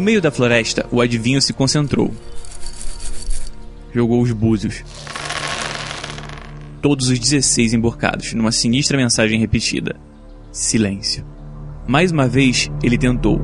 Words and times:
No 0.00 0.04
meio 0.04 0.22
da 0.22 0.30
floresta, 0.30 0.86
o 0.90 0.98
adivinho 1.02 1.42
se 1.42 1.52
concentrou. 1.52 2.10
Jogou 3.92 4.22
os 4.22 4.32
búzios. 4.32 4.82
Todos 6.80 7.10
os 7.10 7.18
16 7.18 7.74
emborcados, 7.74 8.32
numa 8.32 8.50
sinistra 8.50 8.96
mensagem 8.96 9.38
repetida. 9.38 9.96
Silêncio. 10.50 11.22
Mais 11.86 12.10
uma 12.10 12.26
vez, 12.26 12.70
ele 12.82 12.96
tentou. 12.96 13.42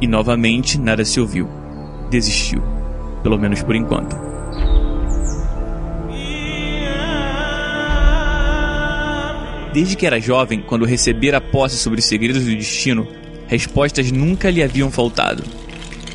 E 0.00 0.08
novamente 0.08 0.80
nada 0.80 1.04
se 1.04 1.20
ouviu. 1.20 1.48
Desistiu. 2.10 2.60
Pelo 3.22 3.38
menos 3.38 3.62
por 3.62 3.76
enquanto. 3.76 4.16
Desde 9.72 9.94
que 9.94 10.06
era 10.08 10.20
jovem, 10.20 10.60
quando 10.60 10.84
recebera 10.84 11.40
posse 11.40 11.76
sobre 11.76 12.00
os 12.00 12.04
segredos 12.04 12.46
do 12.46 12.50
destino, 12.50 13.06
respostas 13.46 14.10
nunca 14.10 14.50
lhe 14.50 14.60
haviam 14.60 14.90
faltado. 14.90 15.61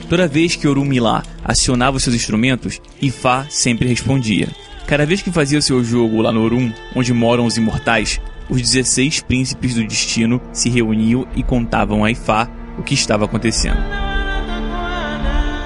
Toda 0.09 0.27
vez 0.27 0.55
que 0.55 0.67
Orumilá 0.67 1.21
acionava 1.43 1.99
seus 1.99 2.15
instrumentos, 2.15 2.79
Ifá 3.01 3.45
sempre 3.49 3.87
respondia. 3.87 4.47
Cada 4.87 5.05
vez 5.05 5.21
que 5.21 5.31
fazia 5.31 5.61
seu 5.61 5.83
jogo 5.83 6.21
lá 6.21 6.31
no 6.31 6.41
Orum, 6.41 6.71
onde 6.95 7.11
moram 7.11 7.45
os 7.45 7.57
imortais, 7.57 8.21
os 8.49 8.61
16 8.61 9.21
príncipes 9.21 9.73
do 9.73 9.85
destino 9.85 10.41
se 10.53 10.69
reuniam 10.69 11.27
e 11.35 11.43
contavam 11.43 12.05
a 12.05 12.11
Ifá 12.11 12.49
o 12.77 12.83
que 12.83 12.93
estava 12.93 13.25
acontecendo. 13.25 13.77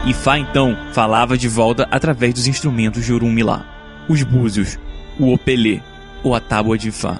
Ifá 0.08 0.40
então 0.40 0.76
falava 0.92 1.38
de 1.38 1.48
volta 1.48 1.88
através 1.92 2.34
dos 2.34 2.48
instrumentos 2.48 3.06
de 3.06 3.14
Orumilá, 3.14 4.04
os 4.10 4.24
búzios, 4.24 4.80
o 5.20 5.32
opelê 5.32 5.80
ou 6.24 6.34
a 6.34 6.40
tábua 6.40 6.80
de 6.80 6.88
Ifá. 6.88 7.20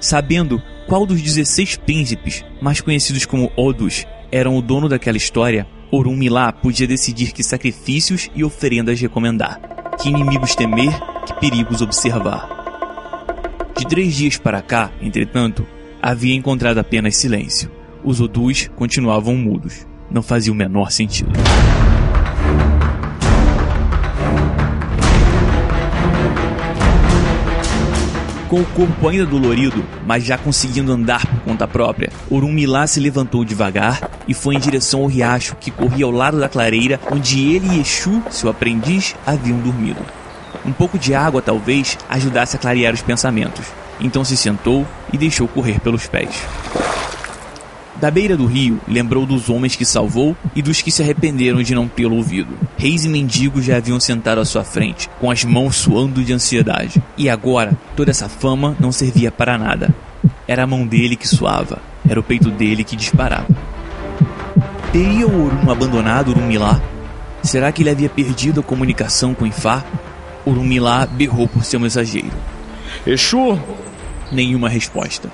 Sabendo 0.00 0.60
qual 0.88 1.06
dos 1.06 1.22
16 1.22 1.76
príncipes, 1.76 2.44
mais 2.60 2.80
conhecidos 2.80 3.24
como 3.24 3.52
Odus, 3.56 4.04
eram 4.32 4.56
o 4.56 4.62
dono 4.62 4.88
daquela 4.88 5.16
história, 5.16 5.64
Orumilá 5.90 6.52
podia 6.52 6.86
decidir 6.86 7.32
que 7.32 7.42
sacrifícios 7.42 8.28
e 8.34 8.42
oferendas 8.42 9.00
recomendar, 9.00 9.60
que 10.00 10.08
inimigos 10.08 10.54
temer, 10.54 10.92
que 11.24 11.34
perigos 11.34 11.80
observar. 11.80 12.56
De 13.76 13.86
três 13.86 14.14
dias 14.14 14.36
para 14.36 14.62
cá, 14.62 14.90
entretanto, 15.00 15.66
havia 16.02 16.34
encontrado 16.34 16.78
apenas 16.78 17.16
silêncio. 17.16 17.70
Os 18.02 18.20
Odus 18.20 18.68
continuavam 18.74 19.36
mudos. 19.36 19.86
Não 20.10 20.22
fazia 20.22 20.52
o 20.52 20.56
menor 20.56 20.90
sentido. 20.90 21.30
Com 28.56 28.62
o 28.62 28.66
corpo 28.68 29.08
ainda 29.08 29.26
dolorido, 29.26 29.84
mas 30.06 30.24
já 30.24 30.38
conseguindo 30.38 30.90
andar 30.90 31.26
por 31.26 31.40
conta 31.40 31.68
própria, 31.68 32.10
Orumilá 32.30 32.86
se 32.86 32.98
levantou 32.98 33.44
devagar 33.44 34.10
e 34.26 34.32
foi 34.32 34.54
em 34.54 34.58
direção 34.58 35.02
ao 35.02 35.08
riacho 35.08 35.56
que 35.56 35.70
corria 35.70 36.06
ao 36.06 36.10
lado 36.10 36.40
da 36.40 36.48
clareira 36.48 36.98
onde 37.12 37.38
ele 37.54 37.68
e 37.68 37.80
Exu, 37.80 38.22
seu 38.30 38.48
aprendiz, 38.48 39.14
haviam 39.26 39.58
dormido. 39.58 40.00
Um 40.64 40.72
pouco 40.72 40.98
de 40.98 41.14
água 41.14 41.42
talvez 41.42 41.98
ajudasse 42.08 42.56
a 42.56 42.58
clarear 42.58 42.94
os 42.94 43.02
pensamentos. 43.02 43.66
Então 44.00 44.24
se 44.24 44.38
sentou 44.38 44.86
e 45.12 45.18
deixou 45.18 45.46
correr 45.46 45.78
pelos 45.78 46.06
pés. 46.06 46.42
Da 48.00 48.10
beira 48.10 48.36
do 48.36 48.44
rio, 48.44 48.78
lembrou 48.86 49.24
dos 49.24 49.48
homens 49.48 49.74
que 49.74 49.84
salvou 49.84 50.36
e 50.54 50.60
dos 50.60 50.82
que 50.82 50.90
se 50.90 51.02
arrependeram 51.02 51.62
de 51.62 51.74
não 51.74 51.88
tê-lo 51.88 52.16
ouvido. 52.16 52.54
Reis 52.76 53.06
e 53.06 53.08
mendigos 53.08 53.64
já 53.64 53.78
haviam 53.78 53.98
sentado 53.98 54.38
à 54.38 54.44
sua 54.44 54.64
frente, 54.64 55.08
com 55.18 55.30
as 55.30 55.44
mãos 55.44 55.76
suando 55.76 56.22
de 56.22 56.32
ansiedade. 56.32 57.02
E 57.16 57.30
agora, 57.30 57.72
toda 57.96 58.10
essa 58.10 58.28
fama 58.28 58.76
não 58.78 58.92
servia 58.92 59.32
para 59.32 59.56
nada. 59.56 59.94
Era 60.46 60.64
a 60.64 60.66
mão 60.66 60.86
dele 60.86 61.16
que 61.16 61.26
suava, 61.26 61.78
era 62.06 62.20
o 62.20 62.22
peito 62.22 62.50
dele 62.50 62.84
que 62.84 62.96
disparava. 62.96 63.46
Teria 64.92 65.26
o 65.26 65.46
Orum 65.46 65.70
abandonado 65.70 66.28
Urumilá? 66.28 66.80
Será 67.42 67.72
que 67.72 67.82
ele 67.82 67.90
havia 67.90 68.10
perdido 68.10 68.60
a 68.60 68.62
comunicação 68.62 69.32
com 69.32 69.46
Ifá? 69.46 69.82
Urumilá 70.44 71.06
berrou 71.06 71.48
por 71.48 71.64
seu 71.64 71.80
mensageiro. 71.80 72.36
Exu? 73.06 73.58
Nenhuma 74.30 74.68
resposta. 74.68 75.30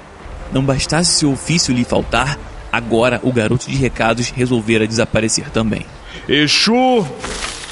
Não 0.53 0.63
bastasse 0.63 1.19
seu 1.19 1.33
ofício 1.33 1.75
lhe 1.75 1.85
faltar, 1.85 2.39
agora 2.73 3.21
o 3.23 3.33
garoto 3.33 3.71
de 3.71 3.77
recados 3.77 4.31
resolvera 4.31 4.87
desaparecer 4.87 5.51
também. 5.51 5.85
Exu! 6.29 7.07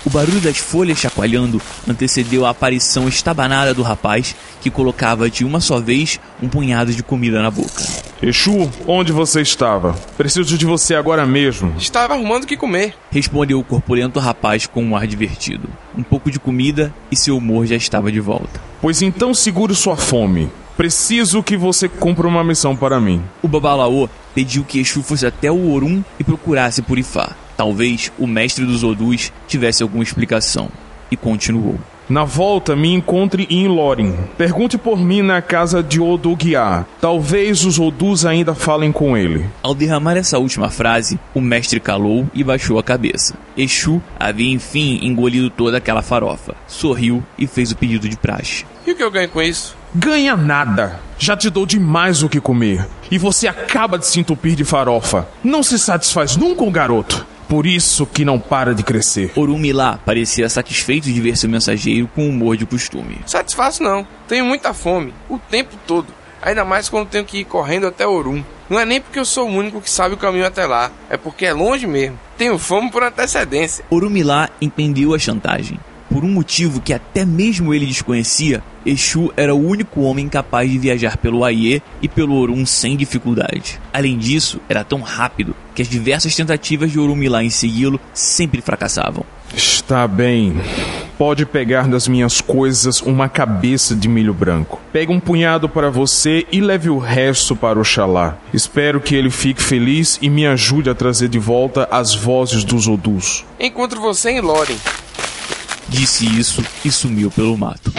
O 0.05 0.09
barulho 0.09 0.41
das 0.41 0.57
folhas 0.57 0.99
chacoalhando 0.99 1.61
antecedeu 1.87 2.47
a 2.47 2.51
aparição 2.51 3.07
estabanada 3.07 3.75
do 3.75 3.83
rapaz, 3.83 4.35
que 4.63 4.71
colocava 4.71 5.29
de 5.29 5.45
uma 5.45 5.61
só 5.61 5.79
vez 5.79 6.19
um 6.43 6.49
punhado 6.49 6.93
de 6.93 7.03
comida 7.03 7.43
na 7.43 7.51
boca. 7.51 7.85
Exu, 8.23 8.71
onde 8.87 9.13
você 9.13 9.43
estava? 9.43 9.93
Preciso 10.17 10.57
de 10.57 10.65
você 10.65 10.95
agora 10.95 11.27
mesmo. 11.27 11.75
Estava 11.77 12.15
arrumando 12.15 12.45
o 12.45 12.47
que 12.47 12.57
comer. 12.57 12.95
Respondeu 13.11 13.59
o 13.59 13.65
corpulento 13.65 14.19
rapaz 14.19 14.67
com 14.67 14.83
um 14.83 14.97
ar 14.97 15.07
divertido. 15.07 15.69
Um 15.97 16.03
pouco 16.03 16.31
de 16.31 16.41
comida 16.41 16.95
e 17.11 17.17
seu 17.17 17.37
humor 17.37 17.67
já 17.67 17.77
estava 17.77 18.11
de 18.11 18.21
volta. 18.21 18.61
Pois 18.81 19.03
então 19.03 19.35
segure 19.35 19.75
sua 19.75 19.97
fome. 19.97 20.51
Preciso 20.79 21.43
que 21.43 21.59
você 21.59 21.91
cumpra 21.91 22.27
uma 22.27 22.43
missão 22.43 22.75
para 22.75 22.99
mim. 22.99 23.23
O 23.43 23.49
Babalaô 23.49 24.09
pediu 24.35 24.65
que 24.65 24.81
Exu 24.81 25.03
fosse 25.03 25.27
até 25.27 25.51
o 25.51 25.73
Orum 25.73 26.03
e 26.19 26.25
procurasse 26.25 26.83
por 26.83 26.99
Ifá. 26.99 27.37
Talvez 27.57 28.11
o 28.19 28.27
mestre 28.27 28.65
dos 28.65 28.83
Odus 28.83 29.33
tivesse 29.47 29.83
alguma 29.83 30.03
explicação. 30.03 30.69
E 31.11 31.17
continuou. 31.17 31.79
Na 32.11 32.25
volta, 32.25 32.75
me 32.75 32.93
encontre 32.93 33.47
em 33.49 33.69
Lorin. 33.69 34.17
Pergunte 34.37 34.77
por 34.77 34.99
mim 34.99 35.23
na 35.23 35.41
casa 35.41 35.81
de 35.81 36.01
Odugiá. 36.01 36.85
Talvez 37.01 37.65
os 37.65 37.79
Odus 37.79 38.25
ainda 38.27 38.53
falem 38.53 38.91
com 38.91 39.17
ele. 39.17 39.47
Ao 39.63 39.77
derramar 39.77 40.17
essa 40.17 40.37
última 40.37 40.69
frase, 40.71 41.21
o 41.33 41.41
mestre 41.41 41.79
calou 41.79 42.27
e 42.35 42.43
baixou 42.43 42.81
a 42.81 42.83
cabeça. 42.83 43.35
Exu 43.57 44.03
havia 44.19 44.53
enfim 44.53 44.99
engolido 45.03 45.51
toda 45.51 45.77
aquela 45.77 46.03
farofa. 46.03 46.57
Sorriu 46.67 47.23
e 47.39 47.47
fez 47.47 47.71
o 47.71 47.77
pedido 47.77 48.09
de 48.09 48.17
praxe. 48.17 48.67
E 48.85 48.91
o 48.91 48.97
que 48.97 49.05
eu 49.05 49.11
ganho 49.11 49.29
com 49.29 49.41
isso? 49.41 49.77
Ganha 49.95 50.37
nada. 50.37 50.99
Já 51.23 51.37
te 51.37 51.51
dou 51.51 51.67
demais 51.67 52.23
o 52.23 52.31
que 52.31 52.41
comer. 52.41 52.89
E 53.11 53.19
você 53.19 53.47
acaba 53.47 53.99
de 53.99 54.07
se 54.07 54.19
entupir 54.19 54.57
de 54.57 54.65
farofa. 54.65 55.29
Não 55.45 55.63
se 55.63 55.79
satisfaz 55.79 56.35
nunca 56.35 56.65
o 56.65 56.71
garoto. 56.71 57.27
Por 57.47 57.67
isso 57.67 58.07
que 58.07 58.25
não 58.25 58.41
para 58.41 58.75
de 58.75 58.83
crescer. 58.83 59.31
Orumilá 59.37 59.99
parecia 60.03 60.49
satisfeito 60.49 61.13
de 61.13 61.21
ver 61.21 61.37
seu 61.37 61.51
mensageiro 61.51 62.09
com 62.15 62.27
humor 62.27 62.57
de 62.57 62.65
costume. 62.65 63.19
Satisfaço 63.27 63.83
não. 63.83 64.07
Tenho 64.27 64.47
muita 64.47 64.73
fome. 64.73 65.13
O 65.29 65.39
tempo 65.39 65.77
todo. 65.87 66.07
Ainda 66.41 66.65
mais 66.65 66.89
quando 66.89 67.09
tenho 67.09 67.27
que 67.27 67.41
ir 67.41 67.45
correndo 67.45 67.87
até 67.87 68.07
Orum. 68.07 68.43
Não 68.71 68.81
é 68.81 68.87
nem 68.87 68.99
porque 68.99 69.19
eu 69.19 69.27
sou 69.27 69.47
o 69.47 69.53
único 69.53 69.83
que 69.83 69.91
sabe 69.91 70.15
o 70.15 70.19
caminho 70.19 70.47
até 70.47 70.65
lá. 70.65 70.91
É 71.11 71.19
porque 71.19 71.45
é 71.45 71.53
longe 71.53 71.87
mesmo. 71.87 72.19
Tenho 72.39 72.59
fome 72.59 72.91
por 72.91 73.03
antecedência. 73.03 73.85
Orumilá 73.91 74.49
entendeu 74.59 75.13
a 75.13 75.19
chantagem. 75.19 75.79
Por 76.11 76.25
um 76.25 76.29
motivo 76.29 76.81
que 76.81 76.93
até 76.93 77.25
mesmo 77.25 77.73
ele 77.73 77.87
desconhecia, 77.87 78.63
Exu 78.85 79.33
era 79.37 79.55
o 79.55 79.65
único 79.65 80.01
homem 80.01 80.29
capaz 80.29 80.69
de 80.69 80.77
viajar 80.77 81.17
pelo 81.17 81.45
Aie 81.45 81.81
e 82.03 82.09
pelo 82.09 82.35
Orum 82.35 82.67
sem 82.67 82.97
dificuldade. 82.97 83.81
Além 83.93 84.19
disso, 84.19 84.61
era 84.69 84.83
tão 84.83 85.01
rápido 85.01 85.55
que 85.73 85.83
as 85.83 85.89
diversas 85.89 86.35
tentativas 86.35 86.91
de 86.91 86.99
Orumilá 86.99 87.45
em 87.45 87.51
segui-lo 87.51 88.01
sempre 88.13 88.61
fracassavam. 88.61 89.25
Está 89.55 90.09
bem. 90.09 90.55
Pode 91.17 91.45
pegar 91.47 91.87
das 91.87 92.09
minhas 92.09 92.41
coisas 92.41 93.01
uma 93.03 93.29
cabeça 93.29 93.95
de 93.95 94.09
milho 94.09 94.35
branco. 94.35 94.81
Pega 94.93 95.13
um 95.13 95.21
punhado 95.21 95.69
para 95.69 95.91
você 95.91 96.47
e 96.51 96.61
leve 96.61 96.89
o 96.89 96.99
resto 96.99 97.55
para 97.55 97.79
Oxalá. 97.79 98.37
Espero 98.53 99.01
que 99.01 99.15
ele 99.15 99.31
fique 99.31 99.63
feliz 99.63 100.19
e 100.23 100.31
me 100.31 100.47
ajude 100.47 100.91
a 100.91 100.95
trazer 100.95 101.29
de 101.29 101.39
volta 101.39 101.87
as 101.91 102.15
vozes 102.15 102.65
dos 102.65 102.89
Odus. 102.89 103.45
Encontro 103.61 104.01
você 104.01 104.31
em 104.31 104.41
Loren. 104.41 104.77
Disse 105.91 106.25
isso 106.25 106.65
e 106.85 106.91
sumiu 106.91 107.31
pelo 107.31 107.59
mato. 107.59 107.93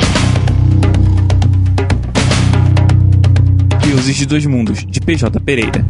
Deuses 3.83 4.15
de 4.15 4.25
Dois 4.25 4.45
Mundos, 4.45 4.85
de 4.87 5.01
PJ 5.01 5.39
Pereira. 5.41 5.85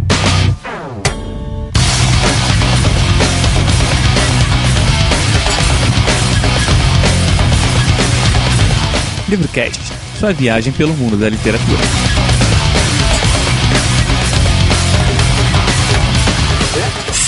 Livrocast, 9.29 9.79
sua 10.19 10.33
viagem 10.33 10.73
pelo 10.73 10.93
mundo 10.95 11.15
da 11.15 11.29
literatura. 11.29 12.10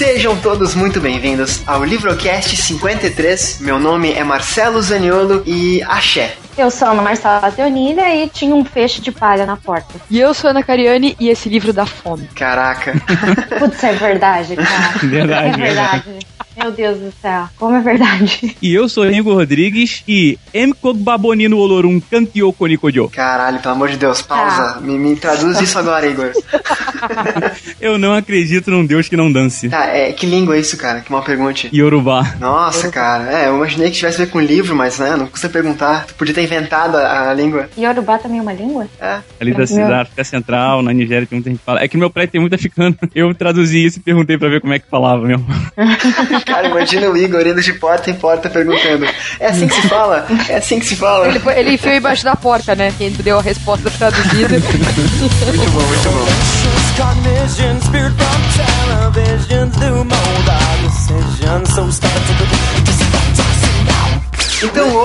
Sejam 0.04 0.36
todos 0.36 0.76
muito 0.76 1.00
bem-vindos 1.00 1.62
ao 1.66 1.82
Livrocast 1.82 2.58
53. 2.58 3.60
Meu 3.62 3.80
nome 3.80 4.12
é 4.12 4.22
Marcelo 4.22 4.82
Zaniolo 4.82 5.42
e 5.46 5.82
axé. 5.84 6.36
Eu 6.58 6.70
sou 6.70 6.90
Ana 6.90 7.02
Marcela 7.02 7.50
Teonina 7.50 8.14
e 8.14 8.28
tinha 8.28 8.54
um 8.54 8.66
feixe 8.66 9.02
de 9.02 9.14
palha 9.14 9.46
na 9.46 9.56
porta. 9.56 9.94
E 10.12 10.20
eu 10.20 10.34
sou 10.34 10.50
Ana 10.50 10.62
Cariani 10.62 11.16
e 11.18 11.30
esse 11.30 11.48
livro 11.48 11.72
dá 11.72 11.86
fome. 11.86 12.28
Caraca. 12.36 12.94
Putz, 13.58 13.82
é 13.82 13.94
verdade, 13.94 14.58
cara. 14.58 15.00
Verdade, 15.08 15.48
é 15.48 15.66
verdade. 15.66 16.20
Meu 16.58 16.72
Deus 16.72 17.00
do 17.00 17.14
céu, 17.22 17.48
como 17.58 17.76
é 17.76 17.82
verdade. 17.82 18.56
E 18.62 18.74
eu 18.74 18.88
sou 18.88 19.10
Igor 19.10 19.36
Rodrigues 19.36 20.04
e 20.08 20.38
Mkog 20.54 21.00
Babonino 21.00 21.58
Olorum 21.58 22.00
Kantio 22.00 22.54
Konikojo. 22.54 23.10
Caralho, 23.10 23.60
pelo 23.60 23.74
amor 23.74 23.90
de 23.90 23.98
Deus, 23.98 24.22
pausa. 24.22 24.74
Tá. 24.74 24.82
Me, 24.82 24.98
me 24.98 25.16
traduz 25.16 25.60
isso 25.60 25.78
agora, 25.78 26.06
Igor. 26.08 26.32
Eu 27.82 27.98
não 27.98 28.14
acredito 28.14 28.72
num 28.72 28.86
deus 28.86 29.10
que 29.10 29.18
não 29.18 29.32
dance. 29.32 29.70
Tá, 29.70 29.86
é, 29.86 30.12
que 30.12 30.26
língua 30.26 30.56
é 30.56 30.60
isso, 30.60 30.78
cara? 30.78 31.02
Que 31.02 31.12
mal 31.12 31.24
pergunte. 31.24 31.70
Yorubá. 31.74 32.36
Nossa, 32.40 32.90
cara. 32.90 33.32
É, 33.32 33.48
eu 33.48 33.56
imaginei 33.58 33.90
que 33.90 33.98
tivesse 33.98 34.22
a 34.22 34.26
ver 34.26 34.32
com 34.32 34.40
livro, 34.40 34.76
mas 34.76 35.00
né, 35.00 35.16
não 35.16 35.28
custa 35.28 35.50
perguntar. 35.50 36.06
Tu 36.06 36.14
podia 36.14 36.34
ter 36.34 36.44
inventado 36.44 36.96
a, 36.96 37.32
a 37.32 37.34
língua. 37.34 37.70
Yorubá 37.78 38.18
também 38.18 38.40
é 38.40 38.42
uma 38.42 38.54
língua? 38.54 38.88
É. 39.00 39.20
Ali 39.40 39.52
da, 39.52 39.58
Meu. 39.60 39.68
cidade, 39.68 39.94
África 39.94 40.24
Central, 40.24 40.82
na 40.82 40.94
Nigéria, 40.94 41.28
tem 41.28 41.38
muita 41.38 41.50
gente 41.50 41.60
que 41.60 41.66
fala. 41.66 41.82
É 41.84 41.88
que 41.88 41.98
no 41.98 42.02
meu 42.02 42.10
prédio 42.10 42.32
tem 42.34 42.42
muito 42.42 42.56
africano. 42.56 42.96
Eu 43.14 43.34
traduzi 43.34 43.86
isso 43.86 44.00
e 44.00 44.02
perguntei 44.02 44.38
pra 44.38 44.50
ver 44.50 44.62
como 44.62 44.74
é 44.74 44.80
que 44.80 44.90
falava 44.90 45.26
mesmo. 45.26 45.46
Cara, 46.46 46.68
imagina 46.68 47.10
o 47.10 47.18
Igor 47.18 47.46
indo 47.48 47.62
de 47.62 47.74
porta 47.74 48.10
em 48.10 48.14
porta 48.16 48.50
perguntando: 48.50 49.06
É 49.40 49.48
assim 49.48 49.68
que 49.68 49.76
se 49.76 49.88
fala? 49.90 50.26
É 50.50 50.56
assim 50.58 50.80
que 50.80 50.86
se 50.86 50.96
fala? 50.96 51.28
Ele, 51.28 51.40
foi- 51.40 51.58
ele 51.60 51.74
enfiou 51.74 51.94
embaixo 51.96 52.24
da 52.24 52.36
porta, 52.36 52.76
né? 52.76 52.94
Quem 52.98 53.12
deu 53.12 53.40
a 53.40 53.42
resposta 53.42 53.90
traduzida. 53.92 54.50
Muito 54.60 55.72
bom, 55.72 55.82
muito 55.82 56.10
bom. 56.10 56.26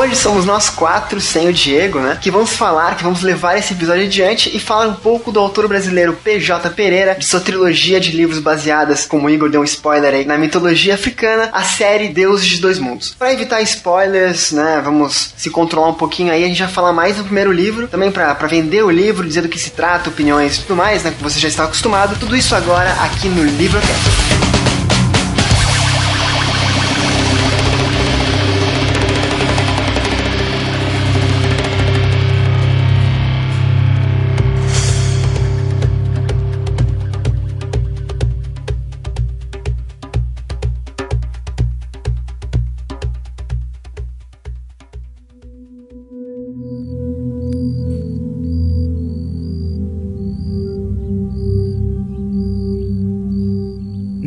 Hoje 0.08 0.16
somos 0.16 0.46
nós 0.46 0.70
quatro, 0.70 1.20
sem 1.20 1.48
o 1.48 1.52
Diego, 1.52 2.00
né? 2.00 2.18
Que 2.20 2.30
vamos 2.30 2.52
falar, 2.52 2.96
que 2.96 3.02
vamos 3.02 3.22
levar 3.22 3.58
esse 3.58 3.74
episódio 3.74 4.04
adiante 4.04 4.54
e 4.54 4.58
falar 4.58 4.86
um 4.86 4.94
pouco 4.94 5.30
do 5.30 5.38
autor 5.38 5.68
brasileiro 5.68 6.14
PJ 6.14 6.70
Pereira, 6.70 7.14
de 7.14 7.26
sua 7.26 7.40
trilogia 7.40 8.00
de 8.00 8.12
livros 8.12 8.38
baseadas, 8.38 9.04
como 9.04 9.26
o 9.26 9.30
Igor 9.30 9.50
deu 9.50 9.60
um 9.60 9.64
spoiler 9.64 10.14
aí, 10.14 10.24
na 10.24 10.38
mitologia 10.38 10.94
africana, 10.94 11.50
a 11.52 11.62
série 11.62 12.08
Deuses 12.08 12.46
de 12.46 12.58
Dois 12.58 12.78
Mundos. 12.78 13.14
Para 13.18 13.32
evitar 13.32 13.60
spoilers, 13.62 14.52
né? 14.52 14.80
Vamos 14.82 15.34
se 15.36 15.50
controlar 15.50 15.88
um 15.88 15.94
pouquinho 15.94 16.32
aí, 16.32 16.42
a 16.42 16.48
gente 16.48 16.62
vai 16.62 16.72
falar 16.72 16.92
mais 16.92 17.16
do 17.16 17.24
primeiro 17.24 17.52
livro, 17.52 17.86
também 17.86 18.10
pra 18.10 18.34
vender 18.46 18.82
o 18.82 18.90
livro, 18.90 19.26
dizer 19.26 19.42
do 19.42 19.48
que 19.48 19.58
se 19.58 19.70
trata, 19.70 20.08
opiniões 20.08 20.56
e 20.56 20.60
tudo 20.62 20.76
mais, 20.76 21.02
né? 21.02 21.12
Que 21.16 21.22
você 21.22 21.38
já 21.38 21.48
está 21.48 21.64
acostumado. 21.64 22.18
Tudo 22.18 22.34
isso 22.34 22.54
agora 22.54 22.90
aqui 23.02 23.28
no 23.28 23.44
Livrocast. 23.44 24.27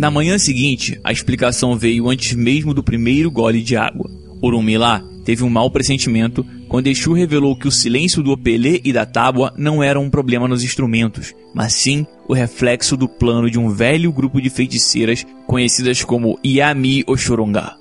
Na 0.01 0.09
manhã 0.09 0.39
seguinte, 0.39 0.99
a 1.03 1.11
explicação 1.11 1.77
veio 1.77 2.09
antes 2.09 2.33
mesmo 2.33 2.73
do 2.73 2.81
primeiro 2.81 3.29
gole 3.29 3.61
de 3.61 3.77
água. 3.77 4.09
Urumilá 4.41 5.03
teve 5.23 5.43
um 5.43 5.49
mau 5.49 5.69
pressentimento 5.69 6.43
quando 6.67 6.87
Exu 6.87 7.13
revelou 7.13 7.55
que 7.55 7.67
o 7.67 7.71
silêncio 7.71 8.23
do 8.23 8.31
opelê 8.31 8.81
e 8.83 8.91
da 8.91 9.05
tábua 9.05 9.53
não 9.55 9.83
era 9.83 9.99
um 9.99 10.09
problema 10.09 10.47
nos 10.47 10.63
instrumentos, 10.63 11.35
mas 11.53 11.75
sim 11.75 12.03
o 12.27 12.33
reflexo 12.33 12.97
do 12.97 13.07
plano 13.07 13.47
de 13.47 13.59
um 13.59 13.69
velho 13.69 14.11
grupo 14.11 14.41
de 14.41 14.49
feiticeiras 14.49 15.23
conhecidas 15.45 16.03
como 16.03 16.39
Yami 16.43 17.03
Oxorongá. 17.05 17.77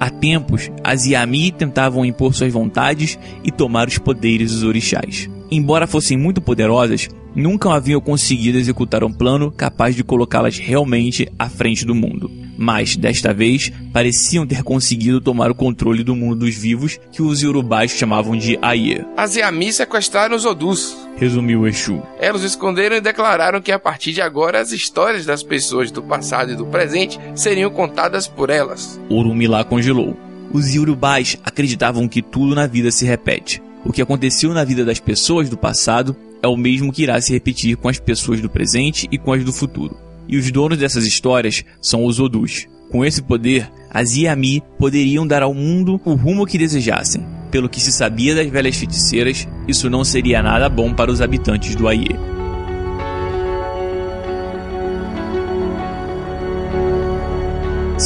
Há 0.00 0.10
tempos, 0.10 0.68
as 0.82 1.06
Yami 1.06 1.52
tentavam 1.52 2.04
impor 2.04 2.34
suas 2.34 2.52
vontades 2.52 3.16
e 3.44 3.52
tomar 3.52 3.86
os 3.86 3.98
poderes 3.98 4.50
dos 4.50 4.64
orixás. 4.64 5.30
Embora 5.48 5.86
fossem 5.86 6.16
muito 6.18 6.40
poderosas, 6.40 7.08
nunca 7.34 7.72
haviam 7.72 8.00
conseguido 8.00 8.58
executar 8.58 9.04
um 9.04 9.12
plano 9.12 9.50
capaz 9.50 9.94
de 9.94 10.04
colocá-las 10.04 10.58
realmente 10.58 11.30
à 11.38 11.48
frente 11.48 11.84
do 11.84 11.94
mundo. 11.94 12.30
Mas, 12.56 12.94
desta 12.94 13.32
vez, 13.32 13.72
pareciam 13.92 14.46
ter 14.46 14.62
conseguido 14.62 15.20
tomar 15.20 15.50
o 15.50 15.54
controle 15.54 16.04
do 16.04 16.14
mundo 16.14 16.40
dos 16.40 16.54
vivos 16.54 16.98
que 17.10 17.22
os 17.22 17.40
Yorubás 17.40 17.90
chamavam 17.90 18.36
de 18.36 18.58
Aie, 18.60 19.04
As 19.16 19.34
Yami 19.34 19.72
sequestraram 19.72 20.36
os 20.36 20.44
Odus. 20.44 20.94
resumiu 21.16 21.66
Exu. 21.66 22.02
Elas 22.18 22.42
esconderam 22.42 22.96
e 22.96 23.00
declararam 23.00 23.62
que 23.62 23.72
a 23.72 23.78
partir 23.78 24.12
de 24.12 24.20
agora 24.20 24.60
as 24.60 24.72
histórias 24.72 25.24
das 25.24 25.42
pessoas 25.42 25.90
do 25.90 26.02
passado 26.02 26.52
e 26.52 26.56
do 26.56 26.66
presente 26.66 27.18
seriam 27.34 27.70
contadas 27.70 28.28
por 28.28 28.50
elas. 28.50 29.00
Orumilá 29.08 29.64
congelou. 29.64 30.16
Os 30.52 30.74
Yorubás 30.74 31.38
acreditavam 31.44 32.06
que 32.08 32.20
tudo 32.20 32.54
na 32.54 32.66
vida 32.66 32.90
se 32.90 33.06
repete. 33.06 33.62
O 33.84 33.92
que 33.92 34.02
aconteceu 34.02 34.52
na 34.52 34.64
vida 34.64 34.84
das 34.84 35.00
pessoas 35.00 35.48
do 35.48 35.56
passado 35.56 36.14
é 36.42 36.48
o 36.48 36.56
mesmo 36.56 36.92
que 36.92 37.02
irá 37.02 37.20
se 37.20 37.32
repetir 37.32 37.76
com 37.76 37.88
as 37.88 37.98
pessoas 37.98 38.40
do 38.40 38.48
presente 38.48 39.08
e 39.10 39.18
com 39.18 39.32
as 39.32 39.44
do 39.44 39.52
futuro. 39.52 39.96
E 40.28 40.36
os 40.36 40.50
donos 40.50 40.78
dessas 40.78 41.06
histórias 41.06 41.64
são 41.80 42.04
os 42.04 42.20
Odus. 42.20 42.66
Com 42.90 43.04
esse 43.04 43.22
poder, 43.22 43.70
as 43.90 44.16
Yami 44.16 44.62
poderiam 44.78 45.26
dar 45.26 45.42
ao 45.42 45.54
mundo 45.54 46.00
o 46.04 46.14
rumo 46.14 46.46
que 46.46 46.58
desejassem. 46.58 47.24
Pelo 47.50 47.68
que 47.68 47.80
se 47.80 47.92
sabia 47.92 48.34
das 48.34 48.48
velhas 48.48 48.76
feiticeiras, 48.76 49.46
isso 49.66 49.90
não 49.90 50.04
seria 50.04 50.42
nada 50.42 50.68
bom 50.68 50.94
para 50.94 51.10
os 51.10 51.20
habitantes 51.20 51.74
do 51.74 51.88
Aie. 51.88 52.39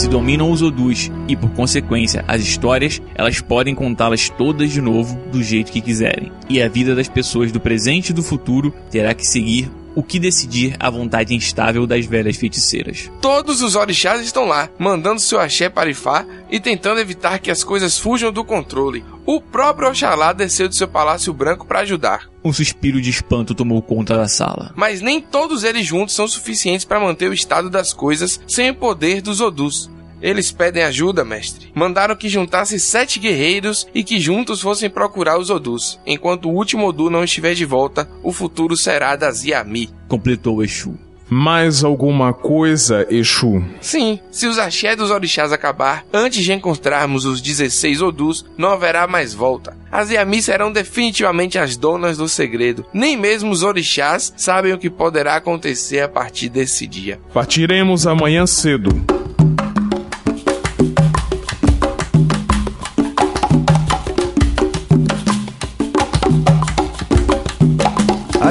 Se 0.04 0.10
dominam 0.10 0.50
os 0.50 0.60
Odus 0.60 1.10
e, 1.26 1.34
por 1.34 1.48
consequência, 1.52 2.22
as 2.28 2.42
histórias, 2.42 3.00
elas 3.14 3.40
podem 3.40 3.74
contá-las 3.74 4.28
todas 4.28 4.70
de 4.70 4.78
novo 4.78 5.18
do 5.32 5.42
jeito 5.42 5.72
que 5.72 5.80
quiserem. 5.80 6.30
E 6.46 6.60
a 6.60 6.68
vida 6.68 6.94
das 6.94 7.08
pessoas 7.08 7.50
do 7.50 7.58
presente 7.58 8.10
e 8.10 8.12
do 8.12 8.22
futuro 8.22 8.70
terá 8.90 9.14
que 9.14 9.26
seguir 9.26 9.70
o 9.94 10.02
que 10.02 10.18
decidir 10.18 10.76
a 10.78 10.90
vontade 10.90 11.34
instável 11.34 11.86
das 11.86 12.04
velhas 12.04 12.36
feiticeiras. 12.36 13.10
Todos 13.22 13.62
os 13.62 13.76
orixás 13.76 14.20
estão 14.20 14.44
lá, 14.44 14.68
mandando 14.78 15.20
seu 15.20 15.40
axé 15.40 15.70
para 15.70 15.88
Ifá 15.88 16.26
e 16.50 16.60
tentando 16.60 17.00
evitar 17.00 17.38
que 17.38 17.50
as 17.50 17.64
coisas 17.64 17.98
fujam 17.98 18.30
do 18.30 18.44
controle. 18.44 19.02
O 19.24 19.40
próprio 19.40 19.88
Oxalá 19.88 20.34
desceu 20.34 20.68
de 20.68 20.76
seu 20.76 20.86
palácio 20.86 21.32
branco 21.32 21.66
para 21.66 21.80
ajudar. 21.80 22.28
Um 22.44 22.52
suspiro 22.52 23.00
de 23.00 23.08
espanto 23.08 23.54
tomou 23.54 23.80
conta 23.80 24.18
da 24.18 24.28
sala. 24.28 24.70
Mas 24.76 25.00
nem 25.00 25.18
todos 25.18 25.64
eles 25.64 25.86
juntos 25.86 26.14
são 26.14 26.28
suficientes 26.28 26.84
para 26.84 27.00
manter 27.00 27.30
o 27.30 27.34
estado 27.34 27.70
das 27.70 27.94
coisas 27.94 28.38
sem 28.46 28.68
o 28.68 28.74
poder 28.74 29.22
dos 29.22 29.40
Odus. 29.40 29.93
Eles 30.24 30.50
pedem 30.50 30.82
ajuda, 30.82 31.22
mestre. 31.22 31.70
Mandaram 31.74 32.16
que 32.16 32.30
juntasse 32.30 32.80
sete 32.80 33.18
guerreiros 33.18 33.86
e 33.94 34.02
que 34.02 34.18
juntos 34.18 34.62
fossem 34.62 34.88
procurar 34.88 35.38
os 35.38 35.50
Odus. 35.50 36.00
Enquanto 36.06 36.48
o 36.48 36.54
último 36.54 36.86
Odu 36.88 37.10
não 37.10 37.22
estiver 37.22 37.52
de 37.52 37.66
volta, 37.66 38.08
o 38.22 38.32
futuro 38.32 38.74
será 38.74 39.16
das 39.16 39.44
Yami. 39.44 39.90
Completou 40.08 40.64
Exu. 40.64 40.94
Mais 41.28 41.84
alguma 41.84 42.32
coisa, 42.32 43.06
Exu? 43.10 43.62
Sim, 43.82 44.18
se 44.30 44.46
os 44.46 44.58
axé 44.58 44.96
dos 44.96 45.10
orixás 45.10 45.52
acabar, 45.52 46.06
antes 46.10 46.42
de 46.42 46.52
encontrarmos 46.54 47.26
os 47.26 47.42
16 47.42 48.00
Odus, 48.00 48.46
não 48.56 48.70
haverá 48.70 49.06
mais 49.06 49.34
volta. 49.34 49.76
As 49.92 50.10
Yami 50.10 50.40
serão 50.40 50.72
definitivamente 50.72 51.58
as 51.58 51.76
donas 51.76 52.16
do 52.16 52.30
segredo. 52.30 52.86
Nem 52.94 53.14
mesmo 53.14 53.50
os 53.50 53.62
orixás 53.62 54.32
sabem 54.38 54.72
o 54.72 54.78
que 54.78 54.88
poderá 54.88 55.36
acontecer 55.36 56.00
a 56.00 56.08
partir 56.08 56.48
desse 56.48 56.86
dia. 56.86 57.20
Partiremos 57.34 58.06
amanhã 58.06 58.46
cedo. 58.46 59.04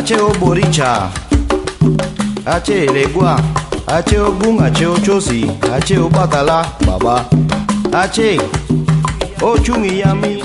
ache 0.04 0.20
oboricha 0.20 1.10
ache 2.46 2.84
elegua. 2.84 3.40
Ache 3.88 4.20
ogun 4.20 4.62
ache 4.64 4.86
ochosi 4.86 5.50
ache 5.74 5.98
obatala 5.98 6.66
baba. 6.86 7.26
Ache 7.92 8.38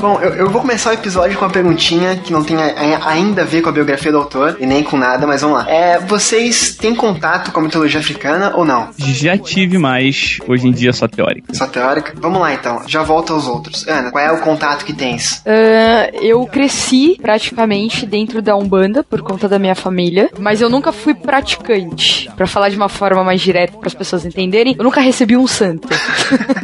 Bom, 0.01 0.19
eu, 0.21 0.35
eu 0.35 0.51
vou 0.51 0.61
começar 0.61 0.91
o 0.91 0.93
episódio 0.95 1.39
com 1.39 1.45
uma 1.45 1.51
perguntinha 1.53 2.17
que 2.17 2.33
não 2.33 2.43
tem 2.43 2.57
a- 2.57 2.67
a- 2.67 3.11
ainda 3.11 3.43
a 3.43 3.45
ver 3.45 3.63
com 3.63 3.69
a 3.69 3.73
biografia 3.73 4.11
do 4.11 4.19
autor 4.19 4.57
e 4.59 4.67
nem 4.67 4.83
com 4.83 4.97
nada, 4.97 5.25
mas 5.25 5.41
vamos 5.41 5.59
lá. 5.59 5.71
É, 5.71 6.01
vocês 6.01 6.75
têm 6.75 6.95
contato 6.97 7.53
com 7.53 7.61
a 7.61 7.63
mitologia 7.63 8.01
africana 8.01 8.53
ou 8.57 8.65
não? 8.65 8.89
Já 8.99 9.39
tive 9.39 9.79
mais, 9.79 10.39
hoje 10.49 10.67
em 10.67 10.73
dia 10.73 10.93
só 10.93 11.07
teórica. 11.07 11.55
Só 11.55 11.67
teórica? 11.69 12.13
Vamos 12.17 12.41
lá 12.41 12.53
então, 12.53 12.83
já 12.89 13.03
volto 13.05 13.33
aos 13.33 13.47
outros. 13.47 13.87
Ana, 13.87 14.11
qual 14.11 14.25
é 14.25 14.33
o 14.33 14.41
contato 14.41 14.85
que 14.85 14.93
tens? 14.93 15.43
Ah, 15.47 16.11
eu 16.21 16.45
cresci 16.47 17.17
praticamente 17.23 18.05
dentro 18.05 18.43
da 18.43 18.57
Umbanda 18.57 19.05
por 19.05 19.23
conta 19.23 19.49
da 19.49 19.61
minha 19.61 19.77
família, 19.77 20.29
mas 20.41 20.61
eu 20.61 20.69
nunca 20.69 20.91
fui 20.91 21.15
praticante. 21.15 22.29
Pra 22.37 22.49
falar 22.49 22.69
de 22.69 22.77
uma 22.77 22.89
forma 22.89 23.23
mais 23.23 23.41
direta 23.41 23.79
para 23.79 23.87
as 23.87 23.95
pessoas 23.95 24.25
entenderem, 24.25 24.75
eu 24.77 24.83
nunca 24.85 25.01
recebi 25.01 25.37
um 25.37 25.47
santo. 25.47 25.87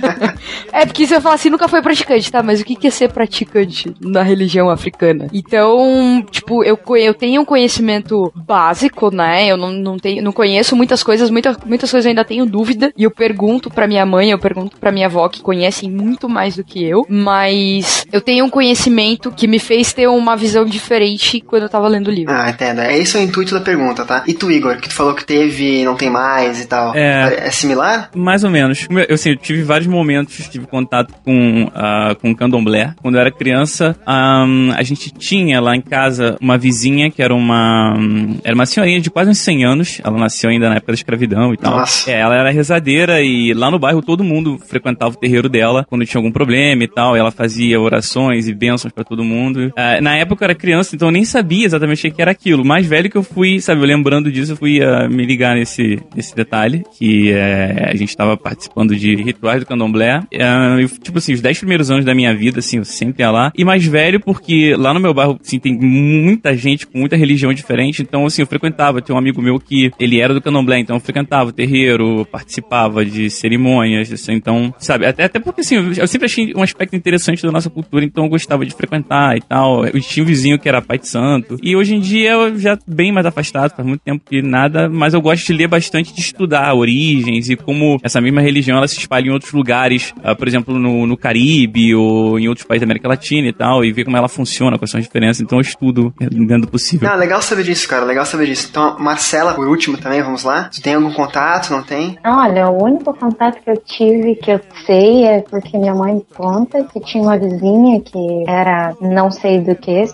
é 0.72 0.84
porque 0.84 1.06
se 1.06 1.14
eu 1.14 1.20
falar 1.20 1.36
assim, 1.36 1.48
nunca 1.50 1.68
foi 1.68 1.80
praticante, 1.82 2.23
praticante, 2.24 2.32
tá, 2.32 2.42
mas 2.42 2.60
o 2.60 2.64
que 2.64 2.86
é 2.86 2.90
ser 2.90 3.12
praticante 3.12 3.94
na 4.00 4.22
religião 4.22 4.70
africana? 4.70 5.28
Então, 5.32 6.24
tipo, 6.30 6.62
eu, 6.64 6.78
eu 6.96 7.14
tenho 7.14 7.42
um 7.42 7.44
conhecimento 7.44 8.32
básico, 8.34 9.14
né? 9.14 9.46
Eu 9.46 9.56
não, 9.56 9.72
não, 9.72 9.98
tenho, 9.98 10.22
não 10.22 10.32
conheço 10.32 10.76
muitas 10.76 11.02
coisas, 11.02 11.30
muita, 11.30 11.56
muitas 11.66 11.90
coisas 11.90 12.06
eu 12.06 12.10
ainda 12.10 12.24
tenho 12.24 12.46
dúvida. 12.46 12.92
E 12.96 13.04
eu 13.04 13.10
pergunto 13.10 13.70
pra 13.70 13.86
minha 13.86 14.06
mãe, 14.06 14.30
eu 14.30 14.38
pergunto 14.38 14.76
pra 14.78 14.92
minha 14.92 15.06
avó, 15.06 15.28
que 15.28 15.42
conhecem 15.42 15.90
muito 15.90 16.28
mais 16.28 16.56
do 16.56 16.64
que 16.64 16.84
eu. 16.84 17.06
Mas 17.08 18.06
eu 18.12 18.20
tenho 18.20 18.44
um 18.44 18.50
conhecimento 18.50 19.30
que 19.30 19.46
me 19.46 19.58
fez 19.58 19.92
ter 19.92 20.08
uma 20.08 20.36
visão 20.36 20.64
diferente 20.64 21.40
quando 21.40 21.64
eu 21.64 21.68
tava 21.68 21.88
lendo 21.88 22.08
o 22.08 22.10
livro. 22.12 22.32
Ah, 22.32 22.50
entendo. 22.50 22.80
É 22.80 22.96
esse 22.96 23.16
o 23.16 23.20
intuito 23.20 23.54
da 23.54 23.60
pergunta, 23.60 24.04
tá? 24.04 24.24
E 24.26 24.34
tu, 24.34 24.50
Igor, 24.50 24.76
que 24.76 24.88
tu 24.88 24.94
falou 24.94 25.14
que 25.14 25.24
teve 25.24 25.80
e 25.80 25.84
não 25.84 25.96
tem 25.96 26.10
mais 26.10 26.60
e 26.60 26.66
tal. 26.66 26.94
É. 26.94 27.46
É 27.46 27.50
similar? 27.50 28.10
Mais 28.14 28.44
ou 28.44 28.50
menos. 28.50 28.86
Eu, 28.90 29.14
assim, 29.14 29.30
eu 29.30 29.36
tive 29.36 29.62
vários 29.62 29.86
momentos, 29.86 30.48
tive 30.48 30.66
contato 30.66 31.12
com, 31.24 31.70
com 32.14 32.34
candomblé. 32.34 32.94
Quando 33.00 33.16
eu 33.16 33.20
era 33.20 33.30
criança, 33.30 33.96
ahn, 34.06 34.72
a 34.76 34.82
gente 34.82 35.10
tinha 35.10 35.60
lá 35.60 35.76
em 35.76 35.80
casa 35.80 36.36
uma 36.40 36.56
vizinha 36.56 37.10
que 37.10 37.22
era 37.22 37.34
uma 37.34 37.94
hum, 37.98 38.38
era 38.44 38.54
uma 38.54 38.66
senhorinha 38.66 39.00
de 39.00 39.10
quase 39.10 39.30
uns 39.30 39.38
100 39.38 39.64
anos. 39.64 40.00
Ela 40.02 40.18
nasceu 40.18 40.50
ainda 40.50 40.68
na 40.68 40.76
época 40.76 40.92
da 40.92 40.96
escravidão 40.96 41.52
e 41.52 41.56
tal. 41.56 41.78
Nossa. 41.78 42.10
É, 42.10 42.20
ela 42.20 42.36
era 42.36 42.50
rezadeira 42.50 43.22
e 43.22 43.52
lá 43.52 43.70
no 43.70 43.78
bairro 43.78 44.02
todo 44.02 44.24
mundo 44.24 44.58
frequentava 44.58 45.14
o 45.14 45.18
terreiro 45.18 45.48
dela 45.48 45.84
quando 45.88 46.04
tinha 46.04 46.18
algum 46.18 46.32
problema 46.32 46.84
e 46.84 46.88
tal. 46.88 47.16
E 47.16 47.20
ela 47.20 47.30
fazia 47.30 47.80
orações 47.80 48.48
e 48.48 48.54
bênçãos 48.54 48.92
pra 48.92 49.04
todo 49.04 49.24
mundo. 49.24 49.72
Ah, 49.76 50.00
na 50.00 50.16
época 50.16 50.44
eu 50.44 50.46
era 50.46 50.54
criança, 50.54 50.94
então 50.94 51.08
eu 51.08 51.12
nem 51.12 51.24
sabia 51.24 51.66
exatamente 51.66 52.06
o 52.06 52.12
que 52.12 52.22
era 52.22 52.30
aquilo. 52.30 52.64
Mais 52.64 52.86
velho 52.86 53.10
que 53.10 53.16
eu 53.16 53.22
fui, 53.22 53.60
sabe, 53.60 53.80
eu 53.80 53.86
lembrando 53.86 54.30
disso, 54.30 54.52
eu 54.52 54.56
fui 54.56 54.82
ah, 54.82 55.08
me 55.08 55.24
ligar 55.24 55.54
nesse, 55.54 56.00
nesse 56.14 56.34
detalhe, 56.34 56.84
que 56.98 57.32
é, 57.32 57.90
a 57.90 57.96
gente 57.96 58.16
tava 58.16 58.36
participando 58.36 58.96
de 58.96 59.14
rituais 59.16 59.60
do 59.60 59.66
candomblé. 59.66 60.22
Eu, 60.30 60.88
tipo 60.88 61.18
assim, 61.18 61.32
os 61.32 61.40
10 61.40 61.58
primeiros 61.58 61.90
anos 61.90 61.93
da 62.02 62.14
minha 62.14 62.34
vida, 62.34 62.60
assim, 62.60 62.78
eu 62.78 62.84
sempre 62.84 63.22
ia 63.22 63.30
lá. 63.30 63.52
E 63.54 63.64
mais 63.64 63.84
velho 63.84 64.18
porque 64.18 64.74
lá 64.76 64.94
no 64.94 65.00
meu 65.00 65.12
bairro, 65.12 65.38
assim, 65.44 65.58
tem 65.58 65.78
muita 65.78 66.56
gente 66.56 66.86
com 66.86 66.98
muita 66.98 67.16
religião 67.16 67.52
diferente, 67.52 68.02
então, 68.02 68.24
assim, 68.24 68.42
eu 68.42 68.46
frequentava. 68.46 69.00
Tinha 69.00 69.14
um 69.14 69.18
amigo 69.18 69.42
meu 69.42 69.58
que 69.60 69.90
ele 69.98 70.20
era 70.20 70.32
do 70.32 70.40
candomblé, 70.40 70.78
então 70.78 70.96
eu 70.96 71.00
frequentava 71.00 71.50
o 71.50 71.52
terreiro, 71.52 72.26
participava 72.30 73.04
de 73.04 73.28
cerimônias, 73.28 74.10
assim, 74.10 74.32
então, 74.32 74.74
sabe, 74.78 75.06
até, 75.06 75.24
até 75.24 75.38
porque, 75.38 75.60
assim, 75.60 75.76
eu, 75.76 75.92
eu 75.92 76.08
sempre 76.08 76.26
achei 76.26 76.52
um 76.54 76.62
aspecto 76.62 76.96
interessante 76.96 77.42
da 77.42 77.52
nossa 77.52 77.68
cultura, 77.68 78.04
então 78.04 78.24
eu 78.24 78.30
gostava 78.30 78.64
de 78.64 78.74
frequentar 78.74 79.36
e 79.36 79.40
tal. 79.40 79.84
Eu 79.86 80.00
tinha 80.00 80.22
um 80.22 80.26
vizinho 80.26 80.58
que 80.58 80.68
era 80.68 80.80
pai 80.80 80.98
de 80.98 81.08
santo. 81.08 81.58
E 81.62 81.76
hoje 81.76 81.94
em 81.94 82.00
dia 82.00 82.32
eu 82.32 82.58
já 82.58 82.78
bem 82.86 83.12
mais 83.12 83.26
afastado, 83.26 83.74
faz 83.74 83.86
muito 83.86 84.00
tempo 84.00 84.24
que 84.24 84.40
nada, 84.42 84.88
mas 84.88 85.14
eu 85.14 85.20
gosto 85.20 85.46
de 85.46 85.52
ler 85.52 85.68
bastante, 85.68 86.14
de 86.14 86.20
estudar 86.20 86.74
origens 86.74 87.48
e 87.48 87.56
como 87.56 87.98
essa 88.02 88.20
mesma 88.20 88.40
religião 88.40 88.78
ela 88.78 88.88
se 88.88 88.98
espalha 88.98 89.26
em 89.26 89.30
outros 89.30 89.52
lugares, 89.52 90.14
ah, 90.22 90.34
por 90.34 90.46
exemplo, 90.48 90.78
no, 90.78 91.06
no 91.06 91.16
Caribe 91.16 91.83
ou 91.92 92.38
em 92.38 92.46
outros 92.48 92.64
países 92.64 92.82
da 92.82 92.86
América 92.86 93.08
Latina 93.08 93.48
e 93.48 93.52
tal, 93.52 93.84
e 93.84 93.92
ver 93.92 94.04
como 94.04 94.16
ela 94.16 94.28
funciona, 94.28 94.78
quais 94.78 94.90
são 94.92 94.98
as 95.00 95.04
diferenças. 95.06 95.40
Então 95.40 95.58
eu 95.58 95.62
estudo 95.62 96.14
dentro 96.20 96.62
do 96.62 96.68
possível. 96.68 97.08
Ah, 97.10 97.16
legal 97.16 97.42
saber 97.42 97.64
disso, 97.64 97.88
cara. 97.88 98.04
Legal 98.04 98.24
saber 98.24 98.46
disso. 98.46 98.68
Então, 98.70 98.96
Marcela, 99.00 99.54
por 99.54 99.66
último 99.66 99.98
também, 99.98 100.22
vamos 100.22 100.44
lá. 100.44 100.70
Tu 100.72 100.80
tem 100.80 100.94
algum 100.94 101.12
contato? 101.12 101.70
Não 101.70 101.82
tem? 101.82 102.16
Olha, 102.24 102.68
o 102.70 102.84
único 102.84 103.12
contato 103.14 103.60
que 103.62 103.70
eu 103.70 103.76
tive, 103.78 104.36
que 104.36 104.52
eu 104.52 104.60
sei, 104.86 105.24
é 105.24 105.40
porque 105.40 105.76
minha 105.76 105.94
mãe 105.94 106.14
me 106.14 106.26
conta 106.36 106.84
que 106.84 107.00
tinha 107.00 107.22
uma 107.22 107.36
vizinha 107.36 108.00
que 108.00 108.44
era 108.46 108.94
não 109.00 109.30
sei 109.30 109.60
do 109.60 109.74
que, 109.74 110.04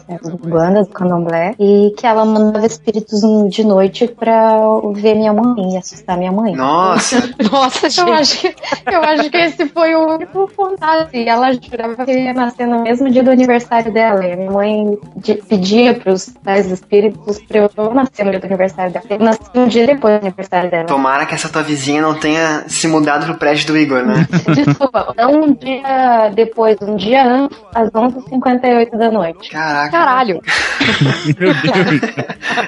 banda 0.48 0.82
do 0.82 0.88
candomblé, 0.88 1.54
e 1.58 1.92
que 1.96 2.06
ela 2.06 2.24
mandava 2.24 2.64
espíritos 2.66 3.20
de 3.50 3.64
noite 3.64 4.08
pra 4.08 4.58
ver 4.94 5.14
minha 5.14 5.32
mãe 5.32 5.74
e 5.74 5.76
assustar 5.76 6.16
minha 6.16 6.32
mãe. 6.32 6.54
Nossa. 6.54 7.30
Nossa, 7.50 7.86
Eu 7.86 7.90
gente. 7.90 8.10
acho, 8.10 8.40
que, 8.40 8.54
eu 8.86 9.02
acho 9.02 9.30
que 9.30 9.36
esse 9.36 9.66
foi 9.68 9.94
o 9.94 10.14
único 10.14 10.50
contato. 10.56 11.10
E 11.14 11.28
ela 11.28 11.52
jurava 11.60 12.04
que 12.04 12.10
eu 12.10 12.18
ia 12.18 12.32
nascer 12.32 12.66
no 12.66 12.82
mesmo 12.82 13.10
dia 13.10 13.22
do 13.22 13.30
aniversário 13.30 13.92
dela. 13.92 14.24
E 14.26 14.32
a 14.32 14.36
minha 14.36 14.50
mãe 14.50 14.98
de- 15.16 15.34
pedia 15.34 15.94
pros 15.94 16.28
pais 16.44 16.70
espíritos 16.70 17.38
pra 17.40 17.58
eu 17.60 17.70
não 17.76 17.94
nascer 17.94 18.24
no 18.24 18.30
dia 18.30 18.40
do 18.40 18.46
aniversário 18.46 18.92
dela. 18.92 19.04
Eu 19.10 19.18
nasci 19.18 19.40
um 19.54 19.66
dia 19.68 19.86
depois 19.86 20.18
do 20.18 20.26
aniversário 20.26 20.70
dela. 20.70 20.84
Tomara 20.86 21.26
que 21.26 21.34
essa 21.34 21.48
tua 21.48 21.62
vizinha 21.62 22.00
não 22.02 22.14
tenha 22.14 22.64
se 22.68 22.86
mudado 22.88 23.24
pro 23.26 23.34
prédio 23.36 23.66
do 23.68 23.76
Igor, 23.78 24.04
né? 24.04 24.26
Desculpa, 24.54 25.12
não 25.16 25.42
um 25.42 25.52
dia 25.54 26.30
depois, 26.34 26.76
um 26.82 26.96
dia 26.96 27.24
antes, 27.26 27.58
às 27.74 27.90
11h58 27.90 28.96
da 28.96 29.10
noite. 29.10 29.50
Caraca. 29.50 29.90
Caralho. 29.90 30.40
Meu 31.38 31.52
Deus. 31.54 32.00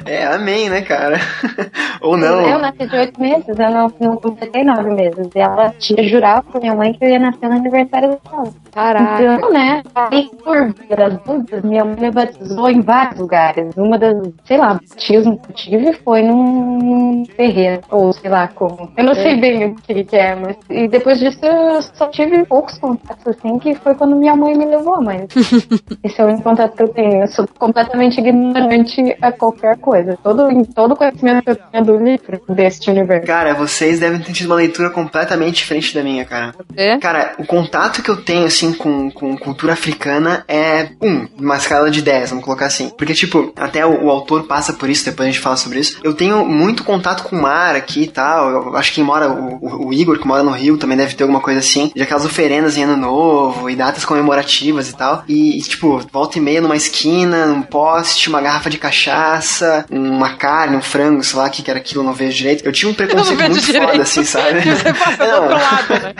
É, 0.06 0.26
amém, 0.26 0.68
né, 0.68 0.82
cara? 0.82 1.18
Ou 2.00 2.16
não. 2.16 2.49
Eu 2.49 2.58
nasci 2.58 2.87
de 2.87 2.96
oito 2.96 3.20
meses, 3.20 3.46
eu 3.49 3.70
não, 3.70 3.92
não 4.00 4.16
completei 4.16 4.64
nove 4.64 4.90
meses. 4.90 5.28
E 5.34 5.38
ela 5.38 5.72
tinha 5.78 6.02
jurado 6.08 6.44
pra 6.50 6.61
minha 6.61 6.75
mãe 6.75 6.92
que 6.92 7.04
eu 7.04 7.08
ia 7.08 7.18
nascer 7.18 7.49
no 7.49 7.56
aniversário 7.56 8.18
dela. 8.25 8.52
Caraca. 8.82 9.22
Então, 9.22 9.52
né, 9.52 9.82
aí 9.94 10.28
por 10.42 10.74
via 10.74 10.96
das 10.96 11.18
dúvidas, 11.22 11.62
minha 11.62 11.84
mãe 11.84 11.96
me 12.00 12.10
batizou 12.10 12.68
em 12.68 12.80
vários 12.80 13.20
lugares. 13.20 13.76
Uma 13.76 13.96
das, 13.96 14.16
sei 14.44 14.58
lá, 14.58 14.74
batismos 14.74 15.40
que 15.40 15.50
eu 15.50 15.54
tive 15.54 15.92
foi 16.04 16.22
num, 16.22 16.78
num 16.78 17.22
terreiro, 17.36 17.80
ou 17.90 18.12
sei 18.12 18.28
lá 18.28 18.48
como. 18.48 18.90
Eu 18.96 19.04
não 19.04 19.14
sei 19.14 19.36
bem 19.36 19.66
o 19.66 19.74
que 19.76 20.02
que 20.02 20.16
é, 20.16 20.34
mas... 20.34 20.56
E 20.68 20.88
depois 20.88 21.20
disso 21.20 21.38
eu 21.44 21.80
só 21.94 22.08
tive 22.08 22.44
poucos 22.44 22.76
contatos, 22.78 23.24
assim, 23.28 23.56
que 23.60 23.74
foi 23.76 23.94
quando 23.94 24.16
minha 24.16 24.34
mãe 24.34 24.56
me 24.56 24.64
levou, 24.64 25.00
mas... 25.00 25.26
Esse 26.02 26.20
é 26.20 26.24
o 26.24 26.28
único 26.28 26.42
contato 26.42 26.76
que 26.76 26.82
eu 26.82 26.88
tenho. 26.88 27.22
Eu 27.22 27.28
sou 27.28 27.46
completamente 27.56 28.18
ignorante 28.18 29.16
a 29.22 29.30
qualquer 29.30 29.78
coisa. 29.78 30.18
Todo, 30.22 30.50
em 30.50 30.64
todo 30.64 30.96
conhecimento 30.96 31.44
que 31.44 31.50
eu 31.50 31.56
tenho 31.56 31.84
do 31.84 31.96
livro, 31.98 32.40
deste 32.48 32.90
universo. 32.90 33.26
Cara, 33.26 33.54
vocês 33.54 34.00
devem 34.00 34.20
ter 34.20 34.32
tido 34.32 34.46
uma 34.46 34.56
leitura 34.56 34.90
completamente 34.90 35.56
diferente 35.56 35.94
da 35.94 36.02
minha, 36.02 36.24
cara. 36.24 36.52
É? 36.76 36.98
Cara, 36.98 37.34
o 37.38 37.46
contato 37.46 38.02
que 38.02 38.10
eu 38.10 38.16
tenho, 38.16 38.46
assim, 38.46 38.72
com, 38.75 39.11
com 39.11 39.37
cultura 39.37 39.73
africana 39.73 40.45
é 40.49 40.88
um, 41.00 41.26
uma 41.38 41.57
escala 41.57 41.91
de 41.91 42.02
10, 42.02 42.31
vamos 42.31 42.45
colocar 42.45 42.67
assim. 42.67 42.91
Porque, 42.97 43.14
tipo, 43.14 43.52
até 43.57 43.85
o, 43.87 44.05
o 44.05 44.11
autor 44.11 44.45
passa 44.45 44.73
por 44.73 44.88
isso, 44.91 45.05
depois 45.05 45.29
a 45.29 45.33
gente 45.33 45.41
fala 45.43 45.57
sobre 45.57 45.81
isso. 45.81 45.99
Eu 46.02 46.14
tenho 46.14 46.45
muito 46.45 46.85
contato 46.85 47.23
com 47.25 47.37
o 47.37 47.43
mar 47.43 47.75
aqui 47.75 48.02
e 48.02 48.07
tal. 48.09 48.50
Eu 48.50 48.76
acho 48.76 48.91
que 48.91 48.97
quem 48.97 49.05
mora, 49.05 49.29
o, 49.31 49.57
o- 49.61 49.87
o 49.88 49.93
Igor, 49.93 50.19
que 50.19 50.26
mora 50.26 50.43
no 50.43 50.50
Rio, 50.52 50.76
também 50.79 50.97
deve 50.97 51.14
ter 51.14 51.23
alguma 51.25 51.41
coisa 51.41 51.61
assim. 51.61 51.91
De 51.95 52.02
aquelas 52.02 52.25
oferendas 52.25 52.76
em 52.76 52.83
ano 52.85 52.97
novo 52.97 53.69
e 53.71 53.76
datas 53.76 54.05
comemorativas 54.05 54.88
e 54.88 54.97
tal. 54.97 55.25
E, 55.29 55.59
e, 55.59 55.62
tipo, 55.62 55.99
volta 56.12 56.38
e 56.38 56.41
meia 56.41 56.61
numa 56.61 56.76
esquina, 56.76 57.47
num 57.47 57.62
poste, 57.62 58.29
uma 58.29 58.41
garrafa 58.41 58.69
de 58.71 58.79
cachaça, 58.79 59.85
uma 59.91 60.35
carne, 60.35 60.76
um 60.76 60.83
frango, 60.83 61.23
sei 61.25 61.38
lá, 61.38 61.49
que 61.49 61.69
era 61.71 61.79
aquilo, 61.79 62.00
eu 62.02 62.07
não 62.07 62.12
vejo 62.12 62.37
direito. 62.37 62.64
Eu 62.64 62.73
tinha 62.73 62.91
um 62.91 62.95
preconceito 62.95 63.41
muito 63.41 63.64
direito. 63.64 63.88
foda, 63.88 64.02
assim, 64.02 64.25
sabe? 64.25 64.61
Você 64.61 64.93
passa 64.93 65.17
do 65.17 65.31
Não. 65.31 65.43
outro 65.43 65.59
lado, 65.59 66.02
né? 66.02 66.14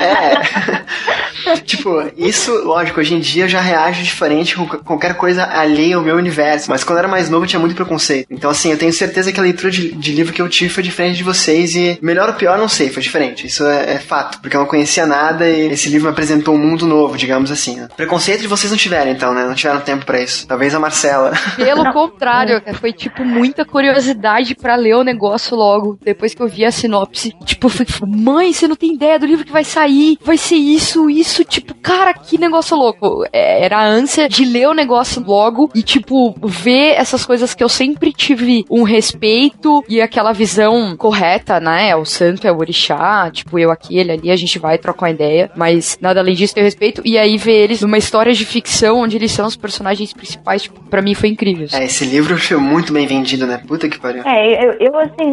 É. 0.00 1.56
tipo, 1.64 1.79
isso, 2.16 2.52
lógico, 2.64 3.00
hoje 3.00 3.14
em 3.14 3.20
dia 3.20 3.44
eu 3.44 3.48
já 3.48 3.60
reajo 3.60 4.02
diferente 4.02 4.54
com 4.54 4.66
qualquer 4.66 5.14
coisa 5.14 5.44
alheia 5.44 5.96
ao 5.96 6.02
meu 6.02 6.16
universo. 6.16 6.70
Mas 6.70 6.84
quando 6.84 6.98
eu 6.98 7.00
era 7.00 7.08
mais 7.08 7.28
novo 7.28 7.44
eu 7.44 7.48
tinha 7.48 7.60
muito 7.60 7.74
preconceito. 7.74 8.26
Então, 8.30 8.50
assim, 8.50 8.70
eu 8.70 8.78
tenho 8.78 8.92
certeza 8.92 9.32
que 9.32 9.40
a 9.40 9.42
leitura 9.42 9.70
de, 9.70 9.92
de 9.92 10.12
livro 10.12 10.32
que 10.32 10.42
eu 10.42 10.48
tive 10.48 10.72
foi 10.72 10.82
diferente 10.82 11.16
de 11.16 11.24
vocês. 11.24 11.74
E 11.74 11.98
melhor 12.02 12.28
ou 12.28 12.34
pior, 12.34 12.58
não 12.58 12.68
sei, 12.68 12.88
foi 12.90 13.02
diferente. 13.02 13.46
Isso 13.46 13.64
é, 13.64 13.94
é 13.94 13.98
fato. 13.98 14.40
Porque 14.40 14.56
eu 14.56 14.60
não 14.60 14.66
conhecia 14.66 15.06
nada 15.06 15.48
e 15.48 15.72
esse 15.72 15.88
livro 15.88 16.06
me 16.06 16.12
apresentou 16.12 16.54
um 16.54 16.58
mundo 16.58 16.86
novo, 16.86 17.16
digamos 17.16 17.50
assim. 17.50 17.76
Né? 17.76 17.88
Preconceito 17.96 18.40
de 18.40 18.46
vocês 18.46 18.70
não 18.70 18.78
tiveram, 18.78 19.10
então, 19.10 19.34
né? 19.34 19.44
Não 19.44 19.54
tiveram 19.54 19.80
tempo 19.80 20.04
pra 20.04 20.20
isso. 20.20 20.46
Talvez 20.46 20.74
a 20.74 20.78
Marcela. 20.78 21.32
Pelo 21.56 21.84
contrário, 21.92 22.60
cara, 22.62 22.76
foi 22.76 22.92
tipo 22.92 23.24
muita 23.24 23.64
curiosidade 23.64 24.54
pra 24.54 24.76
ler 24.76 24.94
o 24.94 25.04
negócio 25.04 25.56
logo, 25.56 25.98
depois 26.02 26.34
que 26.34 26.42
eu 26.42 26.48
vi 26.48 26.64
a 26.64 26.72
sinopse. 26.72 27.34
Tipo, 27.44 27.66
eu 27.66 27.70
falei, 27.70 28.14
mãe, 28.16 28.52
você 28.52 28.66
não 28.68 28.76
tem 28.76 28.94
ideia 28.94 29.18
do 29.18 29.26
livro 29.26 29.44
que 29.44 29.52
vai 29.52 29.64
sair, 29.64 30.18
vai 30.22 30.36
ser 30.36 30.56
isso, 30.56 31.08
isso, 31.10 31.44
tipo, 31.44 31.69
cara, 31.74 32.14
que 32.14 32.38
negócio 32.38 32.76
louco. 32.76 33.24
É, 33.32 33.64
Era 33.64 33.78
a 33.78 33.86
ânsia 33.86 34.28
de 34.28 34.44
ler 34.44 34.68
o 34.68 34.74
negócio 34.74 35.22
logo 35.24 35.70
e, 35.74 35.82
tipo, 35.82 36.34
ver 36.42 36.94
essas 36.96 37.24
coisas 37.24 37.54
que 37.54 37.62
eu 37.62 37.68
sempre 37.68 38.12
tive 38.12 38.64
um 38.70 38.82
respeito 38.82 39.84
e 39.88 40.00
aquela 40.00 40.32
visão 40.32 40.96
correta, 40.96 41.60
né? 41.60 41.94
O 41.96 42.04
santo 42.04 42.46
é 42.46 42.52
o 42.52 42.58
orixá, 42.58 43.30
tipo, 43.30 43.58
eu 43.58 43.70
aqui, 43.70 43.98
ele 43.98 44.12
ali, 44.12 44.30
a 44.30 44.36
gente 44.36 44.58
vai 44.58 44.78
trocar 44.78 45.06
uma 45.06 45.10
ideia, 45.10 45.50
mas 45.56 45.98
nada 46.00 46.20
além 46.20 46.34
disso, 46.34 46.54
ter 46.54 46.62
respeito. 46.62 47.02
E 47.04 47.18
aí 47.18 47.36
ver 47.36 47.64
eles 47.64 47.82
numa 47.82 47.98
história 47.98 48.32
de 48.32 48.44
ficção 48.44 49.00
onde 49.00 49.16
eles 49.16 49.32
são 49.32 49.46
os 49.46 49.56
personagens 49.56 50.12
principais, 50.12 50.62
tipo, 50.62 50.80
pra 50.88 51.02
mim 51.02 51.14
foi 51.14 51.28
incrível. 51.28 51.66
É, 51.72 51.84
esse 51.84 52.04
livro 52.04 52.36
foi 52.38 52.56
muito 52.56 52.92
bem 52.92 53.06
vendido, 53.06 53.46
né? 53.46 53.60
Puta 53.66 53.88
que 53.88 53.98
pariu. 53.98 54.22
É, 54.26 54.64
eu, 54.64 54.72
eu, 54.80 54.98
assim, 54.98 55.30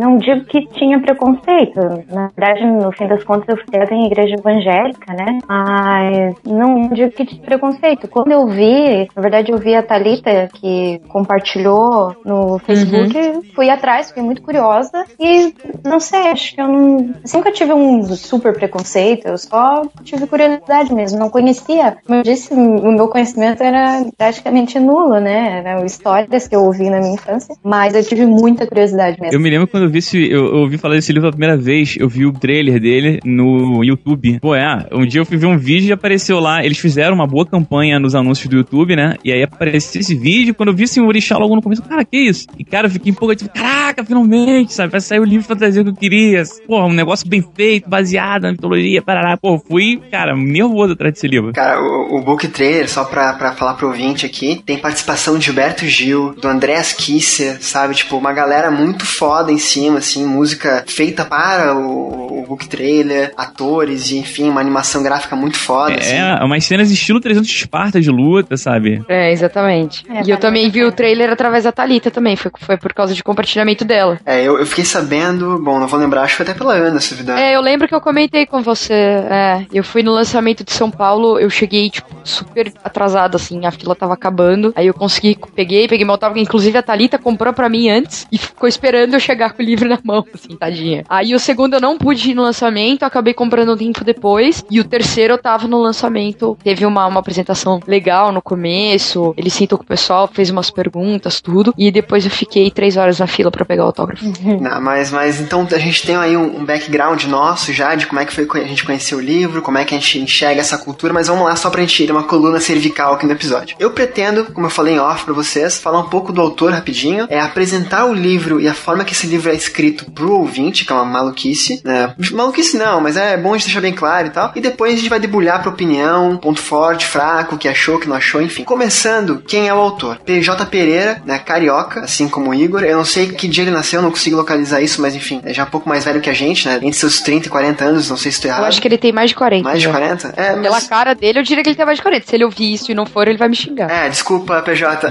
não 0.00 0.18
digo 0.18 0.44
que 0.46 0.66
tinha 0.78 0.98
preconceito. 1.00 1.80
Na 2.10 2.30
verdade, 2.36 2.64
no 2.66 2.92
fim 2.92 3.06
das 3.06 3.22
contas, 3.24 3.48
eu 3.48 3.56
fui 3.56 3.66
criada 3.66 3.94
em 3.94 4.06
igreja 4.06 4.34
evangélica, 4.36 5.12
né? 5.14 5.38
Mas 5.54 6.34
não 6.44 6.88
digo 6.88 7.12
que 7.12 7.24
tinha 7.24 7.40
preconceito. 7.40 8.08
Quando 8.08 8.32
eu 8.32 8.46
vi, 8.48 9.08
na 9.14 9.22
verdade, 9.22 9.52
eu 9.52 9.58
vi 9.58 9.74
a 9.74 9.82
Thalita, 9.82 10.48
que 10.52 11.00
compartilhou 11.08 12.16
no 12.24 12.58
Facebook, 12.58 13.14
fui 13.54 13.70
atrás, 13.70 14.08
fiquei 14.08 14.22
muito 14.22 14.42
curiosa. 14.42 15.04
E, 15.18 15.54
não 15.84 16.00
sei, 16.00 16.28
acho 16.28 16.54
que 16.54 16.60
eu 16.60 16.66
não... 16.66 17.14
Assim 17.22 17.40
que 17.40 17.48
eu 17.48 17.52
tive 17.52 17.72
um 17.72 18.04
super 18.16 18.52
preconceito, 18.52 19.28
eu 19.28 19.38
só 19.38 19.82
tive 20.02 20.26
curiosidade 20.26 20.92
mesmo. 20.92 21.20
Não 21.20 21.30
conhecia. 21.30 21.98
Como 22.04 22.18
eu 22.18 22.22
disse, 22.24 22.52
o 22.52 22.90
meu 22.90 23.06
conhecimento 23.06 23.62
era 23.62 24.04
praticamente 24.18 24.80
nulo, 24.80 25.20
né? 25.20 25.62
Eram 25.64 25.84
histórias 25.84 26.48
que 26.48 26.56
eu 26.56 26.64
ouvi 26.64 26.90
na 26.90 26.98
minha 26.98 27.14
infância. 27.14 27.54
Mas 27.62 27.94
eu 27.94 28.02
tive 28.02 28.26
muita 28.26 28.66
curiosidade 28.66 29.20
mesmo. 29.20 29.36
Eu 29.36 29.40
me 29.40 29.50
lembro 29.50 29.68
quando 29.68 29.84
eu 29.84 29.90
vi 29.90 29.98
esse, 29.98 30.18
eu, 30.28 30.46
eu 30.46 30.56
ouvi 30.62 30.78
falar 30.78 30.94
desse 30.94 31.12
livro 31.12 31.30
pela 31.30 31.38
primeira 31.38 31.56
vez, 31.56 31.96
eu 31.98 32.08
vi 32.08 32.26
o 32.26 32.32
trailer 32.32 32.80
dele 32.80 33.20
no 33.24 33.84
YouTube. 33.84 34.40
Pô, 34.40 34.54
é, 34.54 34.86
um 34.92 35.04
Um 35.04 35.06
dia 35.06 35.20
eu 35.20 35.26
fui 35.26 35.36
ver 35.44 35.46
um 35.46 35.58
vídeo 35.58 35.88
e 35.88 35.92
apareceu 35.92 36.40
lá. 36.40 36.64
Eles 36.64 36.78
fizeram 36.78 37.14
uma 37.14 37.26
boa 37.26 37.46
campanha 37.46 37.98
nos 37.98 38.14
anúncios 38.14 38.48
do 38.48 38.56
YouTube, 38.56 38.96
né? 38.96 39.16
E 39.24 39.32
aí 39.32 39.42
apareceu 39.42 40.00
esse 40.00 40.14
vídeo. 40.14 40.54
Quando 40.54 40.70
eu 40.70 40.74
vi 40.74 40.84
o 40.98 41.06
Orixá 41.06 41.36
logo 41.36 41.54
no 41.54 41.62
começo, 41.62 41.82
cara, 41.82 42.04
que 42.04 42.16
isso? 42.16 42.46
E 42.58 42.64
cara, 42.64 42.86
eu 42.86 42.90
fiquei 42.90 43.10
empolgado, 43.10 43.38
tipo, 43.38 43.54
caraca, 43.54 44.04
finalmente, 44.04 44.72
sabe? 44.72 44.92
Vai 44.92 45.00
sair 45.00 45.20
o 45.20 45.24
livro 45.24 45.42
de 45.42 45.48
fantasia 45.48 45.82
que 45.82 45.90
eu 45.90 45.94
queria. 45.94 46.42
Porra, 46.66 46.86
um 46.86 46.92
negócio 46.92 47.28
bem 47.28 47.44
feito, 47.54 47.88
baseado 47.88 48.42
na 48.42 48.52
mitologia, 48.52 49.02
parará. 49.02 49.36
Pô, 49.36 49.58
fui, 49.58 50.00
cara, 50.10 50.34
nervoso 50.36 50.92
atrás 50.92 51.14
desse 51.14 51.26
livro. 51.26 51.52
Cara, 51.52 51.80
o, 51.80 52.18
o 52.18 52.22
book 52.22 52.46
trailer, 52.48 52.88
só 52.88 53.04
pra, 53.04 53.32
pra 53.34 53.52
falar 53.52 53.74
pro 53.74 53.88
ouvinte 53.88 54.24
aqui, 54.24 54.62
tem 54.64 54.78
participação 54.78 55.38
de 55.38 55.46
Gilberto 55.46 55.86
Gil, 55.86 56.34
do 56.34 56.48
Andreas 56.48 56.92
Kisser, 56.92 57.58
sabe? 57.60 57.94
Tipo, 57.94 58.16
uma 58.16 58.32
galera 58.32 58.70
muito 58.70 59.04
foda 59.04 59.52
em 59.52 59.58
cima, 59.58 59.98
assim, 59.98 60.24
música 60.24 60.84
feita 60.86 61.24
para 61.24 61.74
o, 61.74 62.40
o 62.40 62.46
book 62.46 62.68
trailer, 62.68 63.32
atores 63.36 64.10
e, 64.10 64.18
enfim, 64.18 64.48
uma 64.48 64.60
animação 64.60 65.02
gráfica 65.02 65.23
muito 65.32 65.56
foda, 65.56 65.94
assim. 65.98 66.14
É, 66.14 66.44
umas 66.44 66.64
cenas 66.64 66.90
estilo 66.90 67.20
300 67.20 67.48
de 67.48 67.54
Esparta 67.54 68.00
de 68.00 68.10
luta, 68.10 68.56
sabe? 68.56 69.02
É, 69.08 69.32
exatamente. 69.32 70.04
É, 70.08 70.22
e 70.24 70.30
eu 70.30 70.36
tá 70.36 70.48
também 70.48 70.70
vi 70.70 70.84
o 70.84 70.92
trailer 70.92 71.30
através 71.30 71.64
da 71.64 71.72
Thalita 71.72 72.10
também, 72.10 72.36
foi, 72.36 72.50
foi 72.58 72.76
por 72.76 72.92
causa 72.92 73.14
de 73.14 73.22
compartilhamento 73.22 73.84
dela. 73.84 74.18
É, 74.26 74.42
eu, 74.42 74.58
eu 74.58 74.66
fiquei 74.66 74.84
sabendo, 74.84 75.58
bom, 75.58 75.78
não 75.78 75.86
vou 75.86 75.98
lembrar, 75.98 76.22
acho 76.22 76.36
que 76.36 76.44
foi 76.44 76.50
até 76.50 76.58
pela 76.58 76.74
Ana, 76.74 77.00
se 77.00 77.14
duvidar. 77.14 77.38
É, 77.38 77.56
eu 77.56 77.60
lembro 77.60 77.88
que 77.88 77.94
eu 77.94 78.00
comentei 78.00 78.46
com 78.46 78.62
você. 78.62 78.92
É, 78.92 79.66
eu 79.72 79.82
fui 79.82 80.02
no 80.02 80.12
lançamento 80.12 80.64
de 80.64 80.72
São 80.72 80.90
Paulo, 80.90 81.38
eu 81.38 81.48
cheguei, 81.48 81.90
tipo, 81.90 82.08
super 82.22 82.72
atrasada, 82.82 83.36
assim, 83.36 83.64
a 83.66 83.70
fila 83.70 83.94
tava 83.94 84.14
acabando. 84.14 84.72
Aí 84.76 84.86
eu 84.86 84.94
consegui, 84.94 85.38
peguei, 85.54 85.88
peguei 85.88 86.04
meu 86.04 86.14
autógrafo. 86.14 86.40
Inclusive 86.40 86.76
a 86.78 86.82
Thalita 86.82 87.18
comprou 87.18 87.52
pra 87.52 87.68
mim 87.68 87.88
antes 87.88 88.26
e 88.30 88.38
ficou 88.38 88.68
esperando 88.68 89.14
eu 89.14 89.20
chegar 89.20 89.52
com 89.52 89.62
o 89.62 89.64
livro 89.64 89.88
na 89.88 89.98
mão, 90.02 90.24
assim, 90.34 90.56
tadinha. 90.56 91.04
Aí 91.08 91.34
o 91.34 91.38
segundo 91.38 91.74
eu 91.74 91.80
não 91.80 91.98
pude 91.98 92.30
ir 92.30 92.34
no 92.34 92.42
lançamento, 92.42 93.02
acabei 93.04 93.34
comprando 93.34 93.72
um 93.72 93.76
tempo 93.76 94.04
depois. 94.04 94.64
E 94.70 94.80
o 94.80 94.84
terceiro 94.84 95.13
eu 95.20 95.38
tava 95.38 95.66
no 95.66 95.80
lançamento. 95.80 96.56
Teve 96.62 96.86
uma, 96.86 97.06
uma 97.06 97.20
apresentação 97.20 97.80
legal 97.86 98.32
no 98.32 98.42
começo. 98.42 99.34
Ele 99.36 99.50
sentou 99.50 99.78
com 99.78 99.84
o 99.84 99.86
pessoal, 99.86 100.28
fez 100.32 100.50
umas 100.50 100.70
perguntas, 100.70 101.40
tudo. 101.40 101.74
E 101.76 101.90
depois 101.90 102.24
eu 102.24 102.30
fiquei 102.30 102.70
três 102.70 102.96
horas 102.96 103.18
na 103.18 103.26
fila 103.26 103.50
pra 103.50 103.64
pegar 103.64 103.84
o 103.84 103.86
autógrafo. 103.86 104.24
Não, 104.60 104.80
mas, 104.82 105.10
mas 105.10 105.40
então 105.40 105.66
a 105.70 105.78
gente 105.78 106.06
tem 106.06 106.16
aí 106.16 106.36
um, 106.36 106.60
um 106.60 106.64
background 106.64 107.24
nosso 107.24 107.72
já 107.72 107.94
de 107.94 108.06
como 108.06 108.20
é 108.20 108.24
que 108.24 108.32
foi 108.32 108.46
que 108.46 108.58
a 108.58 108.66
gente 108.66 108.84
conheceu 108.84 109.18
o 109.18 109.20
livro, 109.20 109.62
como 109.62 109.78
é 109.78 109.84
que 109.84 109.94
a 109.94 109.98
gente 109.98 110.18
enxerga 110.18 110.60
essa 110.60 110.78
cultura, 110.78 111.12
mas 111.12 111.28
vamos 111.28 111.44
lá 111.44 111.56
só 111.56 111.70
pra 111.70 111.80
gente 111.80 112.02
ir 112.02 112.10
uma 112.10 112.22
coluna 112.22 112.60
cervical 112.60 113.14
aqui 113.14 113.26
no 113.26 113.32
episódio. 113.32 113.76
Eu 113.78 113.90
pretendo, 113.90 114.44
como 114.46 114.66
eu 114.66 114.70
falei 114.70 114.94
em 114.94 114.98
off 114.98 115.24
pra 115.24 115.34
vocês, 115.34 115.78
falar 115.78 116.00
um 116.00 116.08
pouco 116.08 116.32
do 116.32 116.40
autor 116.40 116.72
rapidinho, 116.72 117.26
é 117.28 117.40
apresentar 117.40 118.06
o 118.06 118.14
livro 118.14 118.60
e 118.60 118.68
a 118.68 118.74
forma 118.74 119.04
que 119.04 119.12
esse 119.12 119.26
livro 119.26 119.50
é 119.50 119.54
escrito 119.54 120.10
pro 120.10 120.32
ouvinte, 120.32 120.84
que 120.84 120.92
é 120.92 120.94
uma 120.94 121.04
maluquice, 121.04 121.80
né? 121.84 122.14
Maluquice 122.32 122.76
não, 122.76 123.00
mas 123.00 123.16
é 123.16 123.36
bom 123.36 123.56
de 123.56 123.64
deixar 123.64 123.80
bem 123.80 123.92
claro 123.92 124.28
e 124.28 124.30
tal. 124.30 124.52
E 124.54 124.60
depois 124.60 124.98
a 124.98 125.02
gente 125.04 125.10
vai 125.10 125.20
debulhar 125.20 125.60
pra 125.60 125.70
opinião, 125.70 126.36
ponto 126.36 126.60
forte, 126.60 127.06
fraco, 127.06 127.54
o 127.54 127.58
que 127.58 127.68
achou, 127.68 127.96
o 127.96 128.00
que 128.00 128.08
não 128.08 128.16
achou, 128.16 128.42
enfim. 128.42 128.64
Começando, 128.64 129.42
quem 129.46 129.68
é 129.68 129.74
o 129.74 129.78
autor? 129.78 130.18
PJ 130.24 130.66
Pereira, 130.66 131.22
né? 131.24 131.38
Carioca, 131.38 132.00
assim 132.00 132.28
como 132.28 132.50
o 132.50 132.54
Igor. 132.54 132.82
Eu 132.82 132.96
não 132.96 133.04
sei 133.04 133.28
que 133.28 133.46
dia 133.46 133.64
ele 133.64 133.70
nasceu, 133.70 134.00
não 134.00 134.10
consigo 134.10 134.36
localizar 134.36 134.80
isso, 134.80 135.00
mas 135.00 135.14
enfim, 135.14 135.40
é 135.44 135.52
já 135.52 135.64
um 135.64 135.70
pouco 135.70 135.88
mais 135.88 136.04
velho 136.04 136.20
que 136.20 136.30
a 136.30 136.32
gente, 136.32 136.66
né? 136.66 136.76
Entre 136.76 136.94
seus 136.94 137.20
30 137.20 137.46
e 137.46 137.50
40 137.50 137.84
anos, 137.84 138.10
não 138.10 138.16
sei 138.16 138.32
se 138.32 138.38
estou 138.38 138.50
errado. 138.50 138.62
Eu 138.62 138.68
acho 138.68 138.80
que 138.80 138.88
ele 138.88 138.98
tem 138.98 139.12
mais 139.12 139.30
de 139.30 139.36
40. 139.36 139.64
Mais 139.64 139.78
de 139.78 139.84
já. 139.84 139.90
40? 139.90 140.34
É, 140.36 140.52
Pela 140.54 140.70
mas... 140.70 140.88
cara 140.88 141.14
dele, 141.14 141.38
eu 141.40 141.42
diria 141.42 141.62
que 141.62 141.68
ele 141.68 141.76
tem 141.76 141.86
mais 141.86 141.98
de 141.98 142.02
40. 142.02 142.26
Se 142.26 142.34
ele 142.34 142.44
ouvir 142.44 142.72
isso 142.72 142.90
e 142.90 142.94
não 142.94 143.06
for, 143.06 143.28
ele 143.28 143.38
vai 143.38 143.48
me 143.48 143.56
xingar. 143.56 143.90
É, 143.90 144.08
desculpa, 144.08 144.62
PJ. 144.62 145.10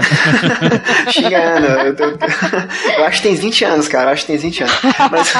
Xingando. 1.10 1.66
Eu, 1.66 1.94
eu, 1.94 2.18
eu 2.98 3.04
acho 3.04 3.22
que 3.22 3.28
tem 3.28 3.36
20 3.36 3.64
anos, 3.64 3.88
cara. 3.88 4.10
Eu 4.10 4.12
acho 4.12 4.22
que 4.22 4.32
tem 4.32 4.36
20 4.38 4.64
anos. 4.64 4.74
Mas, 5.10 5.32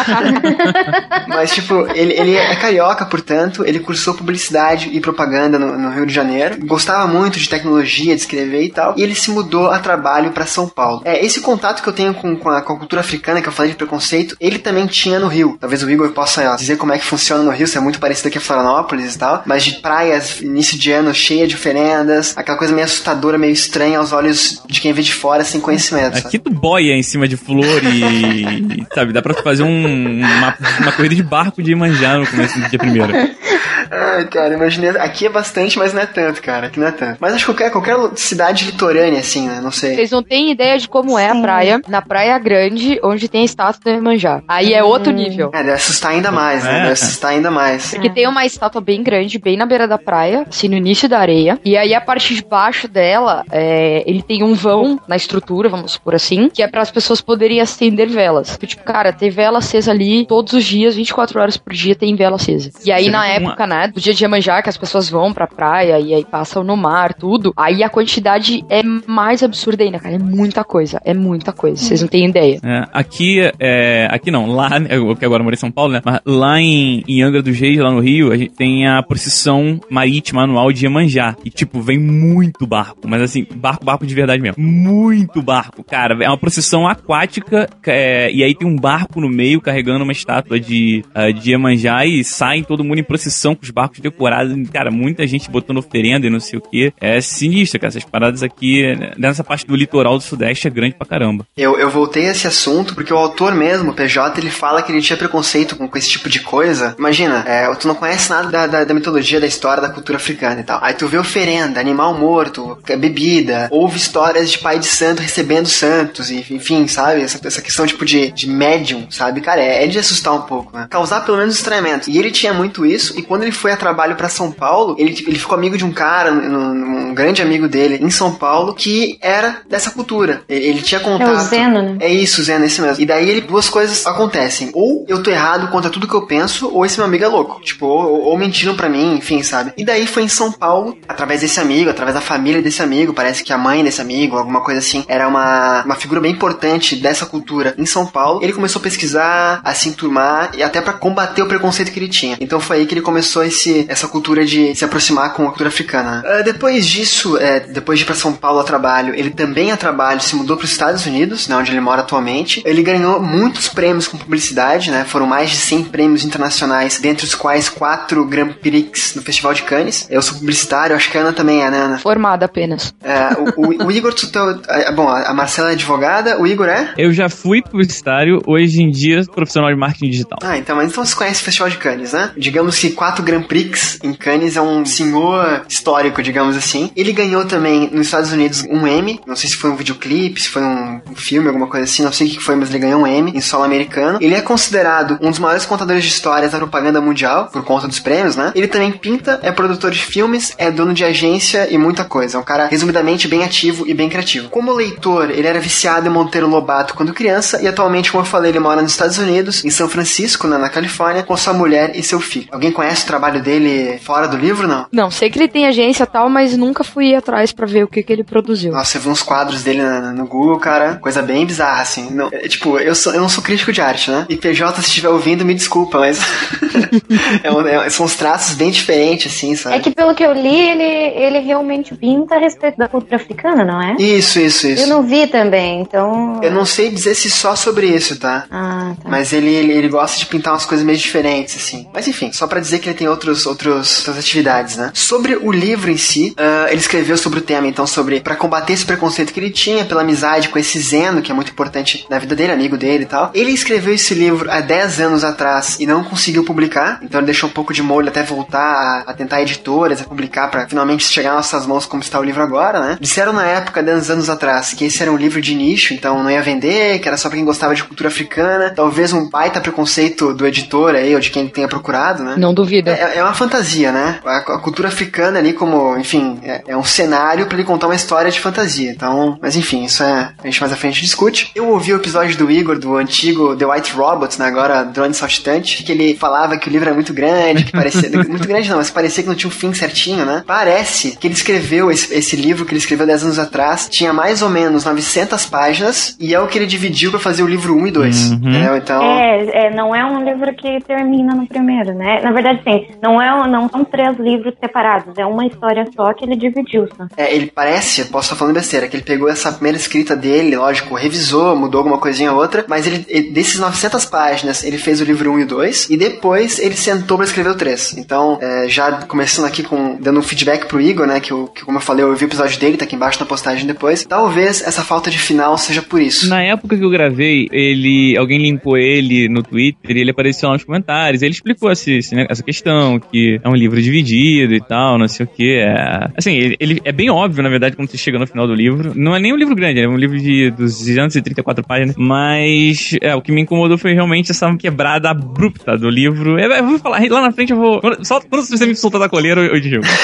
mas 1.27 1.55
tipo, 1.55 1.87
ele, 1.95 2.13
ele 2.13 2.37
é 2.37 2.55
carioca, 2.57 3.05
portanto, 3.05 3.65
ele 3.67 3.81
cursou 3.81 4.15
publicidade 4.15 4.44
e 4.93 5.01
propaganda 5.01 5.59
no, 5.59 5.79
no 5.79 5.91
Rio 5.91 6.07
de 6.07 6.13
Janeiro. 6.13 6.57
Gostava 6.67 7.07
muito 7.07 7.39
de 7.39 7.49
tecnologia, 7.49 8.15
de 8.15 8.21
escrever 8.21 8.63
e 8.65 8.71
tal. 8.71 8.95
E 8.97 9.03
ele 9.03 9.15
se 9.15 9.31
mudou 9.31 9.71
a 9.71 9.79
trabalho 9.79 10.31
pra 10.33 10.47
São 10.47 10.69
Paulo. 10.69 11.03
É, 11.05 11.25
esse 11.25 11.41
contato 11.41 11.83
que 11.83 11.89
eu 11.89 11.93
tenho 11.93 12.15
com, 12.15 12.37
com, 12.37 12.49
a, 12.51 12.61
com 12.63 12.73
a 12.75 12.79
cultura 12.79 13.01
africana, 13.01 13.41
que 13.41 13.49
eu 13.49 13.53
falei 13.53 13.71
de 13.73 13.77
preconceito, 13.77 14.37
ele 14.41 14.59
também 14.59 14.87
tinha 14.87 15.19
no 15.19 15.29
Rio. 15.29 15.57
Talvez 15.61 15.83
o 15.83 15.91
Igor 15.91 16.11
possa 16.13 16.51
ó, 16.51 16.57
dizer 16.57 16.77
como 16.77 16.93
é 16.93 16.99
que 16.99 17.05
funciona 17.05 17.43
no 17.43 17.51
Rio, 17.51 17.67
se 17.67 17.77
é 17.77 17.81
muito 17.81 17.99
parecido 17.99 18.29
aqui 18.29 18.39
a 18.39 18.41
Florianópolis 18.41 19.15
e 19.15 19.19
tal. 19.19 19.43
Mas 19.47 19.65
de 19.65 19.73
praias, 19.81 20.41
início 20.41 20.79
de 20.79 20.91
ano, 20.91 21.13
cheia 21.15 21.47
de 21.47 21.55
oferendas, 21.55 22.37
aquela 22.37 22.59
coisa 22.59 22.73
meio 22.73 22.85
assustadora, 22.85 23.39
meio 23.39 23.53
estranha 23.53 23.99
aos 23.99 24.13
olhos 24.13 24.63
de 24.69 24.81
quem 24.81 24.93
vê 24.93 25.03
de 25.03 25.13
fora 25.15 25.45
sem 25.45 25.61
conhecimento. 25.61 26.15
sabe? 26.17 26.29
Aqui 26.29 26.39
tu 26.39 26.51
boia 26.51 26.93
em 26.95 27.03
cima 27.03 27.27
de 27.29 27.37
flor 27.37 27.65
e, 27.85 28.87
sabe, 28.95 29.13
dá 29.13 29.23
pra 29.23 29.35
fazer 29.35 29.63
um- 29.63 30.21
uma, 30.21 30.57
uma 30.81 30.93
corrida 30.93 31.15
de 31.15 31.23
barco 31.23 31.63
de 31.63 31.75
manjar 31.75 32.19
no 32.19 32.27
começo 32.27 32.59
do 32.59 32.69
dia 32.69 32.79
primeiro. 32.79 33.13
Ai, 33.91 34.25
cara, 34.27 34.55
imaginei. 34.55 34.91
Aqui 34.91 35.27
é 35.27 35.29
bastante, 35.29 35.79
mas 35.79 35.93
não 35.93 36.03
é 36.03 36.07
tanto, 36.07 36.43
cara. 36.43 36.67
Aqui 36.67 36.79
não 36.81 36.87
é 36.87 36.93
tanto. 36.93 37.19
Mas 37.21 37.35
acho 37.35 37.47
que 37.47 37.53
qualquer, 37.53 37.71
qualquer 37.71 37.97
cidade 38.17 38.65
litorânea, 38.67 39.21
assim, 39.21 39.49
né? 39.49 39.61
Não 39.63 39.71
sei. 39.71 39.95
Vocês 39.95 40.11
não 40.11 40.23
têm 40.23 40.51
ideia 40.51 40.79
de 40.79 40.89
como 40.89 41.19
é 41.19 41.29
a 41.31 41.35
praia. 41.41 41.81
Na 41.89 42.03
Praia 42.03 42.39
Grande, 42.39 42.99
onde 43.03 43.29
tem 43.29 43.43
a 43.43 43.45
estátua 43.45 43.81
do 43.85 43.91
Iemanjá. 43.97 44.43
Aí 44.49 44.73
é 44.73 44.83
outro 44.83 45.13
nível. 45.13 45.51
É, 45.53 45.59
deve 45.59 45.73
assustar 45.73 46.13
ainda 46.13 46.31
mais, 46.31 46.65
né? 46.65 46.71
É. 46.71 46.81
Deve 46.81 46.93
assustar 46.93 47.31
ainda 47.33 47.51
mais. 47.51 47.91
Porque 47.93 48.11
tem 48.11 48.27
uma 48.29 48.45
estátua 48.45 48.81
bem 48.81 49.03
grande, 49.03 49.39
bem 49.39 49.57
na 49.57 49.67
beira 49.67 49.87
da 49.89 49.99
praia, 49.99 50.45
assim, 50.49 50.69
no 50.69 50.77
início 50.77 51.09
da 51.09 51.19
areia. 51.19 51.59
E 51.65 51.77
aí 51.77 51.95
a 51.95 52.01
parte 52.01 52.35
de 52.35 52.45
baixo 52.45 52.89
dela, 52.89 53.45
é, 53.51 54.03
ele 54.07 54.23
tem 54.23 54.43
um 54.43 54.55
vão 54.55 54.99
na 55.09 55.17
estrutura, 55.17 55.69
vamos 55.69 55.93
supor 55.93 56.15
assim, 56.15 56.49
que 56.49 56.63
é 56.63 56.69
para 56.69 56.83
as 56.83 56.91
pessoas 56.91 57.21
poderem 57.21 57.61
acender 57.61 58.09
velas. 58.09 58.55
Então, 58.57 58.69
tipo, 58.69 58.83
cara, 58.85 59.13
ter 59.13 59.31
vela 59.31 59.59
acesa 59.59 59.91
ali 59.91 60.27
todos 60.27 60.53
os 60.53 60.65
dias, 60.65 60.95
24 60.97 61.41
horas 61.41 61.57
por 61.57 61.73
dia, 61.73 61.95
tem 61.95 62.15
vela 62.17 62.37
acesa. 62.37 62.71
E 62.85 62.93
aí, 62.93 63.05
Você 63.05 63.11
na 63.11 63.19
uma- 63.19 63.27
época, 63.29 63.67
né, 63.75 63.89
do 63.89 64.01
dia 64.01 64.15
de 64.15 64.25
Iemanjá, 64.25 64.63
que 64.63 64.69
as 64.69 64.77
pessoas 64.77 65.11
vão 65.11 65.33
pra 65.33 65.47
praia 65.47 65.99
e 65.99 66.15
aí 66.15 66.25
passam 66.25 66.63
no 66.63 66.77
mar, 66.77 67.15
tudo, 67.15 67.53
aí 67.57 67.83
a 67.83 67.89
quantidade 67.89 68.65
é 68.71 68.83
mais 69.07 69.43
absurda 69.43 69.83
ainda, 69.83 69.99
cara. 69.99 70.15
É 70.15 70.19
muita 70.19 70.65
coisa, 70.65 71.01
é 71.05 71.13
muita 71.13 71.53
coisa. 71.53 71.77
Vocês 71.77 72.01
não 72.01 72.09
têm 72.09 72.29
ideia. 72.29 72.61
É, 72.63 72.85
aqui, 72.93 73.41
é, 73.59 74.09
aqui 74.11 74.31
não, 74.31 74.47
lá, 74.47 74.79
né, 74.79 74.89
eu 74.91 75.15
que 75.17 75.25
agora 75.25 75.43
moro 75.43 75.55
em 75.55 75.59
São 75.59 75.71
Paulo, 75.71 75.93
né? 75.93 76.01
Mas 76.05 76.21
lá 76.25 76.61
em, 76.61 77.03
em 77.09 77.23
Angra 77.23 77.43
dos 77.43 77.59
Reis, 77.59 77.79
lá 77.79 77.91
no 77.91 78.01
Rio, 78.01 78.33
a 78.33 78.37
gente 78.37 78.53
tem 78.55 78.87
a 78.87 79.03
procissão 79.03 79.81
marítima 79.91 80.43
anual 80.43 80.73
de 80.73 80.85
Iemanjá. 80.85 81.37
E, 81.45 81.51
tipo, 81.51 81.81
vem 81.81 81.99
muito 81.99 82.67
barco, 82.67 83.07
mas 83.07 83.23
assim, 83.23 83.47
barco, 83.55 83.85
barco 83.85 84.07
de 84.07 84.15
verdade 84.15 84.43
mesmo. 84.43 84.63
Muito 84.63 85.43
barco, 85.43 85.83
cara. 85.83 86.17
É 86.23 86.29
uma 86.29 86.39
procissão 86.39 86.87
aquática, 86.87 87.69
é, 87.87 88.31
e 88.33 88.43
aí 88.43 88.55
tem 88.55 88.69
um 88.69 88.77
barco 88.77 89.21
no 89.21 89.29
meio 89.29 89.61
carregando 89.61 90.05
uma 90.05 90.13
estátua 90.13 90.59
de, 90.61 91.05
ah, 91.15 91.31
de 91.31 91.51
Iemanjá 91.51 92.05
e 92.05 92.23
sai 92.25 92.63
todo 92.63 92.85
mundo 92.85 92.99
em 92.99 93.05
procissão 93.05 93.55
com 93.65 93.69
os 93.69 93.71
barcos 93.71 94.01
decorados. 94.01 94.55
Cara, 94.71 94.91
muita 94.91 95.27
gente 95.27 95.51
botando 95.51 95.79
oferenda 95.79 96.27
e 96.27 96.31
não 96.31 96.41
sei 96.41 96.59
o 96.59 96.63
que. 96.63 96.93
É 97.01 97.21
sinistro, 97.21 97.81
cara. 97.81 97.89
Essas 97.89 98.05
paradas 98.05 98.43
aqui, 98.43 98.95
né, 98.97 99.13
nessa 99.17 99.43
parte 99.43 99.67
do 99.67 99.75
litoral 99.75 100.19
do 100.19 100.23
Sudeste, 100.23 100.69
é 100.69 100.71
grande 100.71 100.95
pra 100.95 101.07
caramba. 101.07 101.47
Eu, 101.57 101.79
eu 101.79 101.91
voltei 101.91 102.29
a 102.29 102.31
esse 102.31 102.47
assunto 102.47 102.95
porque 102.95 103.13
o 103.13 103.17
autor 103.17 103.55
mesmo, 103.55 103.91
o 103.91 103.95
PJ, 103.95 104.41
ele 104.41 104.51
fala 104.51 104.83
que 104.83 104.93
ele 104.93 105.01
tinha 105.01 105.17
preconceito 105.17 105.77
com, 105.77 105.89
com 105.89 105.99
esse 105.99 106.11
tipo 106.11 106.29
de 106.29 106.41
coisa. 106.41 106.95
Imagina, 106.99 107.45
é, 107.47 107.73
tu 107.75 107.89
não 107.89 107.95
conhece 107.95 108.31
nada 108.31 108.49
da, 108.49 108.67
da, 108.67 108.85
da 108.85 108.95
mitologia, 108.95 109.41
da 109.41 109.47
história, 109.47 109.83
da 109.83 109.89
cultura 109.89 110.17
africana 110.17 110.61
e 110.61 110.65
tal. 110.65 110.79
Aí 110.83 110.95
tu 110.95 111.07
vê 111.07 111.19
oferenda, 111.19 111.81
animal 111.81 112.15
morto, 112.15 112.79
bebida, 112.99 113.69
ouve 113.71 113.97
histórias 113.97 114.51
de 114.51 114.59
pai 114.59 114.79
de 114.79 114.87
santo 114.87 115.23
recebendo 115.23 115.67
santos, 115.67 116.31
e, 116.31 116.45
enfim, 116.51 116.87
sabe? 116.87 117.23
Essa, 117.23 117.41
essa 117.47 117.63
questão 117.63 117.87
tipo 117.87 118.05
de, 118.05 118.31
de 118.33 118.49
médium, 118.49 119.07
sabe? 119.11 119.41
Cara, 119.41 119.61
é, 119.61 119.85
é 119.85 119.87
de 119.87 119.99
assustar 119.99 120.35
um 120.35 120.43
pouco, 120.43 120.77
né? 120.77 120.87
Causar 120.91 121.25
pelo 121.25 121.39
menos 121.39 121.55
estranhamento. 121.55 122.11
E 122.11 122.19
ele 122.19 122.31
tinha 122.31 122.53
muito 122.53 122.85
isso, 122.85 123.19
e 123.19 123.23
quando 123.23 123.43
ele 123.43 123.53
foi 123.57 123.73
a 123.73 123.77
trabalho 123.77 124.17
pra 124.17 124.29
São 124.29 124.51
Paulo, 124.51 124.97
ele, 124.99 125.15
ele 125.27 125.39
ficou 125.39 125.57
amigo 125.57 125.77
de 125.77 125.85
um 125.85 125.93
cara, 125.93 126.33
um, 126.33 127.09
um 127.11 127.15
grande 127.15 127.43
amigo 127.43 127.69
dele, 127.69 127.99
em 128.03 128.11
São 128.11 128.33
Paulo, 128.35 128.75
que 128.75 129.19
era 129.21 129.59
dessa 129.69 129.91
cultura. 129.91 130.43
Ele, 130.49 130.67
ele 130.67 130.83
tinha 130.83 131.01
É 131.01 131.05
contato. 131.05 131.31
o 131.37 131.41
Zeno, 131.41 131.83
né? 131.83 131.97
É 132.01 132.13
isso, 132.13 132.43
Zeno, 132.43 132.65
esse 132.65 132.81
mesmo. 132.81 133.03
E 133.03 133.07
daí 133.07 133.29
ele, 133.29 133.41
duas 133.41 133.69
coisas 133.69 134.07
acontecem. 134.07 134.71
Ou 134.75 135.05
eu 135.09 135.23
tô 135.23 135.31
errado 135.31 135.69
contra 135.69 135.91
tudo 135.91 136.09
que 136.09 136.15
eu 136.15 136.27
penso, 136.27 136.69
ou 136.73 136.85
esse 136.85 136.99
meu 136.99 137.07
amigo 137.07 137.25
é 137.25 137.29
louco. 137.29 137.61
Tipo, 137.63 137.87
ou, 137.87 138.23
ou 138.23 138.37
mentiram 138.39 138.75
pra 138.75 138.89
mim, 138.89 139.17
enfim, 139.17 139.43
sabe? 139.43 139.73
E 139.77 139.85
daí 139.85 140.07
foi 140.07 140.23
em 140.23 140.29
São 140.29 140.51
Paulo, 140.53 140.97
através 141.09 141.41
desse 141.41 141.61
amigo, 141.61 141.91
através 141.91 142.15
da 142.15 142.21
família 142.21 142.63
desse 142.63 142.83
amigo, 142.83 143.13
parece 143.13 143.43
que 143.45 143.53
a 143.53 143.59
mãe 143.59 143.83
desse 143.85 144.01
amigo, 144.01 144.37
alguma 144.37 144.63
coisa 144.63 144.81
assim, 144.81 145.05
era 145.09 145.27
uma, 145.29 145.83
uma 145.85 145.95
figura 145.95 146.21
bem 146.21 146.33
importante 146.33 146.97
dessa 146.97 147.27
cultura 147.27 147.75
em 147.79 147.87
São 147.87 148.07
Paulo. 148.07 148.41
Ele 148.43 148.53
começou 148.53 148.81
a 148.81 148.83
pesquisar, 148.83 149.61
a 149.65 149.75
se 149.75 149.89
enturmar, 149.89 150.51
e 150.57 150.63
até 150.63 150.81
pra 150.81 150.93
combater 150.93 151.43
o 151.43 151.47
preconceito 151.47 151.93
que 151.93 151.99
ele 151.99 152.09
tinha. 152.09 152.37
Então 152.41 152.61
foi 152.61 152.79
aí 152.79 152.87
que 152.87 152.95
ele 152.95 153.01
começou 153.01 153.44
esse, 153.47 153.87
essa 153.89 154.09
cultura 154.09 154.45
de 154.45 154.75
se 154.75 154.85
aproximar 154.85 155.33
com 155.33 155.43
a 155.45 155.47
cultura 155.47 155.69
africana. 155.69 156.23
Ah, 156.27 156.43
depois 156.43 156.87
disso, 156.87 157.37
é, 157.39 157.61
depois 157.61 157.99
de 157.99 158.05
ir 158.05 158.07
pra 158.07 158.15
São 158.15 158.33
Paulo 158.33 158.61
a 158.61 158.65
trabalho, 158.65 159.15
ele 159.15 159.31
também 159.31 159.71
a 159.73 159.77
trabalho 159.77 160.21
se 160.21 160.35
mudou 160.37 160.57
para 160.57 160.65
os 160.65 160.71
Estados 160.73 161.07
Unidos, 161.07 161.49
né, 161.49 161.57
onde 161.57 161.71
ele 161.71 161.81
mora 161.81 162.03
atualmente. 162.03 162.63
Ele 162.65 162.83
ganhou 162.83 163.21
muitos 163.21 163.69
prêmios 163.69 164.07
com 164.09 164.17
publicidade, 164.19 164.91
né? 164.91 165.05
Foram 165.05 165.27
mais 165.27 165.51
de 165.51 165.57
100 165.57 165.85
prêmios 165.85 166.25
internacionais, 166.25 166.99
dentre 167.01 167.25
os 167.25 167.35
quais 167.35 167.69
quatro 167.69 168.25
Grand 168.25 168.53
Prix 168.53 169.15
no 169.15 169.23
Festival 169.23 169.55
de 169.55 169.63
Cannes. 169.63 170.07
Eu 170.11 170.23
sou 170.23 170.39
publicitário, 170.39 170.95
acho 170.97 171.11
que 171.11 171.19
a 171.19 171.21
Ana 171.23 171.33
também 171.33 171.63
é, 171.63 171.71
né, 171.71 171.79
Ana? 171.79 171.99
Formada 171.99 172.45
apenas. 172.47 172.95
É, 173.03 173.29
o, 173.57 173.61
o- 173.83 173.87
o 173.87 173.91
Igor, 173.93 174.13
tu, 174.15 174.31
tu, 174.31 174.39
é, 174.69 174.93
bom, 174.93 175.09
a 175.09 175.33
Marcela 175.35 175.71
é 175.71 175.73
advogada, 175.73 176.41
o 176.41 176.47
Igor 176.47 176.69
é? 176.69 176.93
Eu 176.97 177.13
já 177.13 177.29
fui 177.29 177.63
publicitário, 177.63 178.41
hoje 178.47 178.83
em 178.83 178.91
dia 178.91 179.23
profissional 179.35 179.71
de 179.71 179.77
marketing 179.79 180.11
digital. 180.11 180.39
Ah, 180.43 180.57
então, 180.57 180.77
mas 180.77 180.91
então 180.91 181.05
você 181.05 181.15
conhece 181.15 181.41
o 181.43 181.45
Festival 181.45 181.69
de 181.71 181.77
Cannes, 181.79 182.13
né? 182.13 182.31
Digamos 182.37 182.79
que 182.79 182.91
quatro 182.91 183.23
Grand 183.35 183.43
Prix 183.43 183.99
em 184.03 184.13
Cannes, 184.13 184.57
é 184.57 184.63
um 184.63 184.85
senhor 184.85 185.65
histórico, 185.69 186.23
digamos 186.23 186.57
assim. 186.57 186.91
Ele 186.95 187.13
ganhou 187.13 187.45
também 187.45 187.91
nos 187.93 188.07
Estados 188.07 188.33
Unidos 188.33 188.65
um 188.71 188.87
Emmy, 188.87 189.21
não 189.27 189.35
sei 189.35 189.51
se 189.51 189.57
foi 189.57 189.71
um 189.71 189.77
videoclipe, 189.77 190.41
se 190.41 190.49
foi 190.49 190.63
um, 190.63 191.01
filme, 191.17 191.49
alguma 191.49 191.67
coisa 191.67 191.85
assim, 191.85 192.03
não 192.03 192.13
sei 192.13 192.29
o 192.29 192.31
que 192.31 192.41
foi, 192.41 192.55
mas 192.55 192.71
ele 192.71 192.79
ganhou 192.79 193.03
um 193.03 193.07
Emmy 193.07 193.33
em 193.35 193.41
solo 193.41 193.65
americano. 193.65 194.19
Ele 194.21 194.35
é 194.35 194.41
considerado 194.41 195.19
um 195.21 195.31
dos 195.31 195.39
maiores 195.39 195.67
contadores 195.67 196.03
de 196.03 196.11
histórias 196.11 196.53
da 196.53 196.59
propaganda 196.59 197.01
mundial, 197.01 197.49
por 197.53 197.65
conta 197.65 197.89
dos 197.89 197.99
prêmios, 197.99 198.37
né? 198.37 198.53
Ele 198.55 198.69
também 198.69 198.93
pinta, 198.93 199.41
é 199.43 199.51
produtor 199.51 199.91
de 199.91 199.99
filmes, 199.99 200.53
é 200.59 200.71
dono 200.71 200.95
de 200.95 201.05
agência 201.05 201.69
e 201.71 201.79
muita 201.79 202.05
coisa. 202.05 202.37
É 202.37 202.41
um 202.41 202.45
cara, 202.45 202.67
resumidamente, 202.67 203.27
bem 203.27 203.43
ativo 203.43 203.85
e 203.87 203.95
bem 203.95 204.09
criativo. 204.09 204.49
Como 204.49 204.73
leitor, 204.73 205.31
ele 205.31 205.47
era 205.47 205.61
viciado 205.61 206.07
em 206.07 206.11
Monteiro 206.11 206.49
Lobato 206.49 206.95
quando 206.95 207.13
criança 207.15 207.61
e 207.61 207.67
atualmente, 207.67 208.11
como 208.11 208.23
eu 208.23 208.29
falei, 208.29 208.51
ele 208.51 208.61
mora 208.61 208.83
nos 208.83 208.93
Estados 208.93 209.19
Unidos, 209.19 209.65
em 209.65 209.71
São 209.71 209.89
Francisco, 209.89 210.47
né, 210.47 210.59
na 210.59 210.69
Califórnia, 210.69 211.23
com 211.23 211.37
sua 211.37 211.53
mulher 211.53 211.93
e 211.95 212.03
seu 212.03 212.21
filho. 212.21 212.49
Alguém 212.51 212.71
conhece 212.71 213.05
o 213.05 213.07
trabalho 213.07 213.24
dele 213.41 213.99
fora 214.03 214.27
do 214.29 214.37
livro, 214.37 214.67
não? 214.69 214.87
Não, 214.93 215.11
sei 215.11 215.31
que 215.31 215.39
ele 215.39 215.49
tem 215.49 215.67
agência 215.67 216.05
e 216.05 216.07
tal, 216.07 216.29
mas 216.29 216.57
nunca 216.57 216.83
fui 216.85 217.15
atrás 217.15 217.53
pra 217.53 217.67
ver 217.67 217.85
o 217.85 217.89
que, 217.89 218.03
que 218.03 218.13
ele 218.13 218.25
produziu. 218.25 218.73
Nossa, 218.73 218.97
eu 218.97 219.03
vi 219.03 219.09
uns 219.09 219.23
quadros 219.23 219.63
dele 219.63 219.83
na- 219.83 220.13
no 220.13 220.27
Google, 220.27 220.59
cara. 220.59 220.97
Coisa 220.97 221.23
bem 221.23 221.45
bizarra, 221.47 221.83
assim. 221.83 222.11
Não, 222.11 222.29
é, 222.33 222.49
tipo, 222.49 222.79
eu, 222.79 222.95
sou, 222.95 223.13
eu 223.15 223.21
não 223.21 223.29
sou 223.29 223.43
crítico 223.43 223.73
de 223.73 223.81
arte, 223.81 224.11
né? 224.11 224.27
E 224.29 224.37
PJ, 224.37 224.81
se 224.83 224.89
estiver 224.89 225.09
ouvindo, 225.09 225.45
me 225.45 225.55
desculpa, 225.55 225.99
mas. 225.99 226.19
é 227.43 227.51
um- 227.51 227.67
é- 227.67 227.91
são 227.91 228.07
uns 228.07 228.15
traços 228.17 228.55
bem 228.55 228.71
diferentes, 228.71 229.33
assim, 229.33 229.55
sabe? 229.57 229.77
É 229.77 229.79
que 229.81 229.91
pelo 229.91 230.15
que 230.15 230.25
eu 230.25 230.33
li, 230.33 230.57
ele, 230.69 230.83
ele 230.83 231.39
realmente 231.41 231.95
pinta 231.95 232.37
a 232.37 232.39
respeito 232.39 232.77
da 232.79 232.89
cultura 232.89 233.17
africana, 233.17 233.65
não 233.65 233.81
é? 233.81 233.97
Isso, 233.99 234.39
isso, 234.41 234.67
isso. 234.67 234.83
Eu 234.83 234.89
não 234.89 235.03
vi 235.03 235.27
também, 235.27 235.81
então. 235.81 236.41
Eu 236.43 236.51
não 236.53 236.65
sei 236.65 236.91
dizer 236.91 237.15
se 237.15 237.31
só 237.31 237.55
sobre 237.57 237.87
isso, 237.87 238.19
tá? 238.19 238.45
Ah, 238.51 238.95
tá. 239.03 239.09
Mas 239.09 239.33
ele, 239.33 239.49
ele, 239.53 239.73
ele 239.73 239.89
gosta 239.89 240.19
de 240.19 240.27
pintar 240.27 240.53
umas 240.53 240.65
coisas 240.67 240.85
meio 240.85 240.99
diferentes, 240.99 241.57
assim. 241.57 241.87
Mas 241.93 242.07
enfim, 242.09 242.33
só 242.33 242.47
pra 242.47 242.61
dizer 242.61 242.79
que 242.79 242.89
ele 242.89 242.97
tem 242.99 243.09
outros, 243.15 243.47
outros, 243.47 243.99
outras 243.99 244.19
atividades, 244.19 244.77
né? 244.77 244.91
Sobre 244.95 245.37
o 245.37 245.51
livro 245.51 245.91
em 245.91 245.97
si, 245.97 246.35
ah, 246.37 246.67
ele 246.69 246.81
escreveu 246.81 247.17
sobre 247.17 247.39
o 247.39 247.43
tema, 247.43 247.67
então, 247.67 247.87
sobre 247.87 248.21
para 248.21 248.37
combater 248.37 248.73
esse 248.73 248.85
preconceito 248.85 249.33
que 249.33 249.41
ele 249.41 249.51
tinha 249.51 249.85
pela 249.85 250.03
amizade 250.03 250.49
com 250.49 250.59
esse 250.59 250.79
Zeno, 250.79 251.23
que 251.23 251.31
é 251.31 251.35
muito 251.35 251.51
importante 251.51 252.07
na 252.11 252.19
vida 252.19 252.35
dele, 252.35 252.53
amigo 252.53 252.77
dele 252.77 253.05
e 253.05 253.07
tal. 253.07 253.31
Ele 253.35 253.51
escreveu 253.51 253.95
esse 253.95 254.15
livro 254.15 254.51
há 254.51 254.61
10 254.61 255.01
anos 255.01 255.25
atrás 255.25 255.79
e 255.81 255.87
não 255.87 256.05
conseguiu 256.05 256.45
publicar, 256.45 257.01
então 257.03 257.21
ele 257.21 257.27
deixou 257.27 257.49
um 257.49 257.53
pouco 257.53 257.73
de 257.73 257.83
molho 257.83 258.09
até 258.09 258.23
voltar 258.23 258.61
a, 259.07 259.11
a 259.11 259.15
tentar 259.15 259.43
editoras, 259.43 260.01
a 260.01 260.05
publicar 260.05 260.49
pra 260.49 260.69
finalmente 260.69 261.07
chegar 261.07 261.35
nas 261.35 261.53
nossas 261.53 261.67
mãos 261.67 261.87
como 261.87 262.03
está 262.03 262.19
o 262.19 262.23
livro 262.23 262.43
agora, 262.43 262.81
né? 262.81 262.99
Disseram 263.01 263.33
na 263.33 263.47
época, 263.47 263.83
10 263.83 264.11
anos 264.11 264.31
atrás, 264.31 264.73
que 264.75 264.85
esse 264.85 265.03
era 265.03 265.13
um 265.13 265.17
livro 265.17 265.41
de 265.41 265.55
nicho, 265.55 265.95
então 265.95 266.23
não 266.23 266.31
ia 266.31 266.43
vender, 266.43 266.99
que 266.99 267.09
era 267.09 267.17
só 267.17 267.29
pra 267.29 267.37
quem 267.37 267.45
gostava 267.45 267.75
de 267.75 267.85
cultura 267.85 268.09
africana. 268.09 268.73
Talvez 268.75 269.13
um 269.13 269.29
baita 269.29 269.61
preconceito 269.61 270.33
do 270.35 270.47
editor 270.47 270.95
aí, 270.95 271.15
ou 271.15 271.21
de 271.21 271.31
quem 271.31 271.49
tenha 271.49 271.69
procurado, 271.69 272.23
né? 272.23 272.35
Não 272.37 272.53
duvido. 272.55 272.91
É, 272.95 273.19
é 273.19 273.23
uma 273.23 273.35
fantasia, 273.35 273.93
né? 273.93 274.19
A, 274.25 274.37
a 274.39 274.59
cultura 274.59 274.89
africana 274.89 275.39
ali 275.39 275.53
como, 275.53 275.97
enfim, 275.99 276.39
é, 276.43 276.63
é 276.69 276.77
um 276.77 276.85
cenário 276.85 277.47
pra 277.47 277.57
ele 277.57 277.67
contar 277.67 277.87
uma 277.87 277.95
história 277.95 278.31
de 278.31 278.41
fantasia. 278.41 278.91
Então, 278.91 279.39
mas 279.41 279.57
enfim, 279.57 279.85
isso 279.85 280.03
é 280.03 280.33
a 280.43 280.47
gente 280.47 280.61
mais 280.61 280.73
à 280.73 280.77
frente 280.77 281.01
discute. 281.01 281.51
Eu 281.55 281.69
ouvi 281.69 281.93
o 281.93 281.97
episódio 281.97 282.37
do 282.37 282.51
Igor 282.51 282.79
do 282.79 282.97
antigo 282.97 283.57
The 283.57 283.67
White 283.67 283.93
Robot, 283.93 284.39
né? 284.39 284.47
Agora 284.47 284.83
Drone 284.85 285.15
Saltitante, 285.15 285.83
que 285.83 285.93
ele 285.93 286.15
falava 286.17 286.57
que 286.57 286.69
o 286.69 286.73
livro 286.73 286.87
era 286.89 286.95
muito 286.95 287.13
grande, 287.13 287.65
que 287.65 287.73
parecia 287.73 288.11
muito 288.29 288.47
grande 288.47 288.69
não, 288.71 288.77
mas 288.79 288.91
parecia 288.91 289.23
que 289.23 289.29
não 289.29 289.37
tinha 289.37 289.49
um 289.49 289.53
fim 289.53 289.73
certinho, 289.73 290.25
né? 290.25 290.43
Parece 290.47 291.17
que 291.17 291.27
ele 291.27 291.35
escreveu 291.35 291.91
esse, 291.91 292.13
esse 292.15 292.37
livro 292.37 292.65
que 292.65 292.73
ele 292.73 292.79
escreveu 292.79 293.07
10 293.07 293.25
anos 293.25 293.39
atrás, 293.39 293.89
tinha 293.91 294.13
mais 294.13 294.43
ou 294.43 294.49
menos 294.51 294.85
900 294.85 295.47
páginas 295.47 296.17
e 296.21 296.35
é 296.35 296.41
o 296.41 296.47
que 296.47 296.59
ele 296.59 296.67
dividiu 296.67 297.11
pra 297.11 297.21
fazer 297.21 297.43
o 297.43 297.47
livro 297.47 297.75
1 297.77 297.87
e 297.87 297.91
2. 297.91 298.31
Entendeu? 298.33 298.77
Então, 298.77 299.03
É, 299.03 299.67
é, 299.67 299.75
não 299.75 299.95
é 299.95 300.05
um 300.05 300.25
livro 300.25 300.53
que 300.55 300.79
termina 300.87 301.35
no 301.35 301.47
primeiro, 301.47 301.95
né? 301.95 302.21
Na 302.23 302.33
verdade, 302.33 302.61
sim, 302.65 302.84
não, 303.03 303.21
é, 303.21 303.49
não 303.49 303.69
são 303.69 303.85
três 303.85 304.19
livros 304.19 304.55
separados, 304.61 305.17
é 305.19 305.25
uma 305.27 305.47
história 305.47 305.87
só 305.95 306.13
que 306.13 306.25
ele 306.25 306.37
dividiu 306.37 306.89
só. 306.97 307.07
É, 307.17 307.35
ele 307.35 307.47
parece, 307.55 308.05
posso 308.07 308.27
estar 308.27 308.37
falando 308.37 308.55
besteira, 308.55 308.89
que 308.89 308.97
ele 308.97 309.03
pegou 309.03 309.29
essa 309.29 309.53
primeira 309.53 309.77
escrita 309.79 310.15
dele, 310.17 310.57
lógico, 310.57 310.95
revisou, 310.95 311.57
mudou 311.57 311.79
alguma 311.79 311.99
coisinha 311.99 312.33
ou 312.33 312.39
outra, 312.39 312.65
mas 312.69 312.87
ele, 312.87 313.05
ele- 313.09 313.31
desses 313.31 313.59
900 313.59 314.05
páginas, 314.05 314.65
ele 314.65 314.79
fez 314.79 315.01
o 315.01 315.05
livro 315.05 315.33
1 315.33 315.41
e 315.41 315.43
o 315.43 315.47
2, 315.47 315.91
e 315.91 315.97
depois 315.97 316.59
ele 316.59 316.75
sentou 316.77 317.17
pra 317.17 317.27
escrever 317.27 317.51
o 317.51 317.55
3. 317.57 317.97
Então, 317.99 318.39
é, 318.41 318.69
já 318.69 318.93
começando 319.07 319.47
aqui 319.47 319.63
com, 319.63 319.97
dando 320.01 320.19
um 320.21 320.23
feedback 320.23 320.67
pro 320.67 320.81
Igor, 320.81 321.07
né, 321.07 321.21
que, 321.21 321.33
eu, 321.33 321.47
que 321.49 321.65
como 321.65 321.79
eu 321.79 321.83
falei, 321.83 322.05
eu 322.05 322.09
ouvi 322.11 322.25
o 322.25 322.29
episódio 322.29 322.59
dele, 322.59 322.77
tá 322.77 322.85
aqui 322.85 322.97
embaixo 322.97 323.21
na 323.21 323.27
postagem 323.27 323.67
depois, 323.67 324.05
talvez 324.05 324.63
essa 324.63 324.83
falta 324.83 325.11
de 325.11 325.19
final 325.19 325.57
seja 325.59 325.83
por 325.83 326.01
isso. 326.01 326.29
Na 326.29 326.43
época 326.43 326.77
que 326.77 326.85
eu 326.85 326.91
gravei, 326.91 327.49
ele, 327.53 328.17
alguém 328.17 328.39
limpou 328.39 328.77
ele 328.77 329.29
no 329.29 329.43
Twitter 329.43 329.97
e 329.97 330.01
ele 330.01 330.11
apareceu 330.11 330.49
lá 330.49 330.55
nos 330.55 330.65
comentários. 330.65 331.23
Ele 331.23 331.33
explicou 331.33 331.71
esse, 331.71 331.99
esse, 331.99 332.15
né, 332.15 332.27
essa 332.29 332.43
questão, 332.43 332.74
que 333.11 333.41
é 333.43 333.49
um 333.49 333.55
livro 333.55 333.81
dividido 333.81 334.55
e 334.55 334.61
tal, 334.61 334.99
não 334.99 335.09
sei 335.09 335.25
o 335.27 335.29
que. 335.29 335.59
É... 335.59 336.09
Assim, 336.17 336.33
ele, 336.37 336.57
ele- 336.61 336.81
é 336.85 336.93
bem 336.93 337.11
óbvio, 337.11 337.43
na 337.43 337.49
verdade, 337.49 337.77
quando 337.77 337.89
você 337.91 337.97
chega 337.99 338.19
no 338.19 338.27
final 338.27 338.47
do 338.47 338.55
livro. 338.55 338.93
Não 338.95 339.15
é 339.15 339.21
nem 339.21 339.33
um 339.33 339.37
livro 339.37 339.55
grande, 339.55 339.81
é 339.81 339.89
um 339.89 339.97
livro 339.97 340.19
de 340.19 340.51
234 340.51 341.65
páginas. 341.67 341.95
Mas 341.97 342.97
é, 343.01 343.15
o 343.15 343.23
que 343.23 343.33
me 343.33 343.41
incomodou 343.41 343.79
foi 343.79 343.93
realmente 343.95 344.31
essa 344.31 344.55
quebrada 344.57 345.11
abrupta 345.11 345.77
do 345.77 345.89
livro. 345.89 346.39
Eu, 346.39 346.51
eu 346.51 346.67
vou 346.67 346.79
falar, 346.79 347.01
lá 347.11 347.21
na 347.23 347.33
frente 347.33 347.51
eu 347.53 347.59
vou. 347.59 347.81
Quando, 347.81 348.05
só 348.05 348.21
quando 348.21 348.43
você 348.45 348.67
me 348.67 348.75
soltar 348.75 349.01
da 349.01 349.09
coleira, 349.09 349.41
eu, 349.41 349.55
eu 349.55 349.61
digo. 349.61 349.83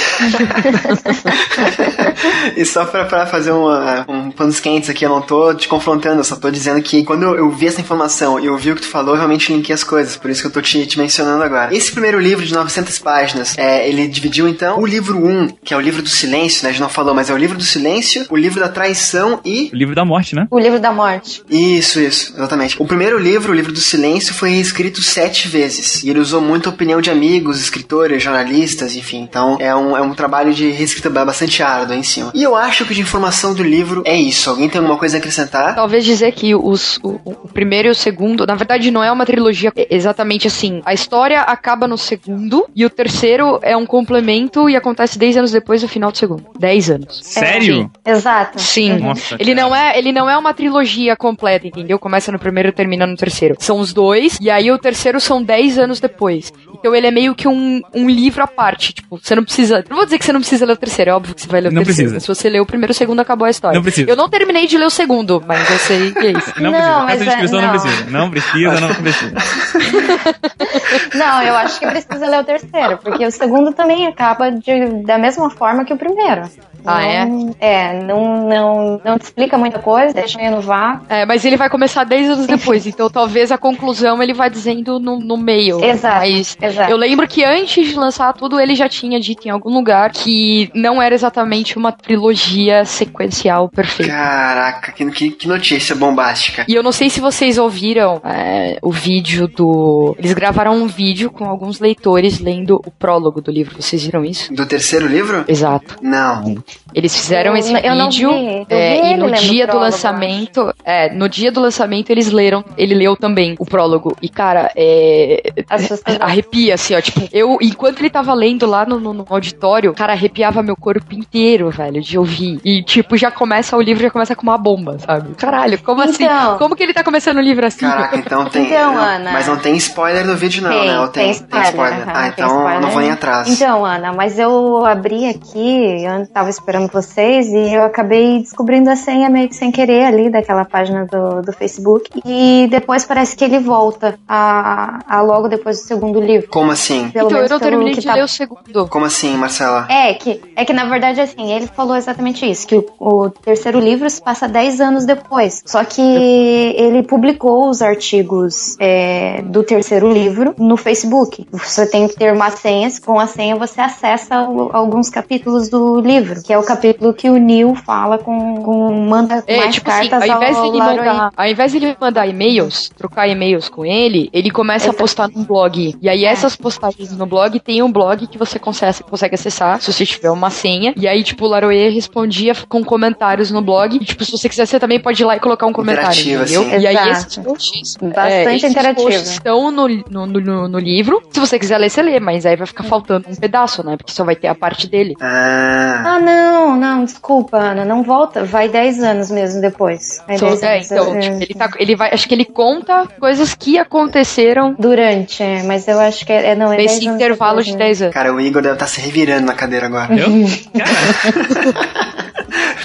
E 2.56 2.64
só 2.64 2.84
pra, 2.84 3.04
pra 3.04 3.26
fazer 3.26 3.52
uma, 3.52 4.04
um 4.08 4.30
panos 4.30 4.60
quentes 4.60 4.90
aqui, 4.90 5.04
eu 5.04 5.10
não 5.10 5.22
tô 5.22 5.54
te 5.54 5.68
confrontando, 5.68 6.20
eu 6.20 6.24
só 6.24 6.36
tô 6.36 6.50
dizendo 6.50 6.82
que 6.82 7.04
quando 7.04 7.22
eu, 7.22 7.36
eu 7.36 7.50
vi 7.50 7.66
essa 7.66 7.80
informação 7.80 8.38
e 8.38 8.46
eu 8.46 8.56
vi 8.56 8.72
o 8.72 8.74
que 8.74 8.82
tu 8.82 8.88
falou, 8.88 9.14
eu 9.14 9.18
realmente 9.18 9.52
linkei 9.52 9.74
as 9.74 9.84
coisas, 9.84 10.16
por 10.16 10.30
isso 10.30 10.40
que 10.40 10.48
eu 10.48 10.52
tô 10.52 10.60
te, 10.60 10.86
te 10.86 10.98
mencionando 10.98 11.42
agora. 11.42 11.74
Esse 11.74 11.92
primeiro 11.92 12.18
livro 12.18 12.44
de 12.44 12.52
900 12.52 12.98
páginas, 12.98 13.56
é, 13.56 13.88
ele 13.88 14.08
dividiu 14.08 14.48
então 14.48 14.80
o 14.80 14.86
livro 14.86 15.24
1, 15.24 15.48
que 15.64 15.74
é 15.74 15.76
o 15.76 15.80
livro 15.80 16.02
do 16.02 16.08
silêncio, 16.08 16.64
né, 16.64 16.70
a 16.70 16.72
gente 16.72 16.80
não 16.80 16.88
falou, 16.88 17.14
mas 17.14 17.30
é 17.30 17.34
o 17.34 17.36
livro 17.36 17.56
do 17.56 17.64
silêncio, 17.64 18.26
o 18.28 18.36
livro 18.36 18.60
da 18.60 18.68
traição 18.68 19.40
e... 19.44 19.70
O 19.72 19.76
livro 19.76 19.94
da 19.94 20.04
morte, 20.04 20.34
né? 20.34 20.46
O 20.50 20.58
livro 20.58 20.80
da 20.80 20.92
morte. 20.92 21.42
Isso, 21.48 22.00
isso, 22.00 22.34
exatamente. 22.36 22.76
O 22.80 22.86
primeiro 22.86 23.18
livro, 23.18 23.52
o 23.52 23.54
livro 23.54 23.72
do 23.72 23.80
silêncio, 23.80 24.34
foi 24.34 24.50
reescrito 24.50 25.02
sete 25.02 25.48
vezes, 25.48 26.02
e 26.02 26.10
ele 26.10 26.18
usou 26.18 26.40
muito 26.40 26.68
a 26.68 26.72
opinião 26.72 27.00
de 27.00 27.10
amigos, 27.10 27.60
escritores, 27.60 28.22
jornalistas, 28.22 28.96
enfim, 28.96 29.20
então 29.20 29.56
é 29.60 29.74
um, 29.74 29.96
é 29.96 30.02
um 30.02 30.14
trabalho 30.14 30.52
de 30.52 30.70
reescrita 30.70 31.10
bastante 31.10 31.62
árduo 31.62 31.94
em 31.94 32.02
cima. 32.10 32.30
E 32.34 32.42
eu 32.42 32.54
acho 32.54 32.84
que 32.84 32.94
de 32.94 33.00
informação 33.00 33.54
do 33.54 33.62
livro 33.62 34.02
é 34.04 34.16
isso. 34.16 34.50
Alguém 34.50 34.68
tem 34.68 34.78
alguma 34.78 34.98
coisa 34.98 35.16
a 35.16 35.18
acrescentar? 35.18 35.74
Talvez 35.74 36.04
dizer 36.04 36.32
que 36.32 36.54
os, 36.54 36.98
o, 37.02 37.20
o 37.24 37.48
primeiro 37.48 37.88
e 37.88 37.90
o 37.90 37.94
segundo, 37.94 38.46
na 38.46 38.54
verdade, 38.54 38.90
não 38.90 39.02
é 39.02 39.10
uma 39.10 39.24
trilogia 39.26 39.72
exatamente 39.90 40.46
assim. 40.46 40.80
A 40.84 40.92
história 40.92 41.40
acaba 41.40 41.86
no 41.86 41.96
segundo 41.98 42.66
e 42.74 42.84
o 42.84 42.90
terceiro 42.90 43.58
é 43.62 43.76
um 43.76 43.86
complemento 43.86 44.68
e 44.68 44.76
acontece 44.76 45.18
10 45.18 45.36
anos 45.38 45.50
depois 45.52 45.80
do 45.82 45.88
final 45.88 46.10
do 46.10 46.18
segundo. 46.18 46.44
10 46.58 46.90
anos. 46.90 47.20
Sério? 47.22 47.90
Exato. 48.04 48.60
Sim. 48.60 48.98
Nossa, 48.98 49.36
Ele 49.38 49.54
cara. 49.54 49.68
não 49.68 49.76
é, 49.76 49.98
ele 49.98 50.12
não 50.12 50.28
é 50.28 50.36
uma 50.36 50.52
trilogia 50.52 51.16
completa, 51.16 51.66
entendeu? 51.66 51.98
Começa 51.98 52.32
no 52.32 52.38
primeiro 52.38 52.68
e 52.68 52.72
termina 52.72 53.06
no 53.06 53.16
terceiro. 53.16 53.56
São 53.58 53.78
os 53.78 53.92
dois, 53.92 54.38
e 54.40 54.50
aí 54.50 54.70
o 54.70 54.78
terceiro 54.78 55.20
são 55.20 55.42
10 55.42 55.78
anos 55.78 56.00
depois. 56.00 56.52
Então 56.74 56.94
ele 56.94 57.06
é 57.06 57.10
meio 57.10 57.34
que 57.34 57.46
um, 57.46 57.80
um 57.94 58.08
livro 58.08 58.42
à 58.42 58.46
parte. 58.46 58.94
Tipo, 58.94 59.18
você 59.22 59.34
não 59.34 59.44
precisa. 59.44 59.84
Não 59.88 59.96
vou 59.96 60.04
dizer 60.04 60.18
que 60.18 60.24
você 60.24 60.32
não 60.32 60.40
precisa 60.40 60.64
ler 60.64 60.72
o 60.72 60.76
terceiro, 60.76 61.10
é 61.10 61.14
óbvio 61.14 61.34
que 61.34 61.42
você 61.42 61.48
vai 61.48 61.60
ler 61.60 61.68
o 61.68 61.72
Não 61.72 61.82
terceiro. 61.84 61.99
Precisa. 62.02 62.20
Se 62.20 62.28
você 62.28 62.48
ler 62.48 62.60
o 62.60 62.66
primeiro, 62.66 62.92
o 62.92 62.94
segundo 62.94 63.20
acabou 63.20 63.46
a 63.46 63.50
história. 63.50 63.76
Não 63.76 63.82
precisa. 63.82 64.08
Eu 64.10 64.16
não 64.16 64.28
terminei 64.28 64.66
de 64.66 64.76
ler 64.76 64.86
o 64.86 64.90
segundo, 64.90 65.42
mas 65.46 65.68
eu 65.70 65.78
sei 65.78 66.12
que 66.12 66.26
é 66.26 66.30
isso. 66.32 66.52
Não, 66.60 66.70
Não, 66.72 67.06
precisa. 67.06 67.12
Essa 67.12 67.22
é- 67.22 67.26
descrição 67.26 67.60
não. 67.60 67.72
não. 67.72 67.80
precisa. 67.80 68.10
Não 68.10 68.30
precisa, 68.30 68.80
não 68.80 68.94
precisa. 68.94 69.34
Não, 71.14 71.42
eu 71.42 71.54
acho 71.56 71.78
que 71.80 71.86
precisa 71.86 72.26
ler 72.26 72.40
o 72.40 72.44
terceiro, 72.44 72.98
porque 72.98 73.24
o 73.26 73.30
segundo 73.30 73.72
também 73.72 74.06
acaba 74.06 74.50
de, 74.50 75.02
da 75.04 75.18
mesma 75.18 75.50
forma 75.50 75.84
que 75.84 75.92
o 75.92 75.96
primeiro. 75.96 76.42
Ah, 76.84 77.02
é? 77.02 77.24
Não- 77.24 77.54
É, 77.60 78.02
não, 78.02 78.48
não, 78.48 79.00
não 79.04 79.18
te 79.18 79.22
explica 79.24 79.56
muita 79.58 79.78
coisa, 79.78 80.14
deixa 80.14 80.38
meio 80.38 80.52
no 80.52 80.60
vácuo. 80.60 81.06
É, 81.08 81.26
mas 81.26 81.44
ele 81.44 81.56
vai 81.56 81.68
começar 81.68 82.04
10 82.04 82.30
anos 82.30 82.46
depois, 82.46 82.86
então 82.86 83.08
talvez 83.10 83.50
a 83.52 83.58
conclusão 83.58 84.22
ele 84.22 84.32
vai 84.34 84.48
dizendo 84.50 84.98
no, 84.98 85.18
no 85.18 85.36
meio. 85.36 85.82
Exato, 85.84 86.20
Mas 86.20 86.56
exato. 86.60 86.90
eu 86.90 86.96
lembro 86.96 87.26
que 87.28 87.44
antes 87.44 87.88
de 87.88 87.94
lançar 87.94 88.32
tudo, 88.32 88.58
ele 88.60 88.74
já 88.74 88.88
tinha 88.88 89.18
dito 89.20 89.46
em 89.46 89.50
algum 89.50 89.70
lugar 89.72 90.10
que 90.12 90.70
não 90.74 91.00
era 91.02 91.14
exatamente 91.14 91.76
uma 91.76 91.92
trilogia 91.92 92.84
sequencial 92.84 93.68
perfeita. 93.68 94.12
Caraca, 94.12 94.92
que, 94.92 95.10
que, 95.10 95.30
que 95.32 95.48
notícia 95.48 95.94
bombástica. 95.94 96.64
E 96.68 96.74
eu 96.74 96.82
não 96.82 96.92
sei 96.92 97.10
se 97.10 97.20
vocês 97.20 97.58
ouviram 97.58 98.20
é, 98.24 98.78
o 98.82 98.90
vídeo 98.90 99.46
do. 99.48 100.14
Eles 100.18 100.32
gravaram 100.32 100.74
um 100.74 100.86
vídeo 100.86 101.30
com 101.30 101.44
alguns 101.44 101.80
leitores 101.80 102.38
lendo 102.40 102.76
o 102.86 102.90
prólogo 102.90 103.40
do 103.40 103.50
livro. 103.50 103.80
Vocês 103.80 104.02
viram 104.04 104.24
isso? 104.24 104.52
Do 104.54 104.66
terceiro 104.66 105.06
livro? 105.06 105.44
Exato. 105.48 105.96
Não. 106.02 106.56
Eles 106.94 107.14
fizeram 107.16 107.52
Eu- 107.52 107.56
esse 107.58 107.72
eu 107.86 107.94
não 107.94 108.10
vídeo 108.10 108.30
vi. 108.32 108.66
Eu 108.68 108.76
é, 108.76 109.00
vi 109.02 109.12
e 109.12 109.16
no 109.16 109.30
dia 109.32 109.64
do 109.66 109.70
prólogo, 109.70 109.84
lançamento, 109.92 110.74
é, 110.84 111.12
no 111.14 111.28
dia 111.28 111.52
do 111.52 111.60
lançamento 111.60 112.10
eles 112.10 112.30
leram, 112.32 112.64
ele 112.76 112.94
leu 112.94 113.16
também 113.16 113.54
o 113.58 113.64
prólogo. 113.64 114.16
E 114.20 114.28
cara, 114.28 114.70
é 114.76 115.40
arrepia 116.20 116.74
assim, 116.74 116.94
ó, 116.94 117.00
tipo, 117.00 117.28
eu 117.32 117.58
enquanto 117.60 118.00
ele 118.00 118.10
tava 118.10 118.34
lendo 118.34 118.66
lá 118.66 118.84
no, 118.84 118.98
no- 118.98 119.12
no 119.12 119.26
auditório, 119.28 119.92
cara, 119.94 120.12
arrepiava 120.12 120.62
meu 120.62 120.76
corpo 120.76 121.14
inteiro, 121.14 121.70
velho, 121.70 122.00
de 122.00 122.18
ouvir. 122.18 122.60
E 122.64 122.82
tipo, 122.82 123.16
já 123.16 123.30
começa 123.30 123.76
o 123.76 123.80
livro 123.80 124.02
já 124.02 124.10
começa 124.10 124.34
com 124.34 124.42
uma 124.42 124.58
bomba, 124.58 124.98
sabe? 124.98 125.34
Caralho, 125.34 125.78
como 125.82 126.02
assim? 126.02 126.24
Então. 126.24 126.58
Como 126.58 126.74
que 126.76 126.82
ele 126.82 126.92
tá 126.94 127.04
começando 127.04 127.36
o 127.36 127.40
livro 127.40 127.64
assim? 127.66 127.80
Caraca, 127.86 128.16
então 128.16 128.44
tem. 128.46 128.64
Então, 128.66 128.94
não, 128.94 129.00
Ana. 129.02 129.32
Mas 129.32 129.46
não 129.46 129.56
tem 129.56 129.76
spoiler 129.76 130.26
no 130.26 130.34
vídeo, 130.36 130.62
não, 130.62 130.70
Tem, 130.70 130.88
né? 130.88 131.00
Ou 131.00 131.08
tem 131.08 131.30
spoiler. 131.30 132.02
aham, 132.02 132.04
Ah, 132.08 132.22
tem 132.22 132.30
então 132.32 132.46
spoiler. 132.48 132.74
eu 132.74 132.80
não 132.80 132.90
vou 132.90 133.00
nem 133.00 133.10
atrás. 133.10 133.48
Então, 133.48 133.84
Ana, 133.84 134.12
mas 134.12 134.38
eu 134.38 134.84
abri 134.84 135.26
aqui, 135.28 136.04
eu 136.04 136.26
tava 136.26 136.50
esperando 136.60 136.90
vocês 136.92 137.48
e 137.48 137.74
eu 137.74 137.82
acabei 137.82 138.38
descobrindo 138.40 138.90
a 138.90 138.96
senha 138.96 139.28
meio 139.28 139.48
que 139.48 139.56
sem 139.56 139.70
querer 139.72 140.04
ali 140.04 140.30
daquela 140.30 140.64
página 140.64 141.06
do, 141.06 141.42
do 141.42 141.52
Facebook. 141.52 142.20
E 142.24 142.68
depois 142.70 143.04
parece 143.04 143.34
que 143.36 143.44
ele 143.44 143.58
volta 143.58 144.18
a, 144.28 144.98
a 145.08 145.22
logo 145.22 145.48
depois 145.48 145.78
do 145.80 145.86
segundo 145.86 146.20
livro. 146.20 146.48
Como 146.50 146.70
assim? 146.70 147.10
Pelo 147.10 147.28
então 147.28 147.42
eu 147.42 147.58
terminei 147.60 147.94
que 147.94 148.00
de 148.00 148.06
tá 148.06 148.14
ler 148.14 148.24
o 148.24 148.28
segundo. 148.28 148.88
Como 148.88 149.04
assim, 149.06 149.36
Marcela? 149.36 149.86
É 149.90 150.14
que, 150.14 150.40
é 150.54 150.64
que 150.64 150.72
na 150.72 150.84
verdade, 150.84 151.20
assim, 151.20 151.52
ele 151.52 151.66
falou 151.66 151.96
exatamente 151.96 152.48
isso, 152.48 152.66
que 152.66 152.76
o, 152.76 152.86
o 152.98 153.30
terceiro 153.30 153.80
livro 153.80 154.08
se 154.08 154.22
passa 154.22 154.46
10 154.46 154.80
anos 154.80 155.04
depois. 155.06 155.62
Só 155.66 155.82
que 155.84 156.00
ele 156.00 157.02
publicou 157.02 157.68
os 157.68 157.80
artigos 157.82 158.76
é, 158.78 159.42
do 159.42 159.62
terceiro 159.62 160.10
livro 160.12 160.54
no 160.58 160.76
Facebook. 160.76 161.46
Você 161.52 161.86
tem 161.86 162.06
que 162.06 162.16
ter 162.16 162.32
uma 162.32 162.50
senha, 162.50 162.88
com 163.04 163.18
a 163.18 163.26
senha 163.26 163.56
você 163.56 163.80
acessa 163.80 164.42
o- 164.42 164.70
alguns 164.72 165.08
capítulos 165.08 165.68
do 165.68 166.00
livro, 166.00 166.42
que 166.50 166.54
é 166.54 166.58
o 166.58 166.64
capítulo 166.64 167.14
que 167.14 167.30
o 167.30 167.36
Neil 167.36 167.76
fala 167.76 168.18
com, 168.18 168.56
com 168.56 168.92
manda 169.08 169.40
É, 169.46 169.56
mais 169.58 169.72
tipo 169.72 169.88
assim, 169.88 170.08
cartas 170.08 170.28
ao 170.28 170.36
invés 170.36 170.56
ao 170.56 170.64
dele 170.64 170.78
Laroy. 170.78 170.96
mandar, 171.06 171.32
ao 171.36 171.46
invés 171.46 171.72
dele 171.72 171.96
mandar 172.00 172.26
e-mails, 172.26 172.90
trocar 172.98 173.28
e-mails 173.28 173.68
com 173.68 173.86
ele, 173.86 174.28
ele 174.32 174.50
começa 174.50 174.90
a 174.90 174.92
postar 174.92 175.28
num 175.28 175.44
blog. 175.44 175.94
E 176.02 176.08
aí 176.08 176.24
É. 176.24 176.28
essas 176.28 176.56
postagens 176.56 177.16
no 177.16 177.24
blog 177.24 177.60
tem 177.60 177.84
um 177.84 177.92
blog 177.92 178.26
que 178.26 178.36
você 178.36 178.58
consegue, 178.58 179.04
consegue 179.04 179.36
acessar 179.36 179.80
se 179.80 179.92
você 179.92 180.04
tiver 180.04 180.28
uma 180.32 180.50
senha. 180.50 180.92
E 180.96 181.06
aí, 181.06 181.22
tipo, 181.22 181.44
o 181.44 181.48
Laroê 181.48 181.88
respondia 181.88 182.52
com 182.68 182.82
comentários 182.82 183.52
no 183.52 183.62
blog. 183.62 183.94
E, 183.94 184.04
tipo, 184.04 184.24
se 184.24 184.32
você 184.32 184.48
quiser, 184.48 184.66
você 184.66 184.80
também 184.80 184.98
pode 184.98 185.22
ir 185.22 185.26
lá 185.26 185.36
e 185.36 185.38
colocar 185.38 185.66
um 185.66 185.72
comentário, 185.72 186.10
Interativo, 186.20 186.42
entendeu? 186.42 186.62
assim. 186.62 186.82
E 186.82 186.86
aí 186.88 187.10
esses 187.10 187.36
posts, 187.36 187.96
Bastante 187.96 188.32
é, 188.32 188.54
esses 188.56 188.70
interativo. 188.72 189.08
estão 189.10 189.70
no, 189.70 189.86
no, 189.86 190.26
no, 190.26 190.68
no 190.68 190.78
livro. 190.80 191.22
Se 191.30 191.38
você 191.38 191.60
quiser 191.60 191.78
ler, 191.78 191.90
você 191.90 192.02
lê, 192.02 192.18
mas 192.18 192.44
aí 192.44 192.56
vai 192.56 192.66
ficar 192.66 192.82
faltando 192.82 193.28
um 193.30 193.36
pedaço, 193.36 193.86
né? 193.86 193.96
Porque 193.96 194.10
só 194.10 194.24
vai 194.24 194.34
ter 194.34 194.48
a 194.48 194.54
parte 194.56 194.88
dele. 194.88 195.14
Ah. 195.20 195.98
Ah, 196.02 196.18
não, 196.18 196.39
não, 196.76 197.04
desculpa, 197.04 197.56
Ana, 197.56 197.84
não 197.84 198.02
volta. 198.02 198.44
Vai 198.44 198.68
10 198.68 199.02
anos 199.02 199.30
mesmo 199.30 199.60
depois. 199.60 200.22
Vai 200.26 200.38
10 200.38 200.62
é, 200.62 200.74
anos. 200.74 200.90
então, 200.90 201.14
É, 201.14 201.20
tipo, 201.20 201.42
ele, 201.42 201.54
tá, 201.54 201.70
ele 201.78 201.96
vai. 201.96 202.12
Acho 202.12 202.28
que 202.28 202.34
ele 202.34 202.44
conta 202.44 203.06
coisas 203.18 203.54
que 203.54 203.78
aconteceram 203.78 204.74
Durante, 204.78 205.42
é, 205.42 205.62
mas 205.62 205.86
eu 205.88 205.98
acho 205.98 206.24
que 206.24 206.32
é, 206.32 206.50
é 206.50 206.54
não, 206.54 206.72
é 206.72 206.76
10 206.76 206.92
nesse 206.92 207.08
intervalo 207.08 207.58
depois, 207.58 207.66
de 207.66 207.72
né? 207.72 207.78
10 207.78 208.02
anos. 208.02 208.14
Cara, 208.14 208.34
o 208.34 208.40
Igor 208.40 208.62
deve 208.62 208.74
estar 208.74 208.86
se 208.86 209.00
revirando 209.00 209.46
na 209.46 209.54
cadeira 209.54 209.86
agora. 209.86 210.14
Eu? 210.14 210.28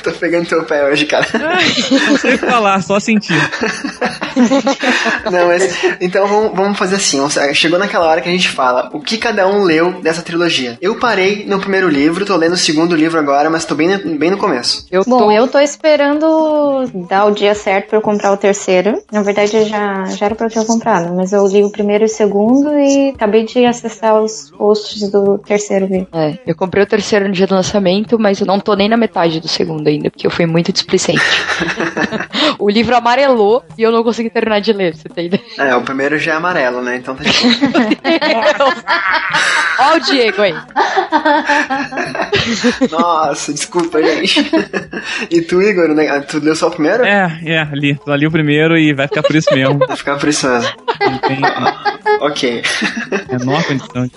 Tô 0.05 0.11
pegando 0.11 0.47
teu 0.47 0.63
pé 0.65 0.85
hoje, 0.85 1.07
cara. 1.07 1.25
não 2.09 2.17
sei 2.17 2.35
o 2.35 2.37
que 2.39 2.45
falar, 2.45 2.79
só 2.83 2.99
sentir. 2.99 3.33
Não, 5.31 5.47
mas. 5.47 5.77
Então 5.99 6.27
vamos, 6.53 6.77
fazer 6.77 6.97
assim. 6.97 7.19
Chegou 7.53 7.79
naquela 7.79 8.05
hora 8.05 8.21
que 8.21 8.29
a 8.29 8.31
gente 8.31 8.49
fala 8.49 8.89
o 8.93 8.99
que 8.99 9.17
cada 9.17 9.47
um 9.47 9.63
leu 9.63 10.01
dessa 10.01 10.21
trilogia. 10.21 10.77
Eu 10.81 10.95
parei 10.95 11.45
no 11.47 11.59
primeiro 11.59 11.89
livro, 11.89 12.25
tô 12.25 12.35
lendo 12.35 12.53
o 12.53 12.57
segundo 12.57 12.95
livro 12.95 13.17
agora, 13.17 13.49
mas 13.49 13.65
tô 13.65 13.73
bem, 13.73 13.87
no- 13.87 14.17
bem 14.17 14.29
no 14.29 14.37
começo. 14.37 14.85
Eu 14.91 15.03
Bom, 15.05 15.17
tô 15.19 15.31
eu 15.31 15.47
tô 15.47 15.59
esperando 15.59 16.85
dar 17.07 17.25
o 17.25 17.31
dia 17.31 17.55
certo 17.55 17.89
pra 17.89 17.97
eu 17.97 18.01
comprar 18.01 18.31
o 18.33 18.37
terceiro. 18.37 19.01
Na 19.11 19.21
verdade, 19.23 19.65
já, 19.65 20.05
já 20.05 20.25
era 20.25 20.35
pra 20.35 20.47
eu 20.47 20.51
ter 20.51 20.65
comprado, 20.65 21.15
mas 21.15 21.31
eu 21.31 21.45
li 21.47 21.63
o 21.63 21.71
primeiro 21.71 22.03
e 22.03 22.07
o 22.07 22.09
segundo 22.09 22.77
e 22.77 23.09
acabei 23.09 23.45
de 23.45 23.65
acessar 23.65 24.21
os 24.21 24.51
posts 24.51 25.09
do 25.09 25.37
terceiro 25.39 25.87
vídeo. 25.87 26.07
É, 26.13 26.37
eu 26.45 26.55
comprei 26.55 26.83
o 26.83 26.87
terceiro 26.87 27.25
no 27.27 27.31
dia 27.33 27.47
do 27.47 27.55
lançamento, 27.55 28.19
mas 28.19 28.39
eu 28.39 28.45
não 28.45 28.59
tô 28.59 28.75
nem 28.75 28.89
na 28.89 28.97
metade 28.97 29.39
do 29.39 29.47
segundo 29.47 29.87
ainda, 29.87 29.94
porque 30.03 30.27
eu 30.27 30.31
fui 30.31 30.45
muito 30.45 30.71
displicente. 30.71 31.21
o 32.60 32.69
livro 32.69 32.95
amarelou 32.95 33.63
e 33.77 33.84
eu 33.84 33.91
não 33.91 34.03
consegui 34.03 34.29
terminar 34.29 34.62
de 34.62 34.73
ler, 34.73 34.95
você 34.95 35.10
tem 35.10 35.27
ideia? 35.27 35.43
É, 35.58 35.75
o 35.75 35.81
primeiro 35.81 36.17
já 36.17 36.34
é 36.34 36.36
amarelo, 36.36 36.81
né? 36.81 36.97
Então 36.97 37.15
tá. 37.15 37.23
Ó 39.79 39.95
o 39.95 39.99
Diego 39.99 40.41
aí. 40.41 40.53
Nossa, 42.91 43.53
desculpa, 43.53 44.01
gente. 44.01 44.49
E 45.29 45.41
tu, 45.41 45.62
Igor, 45.62 45.89
né? 45.89 46.19
tu 46.21 46.39
leu 46.39 46.55
só 46.55 46.67
o 46.67 46.71
primeiro? 46.71 47.03
É, 47.03 47.39
é, 47.45 47.60
ali. 47.60 47.97
Só 48.03 48.15
li 48.15 48.27
o 48.27 48.31
primeiro 48.31 48.77
e 48.77 48.93
vai 48.93 49.08
ficar 49.08 49.23
por 49.23 49.36
isso 49.36 49.53
mesmo. 49.53 49.79
Vai 49.79 49.97
ficar 49.97 50.17
por 50.17 50.29
isso 50.29 50.47
mesmo. 50.47 50.71
Não 50.99 51.17
tem 51.19 51.39
Ok. 52.21 52.63
a 53.29 53.38
menor 53.38 53.63
condição. 53.63 54.10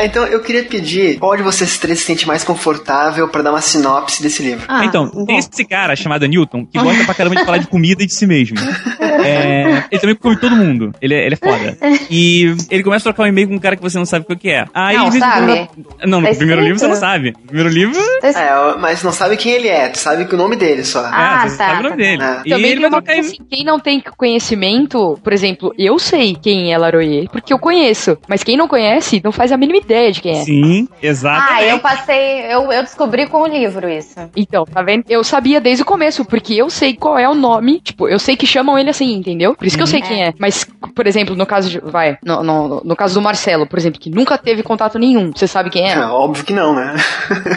Tá, 0.00 0.06
então 0.06 0.26
eu 0.26 0.40
queria 0.40 0.64
pedir 0.64 1.18
qual 1.18 1.36
de 1.36 1.42
vocês 1.42 1.76
três 1.76 1.98
se 1.98 2.06
sente 2.06 2.26
mais 2.26 2.42
confortável 2.42 3.28
pra 3.28 3.42
dar 3.42 3.50
uma 3.50 3.60
sinopse 3.60 4.22
desse 4.22 4.42
livro. 4.42 4.64
Ah, 4.66 4.84
então, 4.84 5.10
bom. 5.10 5.26
tem 5.26 5.36
esse 5.36 5.64
cara 5.64 5.94
chamado 5.94 6.26
Newton 6.26 6.64
que 6.64 6.78
gosta 6.78 7.04
pra 7.04 7.14
caramba 7.14 7.36
de 7.36 7.44
falar 7.44 7.58
de 7.58 7.66
comida 7.66 8.02
e 8.02 8.06
de 8.06 8.14
si 8.14 8.26
mesmo. 8.26 8.56
É, 9.24 9.84
ele 9.90 10.00
também 10.00 10.16
come 10.16 10.36
todo 10.36 10.54
mundo. 10.56 10.92
Ele 11.00 11.14
é, 11.14 11.26
ele 11.26 11.34
é 11.34 11.36
foda. 11.36 11.76
E 12.10 12.54
ele 12.70 12.82
começa 12.82 13.08
a 13.08 13.12
trocar 13.12 13.24
um 13.24 13.26
e-mail 13.32 13.48
com 13.48 13.54
um 13.54 13.58
cara 13.58 13.76
que 13.76 13.82
você 13.82 13.98
não 13.98 14.04
sabe 14.06 14.26
o 14.28 14.36
que 14.36 14.50
é. 14.50 14.64
Aí, 14.74 14.96
Não, 14.96 15.12
sabe. 15.12 15.68
Não, 16.04 16.20
no 16.20 16.26
Tá 16.28 16.34
primeiro 16.34 16.60
livro 16.62 16.78
você 16.78 16.88
não 16.88 16.96
sabe. 16.96 17.32
No 17.32 17.46
primeiro 17.46 17.68
livro, 17.68 17.98
É, 18.22 18.78
mas 18.78 19.02
não 19.02 19.12
sabe 19.12 19.36
quem 19.36 19.52
ele 19.52 19.68
é, 19.68 19.88
tu 19.88 19.98
sabe 19.98 20.26
o 20.32 20.36
nome 20.36 20.56
dele 20.56 20.84
só. 20.84 21.04
Ah, 21.10 21.42
é, 21.44 21.48
você 21.48 21.56
tá, 21.56 21.66
sabe 21.68 21.80
o 21.80 21.82
tá, 21.82 21.90
nome 21.90 21.96
dele. 22.02 22.18
tá. 22.18 22.42
E 22.44 22.50
Também 22.50 22.70
ele 22.70 22.80
vai 22.80 22.88
uma 22.90 22.98
trocar 23.02 23.14
coisa 23.14 23.28
assim, 23.28 23.38
quem 23.50 23.64
não 23.64 23.78
tem 23.80 24.02
conhecimento, 24.16 25.18
por 25.22 25.32
exemplo, 25.32 25.74
eu 25.78 25.98
sei 25.98 26.34
quem 26.40 26.72
é 26.72 26.78
Laroyer, 26.78 27.28
porque 27.30 27.52
eu 27.52 27.58
conheço, 27.58 28.16
mas 28.28 28.42
quem 28.42 28.56
não 28.56 28.68
conhece 28.68 29.20
não 29.22 29.32
faz 29.32 29.52
a 29.52 29.56
mínima 29.56 29.78
ideia 29.78 30.12
de 30.12 30.20
quem 30.20 30.32
é. 30.38 30.44
Sim, 30.44 30.88
exatamente. 31.02 31.52
Ah, 31.52 31.64
eu 31.64 31.78
passei, 31.78 32.40
eu, 32.52 32.72
eu 32.72 32.82
descobri 32.82 33.26
com 33.26 33.42
o 33.42 33.46
livro 33.46 33.88
isso. 33.88 34.14
Então, 34.36 34.64
tá 34.64 34.82
vendo? 34.82 35.04
Eu 35.08 35.22
sabia 35.24 35.60
desde 35.60 35.82
o 35.82 35.86
começo, 35.86 36.24
porque 36.24 36.54
eu 36.54 36.70
sei 36.70 36.94
qual 36.94 37.18
é 37.18 37.28
o 37.28 37.34
nome. 37.34 37.80
Tipo, 37.80 38.08
eu 38.08 38.18
sei 38.18 38.36
que 38.36 38.46
chamam 38.46 38.78
ele 38.78 38.90
assim, 38.90 39.09
entendeu? 39.16 39.54
Por 39.54 39.66
isso 39.66 39.76
que 39.76 39.82
eu 39.82 39.86
sei 39.86 40.00
quem 40.00 40.22
é. 40.24 40.32
Mas, 40.38 40.66
por 40.94 41.06
exemplo, 41.06 41.34
no 41.36 41.46
caso 41.46 41.70
de. 41.70 41.80
Vai, 41.80 42.18
no, 42.24 42.42
no, 42.42 42.82
no 42.84 42.96
caso 42.96 43.14
do 43.14 43.22
Marcelo, 43.22 43.66
por 43.66 43.78
exemplo, 43.78 44.00
que 44.00 44.10
nunca 44.10 44.36
teve 44.38 44.62
contato 44.62 44.98
nenhum. 44.98 45.30
Você 45.34 45.46
sabe 45.46 45.70
quem 45.70 45.88
É, 45.88 45.94
é? 45.94 46.00
óbvio 46.00 46.44
que 46.44 46.52
não, 46.52 46.74
né? 46.74 46.94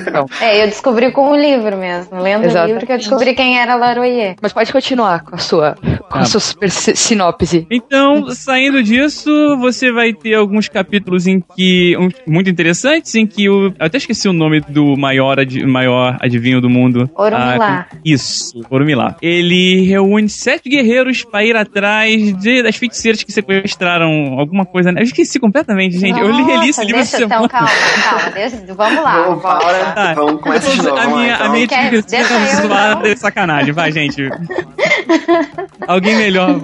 Então, 0.07 0.25
É, 0.41 0.61
eu 0.63 0.67
descobri 0.67 1.11
com 1.11 1.31
o 1.31 1.35
livro 1.35 1.77
mesmo. 1.77 2.19
Lendo 2.19 2.43
o 2.43 2.45
Exatamente. 2.45 2.71
livro 2.73 2.85
que 2.87 2.93
eu 2.93 2.97
descobri 2.97 3.33
quem 3.35 3.57
era 3.59 3.75
Laroyer. 3.75 4.35
mas 4.41 4.53
pode 4.53 4.71
continuar 4.71 5.23
com 5.23 5.35
a 5.35 5.37
sua, 5.39 5.75
com 6.09 6.17
a 6.17 6.21
Ah. 6.21 6.25
sua 6.25 6.39
super 6.39 6.69
si- 6.69 6.95
sinopse. 6.95 7.65
Então, 7.69 8.29
saindo 8.31 8.81
disso, 8.83 9.29
você 9.59 9.91
vai 9.91 10.13
ter 10.13 10.35
alguns 10.35 10.67
capítulos 10.67 11.27
em 11.27 11.41
que. 11.55 11.95
um- 11.97 12.09
muito 12.27 12.49
interessantes, 12.49 13.13
em 13.15 13.25
que 13.25 13.49
o. 13.49 13.67
Eu 13.67 13.73
até 13.79 13.97
esqueci 13.97 14.27
o 14.27 14.33
nome 14.33 14.61
do 14.61 14.95
maior, 14.97 15.39
ad- 15.39 15.65
maior 15.65 16.17
adivinho 16.21 16.59
do 16.61 16.69
mundo. 16.69 17.09
Oromilá. 17.15 17.87
Ah, 17.91 17.95
isso, 18.03 18.61
Oromilá. 18.69 19.15
Ele 19.21 19.81
reúne 19.85 20.29
sete 20.29 20.69
guerreiros 20.69 21.23
ir 21.43 21.55
atrás 21.55 22.33
de- 22.37 22.63
das 22.63 22.75
feiticeiras 22.75 23.23
que 23.23 23.31
sequestraram 23.31 24.37
alguma 24.39 24.65
coisa. 24.65 24.91
né? 24.91 25.01
Eu 25.01 25.03
esqueci 25.05 25.39
completamente, 25.39 25.97
gente. 25.97 26.19
eu 26.19 26.29
li, 26.31 26.43
reli 26.43 26.69
esse 26.69 26.79
Nossa, 26.79 26.83
livro 26.83 27.01
essa 27.01 27.17
deixa, 27.17 27.25
então, 27.25 27.47
semana. 27.47 27.49
calma, 27.49 27.69
calma. 28.03 28.29
Deixa, 28.31 28.73
vamos 28.73 29.03
lá. 29.03 29.21
Vamos, 29.23 29.41
Paula, 29.43 29.91
Tá. 29.95 30.13
vamos, 30.13 30.41
começa 30.41 30.69
de 30.71 30.77
novo. 30.81 30.97
a 30.97 31.07
minha, 31.07 31.33
então. 31.35 31.45
a 31.45 31.49
minha 31.49 31.67
Quer- 31.67 31.89
descrição 31.91 32.39
deixa 32.39 32.61
eu, 32.61 32.67
zoada 32.67 32.91
então. 32.99 33.11
é 33.11 33.15
sacanagem. 33.15 33.73
Vai, 33.73 33.91
gente. 33.91 34.21
Alguém 35.87 36.15
melhor 36.15 36.55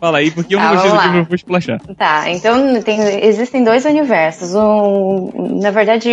fala 0.00 0.18
aí, 0.18 0.30
porque 0.30 0.54
eu 0.54 0.60
não 0.60 0.66
Tá, 0.66 0.72
gostei 0.74 0.90
do 0.90 1.00
livro, 1.02 1.18
eu 1.18 1.24
vou 1.24 1.34
esplachar. 1.34 1.80
Tá, 1.96 2.28
então 2.30 2.80
tem, 2.82 3.00
existem 3.24 3.64
dois 3.64 3.84
universos. 3.84 4.54
Um, 4.54 5.58
na 5.60 5.70
verdade, 5.70 6.10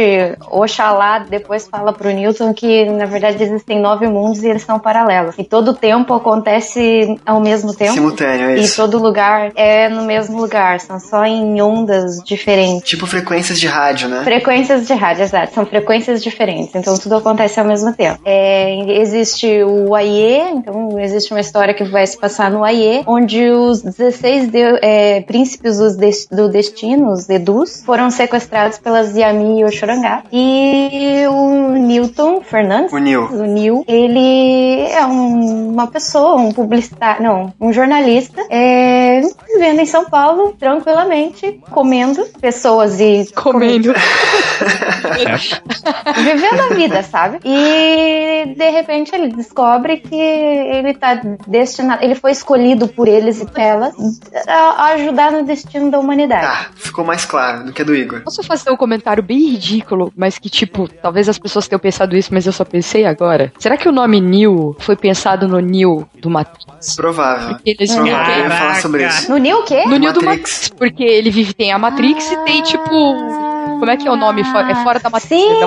Oxalá 0.50 1.20
depois 1.20 1.68
fala 1.68 1.92
pro 1.94 2.10
Newton 2.10 2.54
que, 2.54 2.86
na 2.86 3.06
verdade, 3.06 3.42
existem 3.44 3.80
nove 3.82 4.08
mundos 4.08 4.44
e 4.44 4.48
eles 4.48 4.62
são 4.64 4.80
paralelos. 4.80 5.36
E 5.38 5.44
todo 5.44 5.74
tempo 5.74 6.14
acontece 6.14 7.18
ao 7.26 7.40
mesmo 7.42 7.74
tempo. 7.76 7.97
Simultâneo, 7.98 8.50
é 8.50 8.58
E 8.58 8.62
isso. 8.62 8.76
todo 8.76 8.98
lugar 9.00 9.52
é 9.56 9.90
no 9.90 10.04
mesmo 10.04 10.40
lugar, 10.40 10.80
são 10.80 11.00
só 11.00 11.26
em 11.26 11.60
ondas 11.62 12.18
diferentes. 12.24 12.88
Tipo 12.88 13.06
frequências 13.08 13.60
de 13.60 13.68
rádio, 13.68 14.08
né? 14.08 14.22
Frequências 14.24 14.86
de 14.88 14.94
rádio, 14.94 15.24
exato, 15.24 15.54
são 15.54 15.66
frequências 15.66 16.22
diferentes, 16.24 16.74
então 16.76 16.98
tudo 16.98 17.16
acontece 17.18 17.60
ao 17.60 17.66
mesmo 17.66 17.92
tempo. 17.94 18.20
É, 18.26 19.00
existe 19.02 19.64
o 19.64 19.96
AIE, 19.96 20.42
então 20.56 21.00
existe 21.00 21.32
uma 21.34 21.40
história 21.40 21.74
que 21.74 21.84
vai 21.84 22.06
se 22.06 22.18
passar 22.18 22.52
no 22.52 22.64
Aie, 22.64 23.04
onde 23.08 23.50
os 23.50 23.82
16 23.82 24.48
de- 24.50 24.80
é, 24.82 25.22
príncipes 25.22 25.78
dos 25.78 25.96
des- 25.96 26.28
do 26.32 26.50
destino, 26.50 27.12
os 27.12 27.28
Edus, 27.30 27.84
foram 27.86 28.10
sequestrados 28.12 28.78
pelas 28.78 29.16
Yami 29.16 29.62
e 29.62 29.66
Oxorangá. 29.66 30.24
E 30.32 31.26
o 31.28 31.70
Newton 31.74 32.42
Fernandes, 32.42 32.92
O 32.94 32.98
Neil. 32.98 33.24
o 33.32 33.44
Neil, 33.44 33.84
ele 33.88 34.82
é 34.92 35.06
um- 35.06 35.72
uma 35.74 35.88
pessoa, 35.88 36.36
um 36.36 36.52
publicitário, 36.52 37.24
não, 37.24 37.54
um 37.60 37.72
jornalista, 37.78 38.42
é, 38.50 39.22
vivendo 39.54 39.80
em 39.80 39.86
São 39.86 40.06
Paulo, 40.06 40.56
tranquilamente, 40.60 41.62
comendo 41.70 42.26
pessoas 42.42 43.00
e 43.00 43.28
Comendo. 43.34 43.94
vivendo 46.16 46.60
a 46.60 46.74
vida, 46.74 47.04
sabe? 47.04 47.40
E 47.46 48.56
de 48.56 48.70
repente 48.70 49.14
ele 49.14 49.30
descobre 49.30 49.98
que 49.98 50.16
ele 50.16 50.94
tá 50.96 51.22
destinado, 51.48 52.04
ele 52.04 52.16
foi 52.16 52.32
escolhido 52.32 52.88
por 52.88 53.08
eles 53.08 53.42
e 53.42 53.48
elas 53.56 53.94
a 54.48 54.86
ajudar 54.94 55.32
no 55.32 55.44
destino 55.44 55.92
da 55.92 56.00
humanidade. 56.00 56.46
Tá, 56.46 56.68
ficou 56.76 57.06
mais 57.06 57.26
claro 57.26 57.66
do 57.66 57.74
que 57.74 57.82
a 57.82 57.86
do 57.86 57.96
Igor. 57.96 58.22
Posso 58.22 58.44
fazer 58.44 58.72
um 58.72 58.78
comentário 58.78 59.22
bem 59.22 59.52
ridículo, 59.52 60.12
mas 60.16 60.40
que, 60.40 60.50
tipo, 60.50 60.88
talvez 60.88 61.30
as 61.30 61.38
pessoas 61.38 61.68
tenham 61.68 61.80
pensado 61.80 62.16
isso, 62.16 62.34
mas 62.34 62.46
eu 62.46 62.54
só 62.54 62.66
pensei 62.66 63.06
agora. 63.06 63.52
Será 63.60 63.78
que 63.78 63.88
o 63.88 63.92
nome 63.92 64.20
Neo 64.20 64.76
foi 64.80 64.96
pensado 64.96 65.48
no 65.48 65.60
Neo 65.60 66.08
do 66.20 66.30
Matrix? 66.30 66.96
Provável. 66.96 67.58
Eles 67.72 67.94
vivem- 67.94 68.12
Eu 68.14 68.44
ia 68.44 68.50
falar 68.50 68.76
sobre 68.76 69.06
isso. 69.06 69.30
No 69.30 69.38
Neo 69.38 69.60
o 69.60 69.64
quê? 69.64 69.84
No 69.86 69.98
Neo 69.98 70.14
do 70.14 70.22
Matrix. 70.24 70.26
Matrix. 70.26 70.70
Porque 70.70 71.04
ele 71.04 71.30
vive, 71.30 71.54
tem 71.54 71.72
a 71.74 71.78
Matrix 71.78 72.32
e 72.32 72.38
tem, 72.46 72.64
tipo. 72.64 73.47
Como 73.68 73.90
é 73.90 73.98
que 73.98 74.08
é 74.08 74.12
o 74.12 74.16
nome? 74.16 74.42
É 74.42 74.76
fora 74.84 75.00
da 75.00 75.10
Matrix. 75.10 75.28
Sim. 75.30 75.62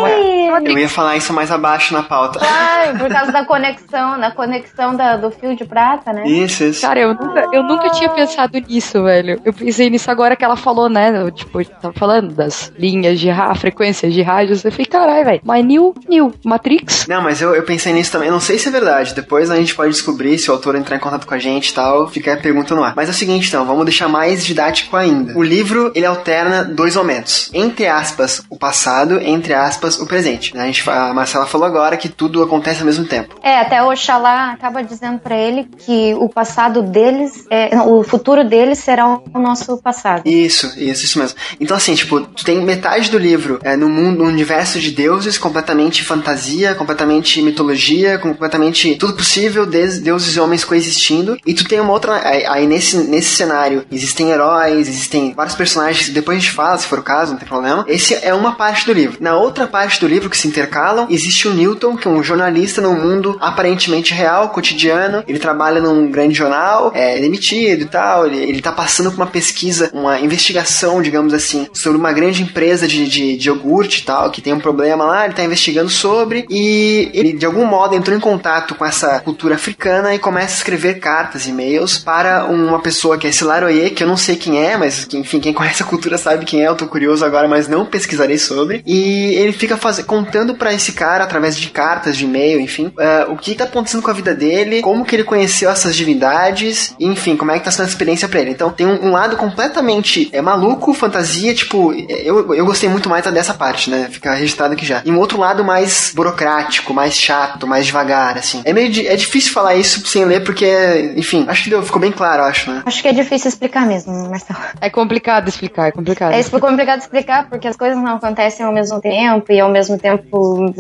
Eu 0.64 0.78
ia 0.78 0.88
falar 0.88 1.16
isso 1.16 1.32
mais 1.32 1.50
abaixo 1.50 1.92
na 1.94 2.02
pauta. 2.02 2.38
Claro, 2.38 2.98
por 2.98 3.08
causa 3.12 3.32
da 3.32 3.44
conexão, 3.44 4.18
da 4.18 4.30
conexão 4.30 4.94
da- 4.96 5.16
do 5.16 5.30
fio 5.30 5.54
de 5.56 5.64
prata, 5.64 6.12
né? 6.12 6.26
Isso, 6.26 6.64
isso. 6.64 6.80
Cara, 6.82 7.00
eu 7.00 7.14
nunca, 7.14 7.46
eu 7.52 7.62
nunca 7.62 7.90
tinha 7.90 8.08
pensado 8.10 8.58
nisso, 8.68 9.02
velho. 9.04 9.40
Eu 9.44 9.52
pensei 9.52 9.88
nisso 9.90 10.10
agora 10.10 10.34
que 10.36 10.44
ela 10.44 10.56
falou, 10.56 10.88
né? 10.88 11.22
Eu, 11.22 11.30
tipo, 11.30 11.64
tava 11.64 11.94
falando 11.94 12.34
das 12.34 12.72
linhas 12.78 13.18
de 13.20 13.28
ra 13.30 13.54
frequências 13.54 14.12
de 14.12 14.22
rádios. 14.22 14.64
Eu 14.64 14.70
falei, 14.72 14.86
caralho, 14.86 15.24
velho. 15.24 15.40
Mas 15.44 15.64
New, 15.64 15.94
New, 16.08 16.32
Matrix? 16.44 17.06
Não, 17.08 17.22
mas 17.22 17.40
eu, 17.40 17.54
eu 17.54 17.62
pensei 17.62 17.92
nisso 17.92 18.12
também. 18.12 18.30
Não 18.30 18.40
sei 18.40 18.58
se 18.58 18.68
é 18.68 18.72
verdade. 18.72 19.14
Depois 19.14 19.50
a 19.50 19.56
gente 19.56 19.74
pode 19.74 19.92
descobrir 19.92 20.38
se 20.38 20.50
o 20.50 20.54
autor 20.54 20.74
entrar 20.74 20.96
em 20.96 21.00
contato 21.00 21.26
com 21.26 21.34
a 21.34 21.38
gente 21.38 21.68
e 21.70 21.74
tal. 21.74 22.08
Fica 22.08 22.34
a 22.34 22.36
pergunta 22.36 22.74
no 22.74 22.82
ar. 22.82 22.94
Mas 22.96 23.08
é 23.08 23.12
o 23.12 23.14
seguinte, 23.14 23.48
então. 23.48 23.64
Vamos 23.64 23.84
deixar 23.84 24.08
mais 24.08 24.44
didático 24.44 24.96
ainda. 24.96 25.36
O 25.36 25.42
livro, 25.42 25.92
ele 25.94 26.06
alterna 26.06 26.64
dois 26.64 26.96
momentos. 26.96 27.50
Entre 27.54 27.86
aspas, 27.90 28.42
o 28.48 28.56
passado. 28.56 29.20
Entre 29.20 29.52
aspas, 29.52 29.98
o 30.00 30.06
presente. 30.06 30.56
A, 30.56 30.64
gente, 30.66 30.88
a 30.88 31.12
Marcela 31.12 31.46
falou 31.46 31.66
agora 31.66 31.96
que 31.96 32.08
tudo 32.08 32.42
acontece 32.42 32.80
ao 32.80 32.86
mesmo 32.86 33.04
tempo. 33.04 33.34
É, 33.42 33.58
até 33.60 33.82
o 33.82 33.88
Oxalá 33.90 34.52
acaba 34.52 34.82
dizendo 34.82 35.18
pra 35.18 35.36
ele 35.36 35.68
que 35.78 36.14
o 36.14 36.28
passado 36.28 36.82
deles, 36.82 37.44
é, 37.50 37.76
o 37.82 38.02
futuro 38.02 38.44
deles 38.44 38.78
será 38.78 39.06
o 39.06 39.38
nosso 39.38 39.76
passado. 39.78 40.22
Isso, 40.26 40.66
isso, 40.78 41.04
isso 41.04 41.18
mesmo. 41.18 41.36
Então, 41.60 41.76
assim, 41.76 41.94
tipo, 41.94 42.20
tu 42.20 42.44
tem 42.44 42.60
metade 42.64 43.10
do 43.10 43.18
livro 43.18 43.58
é, 43.62 43.76
no 43.76 43.88
mundo, 43.88 44.18
no 44.22 44.24
universo 44.28 44.78
de 44.80 44.90
deuses, 44.90 45.36
completamente 45.38 46.02
fantasia, 46.02 46.74
completamente 46.74 47.42
mitologia, 47.42 48.18
completamente 48.18 48.96
tudo 48.96 49.14
possível, 49.14 49.66
des- 49.66 49.98
deuses 50.00 50.34
e 50.36 50.40
homens 50.40 50.64
coexistindo. 50.64 51.36
E 51.46 51.54
tu 51.54 51.64
tem 51.64 51.80
uma 51.80 51.92
outra. 51.92 52.20
Aí, 52.26 52.44
aí 52.46 52.66
nesse, 52.66 52.96
nesse 52.98 53.34
cenário 53.36 53.84
existem 53.90 54.30
heróis, 54.30 54.88
existem 54.88 55.32
vários 55.34 55.54
personagens, 55.54 56.06
que 56.06 56.12
depois 56.12 56.38
a 56.38 56.40
gente 56.40 56.52
fala, 56.52 56.78
se 56.78 56.86
for 56.86 56.98
o 56.98 57.02
caso, 57.02 57.32
não 57.32 57.38
tem 57.38 57.48
problema. 57.48 57.79
Esse 57.86 58.14
é 58.14 58.32
uma 58.34 58.52
parte 58.52 58.86
do 58.86 58.92
livro. 58.92 59.16
Na 59.20 59.36
outra 59.36 59.66
parte 59.66 60.00
do 60.00 60.06
livro 60.06 60.30
que 60.30 60.36
se 60.36 60.48
intercalam, 60.48 61.06
existe 61.10 61.48
o 61.48 61.54
Newton, 61.54 61.96
que 61.96 62.06
é 62.06 62.10
um 62.10 62.22
jornalista 62.22 62.80
num 62.80 62.94
mundo 62.94 63.36
aparentemente 63.40 64.14
real, 64.14 64.50
cotidiano. 64.50 65.24
Ele 65.26 65.38
trabalha 65.38 65.80
num 65.80 66.10
grande 66.10 66.34
jornal, 66.34 66.92
é 66.94 67.18
demitido 67.18 67.82
e 67.82 67.86
tal. 67.86 68.26
Ele, 68.26 68.38
ele 68.38 68.62
tá 68.62 68.72
passando 68.72 69.10
por 69.10 69.16
uma 69.16 69.26
pesquisa, 69.26 69.90
uma 69.92 70.20
investigação, 70.20 71.02
digamos 71.02 71.34
assim, 71.34 71.68
sobre 71.72 71.98
uma 71.98 72.12
grande 72.12 72.42
empresa 72.42 72.86
de, 72.86 73.06
de, 73.08 73.36
de 73.36 73.48
iogurte 73.48 74.00
e 74.00 74.04
tal, 74.04 74.30
que 74.30 74.40
tem 74.40 74.52
um 74.52 74.60
problema 74.60 75.04
lá, 75.04 75.24
ele 75.24 75.34
tá 75.34 75.42
investigando 75.44 75.90
sobre. 75.90 76.46
E 76.50 77.10
ele, 77.12 77.32
de 77.32 77.46
algum 77.46 77.64
modo, 77.64 77.94
entrou 77.94 78.16
em 78.16 78.20
contato 78.20 78.74
com 78.74 78.84
essa 78.84 79.20
cultura 79.20 79.54
africana 79.54 80.14
e 80.14 80.18
começa 80.18 80.54
a 80.54 80.58
escrever 80.58 80.98
cartas, 80.98 81.46
e-mails 81.46 81.98
para 81.98 82.44
uma 82.46 82.80
pessoa 82.80 83.18
que 83.18 83.26
é 83.26 83.30
esse 83.30 83.44
Laroye, 83.44 83.90
que 83.90 84.02
eu 84.02 84.08
não 84.08 84.16
sei 84.16 84.36
quem 84.36 84.64
é, 84.64 84.76
mas 84.76 85.04
que, 85.04 85.16
enfim, 85.16 85.40
quem 85.40 85.52
conhece 85.52 85.82
a 85.82 85.86
cultura 85.86 86.18
sabe 86.18 86.44
quem 86.44 86.62
é, 86.62 86.68
eu 86.68 86.76
tô 86.76 86.86
curioso 86.86 87.24
agora, 87.24 87.48
mas 87.48 87.68
não 87.70 87.86
pesquisarei 87.86 88.38
sobre. 88.38 88.82
E 88.86 89.34
ele 89.34 89.52
fica 89.52 89.76
faz... 89.76 90.00
contando 90.00 90.54
para 90.54 90.72
esse 90.74 90.92
cara, 90.92 91.24
através 91.24 91.56
de 91.56 91.68
cartas, 91.70 92.16
de 92.16 92.24
e-mail, 92.24 92.60
enfim, 92.60 92.92
eh, 92.98 93.26
o 93.28 93.36
que 93.36 93.54
tá 93.54 93.64
acontecendo 93.64 94.02
com 94.02 94.10
a 94.10 94.14
vida 94.14 94.34
dele, 94.34 94.82
como 94.82 95.04
que 95.04 95.16
ele 95.16 95.24
conheceu 95.24 95.70
essas 95.70 95.94
divindades, 95.96 96.94
e, 96.98 97.06
enfim, 97.06 97.36
como 97.36 97.50
é 97.50 97.58
que 97.58 97.64
tá 97.64 97.70
sendo 97.70 97.86
a 97.86 97.88
experiência 97.88 98.28
pra 98.28 98.40
ele. 98.40 98.50
Então 98.50 98.70
tem 98.70 98.86
um, 98.86 99.06
um 99.06 99.10
lado 99.12 99.36
completamente 99.36 100.28
é, 100.32 100.40
maluco, 100.40 100.92
fantasia, 100.92 101.54
tipo, 101.54 101.92
eu, 101.92 102.54
eu 102.54 102.66
gostei 102.66 102.88
muito 102.88 103.08
mais 103.08 103.24
dessa 103.30 103.54
parte, 103.54 103.90
né? 103.90 104.08
Fica 104.10 104.34
registrado 104.34 104.72
aqui 104.74 104.84
já. 104.84 105.02
E 105.04 105.10
um 105.12 105.18
outro 105.18 105.38
lado 105.38 105.62
mais 105.62 106.12
burocrático, 106.14 106.92
mais 106.92 107.14
chato, 107.14 107.66
mais 107.66 107.86
devagar, 107.86 108.36
assim. 108.38 108.62
É 108.64 108.72
meio 108.72 108.88
di- 108.90 109.06
é 109.06 109.14
difícil 109.14 109.52
falar 109.52 109.76
isso 109.76 110.04
sem 110.06 110.24
ler, 110.24 110.42
porque, 110.42 111.12
enfim, 111.16 111.44
acho 111.48 111.64
que 111.64 111.70
deu, 111.70 111.82
ficou 111.82 112.00
bem 112.00 112.10
claro, 112.10 112.42
acho, 112.42 112.70
né? 112.70 112.82
Acho 112.86 113.02
que 113.02 113.08
é 113.08 113.12
difícil 113.12 113.48
explicar 113.48 113.86
mesmo, 113.86 114.12
Marcelo. 114.28 114.58
É 114.80 114.90
complicado 114.90 115.48
explicar, 115.48 115.88
é 115.88 115.92
complicado. 115.92 116.32
É 116.32 116.42
complicado 116.42 117.00
explicar 117.00 117.48
porque 117.50 117.68
as 117.68 117.76
coisas 117.76 117.98
não 117.98 118.14
acontecem 118.16 118.64
ao 118.64 118.72
mesmo 118.72 119.00
tempo 119.00 119.52
e 119.52 119.60
ao 119.60 119.68
mesmo 119.68 119.98
tempo 119.98 120.72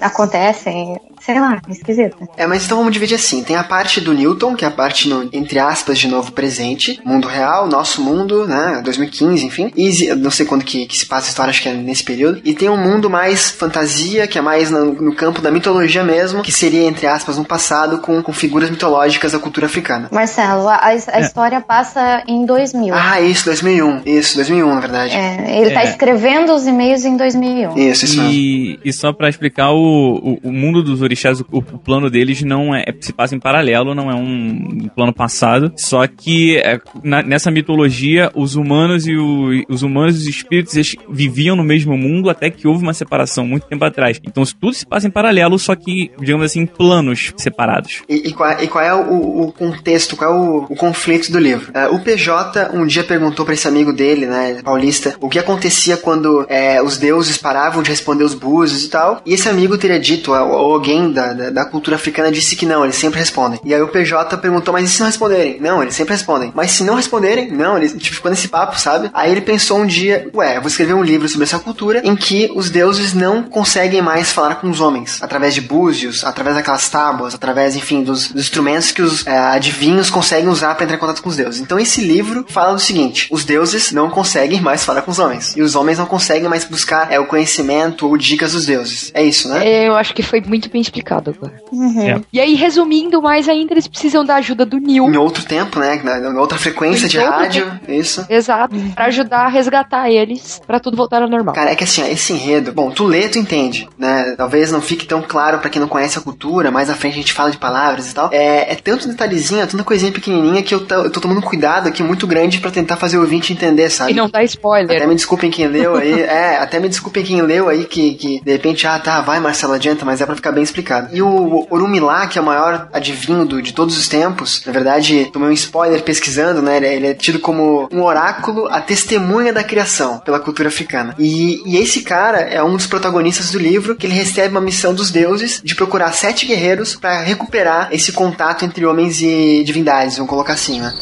acontecem. 0.00 0.98
Sei 1.26 1.40
lá, 1.40 1.60
é 1.68 1.72
esquisito. 1.72 2.16
É, 2.36 2.46
mas 2.46 2.64
então 2.64 2.78
vamos 2.78 2.92
dividir 2.92 3.16
assim. 3.16 3.42
Tem 3.42 3.56
a 3.56 3.64
parte 3.64 4.00
do 4.00 4.14
Newton, 4.14 4.54
que 4.54 4.64
é 4.64 4.68
a 4.68 4.70
parte, 4.70 5.08
no, 5.08 5.28
entre 5.32 5.58
aspas, 5.58 5.98
de 5.98 6.06
novo 6.06 6.30
presente. 6.30 7.00
Mundo 7.04 7.26
real, 7.26 7.66
nosso 7.66 8.00
mundo, 8.00 8.46
né? 8.46 8.80
2015, 8.84 9.44
enfim. 9.44 9.72
E 9.76 10.14
não 10.14 10.30
sei 10.30 10.46
quando 10.46 10.64
que, 10.64 10.86
que 10.86 10.96
se 10.96 11.04
passa 11.04 11.26
a 11.26 11.30
história, 11.30 11.50
acho 11.50 11.60
que 11.62 11.68
é 11.68 11.74
nesse 11.74 12.04
período. 12.04 12.40
E 12.44 12.54
tem 12.54 12.68
um 12.70 12.76
mundo 12.76 13.10
mais 13.10 13.50
fantasia, 13.50 14.26
que 14.28 14.38
é 14.38 14.40
mais 14.40 14.70
no, 14.70 14.92
no 14.94 15.14
campo 15.14 15.40
da 15.42 15.50
mitologia 15.50 16.04
mesmo, 16.04 16.42
que 16.42 16.52
seria, 16.52 16.84
entre 16.86 17.08
aspas, 17.08 17.38
um 17.38 17.44
passado 17.44 17.98
com, 17.98 18.22
com 18.22 18.32
figuras 18.32 18.70
mitológicas 18.70 19.32
da 19.32 19.38
cultura 19.40 19.66
africana. 19.66 20.08
Marcelo, 20.12 20.68
a, 20.68 20.80
a 20.84 21.20
história 21.20 21.60
passa 21.60 22.22
em 22.28 22.46
2000. 22.46 22.94
Ah, 22.94 23.20
isso, 23.20 23.44
2001. 23.46 24.02
Isso, 24.06 24.36
2001, 24.36 24.74
na 24.74 24.80
verdade. 24.80 25.12
É, 25.14 25.60
ele 25.60 25.70
tá 25.72 25.82
É. 25.82 25.90
escrevendo 25.90 26.54
os 26.54 26.66
e-mails 26.66 27.04
em 27.04 27.16
2001. 27.16 27.76
Isso, 27.76 28.04
isso 28.04 28.16
mesmo. 28.18 28.32
E, 28.32 28.78
e 28.84 28.92
só 28.92 29.12
pra 29.12 29.28
explicar, 29.28 29.72
o, 29.72 30.38
o, 30.42 30.48
o 30.48 30.52
mundo 30.52 30.82
dos 30.82 31.02
o, 31.40 31.58
o 31.58 31.62
plano 31.78 32.10
deles 32.10 32.42
não 32.42 32.74
é, 32.74 32.84
se 33.00 33.12
passa 33.12 33.34
em 33.34 33.40
paralelo, 33.40 33.94
não 33.94 34.10
é 34.10 34.14
um, 34.14 34.88
plano 34.94 35.12
passado. 35.12 35.72
Só 35.76 36.06
que 36.06 36.56
é, 36.58 36.78
na- 37.02 37.22
nessa 37.22 37.50
mitologia, 37.50 38.30
os 38.34 38.54
humanos 38.56 39.06
e 39.06 39.16
o- 39.16 39.64
os 39.68 39.82
humanos 39.82 40.16
e 40.16 40.18
os 40.18 40.26
espíritos 40.26 40.96
viviam 41.08 41.56
no 41.56 41.64
mesmo 41.64 41.96
mundo 41.96 42.30
até 42.30 42.50
que 42.50 42.66
houve 42.68 42.82
uma 42.82 42.94
separação 42.94 43.46
muito 43.46 43.66
tempo 43.66 43.84
atrás. 43.84 44.20
Então 44.24 44.42
tudo 44.60 44.72
se 44.74 44.86
passa 44.86 45.06
em 45.06 45.10
paralelo, 45.10 45.58
só 45.58 45.74
que, 45.74 46.10
digamos 46.18 46.44
assim, 46.44 46.66
planos 46.66 47.32
separados. 47.36 48.02
E, 48.08 48.28
e 48.28 48.32
qual, 48.32 48.62
e 48.62 48.66
qual 48.68 48.84
é 48.84 48.94
o, 48.94 49.42
o 49.48 49.52
contexto, 49.52 50.16
qual 50.16 50.30
é 50.32 50.34
o, 50.36 50.56
o 50.70 50.76
conflito 50.76 51.30
do 51.32 51.38
livro? 51.38 51.70
É, 51.74 51.88
o 51.88 51.98
PJ 52.00 52.70
um 52.74 52.86
dia 52.86 53.04
perguntou 53.04 53.44
pra 53.44 53.54
esse 53.54 53.66
amigo 53.68 53.92
dele, 53.92 54.26
né, 54.26 54.60
paulista, 54.62 55.14
o 55.20 55.28
que 55.28 55.38
acontecia 55.38 55.96
quando 55.96 56.46
é, 56.48 56.82
os 56.82 56.98
deuses 56.98 57.36
paravam 57.38 57.82
de 57.82 57.90
responder 57.90 58.24
os 58.24 58.34
búzios 58.34 58.84
e 58.84 58.90
tal. 58.90 59.20
E 59.26 59.34
esse 59.34 59.48
amigo 59.48 59.76
teria 59.78 59.98
dito, 60.00 60.32
ou 60.32 60.66
ou 60.66 60.80
da, 61.12 61.32
da, 61.32 61.50
da 61.50 61.64
cultura 61.64 61.96
africana 61.96 62.30
disse 62.30 62.56
que 62.56 62.66
não, 62.66 62.84
eles 62.84 62.96
sempre 62.96 63.18
respondem. 63.18 63.60
E 63.64 63.74
aí 63.74 63.82
o 63.82 63.88
PJ 63.88 64.36
perguntou, 64.38 64.72
mas 64.72 64.84
e 64.84 64.92
se 64.92 65.00
não 65.00 65.06
responderem? 65.06 65.60
Não, 65.60 65.82
eles 65.82 65.94
sempre 65.94 66.14
respondem. 66.14 66.52
Mas 66.54 66.72
se 66.72 66.84
não 66.84 66.94
responderem? 66.94 67.50
Não, 67.50 67.76
eles 67.76 67.92
tipo, 67.92 68.16
ficou 68.16 68.30
nesse 68.30 68.48
papo, 68.48 68.78
sabe? 68.78 69.10
Aí 69.12 69.30
ele 69.30 69.40
pensou 69.40 69.78
um 69.78 69.86
dia, 69.86 70.28
ué, 70.34 70.58
vou 70.58 70.68
escrever 70.68 70.94
um 70.94 71.02
livro 71.02 71.28
sobre 71.28 71.44
essa 71.44 71.58
cultura 71.58 72.00
em 72.04 72.16
que 72.16 72.50
os 72.54 72.70
deuses 72.70 73.14
não 73.14 73.42
conseguem 73.42 74.02
mais 74.02 74.32
falar 74.32 74.56
com 74.56 74.68
os 74.70 74.80
homens, 74.80 75.22
através 75.22 75.54
de 75.54 75.60
búzios, 75.60 76.24
através 76.24 76.56
daquelas 76.56 76.88
tábuas, 76.88 77.34
através, 77.34 77.76
enfim, 77.76 78.02
dos, 78.02 78.28
dos 78.28 78.42
instrumentos 78.42 78.92
que 78.92 79.02
os 79.02 79.26
é, 79.26 79.36
adivinhos 79.36 80.10
conseguem 80.10 80.48
usar 80.48 80.74
para 80.74 80.84
entrar 80.84 80.96
em 80.96 81.00
contato 81.00 81.22
com 81.22 81.28
os 81.28 81.36
deuses. 81.36 81.60
Então 81.60 81.78
esse 81.78 82.00
livro 82.00 82.44
fala 82.48 82.72
do 82.72 82.80
seguinte: 82.80 83.28
os 83.30 83.44
deuses 83.44 83.92
não 83.92 84.10
conseguem 84.10 84.60
mais 84.60 84.84
falar 84.84 85.02
com 85.02 85.10
os 85.10 85.18
homens, 85.18 85.54
e 85.56 85.62
os 85.62 85.74
homens 85.74 85.98
não 85.98 86.06
conseguem 86.06 86.48
mais 86.48 86.64
buscar 86.64 87.10
é, 87.10 87.18
o 87.18 87.26
conhecimento 87.26 88.06
ou 88.06 88.16
dicas 88.16 88.52
dos 88.52 88.66
deuses. 88.66 89.10
É 89.14 89.22
isso, 89.22 89.48
né? 89.48 89.86
Eu 89.86 89.94
acho 89.94 90.14
que 90.14 90.22
foi 90.22 90.40
muito 90.40 90.70
bem 90.70 90.82
explicado 90.96 91.34
agora. 91.36 91.60
É. 92.00 92.20
E 92.32 92.40
aí, 92.40 92.54
resumindo 92.54 93.20
mais 93.20 93.48
ainda, 93.48 93.72
eles 93.74 93.86
precisam 93.86 94.24
da 94.24 94.36
ajuda 94.36 94.64
do 94.64 94.78
Neil. 94.78 95.04
Em 95.12 95.16
outro 95.16 95.44
tempo, 95.44 95.78
né? 95.78 96.00
Na, 96.02 96.18
na 96.32 96.40
outra 96.40 96.58
frequência 96.58 97.06
Em 97.06 97.08
de 97.08 97.18
rádio, 97.18 97.80
isso. 97.88 98.24
Exato. 98.28 98.74
Pra 98.94 99.06
ajudar 99.06 99.46
a 99.46 99.48
resgatar 99.48 100.10
eles, 100.10 100.60
pra 100.66 100.80
tudo 100.80 100.96
voltar 100.96 101.22
ao 101.22 101.28
normal. 101.28 101.54
Cara, 101.54 101.70
é 101.70 101.74
que 101.76 101.84
assim, 101.84 102.08
esse 102.10 102.32
enredo, 102.32 102.72
bom, 102.72 102.90
tu 102.90 103.04
lê, 103.04 103.28
tu 103.28 103.38
entende, 103.38 103.88
né? 103.98 104.34
Talvez 104.36 104.72
não 104.72 104.80
fique 104.80 105.06
tão 105.06 105.22
claro 105.22 105.58
pra 105.58 105.68
quem 105.70 105.80
não 105.80 105.88
conhece 105.88 106.18
a 106.18 106.22
cultura, 106.22 106.70
mais 106.70 106.88
à 106.90 106.94
frente 106.94 107.14
a 107.14 107.16
gente 107.16 107.32
fala 107.32 107.50
de 107.50 107.58
palavras 107.58 108.10
e 108.10 108.14
tal. 108.14 108.30
É, 108.32 108.72
é 108.72 108.74
tanto 108.76 109.08
detalhezinho, 109.08 109.60
é 109.62 109.66
tanta 109.66 109.84
coisinha 109.84 110.10
pequenininha 110.12 110.62
que 110.62 110.74
eu, 110.74 110.80
tô- 110.86 110.94
eu 111.04 111.10
tô 111.10 111.20
tomando 111.20 111.38
um 111.38 111.42
cuidado 111.42 111.88
aqui 111.88 112.02
muito 112.02 112.26
grande 112.26 112.58
pra 112.60 112.70
tentar 112.70 112.96
fazer 112.96 113.18
o 113.18 113.20
ouvinte 113.20 113.52
entender, 113.52 113.90
sabe? 113.90 114.12
E 114.12 114.14
não 114.14 114.28
dá 114.28 114.42
spoiler. 114.44 114.96
Até 114.96 115.06
me 115.06 115.14
desculpem 115.14 115.50
quem 115.50 115.66
leu 115.66 115.96
aí, 115.96 116.20
é, 116.22 116.58
até 116.58 116.78
me 116.80 116.88
desculpem 116.88 117.24
quem 117.24 117.40
leu 117.42 117.68
aí 117.68 117.84
que, 117.84 118.14
que 118.14 118.40
de 118.40 118.52
repente, 118.52 118.86
ah 118.86 118.98
tá, 118.98 119.20
vai 119.20 119.40
Marcelo, 119.40 119.72
adianta, 119.74 120.04
mas 120.04 120.20
é 120.20 120.26
pra 120.26 120.34
ficar 120.36 120.52
bem 120.52 120.62
explicado. 120.62 120.75
E 121.12 121.22
o 121.22 121.66
Orumilá, 121.70 122.26
que 122.26 122.38
é 122.38 122.42
o 122.42 122.44
maior 122.44 122.88
adivinho 122.92 123.46
de 123.62 123.72
todos 123.72 123.96
os 123.96 124.08
tempos, 124.08 124.62
na 124.66 124.72
verdade, 124.72 125.28
tomei 125.32 125.48
um 125.48 125.52
spoiler 125.52 126.02
pesquisando, 126.02 126.62
né? 126.62 126.76
Ele, 126.76 126.86
ele 126.86 127.06
é 127.08 127.14
tido 127.14 127.38
como 127.38 127.88
um 127.92 128.02
oráculo, 128.02 128.66
a 128.68 128.80
testemunha 128.80 129.52
da 129.52 129.64
criação 129.64 130.18
pela 130.18 130.40
cultura 130.40 130.68
africana. 130.68 131.14
E, 131.18 131.62
e 131.66 131.76
esse 131.76 132.02
cara 132.02 132.40
é 132.40 132.62
um 132.62 132.76
dos 132.76 132.86
protagonistas 132.86 133.50
do 133.50 133.58
livro, 133.58 133.96
que 133.96 134.06
ele 134.06 134.14
recebe 134.14 134.50
uma 134.50 134.60
missão 134.60 134.94
dos 134.94 135.10
deuses 135.10 135.60
de 135.62 135.74
procurar 135.74 136.12
sete 136.12 136.46
guerreiros 136.46 136.96
para 136.96 137.20
recuperar 137.20 137.88
esse 137.92 138.12
contato 138.12 138.64
entre 138.64 138.86
homens 138.86 139.20
e 139.20 139.62
divindades, 139.64 140.16
vamos 140.16 140.30
colocar 140.30 140.54
assim, 140.54 140.80
né? 140.80 140.92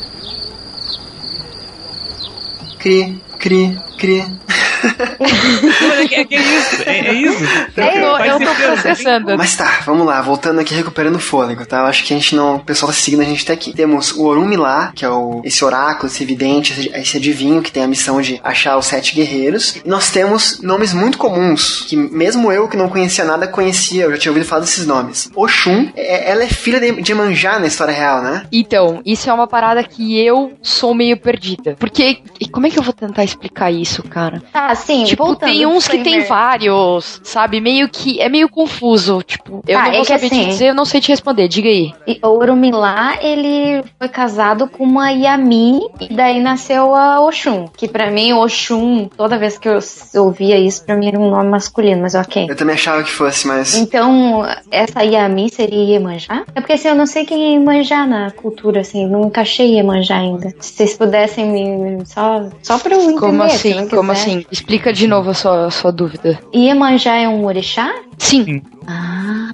Cri, 2.79 3.21
cri, 3.39 3.79
cri. 3.99 4.25
é, 4.85 6.07
que, 6.09 6.15
é 6.15 6.25
que 6.25 6.35
é 6.35 6.41
isso, 6.41 6.83
é, 6.87 6.99
é 6.99 7.13
isso. 7.15 7.45
Eu 7.77 8.01
tô, 8.11 8.19
Faz 8.19 8.33
eu 8.33 8.39
tô 8.47 8.55
processando. 8.55 9.37
Mas 9.39 9.57
tá, 9.57 9.81
vamos 9.87 10.07
lá, 10.07 10.21
voltando 10.21 10.61
aqui, 10.61 10.75
recuperando 10.75 11.17
o 11.17 11.21
fôlego, 11.21 11.65
tá? 11.67 11.79
Eu 11.79 11.87
acho 11.87 12.05
que 12.05 12.13
a 12.15 12.17
gente 12.17 12.35
não. 12.35 12.57
O 12.57 12.61
pessoal 12.65 12.91
tá 12.93 12.99
seguindo 12.99 13.21
a 13.23 13.25
gente 13.25 13.43
até 13.45 13.53
aqui. 13.53 13.73
Temos 13.73 14.13
o 14.13 14.25
Orumilá, 14.25 14.93
que 14.95 15.05
é 15.05 15.09
o, 15.09 15.41
esse 15.45 15.65
oráculo, 15.65 16.07
esse 16.09 16.23
evidente, 16.23 16.73
esse, 16.73 16.89
esse 16.95 17.17
adivinho 17.17 17.63
que 17.63 17.73
tem 17.73 17.83
a 17.83 17.89
missão 17.89 18.21
de 18.21 18.41
achar 18.43 18.77
os 18.77 18.87
sete 18.87 19.15
guerreiros. 19.15 19.77
E 19.85 19.89
nós 19.89 20.11
temos 20.11 20.61
nomes 20.61 20.93
muito 20.93 21.19
comuns, 21.19 21.83
que 21.89 21.97
mesmo 21.97 22.51
eu 22.53 22.69
que 22.69 22.77
não 22.77 22.89
conhecia 22.89 23.25
nada, 23.25 23.47
conhecia, 23.47 24.05
eu 24.05 24.11
já 24.13 24.19
tinha 24.19 24.33
ouvido 24.33 24.47
falar 24.47 24.61
desses 24.63 24.87
nomes. 24.87 25.31
Oxum, 25.35 25.91
é- 25.97 26.31
ela 26.31 26.45
é 26.45 26.49
filha 26.49 26.81
de, 26.81 27.03
de 27.03 27.13
Emanjá 27.13 27.59
na 27.59 27.67
história 27.67 27.93
real, 27.93 28.23
né? 28.23 28.45
Então, 28.53 29.01
isso 29.05 29.29
é 29.29 29.33
uma 29.33 29.47
parada 29.47 29.83
que 29.83 30.19
eu 30.19 30.53
sou 30.63 30.95
meio 30.95 31.17
perdida. 31.17 31.77
Porque, 31.79 32.19
e 32.41 32.49
como 32.49 32.67
é 32.67 32.71
que 32.71 32.79
eu 32.79 32.83
vou 32.83 32.93
tentar 32.93 33.25
explicar 33.25 33.71
isso, 33.71 34.03
cara? 34.03 34.43
Tá, 34.53 34.74
sim, 34.75 35.05
Tipo, 35.05 35.25
voltando 35.27 35.51
tem 35.51 35.67
uns 35.67 35.87
que 35.89 35.99
tem 35.99 36.25
vários, 36.25 37.21
sabe? 37.25 37.61
Meio 37.61 37.89
que. 37.89 38.21
É 38.21 38.29
meio 38.29 38.49
confuso. 38.49 39.23
Tipo, 39.23 39.63
eu 39.67 39.79
Ah, 39.79 39.83
não 39.85 39.89
é 39.91 39.93
vou 39.97 40.01
que 40.03 40.07
saber 40.09 40.29
te 40.29 40.35
assim- 40.35 40.49
dizer, 40.49 40.67
eu 40.71 40.75
não 40.75 40.85
sei 40.85 41.01
te 41.01 41.09
responder. 41.09 41.49
Diga 41.49 41.69
aí. 41.69 41.93
E 42.07 42.19
o 42.23 42.29
Urumilá, 42.29 43.17
ele 43.21 43.83
foi 43.99 44.09
casado 44.09 44.69
com 44.69 44.85
uma 44.85 45.11
Yami 45.11 45.81
e 46.01 46.15
daí 46.15 46.41
nasceu 46.41 46.95
a 46.95 47.21
Oxum. 47.21 47.67
Que 47.77 47.89
pra 47.89 48.11
mim, 48.11 48.33
Oxum, 48.33 49.09
toda 49.17 49.39
vez 49.39 49.59
que 49.59 49.69
eu 49.69 49.79
ouvia 50.25 50.59
isso, 50.59 50.85
pra 50.85 50.97
mim 50.97 51.09
era 51.09 51.19
um 51.19 51.31
nome 51.31 51.49
masculino, 51.51 52.03
mas 52.03 52.15
ok. 52.15 52.47
Eu 52.49 52.57
também 52.57 52.75
achava 52.75 53.03
que 53.03 53.11
fosse, 53.11 53.47
mas. 53.47 53.75
Então, 53.75 54.45
essa 54.71 55.03
Yami 55.03 55.51
seria 55.51 55.85
Iemanjá? 55.95 56.45
É 56.55 56.61
porque 56.61 56.75
assim, 56.75 56.89
eu 56.89 56.95
não 56.95 57.07
sei 57.07 57.25
quem 57.25 57.43
é 57.45 57.51
Iemanjá 57.55 58.07
na 58.07 58.31
cultura, 58.31 58.81
assim, 58.81 59.07
não 59.07 59.27
encaixei 59.27 59.75
Iemanjá 59.77 60.17
ainda. 60.19 60.55
Se 60.61 60.73
vocês 60.75 60.95
pudessem 60.97 61.47
me. 61.47 62.05
Só, 62.07 62.45
só 62.63 62.79
pra 62.79 62.95
eu 62.95 63.01
entender. 63.03 63.21
Como 63.21 63.49
se 63.49 63.55
assim? 63.73 63.89
Como 63.89 64.13
assim? 64.13 64.47
Explica 64.55 64.93
de 64.93 65.09
novo 65.09 65.31
a 65.31 65.35
sua, 65.35 65.67
a 65.67 65.71
sua 65.73 65.91
dúvida. 65.91 66.39
Iemanjá 66.55 67.17
é 67.17 67.29
um 67.29 67.45
orixá? 67.45 67.93
Sim. 68.17 68.63
Ah. 68.87 69.53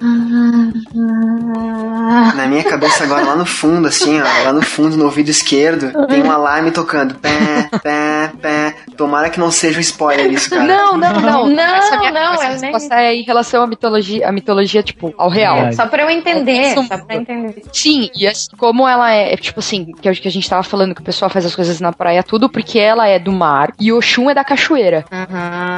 Na 2.35 2.47
minha 2.47 2.63
cabeça 2.63 3.03
agora, 3.03 3.23
lá 3.25 3.35
no 3.35 3.45
fundo, 3.45 3.87
assim, 3.87 4.19
ó, 4.19 4.23
lá 4.45 4.53
no 4.53 4.61
fundo, 4.61 4.97
no 4.97 5.05
ouvido 5.05 5.29
esquerdo, 5.29 5.91
tem 6.07 6.23
um 6.23 6.31
alarme 6.31 6.71
tocando. 6.71 7.15
Pé, 7.15 7.69
pé, 7.81 8.31
pé. 8.41 8.75
Tomara 8.97 9.29
que 9.29 9.39
não 9.39 9.51
seja 9.51 9.77
um 9.77 9.81
spoiler 9.81 10.31
isso, 10.31 10.49
cara. 10.49 10.63
Não, 10.63 10.97
não, 10.97 11.19
não. 11.21 11.47
Não, 11.47 11.75
essa 11.75 11.97
minha, 11.97 12.11
não, 12.11 12.33
essa 12.33 12.43
eu 12.45 12.49
nem- 12.59 12.71
resposta 12.71 12.95
é 12.95 13.15
em 13.15 13.23
relação 13.23 13.63
à 13.63 13.67
mitologia, 13.67 14.27
à 14.27 14.31
mitologia, 14.31 14.83
tipo, 14.83 15.13
ao 15.17 15.29
real. 15.29 15.55
Verdade. 15.55 15.75
Só 15.75 15.87
pra 15.87 16.03
eu 16.03 16.09
entender, 16.09 16.73
só 16.73 16.97
pra 16.97 17.15
entender. 17.15 17.63
Sim, 17.73 18.09
e 18.15 18.27
assim, 18.27 18.47
como 18.57 18.87
ela 18.87 19.11
é, 19.11 19.35
tipo 19.37 19.59
assim, 19.59 19.91
que 20.01 20.07
é 20.07 20.11
o 20.11 20.15
que 20.15 20.27
a 20.27 20.31
gente 20.31 20.49
tava 20.49 20.63
falando, 20.63 20.93
que 20.95 21.01
o 21.01 21.05
pessoal 21.05 21.29
faz 21.29 21.45
as 21.45 21.55
coisas 21.55 21.79
na 21.79 21.91
praia, 21.91 22.23
tudo 22.23 22.49
porque 22.49 22.77
ela 22.79 23.07
é 23.07 23.17
do 23.19 23.31
mar 23.31 23.71
e 23.79 23.91
Oxum 23.91 24.29
é 24.29 24.33
da 24.33 24.43
cachoeira. 24.43 25.05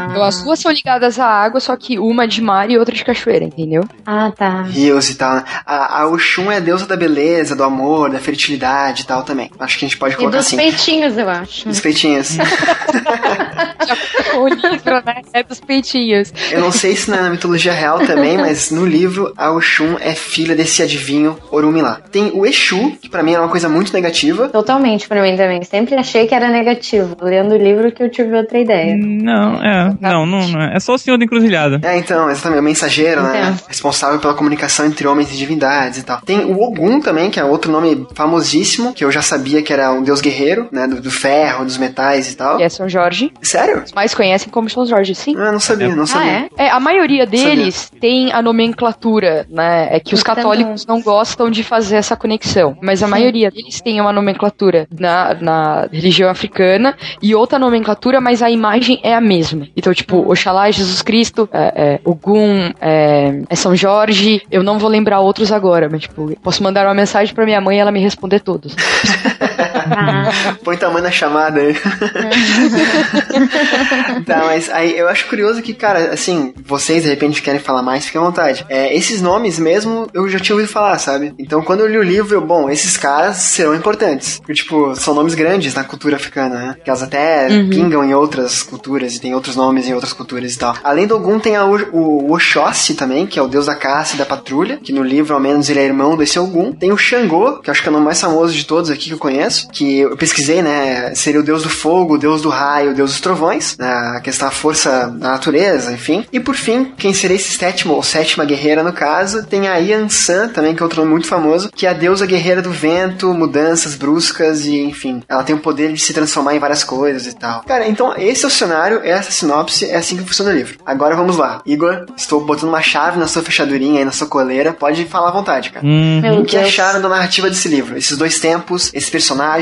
Então 0.10 0.24
as 0.24 0.42
duas 0.44 0.60
são 0.60 0.72
ligadas 0.72 1.20
à 1.20 1.26
água, 1.28 1.60
só 1.60 1.76
que 1.76 1.98
uma 2.00 2.24
é 2.26 2.28
de 2.28 2.42
mar 2.42 2.70
e 2.70 2.78
outra 2.78 2.94
de 2.94 3.04
cachoeira, 3.06 3.43
entendeu? 3.44 3.84
Ah, 4.06 4.32
tá. 4.36 4.64
Rios 4.64 5.10
e 5.10 5.16
tal, 5.16 5.36
né? 5.36 5.44
A, 5.66 6.02
a 6.02 6.08
Oxum 6.08 6.52
é 6.52 6.58
a 6.58 6.60
deusa 6.60 6.86
da 6.86 6.96
beleza, 6.96 7.56
do 7.56 7.64
amor, 7.64 8.10
da 8.10 8.20
fertilidade 8.20 9.04
e 9.04 9.06
tal 9.06 9.24
também. 9.24 9.50
Acho 9.60 9.78
que 9.78 9.86
a 9.86 9.88
gente 9.88 9.98
pode 9.98 10.14
E 10.16 10.18
colocar 10.18 10.38
dos 10.38 10.48
assim. 10.48 10.58
peitinhos, 10.58 11.18
eu 11.18 11.30
acho. 11.30 11.68
Dos 11.68 11.80
peitinhos. 11.80 12.38
o 14.36 14.48
livro, 14.48 15.02
né? 15.06 15.22
É 15.34 15.44
dos 15.44 15.60
peitinhos. 15.60 16.34
Eu 16.52 16.62
não 16.62 16.72
sei 16.72 16.96
se 16.96 17.10
na 17.10 17.30
mitologia 17.30 17.74
real 17.74 18.00
também, 18.06 18.38
mas 18.38 18.72
no 18.72 18.86
livro 18.86 19.34
a 19.38 19.52
Oxum 19.52 19.98
é 20.00 20.14
filha 20.14 20.56
desse 20.56 20.82
adivinho 20.82 21.38
Orumilá. 21.52 22.00
Tem 22.12 22.32
o 22.34 22.46
Exu, 22.46 22.92
que 23.02 23.10
pra 23.10 23.24
mim 23.24 23.34
era 23.34 23.42
uma 23.42 23.50
coisa 23.50 23.70
muito 23.70 23.94
negativa. 23.94 24.50
Totalmente 24.50 25.08
pra 25.08 25.22
mim 25.22 25.36
também. 25.36 25.64
Sempre 25.64 25.96
achei 25.96 26.28
que 26.28 26.36
era 26.36 26.50
negativo. 26.50 27.16
Lendo 27.22 27.56
o 27.56 27.58
livro 27.58 27.92
que 27.92 28.04
eu 28.04 28.10
tive 28.10 28.36
outra 28.36 28.60
ideia. 28.60 28.96
Não, 28.98 29.64
é. 29.64 29.94
Não, 30.00 30.26
não, 30.26 30.48
não 30.48 30.62
é. 30.62 30.76
É 30.76 30.80
só 30.80 30.94
o 30.94 30.98
senhor 30.98 31.18
da 31.18 31.26
encruzilhada. 31.26 31.80
É, 31.84 31.98
então, 31.98 32.30
exatamente, 32.30 32.60
o 32.60 32.64
mensageiro, 32.64 33.22
né? 33.24 33.33
Entendo. 33.38 33.60
Responsável 33.68 34.20
pela 34.20 34.34
comunicação 34.34 34.86
entre 34.86 35.08
homens 35.08 35.32
e 35.34 35.38
divindades 35.38 36.00
e 36.00 36.04
tal. 36.04 36.22
Tem 36.22 36.40
o 36.46 36.62
Ogum 36.62 37.00
também, 37.00 37.30
que 37.30 37.40
é 37.40 37.44
outro 37.44 37.72
nome 37.72 38.06
famosíssimo, 38.14 38.94
que 38.94 39.04
eu 39.04 39.12
já 39.12 39.22
sabia 39.22 39.62
que 39.62 39.72
era 39.74 39.92
um 39.92 40.04
deus 40.04 40.22
guerreiro, 40.22 40.68
né? 40.72 40.88
Do, 40.88 41.02
do 41.02 41.12
ferro, 41.12 41.66
dos 41.66 41.78
metais 41.78 42.32
e 42.32 42.36
tal. 42.36 42.58
Que 42.58 42.64
é 42.64 42.70
São 42.70 42.88
Jorge. 42.90 43.32
Sério? 43.42 43.84
Os 43.84 43.92
mais 43.94 44.14
conhecem 44.14 44.50
como 44.50 44.70
São 44.70 44.86
Jorge, 44.86 45.14
sim. 45.16 45.36
Ah, 45.38 45.52
não 45.52 45.60
sabia, 45.60 45.96
não 45.96 46.04
Ah, 46.04 46.08
sabia. 46.08 46.32
é? 46.58 46.66
É, 46.66 46.70
a 46.70 46.80
maioria 46.80 47.26
deles 47.26 47.92
tem 48.00 48.32
a 48.32 48.42
nomenclatura, 48.42 49.46
né? 49.50 49.88
É 49.92 50.00
que 50.00 50.14
os 50.14 50.24
católicos 50.24 50.86
não 50.86 51.02
gostam 51.02 51.50
de 51.50 51.64
fazer 51.64 51.96
essa 51.98 52.16
conexão. 52.16 52.78
Mas 52.82 53.02
a 53.04 53.08
maioria 53.08 53.50
deles 53.52 53.80
tem 53.82 54.00
uma 54.02 54.12
nomenclatura 54.12 54.88
na, 54.98 55.34
na 55.40 55.88
religião 55.92 56.30
africana 56.30 56.96
e 57.22 57.36
outra 57.36 57.60
nomenclatura, 57.60 58.20
mas 58.20 58.42
a 58.42 58.50
imagem 58.50 59.00
é 59.04 59.14
a 59.16 59.22
mesma. 59.22 59.68
Então, 59.76 59.94
tipo, 59.94 60.18
Oxalá 60.32 60.68
é 60.70 60.72
Jesus 60.72 61.02
Cristo, 61.02 61.48
é, 61.52 61.74
é 61.96 62.00
Ogum, 62.04 62.72
é, 62.82 63.23
é 63.50 63.56
São 63.56 63.76
Jorge. 63.76 64.42
Eu 64.52 64.64
não 64.64 64.80
vou 64.80 64.90
lembrar 64.90 65.20
outros 65.20 65.52
agora, 65.52 65.90
mas, 65.90 66.02
tipo, 66.02 66.36
posso 66.42 66.64
mandar 66.64 66.86
uma 66.86 66.94
mensagem 66.94 67.34
pra 67.34 67.46
minha 67.46 67.62
mãe 67.62 67.78
e 67.78 67.80
ela 67.80 67.92
me 67.92 68.00
responder 68.00 68.40
todos. 68.40 68.76
Põe 70.64 70.78
tamanho 70.78 71.04
na 71.04 71.12
chamada 71.12 71.60
aí. 71.60 71.76
tá, 74.26 74.44
mas 74.46 74.70
aí 74.70 74.98
eu 74.98 75.08
acho 75.08 75.28
curioso 75.28 75.62
que, 75.62 75.74
cara, 75.74 76.14
assim, 76.14 76.54
vocês 76.66 77.04
de 77.04 77.10
repente 77.10 77.42
querem 77.42 77.60
falar 77.60 77.82
mais, 77.82 78.06
fiquem 78.06 78.22
à 78.22 78.24
vontade. 78.24 78.66
É, 78.70 78.96
esses 78.96 79.22
nomes 79.22 79.60
mesmo 79.60 80.08
eu 80.14 80.28
já 80.30 80.40
tinha 80.40 80.56
ouvido 80.56 80.72
falar, 80.72 80.98
sabe? 81.00 81.34
Então 81.38 81.62
quando 81.62 81.82
eu 81.82 81.88
li 81.88 81.98
o 81.98 82.04
livro, 82.04 82.36
eu, 82.36 82.42
bom, 82.42 82.70
esses 82.70 82.98
caras 82.98 83.38
serão 83.38 83.76
importantes. 83.76 84.40
Porque, 84.40 84.54
tipo, 84.54 84.96
são 84.96 85.14
nomes 85.14 85.36
grandes 85.36 85.74
na 85.74 85.84
cultura 85.84 86.16
africana, 86.16 86.56
né? 86.56 86.76
Que 86.84 86.90
elas 86.90 87.04
até 87.04 87.48
pingam 87.70 88.04
em 88.04 88.14
outras 88.14 88.64
culturas 88.64 89.16
e 89.16 89.22
tem 89.22 89.34
outros 89.34 89.56
nomes 89.56 89.88
em 89.88 89.94
outras 89.94 90.14
culturas 90.14 90.54
e 90.54 90.58
tal. 90.58 90.76
Além 90.84 91.08
do 91.08 91.16
Ogum, 91.16 91.40
tem 91.40 91.56
a, 91.56 91.66
o, 91.66 91.76
o 91.92 92.34
Oxóssi 92.34 92.96
também, 92.96 93.26
que 93.26 93.40
é 93.40 93.42
o 93.42 93.48
deus 93.48 93.66
da 93.66 93.76
caça 93.76 94.16
e 94.16 94.18
da 94.18 94.26
patrulha, 94.26 94.78
que 94.78 94.94
no 94.94 95.04
livro, 95.04 95.34
ao 95.34 95.40
menos, 95.40 95.70
ele 95.70 95.80
é 95.80 95.84
irmão 95.84 96.18
desse 96.18 96.40
Ogum. 96.40 96.72
Tem 96.72 96.92
o 96.92 96.98
Xangô, 96.98 97.60
que 97.60 97.70
eu 97.70 97.72
acho 97.72 97.82
que 97.82 97.88
é 97.88 97.92
o 97.92 97.94
nome 97.94 98.06
mais 98.06 98.20
famoso 98.20 98.54
de 98.54 98.66
todos 98.66 98.90
aqui 98.90 99.06
que 99.06 99.14
eu 99.14 99.18
conheço, 99.18 99.68
que 99.74 100.00
eu 100.00 100.16
pesquisei, 100.16 100.62
né? 100.62 101.14
Seria 101.16 101.40
o 101.40 101.44
deus 101.44 101.64
do 101.64 101.70
fogo, 101.70 102.16
o 102.16 102.18
deus 102.18 102.42
do 102.42 102.50
raio, 102.50 102.92
o 102.92 102.94
deus 102.94 103.12
dos 103.12 103.22
trovões, 103.22 103.76
né, 103.78 103.88
a 104.18 104.22
questão 104.22 104.48
da 104.48 104.54
força 104.54 105.08
da 105.08 105.30
natureza, 105.32 105.92
enfim. 105.92 106.26
E 106.32 106.40
por 106.40 106.56
fim, 106.56 106.94
quem 106.98 107.14
seria 107.14 107.36
esse 107.36 107.58
sétimo, 107.58 107.94
ou 107.94 108.04
sétima 108.04 108.46
guerreira 108.46 108.84
no 108.84 108.94
caso, 108.94 109.44
tem 109.46 109.68
a 109.68 109.78
Yansan 109.78 110.50
também, 110.50 110.76
que 110.76 110.82
é 110.82 110.86
outro 110.86 111.00
nome 111.02 111.12
muito 111.12 111.28
famoso, 111.28 111.70
que 111.76 111.86
é 111.86 111.90
a 111.90 111.94
deusa 111.94 112.26
guerreira 112.26 112.62
do 112.62 112.72
vento, 112.72 113.34
mudanças 113.34 113.96
bruscas 113.96 114.66
e, 114.66 114.80
enfim, 114.80 115.22
ela 115.28 115.44
tem 115.44 115.56
o 115.56 115.60
poder 115.60 115.92
de 115.94 116.00
se 116.02 116.14
transformar 116.14 116.56
em 116.56 116.60
várias 116.60 116.84
coisas 116.84 117.26
e 117.26 117.36
tal. 117.36 117.64
Cara, 117.64 117.88
então 117.88 118.14
esse 118.18 118.46
é 118.46 118.48
o 118.48 118.52
cenário, 118.52 119.02
essa 119.04 119.32
sinopse, 119.32 119.86
é 119.86 119.96
assim 119.96 120.18
que 120.18 120.24
funciona 120.24 120.52
o 120.52 120.54
livro. 120.54 120.78
Agora 120.86 121.16
vamos 121.16 121.38
lá. 121.38 121.62
Igor, 121.66 122.06
estou 122.16 122.46
botando 122.46 122.70
uma 122.70 122.82
chave 122.82 123.18
na 123.20 123.28
sua 123.28 123.42
fechadurinha 123.42 124.00
aí, 124.00 124.06
na 124.06 124.12
sua 124.12 124.28
coleira, 124.28 124.74
pode 124.74 125.06
falar 125.06 125.30
à 125.30 125.32
vontade, 125.32 125.72
cara. 125.72 125.86
Hum, 125.86 126.22
meu 126.22 126.40
O 126.42 126.46
que 126.46 126.56
Deus. 126.58 126.68
acharam 126.68 127.02
da 127.02 127.10
narrativa 127.10 127.50
desse 127.50 127.68
livro? 127.68 127.98
Esses 127.98 128.18
dois 128.18 128.40
tempos, 128.40 128.92
esses 128.94 129.10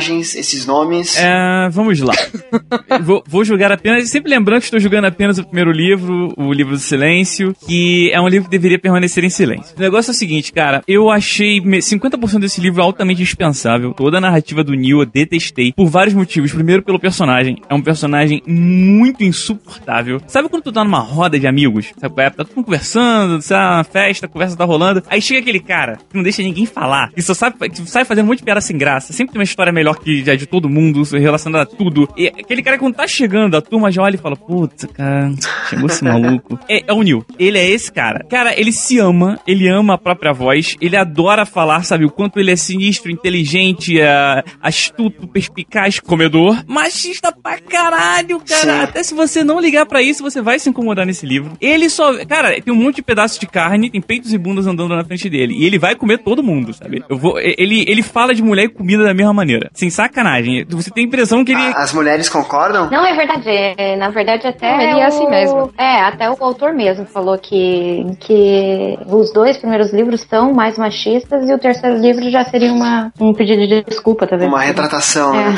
personagens, 0.02 0.36
esses 0.36 0.66
nomes. 0.66 1.18
É, 1.18 1.70
vamos 1.70 2.00
lá. 2.00 2.14
vou, 3.02 3.24
vou 3.28 3.46
julgar 3.46 3.72
apenas, 3.72 4.10
sempre 4.10 4.30
lembrando 4.30 4.60
que 4.60 4.66
estou 4.66 4.80
julgando 4.80 5.08
apenas 5.08 5.38
o 5.38 5.44
primeiro 5.44 5.72
livro, 5.72 6.34
o 6.38 6.52
livro 6.52 6.74
do 6.74 6.80
silêncio, 6.80 7.54
que 7.68 8.10
é 8.12 8.20
um 8.20 8.28
livro 8.28 8.50
que 8.50 8.52
deveria 8.52 8.80
permanecer 8.80 9.24
em 9.24 9.30
silêncio. 9.30 9.76
O 9.78 9.80
negócio 9.80 10.12
é 10.12 10.14
o 10.14 10.16
seguinte, 10.16 10.52
cara, 10.52 10.82
eu 10.88 11.10
achei 11.10 11.62
me- 11.62 11.80
50% 11.80 12.40
desse 12.40 12.60
livro 12.60 12.82
altamente 12.82 13.22
dispensável. 13.22 13.94
Toda 13.94 14.18
a 14.18 14.22
narrativa 14.22 14.64
do 14.64 14.74
Neil 14.74 15.00
eu 15.00 15.06
detestei 15.06 15.72
por 15.74 15.88
vários 15.88 16.14
motivos. 16.14 16.52
Primeiro, 16.52 16.82
pelo 16.84 17.00
personagem. 17.00 17.58
É 17.70 17.74
um 17.74 17.82
personagem 17.82 18.42
muito 18.48 19.24
insuportável. 19.24 20.22
Sabe 20.28 20.50
quando 20.50 20.64
tu 20.64 20.72
tá 20.72 20.84
numa 20.84 21.00
roda 21.00 21.40
de 21.40 21.48
amigos? 21.48 21.92
Sabe, 21.98 22.22
é? 22.22 22.30
tá 22.30 22.44
todo 22.44 22.56
mundo 22.56 22.66
conversando, 22.66 23.42
sabe, 23.42 23.76
uma 23.76 23.84
festa, 23.84 24.26
a 24.26 24.30
conversa 24.30 24.56
tá 24.58 24.66
rolando. 24.66 25.04
Aí 25.10 25.22
chega 25.22 25.40
aquele 25.40 25.60
cara 25.60 25.98
que 26.10 26.16
não 26.16 26.24
deixa 26.24 26.42
ninguém 26.42 26.66
falar, 26.66 27.12
que 27.12 27.22
só 27.22 27.34
sabe, 27.34 27.70
que 27.70 27.82
sai 27.88 28.06
fazendo 28.06 28.26
um 28.26 28.28
monte 28.30 28.40
de 28.40 28.44
piada 28.44 28.62
sem 28.62 28.78
graça. 28.78 29.14
Sempre 29.14 29.34
tem 29.34 29.40
uma 29.40 29.44
história 29.44 29.72
melhor 29.72 29.91
melhor 29.92 30.00
que 30.00 30.24
já 30.24 30.36
de 30.36 30.46
todo 30.46 30.70
mundo, 30.70 31.04
relacionado 31.04 31.62
a 31.62 31.66
tudo. 31.66 32.08
E 32.18 32.28
aquele 32.28 32.62
cara, 32.62 32.78
quando 32.78 32.96
tá 32.96 33.08
chegando, 33.08 33.56
a 33.56 33.62
turma 33.62 33.92
já 33.92 34.02
olha 34.02 34.16
e 34.16 34.18
fala, 34.18 34.36
putz, 34.36 34.86
cara, 34.94 35.32
chegou 35.70 35.88
esse 35.88 36.04
maluco. 36.04 36.60
É, 36.70 36.84
é 36.88 36.94
o 36.94 37.02
Neil. 37.02 37.26
Ele 37.38 37.58
é 37.58 37.70
esse 37.70 37.92
cara. 37.92 38.24
Cara, 38.30 38.58
ele 38.58 38.72
se 38.72 38.98
ama, 38.98 39.40
ele 39.46 39.68
ama 39.68 39.96
a 39.96 39.98
própria 39.98 40.32
voz, 40.32 40.78
ele 40.80 40.96
adora 40.96 41.46
falar, 41.46 41.84
sabe, 41.84 42.06
o 42.06 42.10
quanto 42.10 42.40
ele 42.40 42.52
é 42.52 42.56
sinistro, 42.56 43.12
inteligente, 43.12 44.00
é, 44.00 44.44
astuto, 44.62 45.28
perspicaz, 45.28 46.00
comedor. 46.00 46.64
Machista 46.68 47.32
pra 47.32 47.58
caralho, 47.60 48.40
cara. 48.40 48.62
Sim. 48.62 48.84
Até 48.84 49.04
se 49.04 49.14
você 49.14 49.44
não 49.44 49.60
ligar 49.60 49.86
pra 49.86 50.02
isso, 50.02 50.24
você 50.24 50.42
vai 50.42 50.60
se 50.60 50.70
incomodar 50.70 51.06
nesse 51.06 51.26
livro. 51.26 51.58
Ele 51.60 51.90
só. 51.90 52.24
Cara, 52.26 52.62
tem 52.62 52.74
um 52.74 52.78
monte 52.78 52.98
de 52.98 53.02
pedaços 53.02 53.40
de 53.40 53.48
carne, 53.48 53.90
tem 53.90 54.02
peitos 54.02 54.34
e 54.34 54.38
bundas 54.38 54.68
andando 54.68 54.96
na 54.96 55.04
frente 55.04 55.30
dele. 55.30 55.56
E 55.58 55.66
ele 55.66 55.80
vai 55.80 55.96
comer 55.96 56.20
todo 56.20 56.44
mundo, 56.44 56.74
sabe? 56.74 57.04
Eu 57.10 57.18
vou, 57.18 57.38
ele, 57.40 57.84
ele 57.88 58.04
fala 58.04 58.34
de 58.34 58.42
mulher 58.42 58.66
e 58.66 58.70
comida 58.70 59.04
da 59.04 59.14
mesma 59.14 59.34
maneira. 59.34 59.70
Sem 59.82 59.90
sacanagem. 59.90 60.64
Você 60.70 60.92
tem 60.92 61.06
a 61.06 61.08
impressão 61.08 61.44
que 61.44 61.54
ele. 61.54 61.60
A- 61.62 61.82
As 61.82 61.92
mulheres 61.92 62.30
concordam? 62.30 62.88
Não, 62.92 63.04
é 63.04 63.16
verdade. 63.16 63.50
É, 63.50 63.96
na 63.96 64.10
verdade, 64.10 64.46
até. 64.46 64.72
Não, 64.78 64.80
ele 64.84 65.00
é 65.00 65.06
assim 65.06 65.26
o- 65.26 65.30
mesmo. 65.30 65.74
É, 65.76 66.02
até 66.04 66.30
o 66.30 66.36
autor 66.40 66.72
mesmo 66.72 67.04
falou 67.08 67.36
que, 67.40 68.06
que 68.20 68.96
os 69.08 69.34
dois 69.34 69.58
primeiros 69.58 69.92
livros 69.92 70.22
são 70.30 70.54
mais 70.54 70.78
machistas 70.78 71.50
e 71.50 71.54
o 71.54 71.58
terceiro 71.58 71.98
livro 71.98 72.30
já 72.30 72.44
seria 72.46 72.72
uma, 72.72 73.12
um 73.20 73.34
pedido 73.34 73.66
de 73.68 73.84
desculpa, 73.84 74.28
talvez. 74.28 74.48
Uma 74.48 74.62
retratação, 74.62 75.34
É. 75.34 75.50
né? 75.50 75.56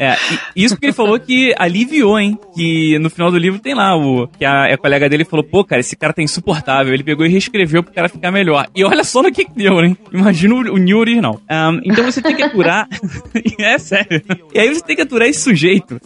É, 0.00 0.04
é, 0.12 0.16
isso 0.56 0.74
porque 0.74 0.86
ele 0.86 0.92
falou 0.94 1.20
que 1.20 1.54
aliviou, 1.58 2.18
hein? 2.18 2.38
Que 2.54 2.98
no 2.98 3.10
final 3.10 3.30
do 3.30 3.36
livro 3.36 3.60
tem 3.60 3.74
lá 3.74 3.94
o. 3.94 4.26
Que 4.38 4.44
a, 4.46 4.72
a 4.72 4.78
colega 4.78 5.06
dele 5.06 5.26
falou, 5.26 5.44
pô, 5.44 5.62
cara, 5.64 5.80
esse 5.80 5.94
cara 5.96 6.14
tá 6.14 6.22
insuportável. 6.22 6.94
Ele 6.94 7.04
pegou 7.04 7.26
e 7.26 7.28
reescreveu 7.28 7.82
pro 7.82 7.92
cara 7.92 8.08
ficar 8.08 8.30
melhor. 8.32 8.66
E 8.74 8.82
olha 8.82 9.04
só 9.04 9.22
no 9.22 9.30
que 9.30 9.44
que 9.44 9.52
deu, 9.54 9.82
né? 9.82 9.94
Imagina 10.10 10.54
o, 10.54 10.58
o 10.74 10.78
New 10.78 10.96
original. 10.98 11.38
Ahn, 11.46 11.78
então 11.84 12.04
você 12.04 12.22
tem 12.22 12.34
que 12.34 12.42
aturar. 12.42 12.88
é 13.58 13.78
sério. 13.78 14.22
E 14.54 14.58
aí 14.58 14.68
você 14.74 14.82
tem 14.82 14.96
que 14.96 15.02
aturar 15.02 15.28
esse 15.28 15.40
sujeito 15.40 16.00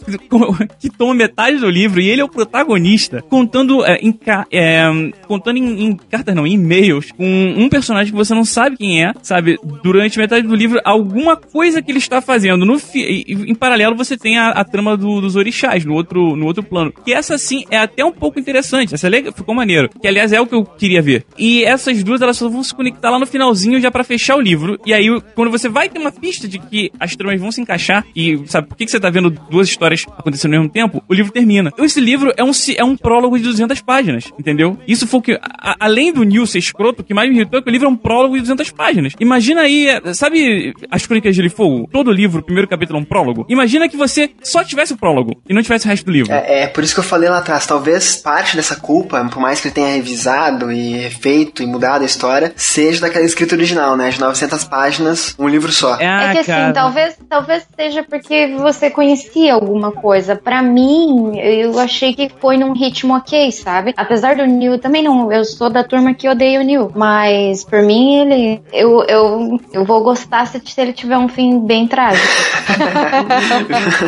que 0.79 0.89
toma 0.89 1.13
metade 1.13 1.57
do 1.57 1.69
livro 1.69 1.99
e 2.01 2.07
ele 2.09 2.21
é 2.21 2.23
o 2.23 2.29
protagonista, 2.29 3.21
contando 3.29 3.85
é, 3.85 3.95
em, 4.01 4.17
é, 4.51 4.83
contando 5.27 5.57
em, 5.57 5.85
em 5.85 5.95
cartas, 5.95 6.35
não, 6.35 6.45
em 6.47 6.53
e-mails, 6.53 7.11
com 7.11 7.25
um 7.57 7.69
personagem 7.69 8.11
que 8.11 8.17
você 8.17 8.33
não 8.33 8.45
sabe 8.45 8.77
quem 8.77 9.03
é, 9.03 9.13
sabe? 9.21 9.57
Durante 9.83 10.17
metade 10.17 10.47
do 10.47 10.55
livro, 10.55 10.79
alguma 10.83 11.35
coisa 11.35 11.81
que 11.81 11.91
ele 11.91 11.99
está 11.99 12.21
fazendo. 12.21 12.65
No 12.65 12.79
fi- 12.79 13.23
em 13.27 13.55
paralelo, 13.55 13.95
você 13.95 14.17
tem 14.17 14.37
a, 14.37 14.49
a 14.49 14.63
trama 14.63 14.97
do- 14.97 15.21
dos 15.21 15.35
orixás 15.35 15.85
no 15.85 15.93
outro, 15.93 16.35
no 16.35 16.45
outro 16.45 16.63
plano. 16.63 16.91
Que 17.05 17.13
essa 17.13 17.37
sim 17.37 17.63
é 17.69 17.77
até 17.77 18.03
um 18.03 18.11
pouco 18.11 18.39
interessante. 18.39 18.93
Essa 18.93 19.07
é 19.07 19.09
legal, 19.09 19.33
ficou 19.33 19.53
maneiro. 19.55 19.89
Que 20.01 20.07
aliás 20.07 20.31
é 20.33 20.39
o 20.41 20.47
que 20.47 20.55
eu 20.55 20.63
queria 20.63 21.01
ver. 21.01 21.25
E 21.37 21.63
essas 21.63 22.03
duas 22.03 22.21
elas 22.21 22.37
só 22.37 22.49
vão 22.49 22.63
se 22.63 22.73
conectar 22.73 23.09
lá 23.09 23.19
no 23.19 23.25
finalzinho 23.27 23.79
já 23.79 23.91
pra 23.91 24.03
fechar 24.03 24.35
o 24.35 24.41
livro. 24.41 24.79
E 24.85 24.93
aí, 24.93 25.07
quando 25.35 25.51
você 25.51 25.69
vai 25.69 25.89
ter 25.89 25.99
uma 25.99 26.11
pista 26.11 26.47
de 26.47 26.59
que 26.59 26.86
as 26.99 27.15
tramas 27.15 27.39
vão 27.39 27.51
se 27.51 27.61
encaixar 27.61 28.05
e 28.15 28.41
sabe 28.45 28.67
por 28.67 28.77
que, 28.77 28.85
que 28.85 28.91
você 28.91 28.99
tá 28.99 29.09
vendo 29.09 29.29
duas 29.29 29.67
histórias 29.67 30.05
acontecendo 30.17 30.53
ao 30.53 30.59
mesmo 30.61 30.71
tempo, 30.71 31.03
o 31.07 31.13
livro 31.13 31.31
termina. 31.31 31.71
Esse 31.77 31.99
livro 31.99 32.33
é 32.37 32.43
um, 32.43 32.51
é 32.75 32.83
um 32.83 32.95
prólogo 32.97 33.37
de 33.37 33.43
200 33.43 33.81
páginas, 33.81 34.25
entendeu? 34.39 34.77
Isso 34.87 35.07
foi 35.07 35.19
o 35.19 35.23
que, 35.23 35.31
a- 35.33 35.75
além 35.79 36.11
do 36.13 36.23
Neil 36.23 36.45
ser 36.45 36.59
escroto, 36.59 37.01
o 37.01 37.05
que 37.05 37.13
mais 37.13 37.29
me 37.29 37.35
irritou 37.35 37.59
é 37.59 37.61
que 37.61 37.69
o 37.69 37.71
livro 37.71 37.87
é 37.87 37.89
um 37.89 37.95
prólogo 37.95 38.35
de 38.35 38.41
200 38.41 38.69
páginas. 38.71 39.13
Imagina 39.19 39.61
aí, 39.61 39.87
é, 39.87 40.13
sabe 40.13 40.73
as 40.91 41.05
Crônicas 41.05 41.35
de 41.35 41.41
Gelo 41.41 41.53
Fogo? 41.53 41.89
Todo 41.91 42.11
livro, 42.11 42.39
o 42.39 42.43
primeiro 42.43 42.67
capítulo 42.67 42.99
é 42.99 43.01
um 43.01 43.05
prólogo. 43.05 43.45
Imagina 43.49 43.87
que 43.89 43.97
você 43.97 44.29
só 44.43 44.63
tivesse 44.63 44.93
o 44.93 44.97
prólogo 44.97 45.41
e 45.49 45.53
não 45.53 45.61
tivesse 45.61 45.85
o 45.85 45.89
resto 45.89 46.05
do 46.05 46.11
livro. 46.11 46.31
É, 46.33 46.63
é 46.63 46.67
por 46.67 46.83
isso 46.83 46.93
que 46.93 46.99
eu 46.99 47.03
falei 47.03 47.29
lá 47.29 47.39
atrás, 47.39 47.65
talvez 47.65 48.15
parte 48.17 48.55
dessa 48.55 48.75
culpa, 48.75 49.23
por 49.31 49.39
mais 49.41 49.59
que 49.61 49.67
ele 49.67 49.75
tenha 49.75 49.87
revisado 49.95 50.71
e 50.71 50.93
refeito 50.97 51.61
e 51.63 51.65
mudado 51.67 52.01
a 52.01 52.05
história, 52.05 52.51
seja 52.55 53.01
daquela 53.01 53.25
escrita 53.25 53.55
original, 53.55 53.95
né? 53.95 54.09
De 54.09 54.19
900 54.19 54.63
páginas, 54.65 55.35
um 55.37 55.47
livro 55.47 55.71
só. 55.71 55.97
Ah, 56.01 56.33
É 56.35 56.43
que 56.43 56.51
assim, 56.51 56.66
cara. 56.67 56.73
talvez, 56.73 57.17
talvez 57.29 57.67
seja 57.75 58.03
porque 58.03 58.55
você 58.57 58.89
conhecia 58.89 59.53
alguma 59.53 59.91
coisa. 59.91 60.35
Pra 60.35 60.61
mim, 60.61 61.37
eu 61.39 61.79
achei 61.79 62.13
que 62.13 62.29
foi 62.39 62.57
num 62.57 62.73
ritmo 62.73 63.15
ok, 63.15 63.51
sabe? 63.51 63.93
Apesar 63.97 64.35
do 64.35 64.45
Neil, 64.45 64.79
também 64.79 65.03
não, 65.03 65.31
eu 65.31 65.43
sou 65.43 65.69
da 65.69 65.83
turma 65.83 66.13
que 66.13 66.27
odeia 66.27 66.59
o 66.59 66.63
Neil, 66.63 66.91
mas 66.95 67.63
por 67.63 67.81
mim 67.81 68.19
ele, 68.19 68.61
eu, 68.71 69.03
eu, 69.07 69.59
eu 69.73 69.85
vou 69.85 70.01
gostar 70.03 70.45
se, 70.47 70.61
se 70.63 70.81
ele 70.81 70.93
tiver 70.93 71.17
um 71.17 71.27
fim 71.27 71.59
bem 71.59 71.87
trágico. 71.87 72.27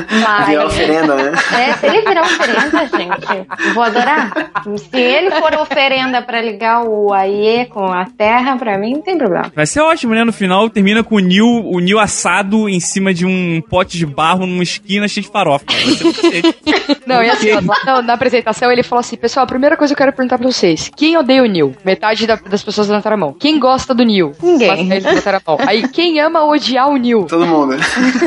Virar 0.09 0.39
mas, 0.39 0.65
oferenda, 0.65 1.15
né? 1.15 1.31
é, 1.57 1.73
se 1.73 1.85
ele 1.85 2.01
virar 2.01 2.21
oferenda, 2.21 2.87
gente, 2.87 3.47
eu 3.67 3.73
vou 3.73 3.83
adorar. 3.83 4.31
Se 4.77 4.97
ele 4.99 5.31
for 5.31 5.53
oferenda 5.55 6.21
pra 6.21 6.41
ligar 6.41 6.83
o 6.83 7.13
AIE 7.13 7.65
com 7.67 7.85
a 7.85 8.05
terra, 8.05 8.57
pra 8.57 8.77
mim 8.77 8.93
não 8.93 9.01
tem 9.01 9.17
problema. 9.17 9.51
Vai 9.55 9.65
ser 9.65 9.81
ótimo, 9.81 10.13
né? 10.13 10.23
No 10.23 10.33
final 10.33 10.69
termina 10.69 11.03
com 11.03 11.15
o 11.15 11.19
Neil, 11.19 11.45
o 11.45 11.79
Neil 11.79 11.99
assado 11.99 12.48
em 12.69 12.79
cima 12.79 13.13
de 13.13 13.25
um 13.25 13.61
pote 13.69 13.97
de 13.97 14.05
barro 14.05 14.45
numa 14.45 14.63
esquina 14.63 15.07
cheio 15.07 15.25
de 15.25 15.31
farofa. 15.31 15.65
Não, 17.05 17.23
e 17.23 17.29
assim, 17.29 17.49
na, 17.85 18.01
na 18.01 18.13
apresentação 18.13 18.71
ele 18.71 18.83
falou 18.83 18.99
assim: 19.01 19.15
pessoal, 19.15 19.43
a 19.43 19.47
primeira 19.47 19.75
coisa 19.77 19.93
que 19.93 20.01
eu 20.01 20.05
quero 20.05 20.15
perguntar 20.15 20.37
pra 20.37 20.47
vocês: 20.51 20.89
quem 20.95 21.17
odeia 21.17 21.43
o 21.43 21.45
Neil? 21.45 21.75
Metade 21.83 22.25
da- 22.27 22.35
das 22.35 22.63
pessoas 22.63 22.87
levantaram 22.87 23.15
a 23.15 23.19
mão. 23.19 23.33
Quem 23.33 23.59
gosta 23.59 23.93
do 23.93 24.03
Neil? 24.03 24.33
Ninguém. 24.41 24.87
Levantaram 24.87 25.39
a 25.45 25.51
mão. 25.51 25.57
Aí, 25.67 25.87
quem 25.89 26.19
ama 26.19 26.43
odiar 26.45 26.89
o 26.89 26.97
Neil? 26.97 27.25
Todo 27.25 27.45
mundo. 27.45 27.73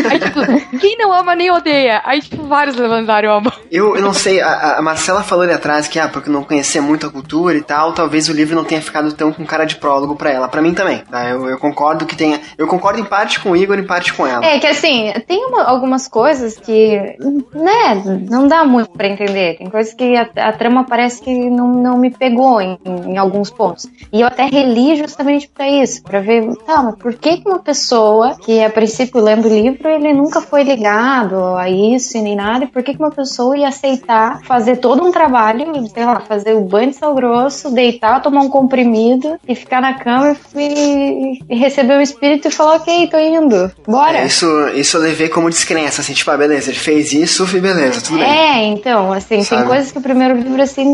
Aí, 0.08 0.18
tipo, 0.18 0.78
quem 0.78 0.96
não 0.98 1.12
ama 1.12 1.34
nem 1.34 1.50
odeia? 1.50 2.00
Aí, 2.04 2.20
tipo, 2.20 2.42
vários 2.44 2.76
levantaram 2.76 3.32
a 3.32 3.40
mão. 3.40 3.52
Eu, 3.70 3.96
eu 3.96 4.02
não 4.02 4.12
sei, 4.12 4.40
a, 4.40 4.78
a 4.78 4.82
Marcela 4.82 5.22
falou 5.22 5.44
ali 5.44 5.52
atrás 5.52 5.88
que, 5.88 5.98
ah, 5.98 6.08
porque 6.08 6.30
não 6.30 6.44
conhecia 6.44 6.82
muito 6.82 7.06
a 7.06 7.10
cultura 7.10 7.56
e 7.56 7.62
tal, 7.62 7.92
talvez 7.92 8.28
o 8.28 8.32
livro 8.32 8.54
não 8.54 8.64
tenha 8.64 8.80
ficado 8.82 9.12
tão 9.12 9.32
com 9.32 9.44
cara 9.44 9.64
de 9.64 9.76
prólogo 9.76 10.16
pra 10.16 10.30
ela. 10.30 10.48
Pra 10.48 10.60
mim 10.62 10.74
também, 10.74 10.98
tá? 11.10 11.28
Eu, 11.28 11.48
eu 11.48 11.58
concordo 11.58 12.04
que 12.06 12.16
tenha. 12.16 12.40
Eu 12.58 12.66
concordo 12.66 13.00
em 13.00 13.04
parte 13.04 13.40
com 13.40 13.50
o 13.52 13.56
Igor 13.56 13.78
e 13.78 13.82
em 13.82 13.86
parte 13.86 14.11
com 14.16 14.26
ela. 14.26 14.44
É 14.44 14.58
que 14.58 14.66
assim, 14.66 15.12
tem 15.26 15.44
uma- 15.46 15.64
algumas 15.64 16.08
coisas 16.08 16.56
que, 16.58 17.16
né, 17.54 18.02
não 18.30 18.46
dá 18.46 18.64
muito 18.64 18.90
pra 18.90 19.08
entender. 19.08 19.58
Tem 19.58 19.68
coisas 19.70 19.94
que 19.94 20.16
a, 20.16 20.28
a 20.36 20.52
trama 20.52 20.84
parece 20.84 21.20
que 21.22 21.32
não, 21.50 21.68
não 21.68 21.96
me 21.98 22.10
pegou 22.10 22.60
em, 22.60 22.78
em 23.06 23.16
alguns 23.18 23.50
pontos. 23.50 23.86
E 24.12 24.20
eu 24.20 24.26
até 24.26 24.44
reli 24.46 24.96
justamente 24.96 25.48
pra 25.48 25.68
isso, 25.68 26.02
pra 26.02 26.20
ver, 26.20 26.54
tá, 26.66 26.82
mas 26.82 26.96
por 26.96 27.14
que 27.14 27.38
que 27.38 27.48
uma 27.48 27.58
pessoa 27.58 28.36
que 28.36 28.62
a 28.62 28.70
princípio 28.70 29.20
lendo 29.20 29.46
o 29.46 29.52
livro, 29.52 29.88
ele 29.88 30.12
nunca 30.12 30.40
foi 30.40 30.62
ligado 30.62 31.36
a 31.56 31.68
isso 31.70 32.16
e 32.16 32.22
nem 32.22 32.36
nada, 32.36 32.64
e 32.64 32.68
por 32.68 32.82
que 32.82 32.92
que 32.94 32.98
uma 33.02 33.10
pessoa 33.10 33.56
ia 33.56 33.68
aceitar 33.68 34.40
fazer 34.44 34.76
todo 34.76 35.02
um 35.04 35.10
trabalho, 35.12 35.86
sei 35.88 36.04
lá, 36.04 36.20
fazer 36.20 36.54
o 36.54 36.60
banho 36.62 36.90
de 36.90 36.96
sal 36.96 37.14
grosso, 37.14 37.70
deitar, 37.72 38.20
tomar 38.22 38.40
um 38.42 38.48
comprimido 38.48 39.36
e 39.48 39.54
ficar 39.54 39.80
na 39.80 39.94
cama 39.94 40.36
e, 40.56 41.38
e 41.48 41.54
receber 41.56 41.96
o 41.98 42.00
espírito 42.02 42.48
e 42.48 42.50
falar, 42.50 42.76
ok, 42.76 43.06
tô 43.08 43.18
indo, 43.18 43.70
bora. 43.86 44.01
É, 44.10 44.26
isso, 44.26 44.46
isso 44.74 44.96
eu 44.96 45.00
levei 45.02 45.28
como 45.28 45.48
descrença, 45.50 46.00
assim, 46.00 46.12
tipo, 46.12 46.30
ah, 46.30 46.36
beleza, 46.36 46.70
ele 46.70 46.78
fez 46.78 47.12
isso 47.12 47.46
e 47.56 47.60
beleza, 47.60 48.00
tudo 48.00 48.18
bem. 48.18 48.28
É, 48.28 48.64
então, 48.64 49.12
assim, 49.12 49.42
Sabe? 49.42 49.60
tem 49.62 49.68
coisas 49.70 49.92
que 49.92 49.98
o 49.98 50.02
primeiro 50.02 50.34
livro, 50.36 50.60
assim, 50.62 50.84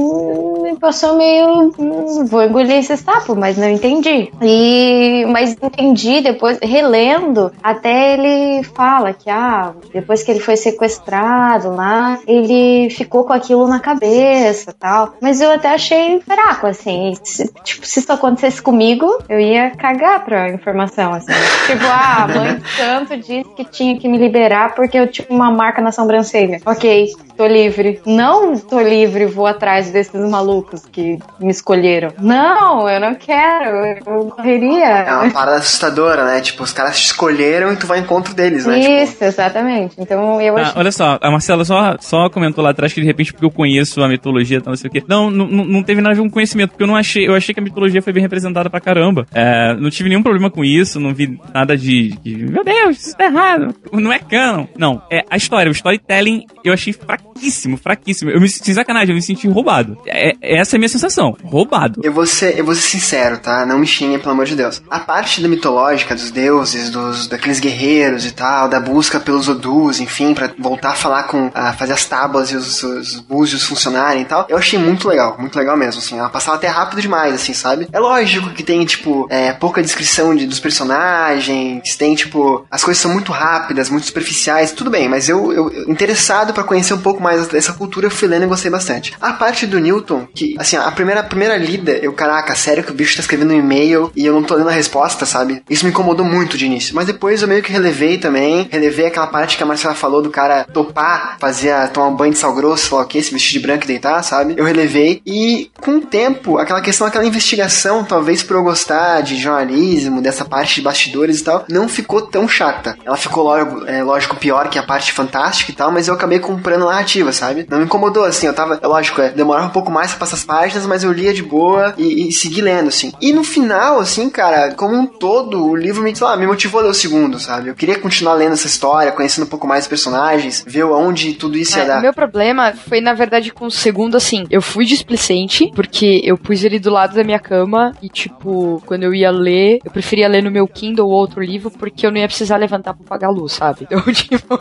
me 0.62 0.76
passou 0.78 1.16
meio. 1.16 1.72
hum, 1.78 2.24
Vou 2.26 2.42
engolir 2.42 2.76
esse 2.78 2.96
sapo, 2.96 3.34
mas 3.34 3.56
não 3.56 3.68
entendi. 3.68 4.30
E. 4.42 5.24
Mas 5.28 5.56
entendi 5.62 6.20
depois, 6.20 6.58
relendo, 6.62 7.52
até 7.62 8.14
ele 8.14 8.62
fala 8.64 9.12
que, 9.12 9.30
ah, 9.30 9.72
depois 9.92 10.22
que 10.22 10.30
ele 10.30 10.40
foi 10.40 10.56
sequestrado 10.56 11.74
lá, 11.74 12.18
ele 12.26 12.90
ficou 12.90 13.24
com 13.24 13.32
aquilo 13.32 13.66
na 13.68 13.78
cabeça 13.80 14.74
tal. 14.78 15.14
Mas 15.20 15.40
eu 15.40 15.50
até 15.52 15.70
achei 15.70 16.20
fraco, 16.20 16.66
assim. 16.66 17.14
Se, 17.22 17.50
tipo, 17.64 17.86
se 17.86 18.00
isso 18.00 18.12
acontecesse 18.12 18.60
comigo, 18.62 19.18
eu 19.28 19.38
ia 19.40 19.70
cagar 19.70 20.24
pra 20.24 20.48
informação, 20.50 21.12
assim. 21.14 21.32
Tipo, 21.66 21.84
ah, 21.86 22.26
mãe 22.34 22.60
santo 23.06 23.16
disse 23.16 23.44
que 23.56 23.64
tinha 23.64 23.98
que 23.98 24.08
me 24.08 24.18
liberar 24.18 24.74
porque 24.74 24.98
eu 24.98 25.06
tinha 25.06 25.26
uma 25.30 25.50
marca 25.50 25.80
na 25.80 25.92
sobrancelha. 25.92 26.60
Ok, 26.66 27.08
tô 27.36 27.46
livre. 27.46 28.00
Não 28.06 28.56
tô 28.58 28.80
livre, 28.80 29.26
vou 29.26 29.46
atrás 29.46 29.90
desses 29.90 30.28
malucos 30.30 30.84
que 30.86 31.18
me 31.40 31.50
escolheram. 31.50 32.12
Não, 32.20 32.88
eu 32.88 33.00
não 33.00 33.14
quero, 33.14 33.70
eu 33.70 34.28
É 34.28 34.30
correria. 34.30 35.06
uma 35.22 35.30
parada 35.30 35.58
assustadora, 35.58 36.24
né? 36.24 36.40
Tipo, 36.40 36.62
os 36.62 36.72
caras 36.72 36.98
te 37.00 37.06
escolheram 37.06 37.72
e 37.72 37.76
tu 37.76 37.86
vai 37.86 37.98
ao 37.98 38.04
encontro 38.04 38.34
deles, 38.34 38.66
né? 38.66 38.80
Tipo, 38.80 38.92
Isso, 38.92 39.24
exatamente. 39.24 39.96
Então 39.98 40.40
eu 40.40 40.56
Ah, 40.56 40.62
achei. 40.62 40.74
olha 40.80 40.92
só, 40.92 41.18
a 41.20 41.30
Marcela 41.30 41.64
só, 41.64 41.96
só 42.00 42.28
comentou 42.30 42.62
lá 42.62 42.70
atrás 42.70 42.92
que 42.92 43.00
de 43.00 43.06
repente 43.06 43.32
porque 43.32 43.44
eu 43.46 43.50
conheço 43.50 44.02
a 44.02 44.08
mitologia, 44.08 44.60
tal, 44.60 44.72
não 44.72 44.76
sei 44.76 44.88
o 44.88 44.92
quê. 44.92 45.02
Não, 45.06 45.30
não, 45.30 45.46
não 45.46 45.82
teve 45.82 46.00
nada 46.00 46.12
a 46.12 46.16
ver 46.16 46.22
com 46.22 46.30
conhecimento, 46.30 46.70
porque 46.70 46.82
eu 46.82 46.86
não 46.88 46.96
achei, 46.96 47.26
eu 47.26 47.34
achei 47.34 47.54
que 47.54 47.60
a 47.60 47.62
mitologia 47.62 48.02
foi 48.02 48.12
bem 48.12 48.22
representada 48.22 48.68
pra 48.70 48.80
caramba. 48.80 49.26
É, 49.34 49.74
não 49.74 49.90
tive 49.90 50.08
nenhum 50.08 50.22
problema 50.22 50.50
com 50.50 50.64
isso, 50.64 50.98
não 51.00 51.14
vi 51.14 51.38
nada 51.54 51.76
de, 51.76 52.10
de, 52.22 52.36
meu 52.46 52.64
Deus, 52.64 52.87
isso 52.90 53.16
tá 53.16 53.24
errado, 53.24 53.74
não 53.92 54.12
é 54.12 54.18
canon. 54.18 54.66
Não, 54.76 55.02
é 55.10 55.24
a 55.30 55.36
história, 55.36 55.70
o 55.70 55.74
storytelling 55.74 56.46
eu 56.64 56.72
achei 56.72 56.92
fraquíssimo, 56.92 57.76
fraquíssimo. 57.76 58.30
Eu 58.30 58.40
me 58.40 58.48
sem 58.48 58.74
sacanagem, 58.74 59.10
eu 59.10 59.14
me 59.14 59.22
senti 59.22 59.48
roubado. 59.48 59.96
É, 60.06 60.32
essa 60.40 60.74
é 60.74 60.76
a 60.76 60.80
minha 60.80 60.88
sensação, 60.88 61.36
roubado. 61.44 62.00
Eu 62.04 62.12
vou, 62.12 62.26
ser, 62.26 62.58
eu 62.58 62.64
vou 62.64 62.74
ser 62.74 62.82
sincero, 62.82 63.38
tá? 63.38 63.64
Não 63.64 63.78
me 63.78 63.86
xinguem, 63.86 64.18
pelo 64.18 64.32
amor 64.32 64.46
de 64.46 64.54
Deus. 64.54 64.82
A 64.90 65.00
parte 65.00 65.40
da 65.40 65.48
mitológica, 65.48 66.14
dos 66.14 66.30
deuses, 66.30 66.90
dos 66.90 67.26
daqueles 67.26 67.60
guerreiros 67.60 68.26
e 68.26 68.32
tal, 68.32 68.68
da 68.68 68.80
busca 68.80 69.20
pelos 69.20 69.48
Odus, 69.48 70.00
enfim, 70.00 70.34
pra 70.34 70.50
voltar 70.58 70.90
a 70.90 70.94
falar 70.94 71.24
com. 71.24 71.50
a 71.54 71.72
fazer 71.72 71.92
as 71.92 72.04
tábuas 72.04 72.50
e 72.50 72.56
os, 72.56 72.82
os 72.82 73.20
búzios 73.20 73.64
funcionarem 73.64 74.22
e 74.22 74.24
tal, 74.24 74.46
eu 74.48 74.56
achei 74.56 74.78
muito 74.78 75.08
legal, 75.08 75.36
muito 75.38 75.58
legal 75.58 75.76
mesmo, 75.76 76.00
assim. 76.00 76.18
Ela 76.18 76.28
passava 76.28 76.56
até 76.56 76.68
rápido 76.68 77.00
demais, 77.00 77.34
assim, 77.34 77.54
sabe? 77.54 77.88
É 77.92 77.98
lógico 77.98 78.50
que 78.50 78.62
tem, 78.62 78.84
tipo, 78.84 79.26
é, 79.30 79.52
pouca 79.52 79.82
descrição 79.82 80.34
de, 80.34 80.46
dos 80.46 80.60
personagens, 80.60 81.96
tem, 81.96 82.14
tipo, 82.14 82.66
as 82.78 82.84
as 82.84 82.84
coisas 82.84 83.02
são 83.02 83.12
muito 83.12 83.32
rápidas, 83.32 83.90
muito 83.90 84.06
superficiais, 84.06 84.70
tudo 84.70 84.88
bem, 84.88 85.08
mas 85.08 85.28
eu, 85.28 85.52
eu 85.52 85.90
interessado 85.90 86.54
pra 86.54 86.62
conhecer 86.62 86.94
um 86.94 87.00
pouco 87.00 87.20
mais 87.20 87.48
dessa 87.48 87.72
cultura, 87.72 88.06
eu 88.06 88.10
fui 88.10 88.28
lendo 88.28 88.44
e 88.44 88.46
gostei 88.46 88.70
bastante. 88.70 89.12
A 89.20 89.32
parte 89.32 89.66
do 89.66 89.80
Newton, 89.80 90.28
que, 90.32 90.54
assim, 90.58 90.76
a 90.76 90.90
primeira, 90.92 91.20
a 91.20 91.24
primeira 91.24 91.56
lida, 91.56 91.92
eu, 91.92 92.12
caraca, 92.12 92.54
sério 92.54 92.84
que 92.84 92.92
o 92.92 92.94
bicho 92.94 93.16
tá 93.16 93.20
escrevendo 93.20 93.52
um 93.52 93.58
e-mail 93.58 94.12
e 94.14 94.24
eu 94.24 94.32
não 94.32 94.44
tô 94.44 94.54
lendo 94.54 94.68
a 94.68 94.72
resposta, 94.72 95.26
sabe? 95.26 95.60
Isso 95.68 95.84
me 95.84 95.90
incomodou 95.90 96.24
muito 96.24 96.56
de 96.56 96.66
início. 96.66 96.94
Mas 96.94 97.06
depois 97.06 97.42
eu 97.42 97.48
meio 97.48 97.62
que 97.62 97.72
relevei 97.72 98.16
também, 98.16 98.68
relevei 98.70 99.06
aquela 99.06 99.26
parte 99.26 99.56
que 99.56 99.62
a 99.62 99.66
Marcela 99.66 99.94
falou 99.94 100.22
do 100.22 100.30
cara 100.30 100.64
topar, 100.64 101.36
fazia, 101.40 101.88
tomar 101.88 102.08
um 102.08 102.16
banho 102.16 102.32
de 102.32 102.38
sal 102.38 102.54
grosso, 102.54 102.88
falar, 102.88 103.02
ok, 103.02 103.20
se 103.20 103.32
vestir 103.32 103.54
de 103.54 103.60
branco 103.60 103.84
e 103.84 103.88
deitar, 103.88 104.22
sabe? 104.22 104.54
Eu 104.56 104.64
relevei 104.64 105.20
e 105.26 105.70
com 105.80 105.96
o 105.96 106.00
tempo, 106.00 106.58
aquela 106.58 106.80
questão, 106.80 107.06
aquela 107.06 107.26
investigação, 107.26 108.04
talvez 108.04 108.42
por 108.42 108.56
eu 108.56 108.62
gostar 108.62 109.20
de 109.20 109.36
jornalismo, 109.36 110.22
dessa 110.22 110.44
parte 110.44 110.76
de 110.76 110.82
bastidores 110.82 111.40
e 111.40 111.44
tal, 111.44 111.64
não 111.68 111.88
ficou 111.88 112.22
tão 112.22 112.46
chata. 112.68 112.96
Ela 113.04 113.16
ficou, 113.16 113.44
lógico, 113.44 113.86
é, 113.86 114.02
lógico 114.02 114.36
pior 114.36 114.68
que 114.68 114.78
a 114.78 114.82
parte 114.82 115.12
fantástica 115.12 115.70
e 115.70 115.74
tal, 115.74 115.90
mas 115.90 116.08
eu 116.08 116.14
acabei 116.14 116.38
comprando 116.38 116.82
a 116.82 116.90
narrativa, 116.90 117.32
sabe? 117.32 117.66
Não 117.68 117.78
me 117.78 117.84
incomodou, 117.84 118.24
assim, 118.24 118.46
eu 118.46 118.54
tava, 118.54 118.78
é 118.82 118.86
lógico, 118.86 119.20
é, 119.20 119.30
demorava 119.30 119.66
um 119.66 119.70
pouco 119.70 119.90
mais 119.90 120.10
pra 120.10 120.20
passar 120.20 120.36
as 120.36 120.44
páginas, 120.44 120.86
mas 120.86 121.04
eu 121.04 121.12
lia 121.12 121.32
de 121.32 121.42
boa 121.42 121.94
e, 121.96 122.28
e 122.28 122.32
segui 122.32 122.60
lendo, 122.60 122.88
assim. 122.88 123.12
E 123.20 123.32
no 123.32 123.42
final, 123.44 123.98
assim, 123.98 124.28
cara, 124.30 124.74
como 124.74 124.94
um 124.96 125.06
todo, 125.06 125.64
o 125.66 125.76
livro 125.76 126.02
me, 126.02 126.14
sei 126.14 126.26
lá, 126.26 126.36
me 126.36 126.46
motivou 126.46 126.80
a 126.80 126.84
ler 126.84 126.90
o 126.90 126.94
segundo, 126.94 127.38
sabe? 127.38 127.68
Eu 127.68 127.74
queria 127.74 127.98
continuar 127.98 128.34
lendo 128.34 128.52
essa 128.52 128.66
história, 128.66 129.12
conhecendo 129.12 129.44
um 129.44 129.48
pouco 129.50 129.66
mais 129.66 129.84
os 129.84 129.88
personagens, 129.88 130.64
ver 130.66 130.82
aonde 130.82 131.34
tudo 131.34 131.56
isso 131.58 131.76
ia 131.76 131.84
É, 131.84 131.86
dar. 131.86 131.98
o 131.98 132.02
meu 132.02 132.12
problema 132.12 132.72
foi, 132.72 133.00
na 133.00 133.14
verdade, 133.14 133.52
com 133.52 133.66
o 133.66 133.70
segundo, 133.70 134.16
assim. 134.16 134.46
Eu 134.50 134.60
fui 134.62 134.84
displicente, 134.84 135.70
porque 135.74 136.20
eu 136.24 136.36
pus 136.36 136.64
ele 136.64 136.78
do 136.78 136.90
lado 136.90 137.14
da 137.14 137.24
minha 137.24 137.38
cama 137.38 137.92
e, 138.02 138.08
tipo, 138.08 138.82
quando 138.86 139.04
eu 139.04 139.14
ia 139.14 139.30
ler, 139.30 139.78
eu 139.84 139.90
preferia 139.90 140.28
ler 140.28 140.42
no 140.42 140.50
meu 140.50 140.66
Kindle 140.66 141.06
ou 141.06 141.12
outro 141.12 141.42
livro, 141.42 141.70
porque 141.70 142.06
eu 142.06 142.10
não 142.10 142.18
ia 142.18 142.26
precisar 142.26 142.47
levantar 142.56 142.94
pra 142.94 143.04
pagar 143.06 143.28
a 143.28 143.30
luz, 143.30 143.52
sabe? 143.52 143.86
Então, 143.98 144.12
tipo, 144.12 144.60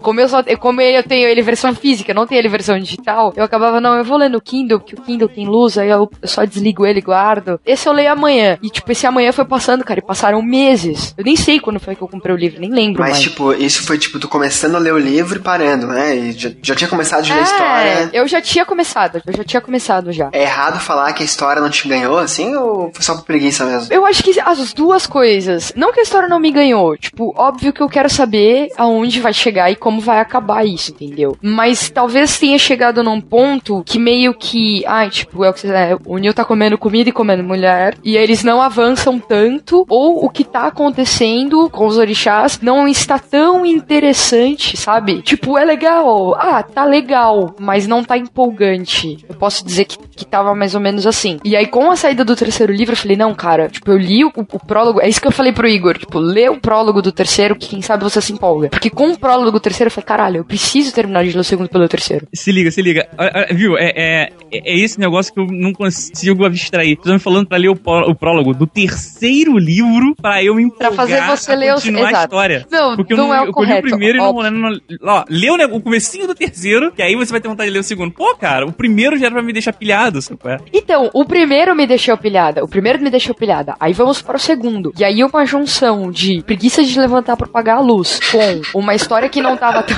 como 0.00 0.20
eu 0.20 0.28
só 0.28 0.42
como 0.58 0.80
eu 0.80 1.02
tenho 1.02 1.28
ele 1.28 1.42
versão 1.42 1.74
física, 1.74 2.14
não 2.14 2.26
tenho 2.26 2.38
ele 2.40 2.48
versão 2.48 2.78
digital, 2.78 3.32
eu 3.36 3.44
acabava, 3.44 3.80
não, 3.80 3.94
eu 3.96 4.04
vou 4.04 4.16
ler 4.18 4.28
no 4.30 4.40
Kindle, 4.40 4.78
porque 4.80 4.94
o 4.94 5.00
Kindle 5.02 5.28
tem 5.28 5.46
luz, 5.46 5.76
aí 5.76 5.88
eu, 5.88 6.08
eu 6.22 6.28
só 6.28 6.44
desligo 6.44 6.86
ele 6.86 6.98
e 7.00 7.02
guardo. 7.02 7.60
Esse 7.66 7.88
eu 7.88 7.92
leio 7.92 8.12
amanhã. 8.12 8.58
E, 8.62 8.70
tipo, 8.70 8.90
esse 8.92 9.06
amanhã 9.06 9.32
foi 9.32 9.44
passando, 9.44 9.84
cara, 9.84 10.00
e 10.00 10.02
passaram 10.02 10.40
meses. 10.42 11.14
Eu 11.18 11.24
nem 11.24 11.36
sei 11.36 11.60
quando 11.60 11.78
foi 11.80 11.94
que 11.94 12.02
eu 12.02 12.08
comprei 12.08 12.34
o 12.34 12.38
livro, 12.38 12.60
nem 12.60 12.70
lembro 12.70 13.00
Mas, 13.02 13.10
mais. 13.12 13.22
tipo, 13.22 13.52
isso 13.52 13.82
foi, 13.86 13.98
tipo, 13.98 14.18
tu 14.18 14.28
começando 14.28 14.76
a 14.76 14.78
ler 14.78 14.92
o 14.94 14.98
livro 14.98 15.38
e 15.38 15.42
parando, 15.42 15.86
né? 15.88 16.14
E 16.16 16.32
já, 16.32 16.50
já 16.62 16.74
tinha 16.74 16.88
começado 16.88 17.24
de 17.24 17.32
ler 17.32 17.38
a 17.38 17.42
É, 17.42 17.44
história. 17.44 18.10
eu 18.12 18.26
já 18.28 18.40
tinha 18.40 18.64
começado, 18.64 19.22
eu 19.26 19.32
já 19.36 19.44
tinha 19.44 19.60
começado 19.60 20.12
já. 20.12 20.28
É 20.32 20.42
errado 20.42 20.78
falar 20.80 21.12
que 21.12 21.22
a 21.22 21.26
história 21.26 21.60
não 21.60 21.70
te 21.70 21.86
ganhou, 21.88 22.18
assim, 22.18 22.54
ou 22.54 22.90
foi 22.92 23.02
só 23.02 23.14
por 23.14 23.24
preguiça 23.24 23.64
mesmo? 23.66 23.92
Eu 23.92 24.04
acho 24.06 24.22
que 24.22 24.38
as 24.40 24.72
duas 24.72 25.06
coisas. 25.06 25.72
Não 25.76 25.92
que 25.92 26.00
a 26.00 26.02
história 26.02 26.28
não 26.28 26.38
me 26.40 26.50
ganhou. 26.50 26.96
Tipo, 26.96 27.27
óbvio 27.36 27.72
que 27.72 27.80
eu 27.80 27.88
quero 27.88 28.08
saber 28.08 28.68
aonde 28.76 29.20
vai 29.20 29.32
chegar 29.32 29.70
e 29.70 29.76
como 29.76 30.00
vai 30.00 30.20
acabar 30.20 30.64
isso, 30.64 30.92
entendeu? 30.92 31.36
Mas 31.42 31.90
talvez 31.90 32.38
tenha 32.38 32.58
chegado 32.58 33.02
num 33.02 33.20
ponto 33.20 33.82
que 33.84 33.98
meio 33.98 34.34
que. 34.34 34.84
Ai, 34.86 35.10
tipo, 35.10 35.44
é 35.44 35.50
o 35.50 35.52
que 35.52 35.66
é, 35.66 35.96
o 36.06 36.18
Neil 36.18 36.34
tá 36.34 36.44
comendo 36.44 36.78
comida 36.78 37.08
e 37.08 37.12
comendo 37.12 37.42
mulher. 37.42 37.96
E 38.04 38.16
eles 38.16 38.42
não 38.42 38.60
avançam 38.60 39.18
tanto. 39.18 39.84
Ou 39.88 40.24
o 40.24 40.30
que 40.30 40.44
tá 40.44 40.66
acontecendo 40.66 41.68
com 41.70 41.86
os 41.86 41.98
orixás 41.98 42.60
não 42.60 42.86
está 42.88 43.18
tão 43.18 43.64
interessante, 43.66 44.76
sabe? 44.76 45.22
Tipo, 45.22 45.58
é 45.58 45.64
legal. 45.64 46.34
Ah, 46.34 46.62
tá 46.62 46.84
legal. 46.84 47.54
Mas 47.58 47.86
não 47.86 48.04
tá 48.04 48.16
empolgante. 48.16 49.24
Eu 49.28 49.34
posso 49.34 49.64
dizer 49.64 49.84
que, 49.84 49.98
que 49.98 50.24
tava 50.24 50.54
mais 50.54 50.74
ou 50.74 50.80
menos 50.80 51.06
assim. 51.06 51.38
E 51.44 51.56
aí, 51.56 51.66
com 51.66 51.90
a 51.90 51.96
saída 51.96 52.24
do 52.24 52.36
terceiro 52.36 52.72
livro, 52.72 52.92
eu 52.92 52.96
falei, 52.96 53.16
não, 53.16 53.34
cara, 53.34 53.68
tipo, 53.68 53.90
eu 53.90 53.98
li 53.98 54.24
o, 54.24 54.32
o 54.34 54.66
prólogo. 54.66 55.00
É 55.00 55.08
isso 55.08 55.20
que 55.20 55.26
eu 55.26 55.32
falei 55.32 55.52
pro 55.52 55.68
Igor. 55.68 55.98
Tipo, 55.98 56.18
lê 56.18 56.48
o 56.48 56.60
prólogo 56.60 57.02
do 57.02 57.12
terceiro, 57.18 57.54
que 57.56 57.68
quem 57.68 57.82
sabe 57.82 58.02
você 58.04 58.20
se 58.20 58.32
empolga. 58.32 58.68
Porque 58.70 58.88
com 58.90 59.10
o 59.12 59.18
prólogo 59.18 59.50
do 59.50 59.60
terceiro, 59.60 59.88
eu 59.88 59.92
falei, 59.92 60.06
caralho, 60.06 60.36
eu 60.38 60.44
preciso 60.44 60.92
terminar 60.94 61.24
de 61.24 61.32
ler 61.32 61.40
o 61.40 61.44
segundo 61.44 61.68
pelo 61.68 61.86
terceiro. 61.88 62.26
Se 62.32 62.50
liga, 62.52 62.70
se 62.70 62.80
liga. 62.80 63.08
Olha, 63.18 63.32
olha, 63.34 63.48
Viu? 63.54 63.76
É, 63.76 63.92
é, 63.96 64.32
é 64.52 64.78
esse 64.78 64.98
negócio 64.98 65.32
que 65.34 65.40
eu 65.40 65.46
não 65.46 65.72
consigo 65.72 66.44
abstrair. 66.46 66.96
Tô 66.96 67.12
me 67.12 67.18
falando 67.18 67.46
pra 67.48 67.58
ler 67.58 67.68
o, 67.68 67.76
pró- 67.76 68.08
o 68.08 68.14
prólogo 68.14 68.54
do 68.54 68.66
terceiro 68.66 69.58
livro 69.58 70.14
pra 70.20 70.42
eu 70.42 70.54
me 70.54 70.62
empolgar 70.62 70.88
Pra 70.92 70.96
fazer 70.96 71.20
você 71.26 71.54
ler 71.56 71.74
os- 71.74 71.82
continuar 71.82 72.08
a 72.14 72.22
história. 72.22 72.66
Não, 72.70 72.96
Porque 72.96 73.14
não 73.14 73.24
eu 73.24 73.28
não, 73.28 73.34
é 73.34 73.40
o 73.40 73.42
eu 73.42 73.46
li 73.48 73.52
correto, 73.52 73.86
o 73.86 73.90
primeiro 73.90 74.18
e 74.18 74.20
não, 74.20 74.28
óbvio. 74.30 74.50
não, 74.50 74.70
não 74.70 74.78
Ó, 75.02 75.24
lê 75.28 75.50
o, 75.50 75.56
ne- 75.56 75.64
o 75.66 75.80
comecinho 75.80 76.26
do 76.26 76.34
terceiro, 76.34 76.92
que 76.92 77.02
aí 77.02 77.14
você 77.16 77.30
vai 77.32 77.40
ter 77.40 77.48
vontade 77.48 77.68
de 77.68 77.74
ler 77.74 77.80
o 77.80 77.84
segundo. 77.84 78.12
Pô, 78.12 78.34
cara, 78.36 78.64
o 78.66 78.72
primeiro 78.72 79.16
já 79.18 79.26
era 79.26 79.34
pra 79.34 79.42
me 79.42 79.52
deixar 79.52 79.72
pilhado, 79.72 80.22
sabe 80.22 80.38
é? 80.46 80.58
Então, 80.72 81.10
o 81.12 81.24
primeiro 81.24 81.74
me 81.74 81.86
deixou 81.86 82.16
pilhada. 82.16 82.64
O 82.64 82.68
primeiro 82.68 83.00
me 83.02 83.10
deixou 83.10 83.34
pilhada. 83.34 83.74
Aí 83.80 83.92
vamos 83.92 84.22
para 84.22 84.36
o 84.36 84.40
segundo. 84.40 84.92
E 84.98 85.04
aí 85.04 85.22
uma 85.24 85.44
junção 85.44 86.10
de 86.10 86.42
preguiça 86.42 86.82
de 86.82 86.92
levantar 87.08 87.36
pra 87.36 87.48
pagar 87.48 87.76
a 87.76 87.80
luz 87.80 88.20
com 88.30 88.78
uma 88.78 88.94
história 88.94 89.28
que 89.28 89.40
não 89.40 89.56
tava 89.56 89.82
tão. 89.82 89.96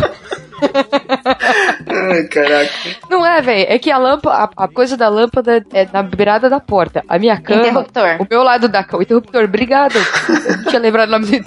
Ai, 1.86 2.24
caraca. 2.24 2.70
Não 3.08 3.24
é, 3.24 3.40
velho. 3.40 3.66
É 3.68 3.78
que 3.78 3.90
a 3.90 3.98
lâmpada, 3.98 4.50
a, 4.56 4.64
a 4.64 4.68
coisa 4.68 4.96
da 4.96 5.08
lâmpada 5.08 5.64
é 5.72 5.88
na 5.92 6.02
beirada 6.02 6.48
da 6.48 6.60
porta. 6.60 7.02
A 7.08 7.18
minha 7.18 7.40
cama. 7.40 7.62
Interruptor. 7.62 8.16
O 8.20 8.26
meu 8.28 8.42
lado 8.42 8.68
da 8.68 8.84
cama. 8.84 9.00
O 9.00 9.02
interruptor, 9.02 9.44
obrigado. 9.44 9.96
Eu 9.96 10.64
tinha 10.66 10.80
lembrado 10.80 11.08
o 11.08 11.12
nome 11.12 11.26
dele. 11.26 11.46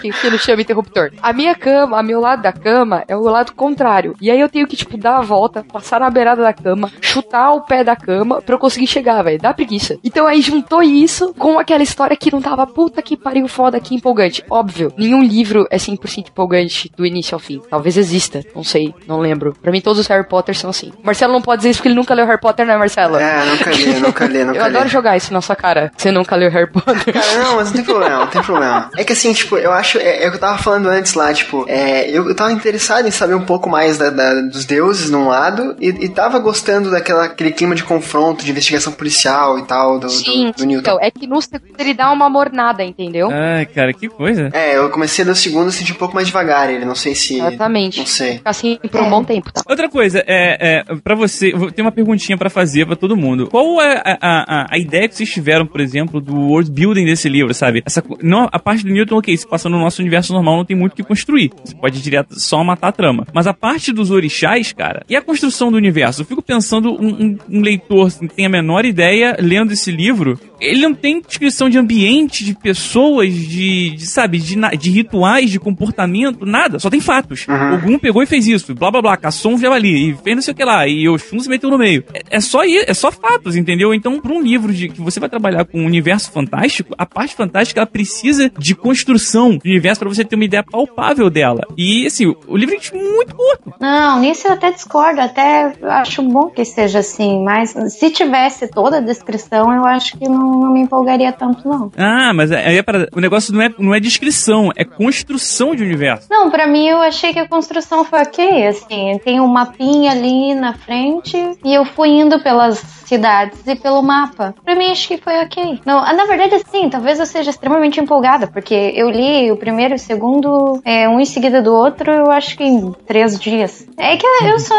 Que, 0.00 0.10
que 0.10 0.30
não 0.30 0.38
chama 0.38 0.62
interruptor. 0.62 1.10
A 1.22 1.32
minha 1.32 1.54
cama, 1.54 1.98
a 1.98 2.02
meu 2.02 2.20
lado 2.20 2.42
da 2.42 2.52
cama, 2.52 3.04
é 3.08 3.16
o 3.16 3.22
lado 3.22 3.52
contrário. 3.52 4.14
E 4.20 4.30
aí 4.30 4.38
eu 4.40 4.48
tenho 4.48 4.66
que, 4.66 4.76
tipo, 4.76 4.96
dar 4.96 5.16
a 5.16 5.20
volta, 5.22 5.64
passar 5.64 6.00
na 6.00 6.10
beirada 6.10 6.42
da 6.42 6.52
cama, 6.52 6.90
chutar 7.00 7.52
o 7.52 7.62
pé 7.62 7.82
da 7.82 7.96
cama 7.96 8.40
pra 8.40 8.54
eu 8.54 8.58
conseguir 8.58 8.86
chegar, 8.86 9.22
velho. 9.22 9.40
Dá 9.40 9.52
preguiça. 9.52 9.98
Então 10.04 10.26
aí 10.26 10.40
juntou 10.40 10.82
isso 10.82 11.34
com 11.34 11.58
aquela 11.58 11.82
história 11.82 12.16
que 12.16 12.32
não 12.32 12.40
tava 12.40 12.66
puta 12.66 13.02
que 13.02 13.16
pariu 13.16 13.48
foda, 13.48 13.80
que 13.80 13.94
empolgante. 13.94 14.44
Óbvio, 14.48 14.92
nenhum 14.96 15.22
livro 15.22 15.66
é 15.70 15.76
100% 15.76 16.28
empolgante 16.28 16.90
do 16.96 17.04
início 17.04 17.34
ao 17.34 17.40
fim. 17.40 17.60
Talvez 17.68 17.96
exista, 17.96 18.42
não 18.54 18.64
sei, 18.64 18.94
não 19.06 19.18
lembro. 19.20 19.54
Pra 19.62 19.70
mim 19.72 19.80
todos 19.80 19.98
os 20.00 20.06
Harry 20.06 20.26
Potter 20.26 20.56
são 20.56 20.70
assim. 20.70 20.92
Marcelo 21.02 21.32
não 21.32 21.42
pode 21.42 21.60
dizer 21.60 21.70
isso 21.70 21.78
porque 21.78 21.88
ele 21.88 21.94
nunca 21.94 22.14
leu 22.14 22.26
Harry 22.26 22.40
Potter, 22.40 22.66
né, 22.66 22.76
Marcelo? 22.76 23.16
É, 23.16 23.44
nunca 23.44 23.70
li, 23.70 23.86
nunca 24.00 24.26
li, 24.26 24.44
nunca 24.44 24.58
Eu 24.58 24.62
li. 24.62 24.68
adoro 24.76 24.88
jogar 24.88 25.16
isso 25.16 25.32
na 25.32 25.40
sua 25.40 25.56
cara. 25.56 25.92
Você 25.96 26.10
nunca 26.10 26.34
leu 26.36 26.50
Harry 26.50 26.70
Potter. 26.70 27.12
Cara, 27.14 27.34
não, 27.42 27.56
mas 27.56 27.68
não 27.68 27.74
tem 27.74 27.84
problema, 27.84 28.18
não 28.18 28.26
tem 28.26 28.42
problema. 28.42 28.90
É 28.96 29.04
que 29.04 29.12
assim, 29.12 29.32
tipo, 29.32 29.56
eu 29.56 29.72
acho, 29.72 29.98
é, 29.98 30.24
é 30.24 30.26
o 30.28 30.30
que 30.30 30.36
eu 30.36 30.40
tava 30.40 30.58
falando 30.58 30.88
antes 30.88 31.14
lá, 31.14 31.32
tipo, 31.32 31.64
é, 31.68 32.08
eu, 32.10 32.28
eu 32.28 32.34
tava 32.34 32.52
interessado 32.52 33.06
em 33.06 33.10
saber 33.10 33.34
um 33.34 33.44
pouco 33.44 33.68
mais 33.68 33.98
da, 33.98 34.10
da- 34.10 34.40
dos 34.42 34.64
deuses 34.64 35.10
num 35.10 35.28
lado 35.28 35.76
e, 35.80 35.88
e 35.88 36.08
tava 36.08 36.38
gostando 36.38 36.90
daquela 36.90 37.24
aquele 37.24 37.52
clima 37.52 37.74
de 37.74 37.84
confronto, 37.84 38.44
de 38.44 38.50
investigação 38.50 38.92
policial 38.92 39.58
e 39.58 39.62
tal, 39.64 39.98
do, 39.98 40.08
Sim, 40.10 40.46
do, 40.52 40.58
do 40.58 40.64
Newton. 40.66 40.80
então, 40.80 40.98
é 41.00 41.10
que 41.10 41.26
no 41.26 41.40
segundo 41.40 41.74
ele 41.78 41.94
dá 41.94 42.10
uma 42.10 42.28
mornada, 42.30 42.82
entendeu? 42.84 43.28
Ai, 43.30 43.66
cara, 43.66 43.92
que 43.92 44.08
coisa. 44.08 44.50
É, 44.52 44.76
eu 44.76 44.88
comecei 44.90 45.22
a 45.24 45.26
ler 45.26 45.32
o 45.32 45.36
segundo 45.36 45.68
e 45.68 45.72
senti 45.72 45.92
um 45.92 45.96
pouco 45.96 46.14
mais 46.14 46.26
devagar 46.26 46.70
ele, 46.70 46.84
não 46.84 46.94
sei 46.94 47.14
se... 47.14 47.36
Exatamente. 47.38 47.98
Não 47.98 48.06
sei. 48.06 48.37
Fica 48.38 48.50
assim 48.50 48.78
por 48.90 49.00
um 49.02 49.10
bom 49.10 49.22
tempo, 49.24 49.52
tá? 49.52 49.62
Outra 49.68 49.88
coisa, 49.88 50.22
é, 50.26 50.82
é 50.88 50.94
para 50.96 51.14
você, 51.14 51.52
vou 51.52 51.70
ter 51.70 51.82
uma 51.82 51.92
perguntinha 51.92 52.36
pra 52.38 52.48
fazer 52.50 52.86
pra 52.86 52.96
todo 52.96 53.16
mundo. 53.16 53.48
Qual 53.48 53.80
é 53.80 54.02
a, 54.04 54.18
a, 54.20 54.74
a- 54.74 54.78
ideia 54.78 55.08
que 55.08 55.14
vocês 55.14 55.28
tiveram, 55.30 55.66
por 55.66 55.80
exemplo, 55.80 56.20
do 56.20 56.34
world 56.36 56.70
building 56.70 57.04
desse 57.04 57.28
livro, 57.28 57.52
sabe? 57.52 57.82
Essa, 57.84 58.02
não, 58.22 58.48
a 58.50 58.58
parte 58.58 58.84
do 58.84 58.92
Newton, 58.92 59.18
ok, 59.18 59.36
se 59.36 59.46
passa 59.46 59.68
no 59.68 59.78
nosso 59.78 60.00
universo 60.00 60.32
normal, 60.32 60.56
não 60.58 60.64
tem 60.64 60.76
muito 60.76 60.92
o 60.92 60.96
que 60.96 61.02
construir. 61.02 61.50
Você 61.64 61.74
pode 61.74 61.98
ir 61.98 62.02
direto 62.02 62.38
só 62.38 62.62
matar 62.64 62.88
a 62.88 62.92
trama. 62.92 63.26
Mas 63.32 63.46
a 63.46 63.52
parte 63.54 63.92
dos 63.92 64.10
orixás, 64.10 64.72
cara, 64.72 65.02
e 65.08 65.16
a 65.16 65.22
construção 65.22 65.70
do 65.70 65.76
universo? 65.76 66.22
Eu 66.22 66.26
fico 66.26 66.42
pensando, 66.42 66.92
um, 66.92 67.08
um- 67.08 67.38
um 67.50 67.60
leitor 67.60 68.10
que 68.12 68.28
tem 68.28 68.46
a 68.46 68.48
menor 68.48 68.84
ideia, 68.84 69.36
lendo 69.40 69.72
esse 69.72 69.90
livro, 69.90 70.38
ele 70.60 70.80
não 70.80 70.94
tem 70.94 71.20
descrição 71.20 71.68
de 71.68 71.78
ambiente, 71.78 72.44
de 72.44 72.54
pessoas, 72.54 73.32
de, 73.32 73.90
de, 73.90 74.06
sabe, 74.06 74.38
de, 74.38 74.56
de 74.78 74.90
rituais, 74.90 75.50
de 75.50 75.58
comportamento, 75.58 76.44
nada. 76.46 76.78
Só 76.78 76.88
tem 76.90 77.00
fatos. 77.00 77.46
Ogum 77.74 77.98
pegou 77.98 78.22
e 78.22 78.26
fez 78.28 78.46
isso, 78.46 78.74
blá 78.74 78.90
blá 78.90 79.02
blá, 79.02 79.16
caçou 79.16 79.52
um 79.52 79.58
javali, 79.58 80.10
e 80.10 80.16
fez 80.16 80.36
não 80.36 80.42
sei 80.42 80.52
o 80.54 80.56
que 80.56 80.64
lá, 80.64 80.86
e 80.86 81.08
Oxum 81.08 81.40
se 81.40 81.48
meteu 81.48 81.70
no 81.70 81.78
meio. 81.78 82.04
É, 82.12 82.36
é 82.36 82.40
só 82.40 82.62
é 82.64 82.94
só 82.94 83.10
fatos, 83.10 83.56
entendeu? 83.56 83.94
Então, 83.94 84.20
pra 84.20 84.32
um 84.32 84.40
livro 84.40 84.72
de 84.72 84.88
que 84.88 85.00
você 85.00 85.18
vai 85.18 85.28
trabalhar 85.28 85.64
com 85.64 85.80
um 85.80 85.86
universo 85.86 86.30
fantástico, 86.30 86.94
a 86.96 87.06
parte 87.06 87.34
fantástica 87.34 87.80
ela 87.80 87.86
precisa 87.86 88.50
de 88.58 88.74
construção 88.74 89.56
do 89.56 89.64
universo 89.64 90.00
pra 90.00 90.08
você 90.08 90.24
ter 90.24 90.36
uma 90.36 90.44
ideia 90.44 90.62
palpável 90.62 91.30
dela. 91.30 91.60
E 91.76 92.06
assim, 92.06 92.26
o, 92.46 92.56
livro 92.56 92.74
é 92.74 92.96
muito 92.96 93.34
curto. 93.34 93.74
Não, 93.80 94.20
nisso 94.20 94.46
eu 94.46 94.52
até 94.52 94.70
discordo, 94.70 95.20
até 95.20 95.72
acho 95.82 96.22
bom 96.22 96.48
que 96.50 96.64
seja 96.64 97.00
assim, 97.00 97.42
mas 97.42 97.70
se 97.70 98.10
tivesse 98.10 98.68
toda 98.68 98.98
a 98.98 99.00
descrição, 99.00 99.72
eu 99.72 99.84
acho 99.84 100.16
que 100.18 100.28
não, 100.28 100.60
não 100.60 100.72
me 100.72 100.80
empolgaria 100.80 101.32
tanto, 101.32 101.68
não. 101.68 101.90
Ah, 101.96 102.32
mas 102.34 102.52
aí 102.52 102.78
é 102.78 102.82
pra, 102.82 103.08
o 103.14 103.20
negócio 103.20 103.52
não 103.52 103.62
é, 103.62 103.74
não 103.78 103.94
é 103.94 104.00
descrição, 104.00 104.70
é 104.76 104.84
construção 104.84 105.74
de 105.74 105.82
universo. 105.82 106.28
Não, 106.30 106.50
pra 106.50 106.66
mim 106.66 106.86
eu 106.86 107.00
achei 107.00 107.32
que 107.32 107.38
a 107.38 107.48
construção 107.48 108.04
foi 108.08 108.22
ok, 108.22 108.66
assim, 108.66 109.18
tem 109.24 109.40
um 109.40 109.46
mapinha 109.46 110.12
ali 110.12 110.54
na 110.54 110.74
frente 110.74 111.36
e 111.64 111.74
eu 111.74 111.84
fui 111.84 112.08
indo 112.08 112.40
pelas 112.40 112.98
cidades 113.08 113.66
e 113.66 113.74
pelo 113.74 114.02
mapa. 114.02 114.54
Pra 114.62 114.74
mim, 114.74 114.90
acho 114.90 115.08
que 115.08 115.16
foi 115.16 115.42
ok. 115.42 115.80
Não, 115.84 115.98
ah, 115.98 116.12
na 116.12 116.26
verdade, 116.26 116.62
sim, 116.70 116.90
talvez 116.90 117.18
eu 117.18 117.26
seja 117.26 117.50
extremamente 117.50 117.98
empolgada, 117.98 118.46
porque 118.46 118.92
eu 118.94 119.08
li 119.08 119.50
o 119.50 119.56
primeiro 119.56 119.94
e 119.94 119.96
o 119.96 119.98
segundo, 119.98 120.80
é, 120.84 121.08
um 121.08 121.18
em 121.18 121.24
seguida 121.24 121.62
do 121.62 121.74
outro, 121.74 122.12
eu 122.12 122.30
acho 122.30 122.56
que 122.56 122.64
em 122.64 122.92
três 123.06 123.38
dias. 123.38 123.86
É 123.96 124.16
que 124.16 124.26
eu 124.26 124.58
só. 124.58 124.74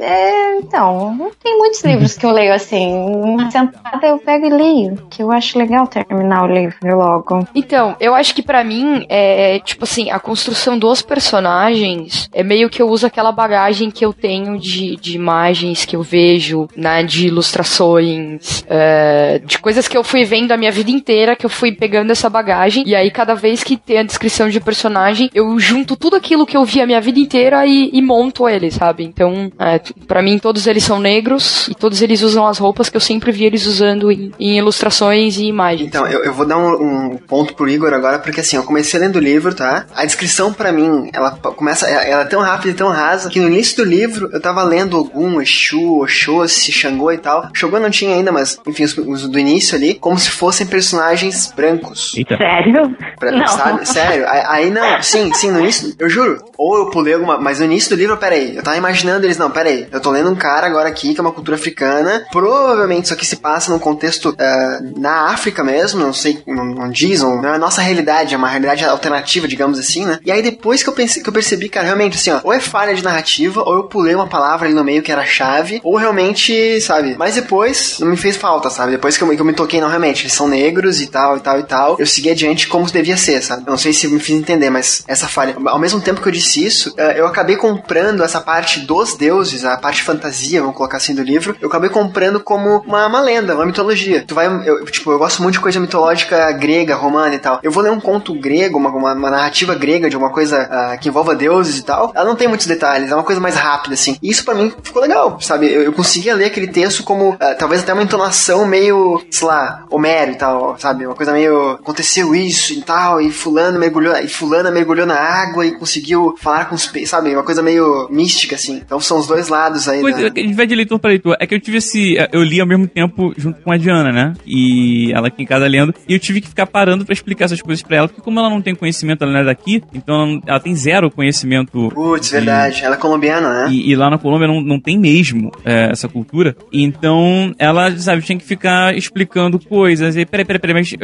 É, 0.00 0.56
então, 0.58 1.30
tem 1.42 1.56
muitos 1.56 1.82
livros 1.84 2.16
que 2.16 2.26
eu 2.26 2.32
leio 2.32 2.52
assim. 2.52 2.92
Uma 2.92 3.50
sentada 3.50 4.06
eu 4.06 4.18
pego 4.18 4.46
e 4.46 4.50
leio, 4.50 5.06
que 5.08 5.22
eu 5.22 5.30
acho 5.30 5.58
legal 5.58 5.86
terminar 5.86 6.44
o 6.44 6.52
livro 6.52 6.76
logo. 6.96 7.46
Então, 7.54 7.96
eu 8.00 8.14
acho 8.14 8.34
que 8.34 8.42
pra 8.42 8.64
mim, 8.64 9.06
é 9.08 9.60
tipo 9.60 9.84
assim, 9.84 10.10
a 10.10 10.18
construção 10.18 10.78
dos 10.78 11.00
personagens 11.00 12.28
é 12.32 12.42
meio 12.52 12.68
que 12.68 12.82
eu 12.82 12.88
uso 12.88 13.06
aquela 13.06 13.32
bagagem 13.32 13.90
que 13.90 14.04
eu 14.04 14.12
tenho 14.12 14.58
de, 14.58 14.96
de 14.96 15.14
imagens 15.14 15.84
que 15.84 15.96
eu 15.96 16.02
vejo, 16.02 16.68
né, 16.76 17.02
de 17.02 17.28
ilustrações, 17.28 18.62
é, 18.68 19.40
de 19.42 19.58
coisas 19.58 19.88
que 19.88 19.96
eu 19.96 20.04
fui 20.04 20.24
vendo 20.24 20.52
a 20.52 20.56
minha 20.56 20.70
vida 20.70 20.90
inteira, 20.90 21.34
que 21.34 21.46
eu 21.46 21.50
fui 21.50 21.72
pegando 21.72 22.10
essa 22.10 22.28
bagagem, 22.28 22.84
e 22.86 22.94
aí 22.94 23.10
cada 23.10 23.34
vez 23.34 23.64
que 23.64 23.76
tem 23.76 23.98
a 23.98 24.02
descrição 24.02 24.50
de 24.50 24.60
personagem, 24.60 25.30
eu 25.34 25.58
junto 25.58 25.96
tudo 25.96 26.14
aquilo 26.14 26.44
que 26.44 26.56
eu 26.56 26.64
vi 26.64 26.82
a 26.82 26.86
minha 26.86 27.00
vida 27.00 27.18
inteira 27.18 27.64
e, 27.66 27.90
e 27.92 28.02
monto 28.02 28.46
ele, 28.48 28.70
sabe? 28.70 29.02
Então, 29.04 29.50
é, 29.58 29.80
para 30.06 30.22
mim, 30.22 30.38
todos 30.38 30.66
eles 30.66 30.84
são 30.84 31.00
negros 31.00 31.68
e 31.68 31.74
todos 31.74 32.02
eles 32.02 32.20
usam 32.20 32.46
as 32.46 32.58
roupas 32.58 32.88
que 32.88 32.96
eu 32.96 33.00
sempre 33.00 33.32
vi 33.32 33.44
eles 33.44 33.66
usando 33.66 34.12
em, 34.12 34.30
em 34.38 34.58
ilustrações 34.58 35.38
e 35.38 35.46
imagens. 35.46 35.88
Então, 35.88 36.06
eu, 36.06 36.22
eu 36.22 36.32
vou 36.34 36.44
dar 36.44 36.58
um, 36.58 37.12
um 37.14 37.16
ponto 37.16 37.54
pro 37.54 37.68
Igor 37.68 37.94
agora, 37.94 38.18
porque 38.18 38.40
assim, 38.40 38.56
eu 38.56 38.62
comecei 38.62 39.00
lendo 39.00 39.16
o 39.16 39.20
livro, 39.20 39.54
tá? 39.54 39.86
A 39.94 40.04
descrição 40.04 40.52
pra 40.52 40.70
mim, 40.70 41.08
ela 41.12 41.30
começa, 41.30 41.86
ela 41.86 42.12
ela 42.12 42.22
é 42.22 42.26
tão 42.26 42.40
rápida 42.42 42.70
e 42.70 42.74
tão 42.74 42.88
rasa, 42.88 43.30
que 43.30 43.40
no 43.40 43.48
início 43.48 43.76
do 43.78 43.84
livro 43.84 44.28
eu 44.32 44.40
tava 44.40 44.62
lendo 44.62 44.98
Ogum, 44.98 45.40
Exu, 45.40 46.00
Oxóssi, 46.02 46.70
Xangô 46.70 47.10
e 47.10 47.18
tal. 47.18 47.48
Xangô 47.54 47.78
não 47.80 47.90
tinha 47.90 48.14
ainda, 48.14 48.30
mas 48.30 48.58
enfim, 48.66 48.84
os, 48.84 48.96
os 48.98 49.28
do 49.28 49.38
início 49.38 49.76
ali, 49.76 49.94
como 49.94 50.18
se 50.18 50.30
fossem 50.30 50.66
personagens 50.66 51.52
brancos. 51.54 52.12
Eita. 52.16 52.36
Sério? 52.36 52.94
Pra- 53.18 53.32
Não. 53.32 53.46
Sabe? 53.48 53.88
Sério. 53.88 54.28
Aí, 54.28 54.42
aí 54.46 54.70
não, 54.70 55.02
sim, 55.02 55.32
sim, 55.32 55.50
no 55.50 55.60
início, 55.60 55.94
eu 55.98 56.08
juro. 56.08 56.42
Ou 56.58 56.76
eu 56.78 56.90
pulei 56.90 57.14
alguma. 57.14 57.38
Mas 57.38 57.58
no 57.58 57.64
início 57.64 57.90
do 57.90 57.96
livro, 57.98 58.16
peraí. 58.16 58.56
Eu 58.56 58.62
tava 58.62 58.76
imaginando 58.76 59.26
eles, 59.26 59.38
não, 59.38 59.50
peraí. 59.50 59.86
Eu 59.90 60.00
tô 60.00 60.10
lendo 60.10 60.30
um 60.30 60.34
cara 60.36 60.66
agora 60.66 60.88
aqui, 60.88 61.14
que 61.14 61.20
é 61.20 61.22
uma 61.22 61.32
cultura 61.32 61.56
africana. 61.56 62.24
Provavelmente 62.30 63.04
isso 63.06 63.14
aqui 63.14 63.24
se 63.26 63.36
passa 63.36 63.70
num 63.72 63.78
contexto 63.78 64.34
ah, 64.38 64.78
na 64.96 65.26
África 65.32 65.62
mesmo, 65.64 66.00
não 66.00 66.12
sei, 66.12 66.42
não, 66.46 66.64
não 66.64 66.90
diz, 66.90 67.22
não, 67.22 67.40
não 67.40 67.48
é 67.50 67.54
a 67.54 67.58
nossa 67.58 67.80
realidade, 67.80 68.34
é 68.34 68.36
uma 68.38 68.48
realidade 68.48 68.84
alternativa, 68.84 69.46
digamos 69.48 69.78
assim, 69.78 70.04
né? 70.04 70.18
E 70.24 70.30
aí 70.32 70.42
depois 70.42 70.82
que 70.82 70.88
eu, 70.88 70.92
pensei, 70.92 71.22
que 71.22 71.28
eu 71.28 71.32
percebi, 71.32 71.68
cara, 71.68 71.86
realmente, 71.86 72.16
assim, 72.16 72.30
ó, 72.36 72.40
ou 72.44 72.52
é 72.52 72.60
falha 72.60 72.94
de 72.94 73.02
narrativa, 73.02 73.62
ou 73.64 73.74
eu 73.74 73.82
pulei 73.84 74.14
uma 74.14 74.26
palavra 74.26 74.66
ali 74.66 74.74
no 74.74 74.84
meio 74.84 75.02
que 75.02 75.12
era 75.12 75.24
chave, 75.24 75.80
ou 75.84 75.96
realmente, 75.96 76.80
sabe? 76.80 77.14
Mas 77.18 77.34
depois 77.34 77.98
não 78.00 78.08
me 78.08 78.16
fez 78.16 78.36
falta, 78.36 78.70
sabe? 78.70 78.92
Depois 78.92 79.16
que 79.16 79.22
eu, 79.22 79.28
me- 79.28 79.36
que 79.36 79.42
eu 79.42 79.46
me 79.46 79.52
toquei, 79.52 79.80
não, 79.80 79.88
realmente, 79.88 80.22
eles 80.22 80.32
são 80.32 80.48
negros 80.48 81.00
e 81.00 81.06
tal, 81.08 81.36
e 81.36 81.40
tal, 81.40 81.58
e 81.60 81.62
tal, 81.64 81.96
eu 81.98 82.06
segui 82.06 82.30
adiante 82.30 82.66
como 82.68 82.86
devia 82.90 83.16
ser, 83.16 83.42
sabe? 83.42 83.62
Eu 83.66 83.70
não 83.70 83.78
sei 83.78 83.92
se 83.92 84.06
me 84.08 84.18
fiz 84.20 84.36
entender, 84.36 84.70
mas 84.70 85.02
essa 85.06 85.26
falha. 85.28 85.56
Ao 85.66 85.78
mesmo 85.78 86.00
tempo 86.00 86.20
que 86.20 86.28
eu 86.28 86.32
disse 86.32 86.64
isso, 86.64 86.92
eh, 86.96 87.14
eu 87.18 87.26
acabei 87.26 87.56
comprando 87.56 88.22
essa 88.22 88.40
parte 88.40 88.80
dos 88.80 89.16
deuses, 89.16 89.64
a 89.64 89.76
parte 89.76 90.02
fantasia, 90.02 90.60
vamos 90.60 90.76
colocar 90.76 90.96
assim, 90.98 91.14
do 91.14 91.22
livro, 91.22 91.56
eu 91.60 91.68
acabei 91.68 91.90
comprando 91.90 92.40
como 92.40 92.82
uma, 92.86 93.06
uma 93.06 93.20
lenda, 93.20 93.54
uma 93.54 93.66
mitologia. 93.66 94.24
Tu 94.26 94.34
vai, 94.34 94.46
eu, 94.68 94.84
tipo, 94.86 95.10
eu 95.10 95.18
gosto 95.18 95.42
muito 95.42 95.54
de 95.54 95.60
coisa 95.60 95.80
mitológica 95.80 96.52
grega, 96.52 96.94
romana 96.94 97.34
e 97.34 97.38
tal. 97.38 97.60
Eu 97.62 97.70
vou 97.70 97.82
ler 97.82 97.90
um 97.90 98.00
conto 98.00 98.34
grego, 98.34 98.78
uma, 98.78 98.90
uma, 98.90 99.12
uma 99.14 99.30
narrativa 99.30 99.74
grega 99.74 100.08
de 100.10 100.16
uma 100.16 100.30
coisa 100.30 100.68
ah, 100.70 100.96
que 100.96 101.08
envolva 101.08 101.34
deuses 101.34 101.78
e 101.78 101.82
tal. 101.84 102.12
Ela 102.22 102.30
não 102.30 102.36
tem 102.36 102.46
muitos 102.46 102.66
detalhes, 102.66 103.10
é 103.10 103.14
uma 103.14 103.24
coisa 103.24 103.40
mais 103.40 103.56
rápida, 103.56 103.94
assim. 103.94 104.16
E 104.22 104.30
isso 104.30 104.44
pra 104.44 104.54
mim 104.54 104.72
ficou 104.82 105.02
legal, 105.02 105.40
sabe? 105.40 105.66
Eu, 105.66 105.82
eu 105.82 105.92
conseguia 105.92 106.34
ler 106.34 106.46
aquele 106.46 106.68
texto 106.68 107.02
como, 107.02 107.36
ah, 107.40 107.54
talvez 107.58 107.82
até 107.82 107.92
uma 107.92 108.02
entonação 108.02 108.64
meio, 108.64 109.20
sei 109.28 109.48
lá, 109.48 109.84
Homero 109.90 110.32
e 110.32 110.36
tal, 110.36 110.78
sabe? 110.78 111.04
Uma 111.04 111.16
coisa 111.16 111.32
meio, 111.32 111.70
aconteceu 111.70 112.34
isso 112.34 112.72
e 112.72 112.82
tal, 112.82 113.20
e 113.20 113.32
fulano 113.32 113.78
mergulhou, 113.78 114.16
e 114.16 114.28
fulana 114.28 114.70
mergulhou 114.70 115.06
na 115.06 115.18
água 115.18 115.66
e 115.66 115.72
conseguiu 115.72 116.36
falar 116.38 116.66
com 116.66 116.76
os 116.76 116.86
peixes, 116.86 117.10
sabe? 117.10 117.34
Uma 117.34 117.42
coisa 117.42 117.62
meio 117.62 118.08
mística, 118.10 118.54
assim. 118.54 118.76
Então 118.76 119.00
são 119.00 119.18
os 119.18 119.26
dois 119.26 119.48
lados 119.48 119.88
aí. 119.88 120.00
Pois 120.00 120.16
é, 120.18 120.30
gente 120.52 120.54
vai 120.54 120.66
de 120.66 120.74
leitor 120.74 120.98
pra 120.98 121.10
leitor. 121.10 121.36
É 121.40 121.46
que 121.46 121.54
eu 121.54 121.60
tive 121.60 121.78
esse. 121.78 122.16
Eu 122.32 122.42
li 122.42 122.60
ao 122.60 122.66
mesmo 122.66 122.86
tempo 122.86 123.32
junto 123.36 123.60
com 123.62 123.72
a 123.72 123.76
Diana, 123.76 124.12
né? 124.12 124.34
E 124.46 125.12
ela 125.12 125.28
aqui 125.28 125.42
em 125.42 125.46
casa 125.46 125.66
lendo. 125.66 125.94
E 126.08 126.12
eu 126.12 126.18
tive 126.18 126.40
que 126.40 126.48
ficar 126.48 126.66
parando 126.66 127.04
pra 127.04 127.12
explicar 127.12 127.46
essas 127.46 127.62
coisas 127.62 127.82
pra 127.82 127.96
ela. 127.96 128.08
Porque 128.08 128.22
como 128.22 128.38
ela 128.38 128.50
não 128.50 128.60
tem 128.60 128.74
conhecimento, 128.74 129.24
ela 129.24 129.32
não 129.32 129.40
é 129.40 129.44
daqui. 129.44 129.82
Então 129.94 130.40
ela, 130.46 130.60
tem 130.60 130.74
zero 130.74 131.10
conhecimento. 131.10 131.90
Putz, 132.12 132.26
de- 132.28 132.32
verdade. 132.32 132.84
Ela 132.84 132.94
é 132.94 132.98
colombiana, 132.98 133.64
né? 133.64 133.72
E, 133.72 133.90
e 133.90 133.96
lá 133.96 134.10
na 134.10 134.18
Colômbia 134.18 134.46
não, 134.48 134.60
não 134.60 134.78
tem 134.80 134.98
mesmo 134.98 135.50
é, 135.64 135.90
essa 135.90 136.08
cultura. 136.08 136.56
Então, 136.72 137.54
ela, 137.58 137.90
sabe, 137.98 138.22
tinha 138.22 138.38
que 138.38 138.44
ficar 138.44 138.96
explicando 138.96 139.58
coisas. 139.58 140.16
E, 140.16 140.24
peraí, 140.26 140.44
peraí, 140.44 140.60
peraí, 140.60 140.74
mas 140.74 140.94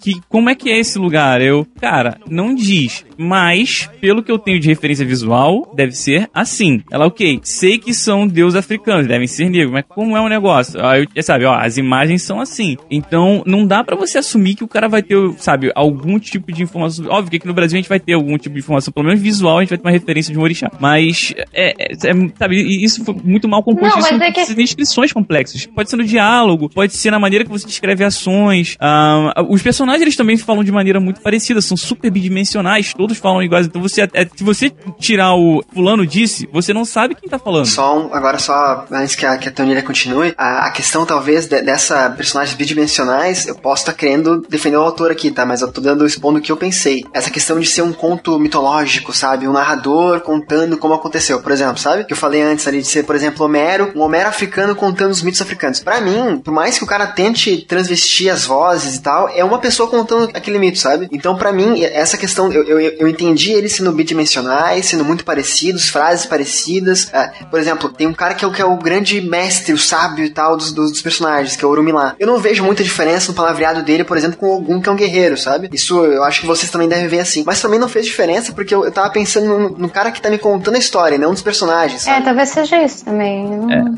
que, 0.00 0.20
como 0.28 0.50
é 0.50 0.54
que 0.54 0.70
é 0.70 0.78
esse 0.78 0.98
lugar? 0.98 1.40
Eu, 1.40 1.66
cara, 1.80 2.18
não 2.28 2.54
diz. 2.54 3.04
Mas, 3.16 3.88
pelo 4.00 4.22
que 4.22 4.30
eu 4.30 4.38
tenho 4.38 4.60
de 4.60 4.68
referência 4.68 5.04
visual, 5.06 5.72
deve 5.74 5.92
ser 5.92 6.28
assim. 6.34 6.82
Ela, 6.90 7.06
ok, 7.06 7.40
sei 7.42 7.78
que 7.78 7.94
são 7.94 8.26
deuses 8.26 8.56
africanos, 8.58 9.06
devem 9.06 9.26
ser 9.26 9.48
negros, 9.48 9.72
mas 9.72 9.84
como 9.88 10.16
é 10.16 10.20
o 10.20 10.28
negócio? 10.28 10.84
Aí, 10.84 11.06
sabe, 11.22 11.44
ó, 11.44 11.54
as 11.54 11.76
imagens 11.76 12.22
são 12.22 12.40
assim. 12.40 12.76
Então, 12.90 13.42
não 13.46 13.66
dá 13.66 13.82
pra 13.84 13.96
você 13.96 14.18
assumir 14.18 14.54
que 14.54 14.64
o 14.64 14.68
cara 14.68 14.88
vai 14.88 15.02
ter, 15.02 15.16
sabe, 15.38 15.70
algum 15.74 16.18
tipo 16.18 16.52
de 16.52 16.62
informação. 16.62 17.06
Óbvio 17.08 17.30
que 17.30 17.36
aqui 17.36 17.46
no 17.46 17.54
Brasil 17.54 17.76
a 17.76 17.80
gente 17.80 17.88
vai 17.88 18.00
ter 18.00 18.12
algum 18.14 18.36
tipo 18.36 18.54
de 18.54 18.60
informação, 18.60 18.92
pelo 18.92 19.06
menos 19.06 19.20
visual, 19.20 19.58
a 19.58 19.60
gente 19.60 19.70
vai 19.70 19.78
ter 19.78 19.84
uma 19.86 19.92
referência 19.92 20.32
de 20.32 20.38
um 20.38 20.42
Mas, 20.80 21.34
é, 21.52 21.74
é, 21.78 21.92
é, 21.92 22.14
sabe, 22.38 22.84
isso 22.84 23.04
foi 23.04 23.14
muito 23.24 23.48
mal 23.48 23.62
composto. 23.62 23.96
Não, 23.96 23.98
isso 23.98 24.08
mas 24.10 24.18
não 24.20 24.26
é 24.26 24.32
que- 24.32 24.46
de 24.46 24.54
descrições 24.54 25.12
complexas. 25.12 25.66
Pode 25.66 25.90
ser 25.90 25.96
no 25.96 26.04
diálogo, 26.04 26.68
pode 26.68 26.94
ser 26.94 27.10
na 27.10 27.18
maneira 27.18 27.44
que 27.44 27.50
você 27.50 27.66
descreve 27.66 28.04
ações. 28.04 28.76
Ah, 28.80 29.32
os 29.48 29.62
personagens, 29.62 30.02
eles 30.02 30.16
também 30.16 30.36
falam 30.36 30.62
de 30.64 30.72
maneira 30.72 31.00
muito 31.00 31.20
parecida, 31.20 31.60
são 31.60 31.76
super 31.76 32.10
bidimensionais, 32.10 32.92
todos 32.94 33.18
falam 33.18 33.42
iguais. 33.42 33.66
Então, 33.66 33.80
você, 33.82 34.02
é, 34.02 34.26
se 34.34 34.42
você 34.44 34.70
tirar 34.98 35.34
o 35.34 35.62
fulano 35.72 36.06
disse, 36.06 36.48
você 36.52 36.72
não 36.72 36.84
sabe 36.84 37.14
quem 37.14 37.28
tá 37.28 37.38
falando. 37.38 37.66
Só 37.66 37.98
um, 37.98 38.14
agora 38.14 38.38
só, 38.38 38.84
antes 38.90 39.14
que 39.14 39.24
a, 39.26 39.36
que 39.38 39.48
a 39.48 39.52
Tonilha 39.52 39.82
continue, 39.82 40.34
a, 40.36 40.66
a 40.66 40.70
questão 40.70 41.04
talvez 41.06 41.46
de- 41.46 41.62
dessa 41.62 42.10
personagens 42.10 42.56
bidimensionais, 42.56 43.46
eu 43.46 43.54
posso 43.54 43.82
estar 43.82 43.92
querendo 43.94 44.40
defender 44.48 44.76
o 44.76 44.82
autor 44.82 45.10
aqui, 45.10 45.30
tá? 45.30 45.44
Mas 45.44 45.60
eu 45.62 45.72
tô 45.72 45.80
dando, 45.80 46.06
expondo 46.06 46.38
o 46.38 46.42
que 46.42 46.50
eu 46.52 46.56
pensei. 46.56 47.04
Essa 47.12 47.30
questão 47.30 47.58
de 47.58 47.66
ser 47.66 47.82
um 47.82 47.92
conto 47.92 48.38
mitológico, 48.38 49.12
sabe? 49.12 49.48
Um 49.48 49.52
narrador 49.52 50.20
contando 50.46 50.78
como 50.78 50.94
aconteceu, 50.94 51.40
por 51.40 51.50
exemplo, 51.50 51.78
sabe? 51.78 52.04
Que 52.04 52.12
eu 52.12 52.16
falei 52.16 52.40
antes 52.40 52.66
ali 52.66 52.80
de 52.80 52.86
ser, 52.86 53.04
por 53.04 53.16
exemplo, 53.16 53.44
Homero, 53.44 53.92
um 53.94 54.00
Homero 54.00 54.28
africano 54.28 54.74
contando 54.76 55.10
os 55.10 55.22
mitos 55.22 55.42
africanos. 55.42 55.80
Pra 55.80 56.00
mim, 56.00 56.40
por 56.42 56.54
mais 56.54 56.78
que 56.78 56.84
o 56.84 56.86
cara 56.86 57.06
tente 57.06 57.64
transvestir 57.68 58.32
as 58.32 58.44
vozes 58.44 58.96
e 58.96 59.02
tal, 59.02 59.28
é 59.28 59.44
uma 59.44 59.58
pessoa 59.58 59.88
contando 59.88 60.30
aquele 60.32 60.58
mito, 60.58 60.78
sabe? 60.78 61.08
Então, 61.10 61.36
pra 61.36 61.52
mim, 61.52 61.82
essa 61.82 62.16
questão, 62.16 62.52
eu, 62.52 62.62
eu, 62.62 62.78
eu 62.80 63.08
entendi 63.08 63.52
eles 63.52 63.72
sendo 63.72 63.90
bidimensionais, 63.92 64.86
sendo 64.86 65.04
muito 65.04 65.24
parecidos, 65.24 65.88
frases 65.88 66.26
parecidas. 66.26 67.08
Ah, 67.12 67.32
por 67.50 67.58
exemplo, 67.58 67.88
tem 67.88 68.06
um 68.06 68.14
cara 68.14 68.34
que 68.34 68.44
é, 68.44 68.48
o, 68.48 68.52
que 68.52 68.62
é 68.62 68.64
o 68.64 68.76
grande 68.76 69.20
mestre, 69.20 69.72
o 69.72 69.78
sábio 69.78 70.24
e 70.24 70.30
tal 70.30 70.56
dos, 70.56 70.72
dos, 70.72 70.92
dos 70.92 71.02
personagens, 71.02 71.56
que 71.56 71.64
é 71.64 71.68
o 71.68 71.70
Urumilá. 71.70 72.14
Eu 72.18 72.26
não 72.26 72.38
vejo 72.38 72.62
muita 72.62 72.84
diferença 72.84 73.28
no 73.28 73.34
palavreado 73.34 73.82
dele, 73.82 74.04
por 74.04 74.16
exemplo, 74.16 74.38
com 74.38 74.52
algum 74.52 74.80
que 74.80 74.88
é 74.88 74.92
um 74.92 74.96
guerreiro, 74.96 75.36
sabe? 75.36 75.68
Isso 75.72 76.04
eu 76.04 76.22
acho 76.22 76.40
que 76.40 76.46
vocês 76.46 76.70
também 76.70 76.88
devem 76.88 77.08
ver 77.08 77.20
assim. 77.20 77.42
Mas 77.44 77.60
também 77.60 77.78
não 77.78 77.88
fez 77.88 78.06
diferença 78.06 78.52
porque 78.52 78.74
eu, 78.74 78.84
eu 78.84 78.92
tava 78.92 79.10
pensando 79.10 79.46
no, 79.46 79.70
no 79.70 79.88
cara 79.88 80.10
que 80.10 80.20
tá 80.20 80.30
me 80.30 80.35
contando 80.38 80.74
a 80.76 80.78
história, 80.78 81.18
não 81.18 81.30
dos 81.32 81.42
personagens, 81.42 82.02
É, 82.06 82.10
sabe? 82.12 82.24
talvez 82.24 82.48
seja 82.50 82.82
isso 82.82 83.04
também. 83.04 83.46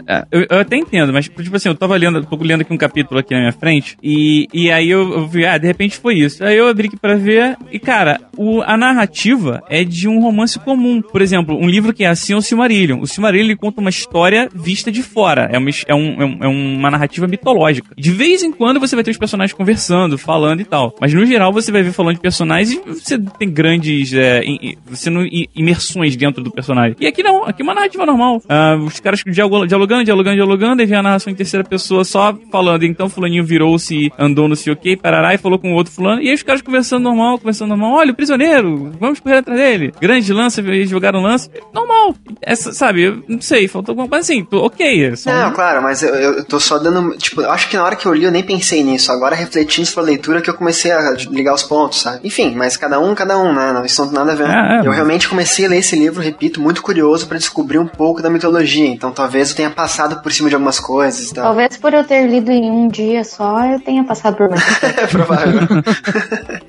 É, 0.06 0.24
eu, 0.30 0.46
eu 0.50 0.58
até 0.60 0.76
entendo, 0.76 1.12
mas 1.12 1.26
tipo 1.26 1.56
assim, 1.56 1.68
eu 1.68 1.74
tava 1.74 1.96
lendo, 1.96 2.24
tô 2.24 2.36
lendo 2.36 2.62
aqui 2.62 2.72
um 2.72 2.76
capítulo 2.78 3.20
aqui 3.20 3.34
na 3.34 3.40
minha 3.40 3.52
frente, 3.52 3.96
e, 4.02 4.46
e 4.52 4.70
aí 4.70 4.88
eu, 4.90 5.10
eu 5.12 5.26
vi, 5.26 5.44
ah, 5.46 5.58
de 5.58 5.66
repente 5.66 5.96
foi 5.96 6.14
isso. 6.16 6.42
Aí 6.44 6.56
eu 6.56 6.68
abri 6.68 6.88
aqui 6.88 6.96
pra 6.96 7.14
ver, 7.16 7.56
e 7.70 7.78
cara, 7.78 8.20
o, 8.36 8.62
a 8.62 8.76
narrativa 8.76 9.62
é 9.68 9.84
de 9.84 10.08
um 10.08 10.20
romance 10.20 10.58
comum. 10.58 11.00
Por 11.02 11.20
exemplo, 11.22 11.56
um 11.56 11.68
livro 11.68 11.92
que 11.92 12.04
é 12.04 12.08
assim 12.08 12.32
é 12.32 12.36
o 12.36 12.42
Silmarillion. 12.42 13.00
O 13.00 13.06
Silmarillion 13.06 13.46
ele 13.46 13.56
conta 13.56 13.80
uma 13.80 13.90
história 13.90 14.48
vista 14.54 14.90
de 14.90 15.02
fora, 15.02 15.48
é 15.52 15.58
uma, 15.58 15.70
é, 15.86 15.94
um, 15.94 16.22
é, 16.22 16.24
um- 16.24 16.38
é 16.42 16.48
uma 16.48 16.90
narrativa 16.90 17.26
mitológica. 17.26 17.94
De 17.96 18.10
vez 18.10 18.42
em 18.42 18.52
quando 18.52 18.80
você 18.80 18.94
vai 18.94 19.04
ter 19.04 19.10
os 19.10 19.16
personagens 19.18 19.52
conversando, 19.56 20.16
falando 20.18 20.60
e 20.60 20.64
tal, 20.64 20.94
mas 21.00 21.12
no 21.14 21.24
geral 21.26 21.52
você 21.52 21.70
vai 21.72 21.82
ver 21.82 21.92
falando 21.92 22.14
de 22.16 22.20
personagens 22.20 22.72
e 22.72 22.80
você 22.88 23.18
tem 23.38 23.50
grandes 23.50 24.12
é, 24.12 24.42
im- 24.44 24.76
você 24.86 25.10
não, 25.10 25.26
imersões 25.54 26.14
dentro 26.18 26.42
do 26.42 26.50
personagem. 26.50 26.96
E 27.00 27.06
aqui 27.06 27.22
não, 27.22 27.44
aqui 27.44 27.62
é 27.62 27.64
uma 27.64 27.74
narrativa 27.74 28.04
normal. 28.04 28.42
Ah, 28.48 28.76
os 28.76 29.00
caras 29.00 29.22
dialogando, 29.26 29.66
dialogando, 30.04 30.34
dialogando, 30.34 30.82
e 30.82 30.86
vem 30.86 30.98
a 30.98 31.02
narração 31.02 31.32
em 31.32 31.36
terceira 31.36 31.64
pessoa 31.64 32.04
só 32.04 32.36
falando. 32.50 32.84
Então 32.84 33.08
fulaninho 33.08 33.44
virou-se, 33.44 34.12
andou 34.18 34.48
no 34.48 34.56
sei 34.56 34.72
o 34.72 34.76
que, 34.76 34.96
parará, 34.96 35.34
e 35.34 35.38
falou 35.38 35.58
com 35.58 35.72
o 35.72 35.74
outro 35.74 35.92
fulano. 35.92 36.20
E 36.20 36.28
aí 36.28 36.34
os 36.34 36.42
caras 36.42 36.62
conversando 36.62 37.04
normal, 37.04 37.38
conversando 37.38 37.68
normal. 37.70 37.92
Olha, 37.92 38.12
o 38.12 38.14
prisioneiro, 38.14 38.92
vamos 38.98 39.20
correr 39.20 39.38
atrás 39.38 39.58
dele. 39.60 39.92
Grande 40.00 40.32
lança, 40.32 40.60
eles 40.60 40.90
jogaram 40.90 41.20
lança. 41.22 41.50
Normal. 41.72 42.14
Essa, 42.42 42.72
sabe, 42.72 43.02
eu 43.02 43.22
não 43.28 43.40
sei, 43.40 43.68
faltou 43.68 43.92
alguma 43.92 44.08
coisa 44.08 44.22
assim. 44.22 44.44
Tô, 44.44 44.64
ok, 44.64 45.04
é 45.06 45.16
só 45.16 45.30
Não, 45.32 45.52
claro, 45.52 45.82
mas 45.82 46.02
eu, 46.02 46.14
eu 46.14 46.44
tô 46.44 46.58
só 46.58 46.78
dando. 46.78 47.16
Tipo, 47.16 47.42
eu 47.42 47.50
acho 47.50 47.68
que 47.68 47.76
na 47.76 47.84
hora 47.84 47.96
que 47.96 48.06
eu 48.06 48.14
li 48.14 48.24
eu 48.24 48.32
nem 48.32 48.42
pensei 48.42 48.82
nisso. 48.82 49.12
Agora, 49.12 49.34
refletindo 49.34 49.86
sobre 49.86 50.10
a 50.10 50.12
leitura, 50.14 50.40
que 50.40 50.50
eu 50.50 50.54
comecei 50.54 50.90
a 50.90 51.12
ligar 51.30 51.54
os 51.54 51.62
pontos, 51.62 52.00
sabe? 52.00 52.20
Enfim, 52.24 52.54
mas 52.56 52.76
cada 52.76 52.98
um, 53.00 53.14
cada 53.14 53.38
um, 53.38 53.52
né? 53.52 53.72
Não, 53.72 53.84
isso 53.84 54.00
não 54.02 54.08
tem 54.08 54.18
nada 54.18 54.32
a 54.32 54.34
ver. 54.34 54.48
É, 54.48 54.76
é, 54.76 54.80
eu 54.80 54.86
mas- 54.86 54.94
realmente 54.96 55.28
comecei 55.28 55.66
a 55.66 55.68
ler 55.68 55.78
esse 55.78 55.96
livro, 55.96 56.07
repito, 56.12 56.60
muito 56.60 56.82
curioso 56.82 57.26
pra 57.26 57.38
descobrir 57.38 57.78
um 57.78 57.86
pouco 57.86 58.22
da 58.22 58.30
mitologia. 58.30 58.86
Então 58.86 59.12
talvez 59.12 59.50
eu 59.50 59.56
tenha 59.56 59.70
passado 59.70 60.22
por 60.22 60.32
cima 60.32 60.48
de 60.48 60.54
algumas 60.54 60.80
coisas. 60.80 61.30
tal. 61.32 61.44
Talvez 61.44 61.76
por 61.76 61.92
eu 61.92 62.04
ter 62.04 62.26
lido 62.26 62.50
em 62.50 62.70
um 62.70 62.88
dia 62.88 63.24
só, 63.24 63.64
eu 63.64 63.80
tenha 63.80 64.04
passado 64.04 64.36
por 64.36 64.48
mais. 64.48 64.62
É 64.98 65.06
provável. 65.06 65.60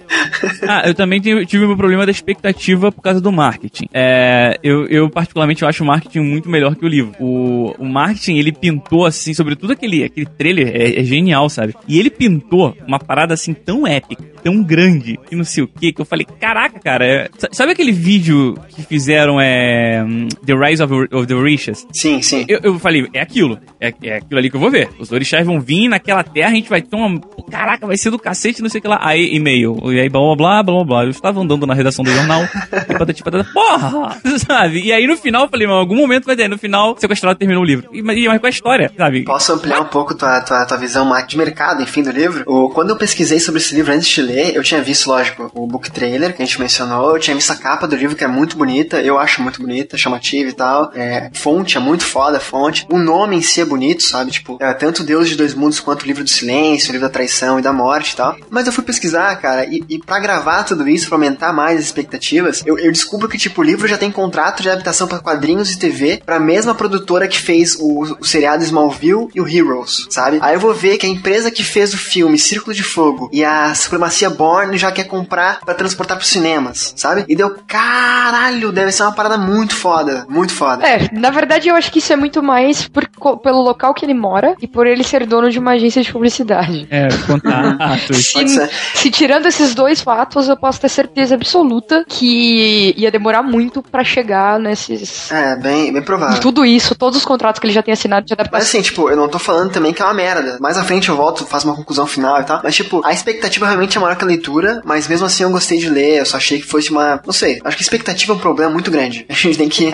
Ah, 0.67 0.83
eu 0.85 0.93
também 0.93 1.19
tive, 1.19 1.45
tive 1.45 1.65
meu 1.65 1.75
problema 1.75 2.05
da 2.05 2.11
expectativa 2.11 2.91
por 2.91 3.01
causa 3.01 3.19
do 3.19 3.31
marketing. 3.31 3.87
É, 3.93 4.57
eu, 4.63 4.85
eu, 4.87 5.09
particularmente, 5.09 5.61
eu 5.61 5.67
acho 5.67 5.83
o 5.83 5.87
marketing 5.87 6.19
muito 6.19 6.49
melhor 6.49 6.75
que 6.75 6.85
o 6.85 6.87
livro. 6.87 7.13
O, 7.19 7.73
o 7.77 7.85
marketing, 7.85 8.37
ele 8.37 8.51
pintou, 8.51 9.05
assim, 9.05 9.33
sobretudo 9.33 9.73
aquele, 9.73 10.03
aquele 10.03 10.25
trailer, 10.25 10.67
é, 10.67 10.99
é 10.99 11.03
genial, 11.03 11.49
sabe? 11.49 11.75
E 11.87 11.99
ele 11.99 12.09
pintou 12.09 12.75
uma 12.87 12.99
parada, 12.99 13.33
assim, 13.33 13.53
tão 13.53 13.85
épica, 13.85 14.23
tão 14.43 14.63
grande, 14.63 15.19
e 15.31 15.35
não 15.35 15.43
sei 15.43 15.63
o 15.63 15.67
que, 15.67 15.91
que 15.93 16.01
eu 16.01 16.05
falei, 16.05 16.25
caraca, 16.39 16.79
cara, 16.79 17.05
é- 17.05 17.29
sa- 17.37 17.49
sabe 17.51 17.71
aquele 17.73 17.91
vídeo 17.91 18.55
que 18.69 18.81
fizeram, 18.83 19.39
é, 19.39 20.03
hum, 20.05 20.27
The 20.45 20.53
Rise 20.53 20.83
of, 20.83 20.93
of 21.11 21.27
the 21.27 21.35
Orishas? 21.35 21.85
Sim, 21.93 22.21
sim. 22.21 22.45
Eu, 22.47 22.59
eu 22.63 22.79
falei, 22.79 23.07
é 23.13 23.21
aquilo. 23.21 23.59
É, 23.79 23.93
é 24.03 24.15
aquilo 24.17 24.39
ali 24.39 24.49
que 24.49 24.55
eu 24.55 24.59
vou 24.59 24.69
ver. 24.71 24.89
Os 24.99 25.11
orixás 25.11 25.45
vão 25.45 25.59
vir 25.59 25.87
naquela 25.87 26.23
terra, 26.23 26.49
a 26.49 26.53
gente 26.53 26.69
vai 26.69 26.81
ter 26.81 26.95
uma. 26.95 27.19
Caraca, 27.49 27.85
vai 27.87 27.97
ser 27.97 28.09
do 28.09 28.19
cacete, 28.19 28.61
não 28.61 28.69
sei 28.69 28.79
o 28.79 28.81
que 28.81 28.87
lá. 28.87 28.99
Aí, 29.01 29.35
e-mail. 29.35 29.79
E 29.91 29.99
aí, 29.99 30.09
blá 30.09 30.21
blá 30.35 30.35
blá 30.35 30.63
blá 30.63 30.83
blá. 30.83 31.03
Eu 31.03 31.09
estava 31.09 31.39
andando 31.39 31.65
na 31.65 31.73
redação 31.73 32.03
do 32.03 32.11
jornal. 32.11 32.43
e 32.89 32.93
patati 32.97 33.23
patata. 33.23 33.49
Porra! 33.53 34.17
Sabe? 34.39 34.81
E 34.81 34.91
aí 34.91 35.07
no 35.07 35.17
final 35.17 35.43
eu 35.43 35.49
falei, 35.49 35.67
mas 35.67 35.75
em 35.75 35.79
algum 35.79 35.95
momento 35.95 36.25
vai 36.25 36.35
ter. 36.35 36.47
No 36.47 36.57
final, 36.57 36.95
sequestrado 36.97 37.37
terminou 37.37 37.63
o 37.63 37.65
livro. 37.65 37.89
E, 37.93 38.01
mas, 38.01 38.17
mas 38.25 38.39
com 38.39 38.47
a 38.47 38.49
história, 38.49 38.91
sabe? 38.97 39.23
Posso 39.23 39.53
ampliar 39.53 39.81
um 39.81 39.85
pouco 39.85 40.15
tua, 40.15 40.41
tua, 40.41 40.65
tua 40.65 40.77
visão 40.77 41.09
de 41.27 41.37
mercado, 41.37 41.81
enfim, 41.81 42.01
do 42.03 42.11
livro? 42.11 42.43
O, 42.47 42.69
quando 42.69 42.89
eu 42.91 42.95
pesquisei 42.97 43.39
sobre 43.39 43.61
esse 43.61 43.75
livro 43.75 43.93
antes 43.93 44.07
de 44.09 44.21
ler, 44.29 44.55
eu 44.55 44.63
tinha 44.63 44.81
visto, 44.81 45.07
lógico, 45.07 45.51
o 45.53 45.65
book 45.65 45.91
trailer 45.91 46.35
que 46.35 46.41
a 46.41 46.45
gente 46.45 46.59
mencionou, 46.59 47.15
eu 47.15 47.19
tinha 47.19 47.35
visto 47.35 47.51
a 47.51 47.55
capa 47.55 47.87
do 47.87 47.95
livro 47.95 48.15
que 48.15 48.23
é 48.23 48.27
muito 48.27 48.57
bonita, 48.57 49.01
eu 49.01 49.17
acho 49.17 49.41
muito 49.41 49.61
bonita, 49.61 49.97
chamativa 49.97 50.49
e 50.49 50.53
tal. 50.53 50.91
É, 50.93 51.29
fonte 51.33 51.77
é 51.77 51.79
muito 51.79 52.03
foda, 52.03 52.37
a 52.37 52.39
fonte. 52.39 52.85
O 52.89 52.97
nome 52.97 53.35
em 53.35 53.41
si 53.41 53.61
é 53.61 53.65
bonito, 53.65 54.03
sabe? 54.03 54.31
Tipo, 54.31 54.57
é, 54.59 54.73
tanto 54.73 55.03
Deus 55.03 55.27
de 55.29 55.35
Dois 55.35 55.53
Mundos 55.53 55.79
quanto 55.79 56.03
o 56.03 56.05
livro 56.05 56.23
do 56.23 56.29
silêncio, 56.29 56.89
o 56.89 56.91
livro 56.93 57.07
da 57.07 57.13
traição 57.13 57.59
e 57.59 57.61
da 57.61 57.73
morte 57.73 58.13
e 58.13 58.15
tal. 58.15 58.37
Mas 58.49 58.67
eu 58.67 58.73
fui 58.73 58.83
pesquisar, 58.83 59.35
cara, 59.37 59.65
e, 59.65 59.83
e 59.89 59.99
pra 59.99 60.19
gravar 60.19 60.63
tudo 60.63 60.87
isso, 60.87 61.07
pra 61.07 61.15
aumentar 61.15 61.53
mais 61.53 61.79
as 61.79 61.85
expectativas, 61.85 62.61
eu, 62.65 62.77
eu 62.77 62.91
descubro 62.91 63.27
que, 63.27 63.37
tipo, 63.37 63.61
o 63.61 63.63
livro 63.63 63.87
já 63.87 63.97
tem 63.97 64.11
contrato 64.11 64.61
de 64.61 64.69
adaptação 64.69 65.07
pra 65.07 65.19
quadrinhos 65.19 65.71
e 65.71 65.79
TV 65.79 66.21
pra 66.25 66.39
mesma 66.39 66.75
produtora 66.75 67.27
que 67.27 67.39
fez 67.39 67.75
o, 67.79 68.17
o 68.19 68.25
seriado 68.25 68.63
Smallville 68.63 69.27
e 69.33 69.41
o 69.41 69.47
Heroes, 69.47 70.07
sabe? 70.09 70.39
Aí 70.41 70.55
eu 70.55 70.59
vou 70.59 70.73
ver 70.73 70.97
que 70.97 71.05
a 71.05 71.09
empresa 71.09 71.51
que 71.51 71.63
fez 71.63 71.93
o 71.93 71.97
filme 71.97 72.37
Círculo 72.37 72.73
de 72.73 72.83
Fogo 72.83 73.29
e 73.31 73.43
a 73.43 73.73
Supremacia 73.73 74.18
Born 74.27 74.77
já 74.77 74.91
quer 74.91 75.05
comprar 75.05 75.59
pra 75.61 75.73
transportar 75.73 76.17
pros 76.17 76.29
cinemas, 76.29 76.93
sabe? 76.97 77.25
E 77.27 77.35
deu, 77.35 77.55
caralho, 77.67 78.71
deve 78.71 78.91
ser 78.91 79.03
uma 79.03 79.13
parada 79.13 79.37
muito 79.37 79.75
foda, 79.75 80.25
muito 80.29 80.53
foda. 80.53 80.85
É, 80.87 81.09
na 81.13 81.29
verdade 81.29 81.69
eu 81.69 81.75
acho 81.75 81.91
que 81.91 81.99
isso 81.99 82.11
é 82.11 82.15
muito 82.15 82.41
mais 82.43 82.87
por 82.87 83.07
pelo 83.43 83.61
local 83.61 83.93
que 83.93 84.05
ele 84.05 84.13
mora 84.13 84.55
e 84.61 84.67
por 84.67 84.87
ele 84.87 85.03
ser 85.03 85.25
dono 85.25 85.49
de 85.49 85.59
uma 85.59 85.71
agência 85.71 86.01
de 86.01 86.11
publicidade. 86.11 86.87
É, 86.89 87.07
contatos. 87.27 88.29
Se, 88.39 88.69
se 88.95 89.11
tirando 89.11 89.45
esses 89.45 89.75
dois 89.75 90.01
fatos, 90.01 90.47
eu 90.47 90.57
posso 90.57 90.79
ter 90.79 90.89
certeza 90.89 91.35
absoluta 91.35 92.03
que 92.07 92.93
ia 92.97 93.11
demorar 93.11 93.43
muito 93.43 93.81
pra 93.83 94.03
chegar 94.03 94.59
nesses. 94.59 95.31
É, 95.31 95.55
bem, 95.55 95.91
bem 95.91 96.01
em 96.01 96.05
provável. 96.05 96.39
tudo 96.39 96.65
isso, 96.65 96.95
todos 96.95 97.17
os 97.17 97.25
contratos 97.25 97.59
que 97.59 97.65
ele 97.67 97.73
já 97.73 97.83
tem 97.83 97.93
assinado 97.93 98.25
de 98.25 98.31
Mas 98.33 98.39
adaptação. 98.39 98.67
assim, 98.67 98.81
tipo, 98.81 99.09
eu 99.09 99.15
não 99.17 99.27
tô 99.27 99.37
falando 99.39 99.71
também 99.71 99.93
que 99.93 100.01
é 100.01 100.05
uma 100.05 100.13
merda. 100.13 100.57
Mais 100.59 100.77
à 100.77 100.83
frente 100.83 101.09
eu 101.09 101.15
volto, 101.15 101.45
faço 101.45 101.67
uma 101.67 101.75
conclusão 101.75 102.05
final 102.07 102.39
e 102.41 102.43
tal. 102.45 102.61
Mas, 102.63 102.75
tipo, 102.75 103.01
a 103.05 103.11
expectativa 103.11 103.65
realmente 103.65 103.97
é 103.97 104.01
maior 104.01 104.08
que 104.15 104.23
a 104.23 104.27
leitura, 104.27 104.81
mas 104.83 105.07
mesmo 105.07 105.25
assim 105.25 105.43
eu 105.43 105.51
gostei 105.51 105.77
de 105.77 105.89
ler, 105.89 106.19
eu 106.19 106.25
só 106.25 106.37
achei 106.37 106.59
que 106.59 106.65
fosse 106.65 106.91
uma. 106.91 107.21
Não 107.25 107.33
sei, 107.33 107.59
acho 107.63 107.77
que 107.77 107.83
a 107.83 107.85
expectativa 107.85 108.33
é 108.33 108.35
um 108.35 108.39
problema 108.39 108.71
muito 108.71 108.91
grande. 108.91 109.25
A 109.29 109.33
gente 109.33 109.57
tem 109.57 109.69
que. 109.69 109.91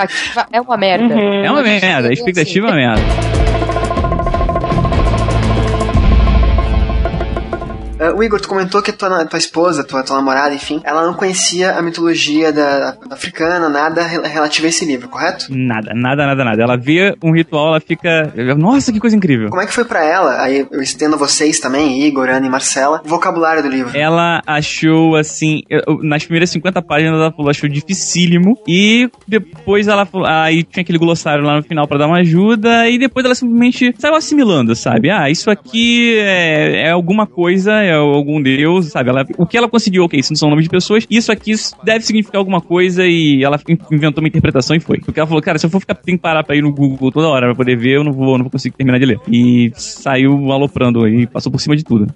É 0.51 0.59
uma 0.61 0.77
merda. 0.77 1.13
É 1.13 1.51
uma 1.51 1.61
merda, 1.61 2.09
a 2.09 2.13
expectativa 2.13 2.67
é 2.67 2.69
uma 2.69 2.75
merda. 2.75 3.54
Ah, 8.05 8.13
o 8.15 8.23
Igor, 8.23 8.39
tu 8.41 8.47
comentou 8.47 8.81
que 8.81 8.91
a 8.91 8.93
tua, 8.93 9.25
tua 9.25 9.39
esposa, 9.39 9.83
tua, 9.83 10.03
tua 10.03 10.17
namorada, 10.17 10.53
enfim, 10.53 10.81
ela 10.83 11.05
não 11.05 11.13
conhecia 11.13 11.71
a 11.77 11.81
mitologia 11.81 12.51
da, 12.51 12.91
da 13.07 13.15
africana, 13.15 13.69
nada 13.69 14.03
rel- 14.03 14.23
relativo 14.23 14.65
a 14.65 14.69
esse 14.69 14.85
livro, 14.85 15.07
correto? 15.09 15.45
Nada, 15.49 15.91
nada, 15.93 16.25
nada, 16.25 16.43
nada. 16.43 16.61
Ela 16.63 16.77
vê 16.77 17.15
um 17.23 17.31
ritual, 17.33 17.67
ela 17.69 17.79
fica. 17.79 18.33
Nossa, 18.57 18.91
que 18.91 18.99
coisa 18.99 19.15
incrível. 19.15 19.49
Como 19.49 19.61
é 19.61 19.65
que 19.65 19.73
foi 19.73 19.85
pra 19.85 20.03
ela? 20.03 20.41
Aí 20.41 20.65
eu 20.71 20.81
estendo 20.81 21.17
vocês 21.17 21.59
também, 21.59 22.03
Igor, 22.05 22.29
Ana 22.29 22.45
e 22.45 22.49
Marcela, 22.49 23.01
o 23.05 23.07
vocabulário 23.07 23.61
do 23.63 23.69
livro. 23.69 23.97
Ela 23.97 24.41
achou 24.45 25.15
assim, 25.15 25.61
nas 26.01 26.23
primeiras 26.23 26.49
50 26.49 26.81
páginas 26.81 27.13
ela 27.19 27.31
falou, 27.31 27.49
achou 27.49 27.69
dificílimo. 27.69 28.57
E 28.67 29.09
depois 29.27 29.87
ela 29.87 30.05
falou, 30.05 30.27
aí 30.27 30.63
tinha 30.63 30.81
aquele 30.81 30.97
glossário 30.97 31.43
lá 31.43 31.55
no 31.57 31.63
final 31.63 31.87
pra 31.87 31.97
dar 31.97 32.07
uma 32.07 32.19
ajuda. 32.19 32.87
E 32.89 32.97
depois 32.99 33.25
ela 33.25 33.35
simplesmente 33.35 33.93
saiu 33.97 34.15
assimilando, 34.15 34.75
sabe? 34.75 35.09
Ah, 35.09 35.29
isso 35.29 35.49
aqui 35.49 36.17
é, 36.19 36.87
é 36.87 36.91
alguma 36.91 37.25
coisa, 37.27 37.73
é 37.81 37.94
algum 37.97 38.41
deus, 38.41 38.87
sabe? 38.87 39.09
Ela, 39.09 39.25
o 39.37 39.45
que 39.45 39.57
ela 39.57 39.67
conseguiu, 39.69 40.03
ok, 40.03 40.19
isso 40.19 40.31
não 40.33 40.37
são 40.37 40.49
nomes 40.49 40.63
de 40.65 40.69
pessoas. 40.69 41.05
Isso 41.09 41.31
aqui 41.31 41.53
deve 41.83 42.05
significar 42.05 42.39
alguma 42.39 42.61
coisa. 42.61 43.05
E 43.05 43.43
ela 43.43 43.59
inventou 43.91 44.21
uma 44.23 44.27
interpretação 44.27 44.75
e 44.75 44.79
foi. 44.79 44.99
Porque 44.99 45.19
ela 45.19 45.27
falou, 45.27 45.41
cara, 45.41 45.57
se 45.57 45.65
eu 45.65 45.69
for 45.69 45.79
ficar, 45.79 45.95
tem 45.95 46.15
que 46.15 46.21
parar 46.21 46.43
pra 46.43 46.55
ir 46.55 46.61
no 46.61 46.71
Google 46.73 47.11
toda 47.11 47.27
hora 47.27 47.47
pra 47.47 47.55
poder 47.55 47.75
ver, 47.77 47.97
eu 47.97 48.03
não 48.03 48.11
vou, 48.11 48.37
não 48.37 48.45
vou 48.45 48.51
conseguir 48.51 48.75
terminar 48.75 48.99
de 48.99 49.05
ler. 49.05 49.19
E 49.27 49.71
saiu 49.75 50.51
aloprando 50.51 51.07
e 51.07 51.27
passou 51.27 51.51
por 51.51 51.59
cima 51.59 51.75
de 51.75 51.83
tudo. 51.83 52.07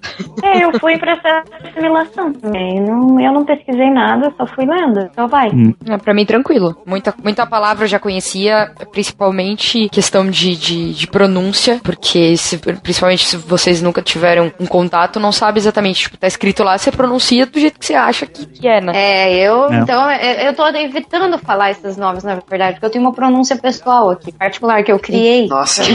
É, 0.42 0.64
eu 0.64 0.78
fui 0.78 0.96
pra 0.98 1.12
essa 1.12 1.42
assimilação 1.68 2.32
também. 2.32 2.80
Não, 2.80 3.20
eu 3.20 3.32
não 3.32 3.44
pesquisei 3.44 3.90
nada, 3.90 4.32
só 4.36 4.46
fui 4.46 4.64
lendo. 4.66 5.00
Então 5.10 5.28
vai. 5.28 5.48
É, 5.88 5.96
pra 5.98 6.14
mim, 6.14 6.24
tranquilo. 6.24 6.76
Muita, 6.86 7.14
muita 7.22 7.46
palavra 7.46 7.84
eu 7.84 7.88
já 7.88 7.98
conhecia, 7.98 8.70
principalmente 8.92 9.88
questão 9.90 10.28
de, 10.30 10.56
de, 10.56 10.94
de 10.94 11.06
pronúncia, 11.06 11.80
porque 11.82 12.36
se- 12.36 12.58
principalmente 12.82 13.26
se 13.26 13.36
vocês 13.36 13.82
nunca 13.82 14.00
tiveram 14.02 14.52
um 14.58 14.66
contato, 14.66 15.18
não 15.20 15.32
sabe 15.32 15.58
exatamente, 15.70 16.00
tipo, 16.02 16.16
tá 16.16 16.26
escrito 16.26 16.62
lá, 16.62 16.76
você 16.76 16.90
pronuncia 16.92 17.46
do 17.46 17.58
jeito 17.58 17.78
que 17.78 17.86
você 17.86 17.94
acha 17.94 18.26
que, 18.26 18.44
que 18.46 18.68
é, 18.68 18.80
né? 18.80 18.92
É, 18.94 19.34
eu, 19.48 19.72
É. 19.72 19.76
então, 19.78 20.10
eu 20.10 20.40
eu 20.50 20.54
tô 20.54 20.66
evitando 20.68 21.38
falar 21.38 21.70
esses 21.70 21.96
nomes, 21.96 22.24
na 22.24 22.40
verdade, 22.48 22.74
porque 22.74 22.86
eu 22.86 22.90
tenho 22.90 23.04
uma 23.04 23.12
pronúncia 23.12 23.56
pessoal 23.56 24.10
aqui, 24.10 24.32
particular, 24.32 24.82
que 24.82 24.90
eu 24.92 24.98
criei. 24.98 25.46
Nossa. 25.46 25.82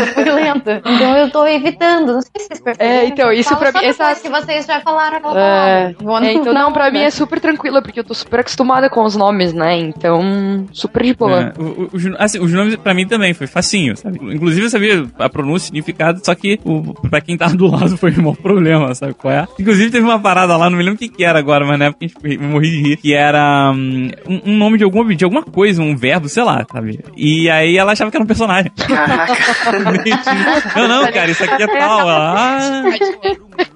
Eu 0.00 0.06
fui 0.14 0.24
lenta. 0.24 0.80
Então 0.84 1.16
eu 1.16 1.30
tô 1.30 1.46
evitando. 1.46 2.12
Não 2.14 2.20
sei 2.22 2.30
se 2.38 2.46
vocês 2.48 2.60
perceberam. 2.60 2.90
É, 3.02 3.06
então, 3.06 3.32
isso 3.32 3.54
pra 3.56 3.72
só 3.72 3.80
mim- 3.80 3.86
essa- 3.86 4.14
que 4.14 4.28
vocês 4.28 4.66
já 4.66 4.80
falaram 4.80 5.16
aquela 5.16 5.32
É, 5.40 5.92
palavra. 5.94 6.26
É, 6.28 6.32
então 6.32 6.52
não, 6.52 6.72
pra 6.72 6.84
né? 6.90 6.90
mim 7.00 7.04
é 7.04 7.10
super 7.10 7.40
tranquila, 7.40 7.82
porque 7.82 8.00
eu 8.00 8.04
tô 8.04 8.14
super 8.14 8.40
acostumada 8.40 8.88
com 8.88 9.02
os 9.04 9.16
nomes, 9.16 9.52
né? 9.52 9.76
Então, 9.78 10.66
super 10.72 11.02
de 11.02 11.14
boa. 11.14 11.52
É, 11.56 11.60
o- 11.60 11.64
o- 11.84 11.90
os, 11.92 12.06
assim, 12.18 12.38
os 12.38 12.52
nomes 12.52 12.76
pra 12.76 12.94
mim 12.94 13.06
também 13.06 13.34
foi 13.34 13.46
facinho, 13.46 13.96
sabe? 13.96 14.18
Inclusive 14.34 14.66
eu 14.66 14.70
sabia 14.70 15.06
a 15.18 15.28
pronúncia, 15.28 15.64
o 15.64 15.66
significado, 15.66 16.20
só 16.24 16.34
que 16.34 16.58
o, 16.64 16.94
pra 17.08 17.20
quem 17.20 17.36
tava 17.36 17.56
do 17.56 17.66
lado 17.66 17.96
foi 17.96 18.10
o 18.12 18.22
maior 18.22 18.36
problema, 18.36 18.94
sabe 19.00 19.14
qual 19.14 19.32
é? 19.32 19.48
Inclusive 19.58 19.90
teve 19.90 20.04
uma 20.04 20.20
parada 20.20 20.56
lá, 20.56 20.68
não 20.68 20.76
me 20.76 20.84
lembro 20.84 20.96
o 20.96 20.98
que 20.98 21.08
que 21.08 21.24
era 21.24 21.38
agora, 21.38 21.64
mas 21.66 21.78
na 21.78 21.86
época 21.86 22.04
a 22.04 22.06
gente 22.06 22.42
eu 22.42 22.48
morri 22.48 22.70
de 22.70 22.82
rir, 22.82 22.96
que 22.98 23.14
era 23.14 23.72
hum, 23.74 24.10
um, 24.28 24.52
um 24.52 24.56
nome 24.58 24.76
de 24.76 24.84
alguma, 24.84 25.14
de 25.14 25.24
alguma 25.24 25.42
coisa, 25.42 25.82
um 25.82 25.96
verbo, 25.96 26.28
sei 26.28 26.42
lá, 26.42 26.64
sabe? 26.70 27.00
E 27.16 27.48
aí 27.48 27.76
ela 27.76 27.92
achava 27.92 28.10
que 28.10 28.16
era 28.16 28.24
um 28.24 28.26
personagem. 28.26 28.70
Caraca. 28.76 29.34
não, 30.76 30.88
não, 30.88 31.12
cara, 31.12 31.30
isso 31.30 31.42
aqui 31.42 31.62
é 31.62 31.66
tal. 31.66 32.00
Ela, 32.00 32.34
ah, 32.36 32.82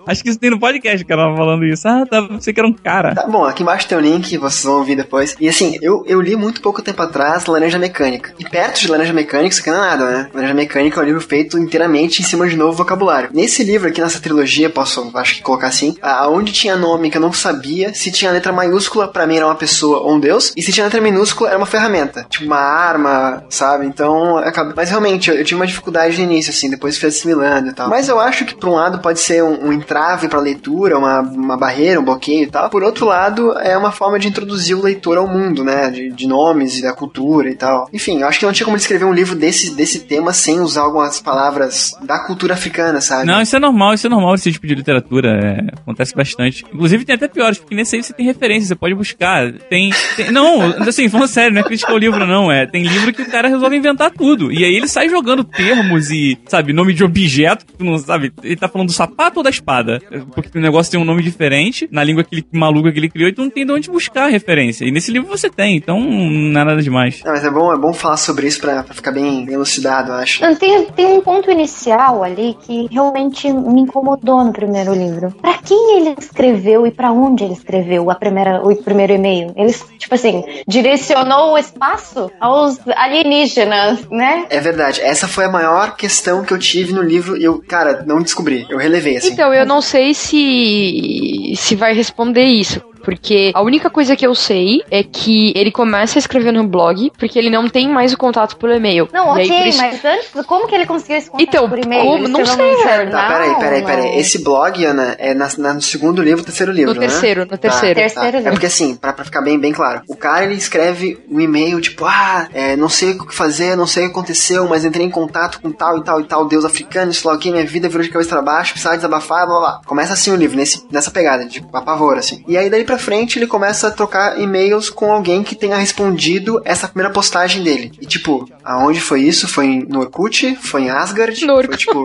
acho 0.07 0.23
que 0.23 0.29
isso 0.29 0.39
tem 0.39 0.51
no 0.51 0.61
podcast 0.61 1.05
que 1.05 1.13
ela 1.13 1.25
tava 1.25 1.37
falando 1.37 1.65
isso. 1.65 1.89
Ah, 1.89 2.05
tá, 2.07 2.21
você 2.21 2.53
que 2.53 2.61
era 2.61 2.69
um 2.69 2.73
cara. 2.73 3.15
Tá 3.15 3.27
bom, 3.27 3.45
aqui 3.45 3.63
embaixo 3.63 3.89
tem 3.89 3.97
o 3.97 4.01
link, 4.01 4.37
vocês 4.37 4.65
vão 4.65 4.79
ouvir 4.79 4.97
depois. 4.97 5.35
E 5.41 5.49
assim, 5.49 5.79
eu, 5.81 6.05
eu 6.07 6.21
li 6.21 6.37
muito 6.37 6.61
pouco 6.61 6.83
tempo 6.83 7.01
atrás 7.01 7.47
Laranja 7.47 7.79
Mecânica. 7.79 8.35
E 8.39 8.45
perto 8.45 8.81
de 8.81 8.89
Laranja 8.89 9.13
Mecânica, 9.13 9.49
isso 9.49 9.61
aqui 9.61 9.71
não 9.71 9.85
é 9.85 9.89
nada, 9.89 10.11
né? 10.11 10.31
Laranja 10.35 10.55
Mecânica 10.55 11.01
é 11.01 11.03
um 11.03 11.07
livro 11.07 11.21
feito 11.21 11.59
inteiramente 11.59 12.21
em 12.21 12.25
cima 12.25 12.47
de 12.49 12.57
novo 12.57 12.77
vocabulário. 12.77 13.31
Nesse 13.33 13.65
livro 13.65 13.89
aqui, 13.89 14.01
nessa 14.01 14.21
trilogia, 14.21 14.69
posso, 14.69 15.11
acho 15.19 15.37
que 15.37 15.43
colocar 15.43 15.69
assim, 15.69 15.97
aonde 16.03 16.53
tinha 16.53 16.77
nome 16.77 17.11
que 17.11 17.17
eu 17.17 17.21
não 17.21 17.33
sabia, 17.33 17.93
se 17.95 18.11
tinha 18.11 18.31
letra 18.31 18.53
maiúscula, 18.53 19.09
pra 19.09 19.27
mim 19.27 19.37
era 19.37 19.47
uma 19.47 19.55
pessoa 19.55 20.01
ou 20.01 20.15
um 20.15 20.21
deus, 20.21 20.53
e 20.57 20.63
se 20.63 20.73
tinha 20.73 20.85
letra 20.85 21.01
minúscula, 21.01 21.51
era 21.51 21.59
uma 21.59 21.67
ferramenta. 21.67 22.27
Tipo 22.29 22.47
uma 22.47 22.59
arma, 22.59 23.45
sabe? 23.49 23.87
Então, 23.87 24.39
acaba... 24.39 24.73
mas 24.77 24.91
realmente, 24.91 25.31
eu, 25.31 25.37
eu 25.37 25.45
tive 25.45 25.57
uma 25.57 25.67
dificuldade 25.67 26.17
no 26.17 26.25
início, 26.25 26.51
assim, 26.51 26.71
depois 26.71 26.99
fui 26.99 27.09
assimilando 27.09 27.71
e 27.71 27.73
tal. 27.73 27.89
Mas 27.89 28.09
eu 28.09 28.19
acho 28.19 28.45
que, 28.45 28.55
por 28.55 28.69
um 28.69 28.75
lado, 28.75 28.99
pode 28.99 29.21
ser 29.21 29.43
um, 29.43 29.69
um 29.69 29.73
entrave 29.73 30.29
pra 30.29 30.41
leitura, 30.41 30.99
uma, 30.99 31.21
uma 31.21 31.57
barreira, 31.57 32.01
um 32.01 32.05
bloqueio 32.05 32.45
e 32.45 32.51
tal. 32.51 32.71
Por 32.71 32.83
outro 32.83 33.07
lado, 33.07 33.57
é 33.59 33.77
uma 33.77 33.93
forma 33.93 34.19
de 34.19 34.29
introduzir 34.29 34.77
o 34.77 34.83
leitor 34.83 35.19
ao 35.19 35.29
mundo, 35.29 35.65
né? 35.65 35.91
De, 35.91 36.11
de 36.11 36.27
nomes 36.27 36.79
e 36.79 36.83
da 36.83 36.93
cultura 36.93 37.49
e 37.49 37.55
tal. 37.55 37.89
Enfim, 37.93 38.21
eu 38.21 38.29
acho 38.29 38.39
que 38.39 38.47
não 38.47 38.53
tinha 38.53 38.65
como 38.65 38.77
escrever 38.77 39.05
um 39.05 39.13
livro 39.13 39.37
desse, 39.37 39.75
desse 39.75 40.01
tema 40.01 40.33
sem 40.33 40.61
usar 40.61 40.83
algumas 40.83 41.21
palavras 41.21 41.95
da 42.03 42.19
cultura 42.19 42.55
africana, 42.55 43.01
sabe? 43.01 43.27
Não, 43.27 43.41
isso 43.41 43.57
é 43.57 43.59
normal, 43.59 43.95
isso 43.95 44.07
é 44.07 44.11
normal 44.11 44.35
esse 44.35 44.53
tipo 44.53 44.67
de 44.67 44.75
literatura. 44.75 45.04
É, 45.25 45.73
acontece 45.73 46.15
bastante. 46.15 46.65
Inclusive 46.73 47.05
tem 47.05 47.15
até 47.17 47.29
piores, 47.29 47.59
porque 47.59 47.75
nesse 47.75 47.97
aí 47.97 48.03
você 48.03 48.13
tem 48.13 48.27
referência, 48.27 48.69
você 48.69 48.75
pode 48.75 48.95
buscar. 48.95 49.53
Tem. 49.71 49.91
tem- 50.17 50.31
não, 50.31 50.63
assim, 50.87 51.09
falando 51.09 51.29
sério, 51.29 51.55
não 51.55 51.61
é 51.61 51.65
crítica 51.65 51.91
ao 51.93 51.99
livro, 51.99 52.27
não. 52.27 52.51
É, 52.51 52.67
tem 52.67 52.83
livro 52.83 53.13
que 53.13 53.23
o 53.23 53.31
cara 53.31 53.49
resolve 53.49 53.77
inventar 53.77 54.11
tudo. 54.11 54.53
E 54.53 54.65
aí 54.65 54.75
ele 54.75 54.89
sai 54.89 55.09
jogando 55.09 55.43
termos 55.45 56.11
e, 56.11 56.39
sabe, 56.47 56.73
nome 56.73 56.93
de 56.93 57.03
objeto, 57.05 57.65
que 57.67 57.73
tu 57.75 57.85
não 57.85 57.99
sabe. 57.99 58.33
Ele 58.43 58.57
tá 58.57 58.69
falando 58.69 58.89
do 58.89 58.93
sapato 58.95 59.39
ou 59.39 59.43
das 59.43 59.55
espada. 59.55 60.01
Porque 60.35 60.59
o 60.59 60.61
negócio 60.61 60.91
tem 60.93 61.01
um 61.01 61.05
nome 61.05 61.23
diferente, 61.23 61.89
na 61.91 62.05
língua 62.05 62.23
aquele 62.23 62.45
maluco 62.53 62.93
que 62.93 62.99
ele 62.99 63.09
criou, 63.09 63.29
e 63.29 63.33
tu 63.33 63.43
não 63.43 63.51
tem 63.51 63.65
de 63.65 63.73
onde 63.73 63.91
buscar 63.91 64.25
a 64.25 64.29
referência. 64.29 64.85
E 64.85 64.91
nesse 64.91 65.11
livro 65.11 65.29
você 65.29 65.49
tem, 65.49 65.77
então 65.77 65.99
não 66.01 66.61
é 66.61 66.65
nada 66.65 66.83
demais. 66.83 67.23
Não, 67.25 67.33
mas 67.33 67.45
é 67.45 67.51
bom, 67.51 67.73
é 67.73 67.79
bom 67.79 67.93
falar 67.93 68.17
sobre 68.17 68.47
isso 68.47 68.61
pra, 68.61 68.83
pra 68.83 68.95
ficar 68.95 69.13
bem 69.13 69.45
bem 69.45 69.55
elucidado, 69.55 70.11
eu 70.11 70.17
acho. 70.17 70.57
Tem, 70.57 70.87
tem 70.87 71.07
um 71.07 71.21
ponto 71.21 71.51
inicial 71.51 72.23
ali 72.23 72.57
que 72.67 72.89
realmente 72.91 73.51
me 73.53 73.81
incomodou 73.81 74.45
no 74.45 74.53
primeiro 74.53 74.94
livro. 74.95 75.35
Pra 75.41 75.55
quem 75.59 75.97
ele 75.97 76.15
escreveu 76.19 76.87
e 76.87 76.91
pra 76.91 77.13
onde 77.13 77.45
ele 77.45 77.53
escreveu 77.53 78.11
a 78.11 78.15
primeira, 78.15 78.63
o 78.63 78.75
primeiro 78.77 79.13
e-mail? 79.13 79.53
Ele, 79.57 79.73
tipo 79.99 80.15
assim, 80.15 80.45
direcionou 80.67 81.53
o 81.53 81.59
espaço 81.59 82.31
aos 82.41 82.79
alienígenas, 82.97 84.09
né? 84.11 84.47
É 84.51 84.61
verdade, 84.61 85.01
essa 85.01 85.27
foi 85.29 85.45
a 85.45 85.51
maior 85.51 85.97
questão 85.97 86.45
que 86.45 86.53
eu 86.53 86.59
tive 86.59 86.93
no 86.93 87.03
livro 87.03 87.37
e 87.37 87.45
eu, 87.45 87.63
cara, 87.67 88.05
não 88.07 88.23
descobri. 88.23 88.67
Eu 88.69 88.79
relevei, 88.79 89.17
assim. 89.17 89.33
Então, 89.33 89.53
eu 89.53 89.67
não 89.67 89.81
sei 89.81 90.15
se 90.15 91.55
se 91.57 91.75
vai 91.75 91.95
responder 91.95 92.45
isso. 92.45 92.81
Porque 93.05 93.53
a 93.55 93.63
única 93.63 93.91
coisa 93.91 94.17
que 94.17 94.27
eu 94.27 94.35
sei 94.35 94.83
é 94.91 95.03
que 95.03 95.53
ele 95.55 95.71
começa 95.71 96.19
a 96.19 96.21
escrever 96.21 96.53
no 96.53 96.67
blog, 96.67 97.13
porque 97.19 97.39
ele 97.39 97.51
não 97.51 97.69
tem 97.69 97.89
mais 97.89 98.13
o 98.13 98.17
contato 98.19 98.57
pelo 98.57 98.73
e-mail. 98.73 99.09
Não, 99.13 99.39
E 99.39 99.45
ok, 99.45 99.59
por 99.59 99.67
isso- 99.67 99.79
mas 99.79 100.05
antes, 100.05 100.47
como 100.47 100.67
que 100.67 100.75
ele 100.75 100.87
conseguiu 100.87 101.17
esse 101.17 101.31
contato 101.31 101.47
Então, 101.49 101.69
por 101.69 101.79
e-mail? 101.79 102.05
como? 102.05 102.25
Ele 102.25 102.29
Não 102.29 102.47
sei, 102.47 102.77
velho. 102.85 103.11
Tá, 103.11 103.29
peraí, 103.29 103.55
peraí, 103.59 103.83
peraí. 103.85 104.11
não? 104.13 104.19
Esse 104.21 104.43
blog, 104.43 104.85
Ana, 104.85 105.15
é 105.19 105.35
na, 105.35 105.49
na- 105.59 105.75
no 105.75 105.83
segundo 105.83 106.23
livro, 106.23 106.43
terceiro 106.45 106.73
livro, 106.73 106.95
No 106.95 107.01
né? 107.01 107.07
terceiro, 107.07 107.41
no 107.43 107.47
Tá, 107.49 107.59
terceiro. 107.59 107.95
Terceiro 108.01 108.29
É 108.29 108.41
livro. 108.41 108.53
porque 108.53 108.67
assim, 108.67 108.97
pra, 108.97 109.13
pra 109.13 109.25
ficar 109.25 109.43
bem, 109.43 109.59
bem 109.59 109.73
claro, 109.73 110.03
o 110.09 110.17
cara 110.17 110.45
ele 110.45 110.55
escreve 110.55 111.19
um 111.31 111.41
e-mail 111.41 111.81
tipo, 111.81 112.05
ah, 112.07 112.49
é, 112.53 112.77
não 112.77 112.89
sei 112.89 113.11
o 113.13 113.27
que 113.27 113.35
fazer, 113.35 113.77
não 113.77 113.87
sei 113.87 114.05
o 114.05 114.07
que 114.07 114.13
aconteceu, 114.13 114.67
mas 114.69 114.85
entrei 114.85 115.07
em 115.07 115.11
contato 115.11 115.61
com 115.61 115.71
tal 115.71 115.99
e 115.99 116.05
tal 116.05 116.21
e 116.21 116.25
tal 116.25 116.47
deus 116.47 116.65
africano, 116.65 117.11
isso 117.11 117.27
lá, 117.29 117.35
ok, 117.35 117.51
minha 117.53 117.65
vida 117.67 117.89
virou 117.89 118.03
de 118.03 118.11
cabeça 118.11 118.31
pra 118.31 118.43
baixo, 118.43 118.73
precisava 118.73 118.97
desabafar, 118.97 119.47
blá 119.47 119.59
blá 119.59 119.61
blá. 119.61 119.81
Começa 119.87 120.13
assim 120.15 120.31
o 120.31 120.37
livro, 120.37 120.57
nesse, 120.57 120.85
nessa 120.91 121.11
pegada, 121.11 121.45
de 121.45 121.65
apavor, 121.73 122.17
assim. 122.19 122.43
E 122.49 122.57
aí 122.57 122.71
daí 122.71 122.85
pra 122.85 122.94
frente 122.99 123.39
ele 123.39 123.47
começa 123.47 123.89
a 123.89 123.91
trocar 123.91 124.41
e-mails 124.41 124.91
com 124.91 125.13
alguém 125.13 125.43
que 125.43 125.55
tenha 125.55 125.77
respondido 125.77 126.61
essa 126.65 126.89
primeira 126.89 127.13
postagem 127.13 127.63
dele. 127.63 127.93
E 128.01 128.07
tipo, 128.07 128.49
aonde 128.65 129.01
foi 129.01 129.23
isso? 129.23 129.49
Foi 129.49 129.85
no 129.89 130.01
Orkut? 130.01 130.57
Foi 130.57 130.83
em 130.83 130.91
Asgard? 130.91 131.45
No 131.45 131.55
Orkut. 131.55 131.85
Foi 131.85 132.05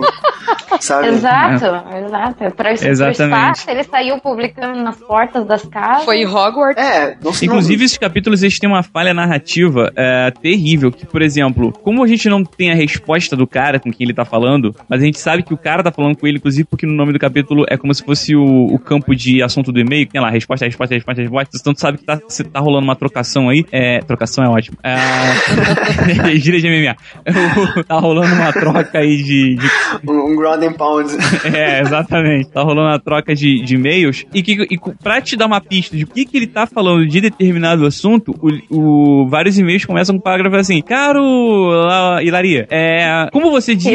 sabe? 0.80 1.08
Exato, 1.08 1.64
exato. 1.64 2.54
Pra 2.56 2.72
Exatamente. 2.72 3.22
espaço, 3.22 3.70
ele 3.70 3.84
saiu 3.84 4.18
publicando 4.20 4.82
nas 4.82 4.96
portas 4.96 5.46
das 5.46 5.64
casas. 5.64 6.04
Foi 6.04 6.18
em 6.18 6.26
Hogwarts. 6.26 6.82
É, 6.82 7.16
não 7.22 7.32
sei. 7.32 7.48
Inclusive, 7.48 7.84
esses 7.84 7.98
capítulos 7.98 8.42
eles 8.42 8.58
têm 8.58 8.68
uma 8.68 8.82
falha 8.82 9.12
narrativa 9.12 9.92
é, 9.96 10.30
terrível. 10.30 10.90
Que, 10.90 11.06
por 11.06 11.22
exemplo, 11.22 11.72
como 11.72 12.02
a 12.02 12.06
gente 12.06 12.28
não 12.28 12.44
tem 12.44 12.70
a 12.70 12.74
resposta 12.74 13.36
do 13.36 13.46
cara 13.46 13.78
com 13.78 13.92
quem 13.92 14.04
ele 14.06 14.14
tá 14.14 14.24
falando, 14.24 14.74
mas 14.88 15.02
a 15.02 15.04
gente 15.04 15.18
sabe 15.18 15.42
que 15.42 15.54
o 15.54 15.58
cara 15.58 15.82
tá 15.82 15.92
falando 15.92 16.16
com 16.16 16.26
ele, 16.26 16.38
inclusive 16.38 16.64
porque 16.64 16.86
no 16.86 16.94
nome 16.94 17.12
do 17.12 17.18
capítulo 17.18 17.64
é 17.68 17.76
como 17.76 17.94
se 17.94 18.02
fosse 18.02 18.34
o, 18.34 18.66
o 18.66 18.78
campo 18.78 19.14
de 19.14 19.42
assunto 19.42 19.72
do 19.72 19.80
e-mail, 19.80 20.06
que 20.06 20.12
tem 20.12 20.20
lá, 20.20 20.30
resposta, 20.30 20.64
resposta, 20.64 20.79
resposta, 20.88 21.20
resposta. 21.22 21.56
Então 21.60 21.74
tu 21.74 21.80
sabe 21.80 21.98
que 21.98 22.04
tá, 22.04 22.18
se 22.28 22.44
tá 22.44 22.60
rolando 22.60 22.84
uma 22.84 22.96
trocação 22.96 23.48
aí. 23.48 23.64
É, 23.72 24.00
trocação 24.00 24.44
é 24.44 24.48
ótimo. 24.48 24.76
É, 24.82 26.36
gíria 26.36 26.60
de 26.60 26.68
MMA. 26.68 26.96
tá 27.86 27.98
rolando 27.98 28.34
uma 28.34 28.52
troca 28.52 28.98
aí 28.98 29.16
de- 29.22 29.54
de 29.56 29.70
Um, 30.08 30.32
um 30.32 30.36
ground 30.36 30.62
and 30.62 30.72
pound. 30.74 31.10
é, 31.54 31.80
exatamente. 31.80 32.48
Tá 32.50 32.62
rolando 32.62 32.88
uma 32.88 32.98
troca 32.98 33.34
de, 33.34 33.62
de 33.62 33.74
e-mails. 33.74 34.24
E, 34.32 34.42
que, 34.42 34.52
e 34.70 34.78
pra 35.02 35.20
te 35.20 35.36
dar 35.36 35.46
uma 35.46 35.60
pista 35.60 35.96
de 35.96 36.04
o 36.04 36.06
que, 36.06 36.24
que 36.24 36.36
ele 36.36 36.46
tá 36.46 36.66
falando 36.66 37.06
de 37.06 37.20
determinado 37.20 37.84
assunto, 37.86 38.34
o, 38.70 39.24
o- 39.24 39.28
vários 39.28 39.58
e-mails 39.58 39.84
começam 39.84 40.14
com 40.14 40.20
um 40.20 40.22
parágrafo 40.22 40.56
assim: 40.56 40.80
Caro 40.82 41.22
La- 41.68 42.22
Hilaria, 42.22 42.66
é, 42.70 43.28
como 43.32 43.50
você 43.50 43.74
disse. 43.74 43.90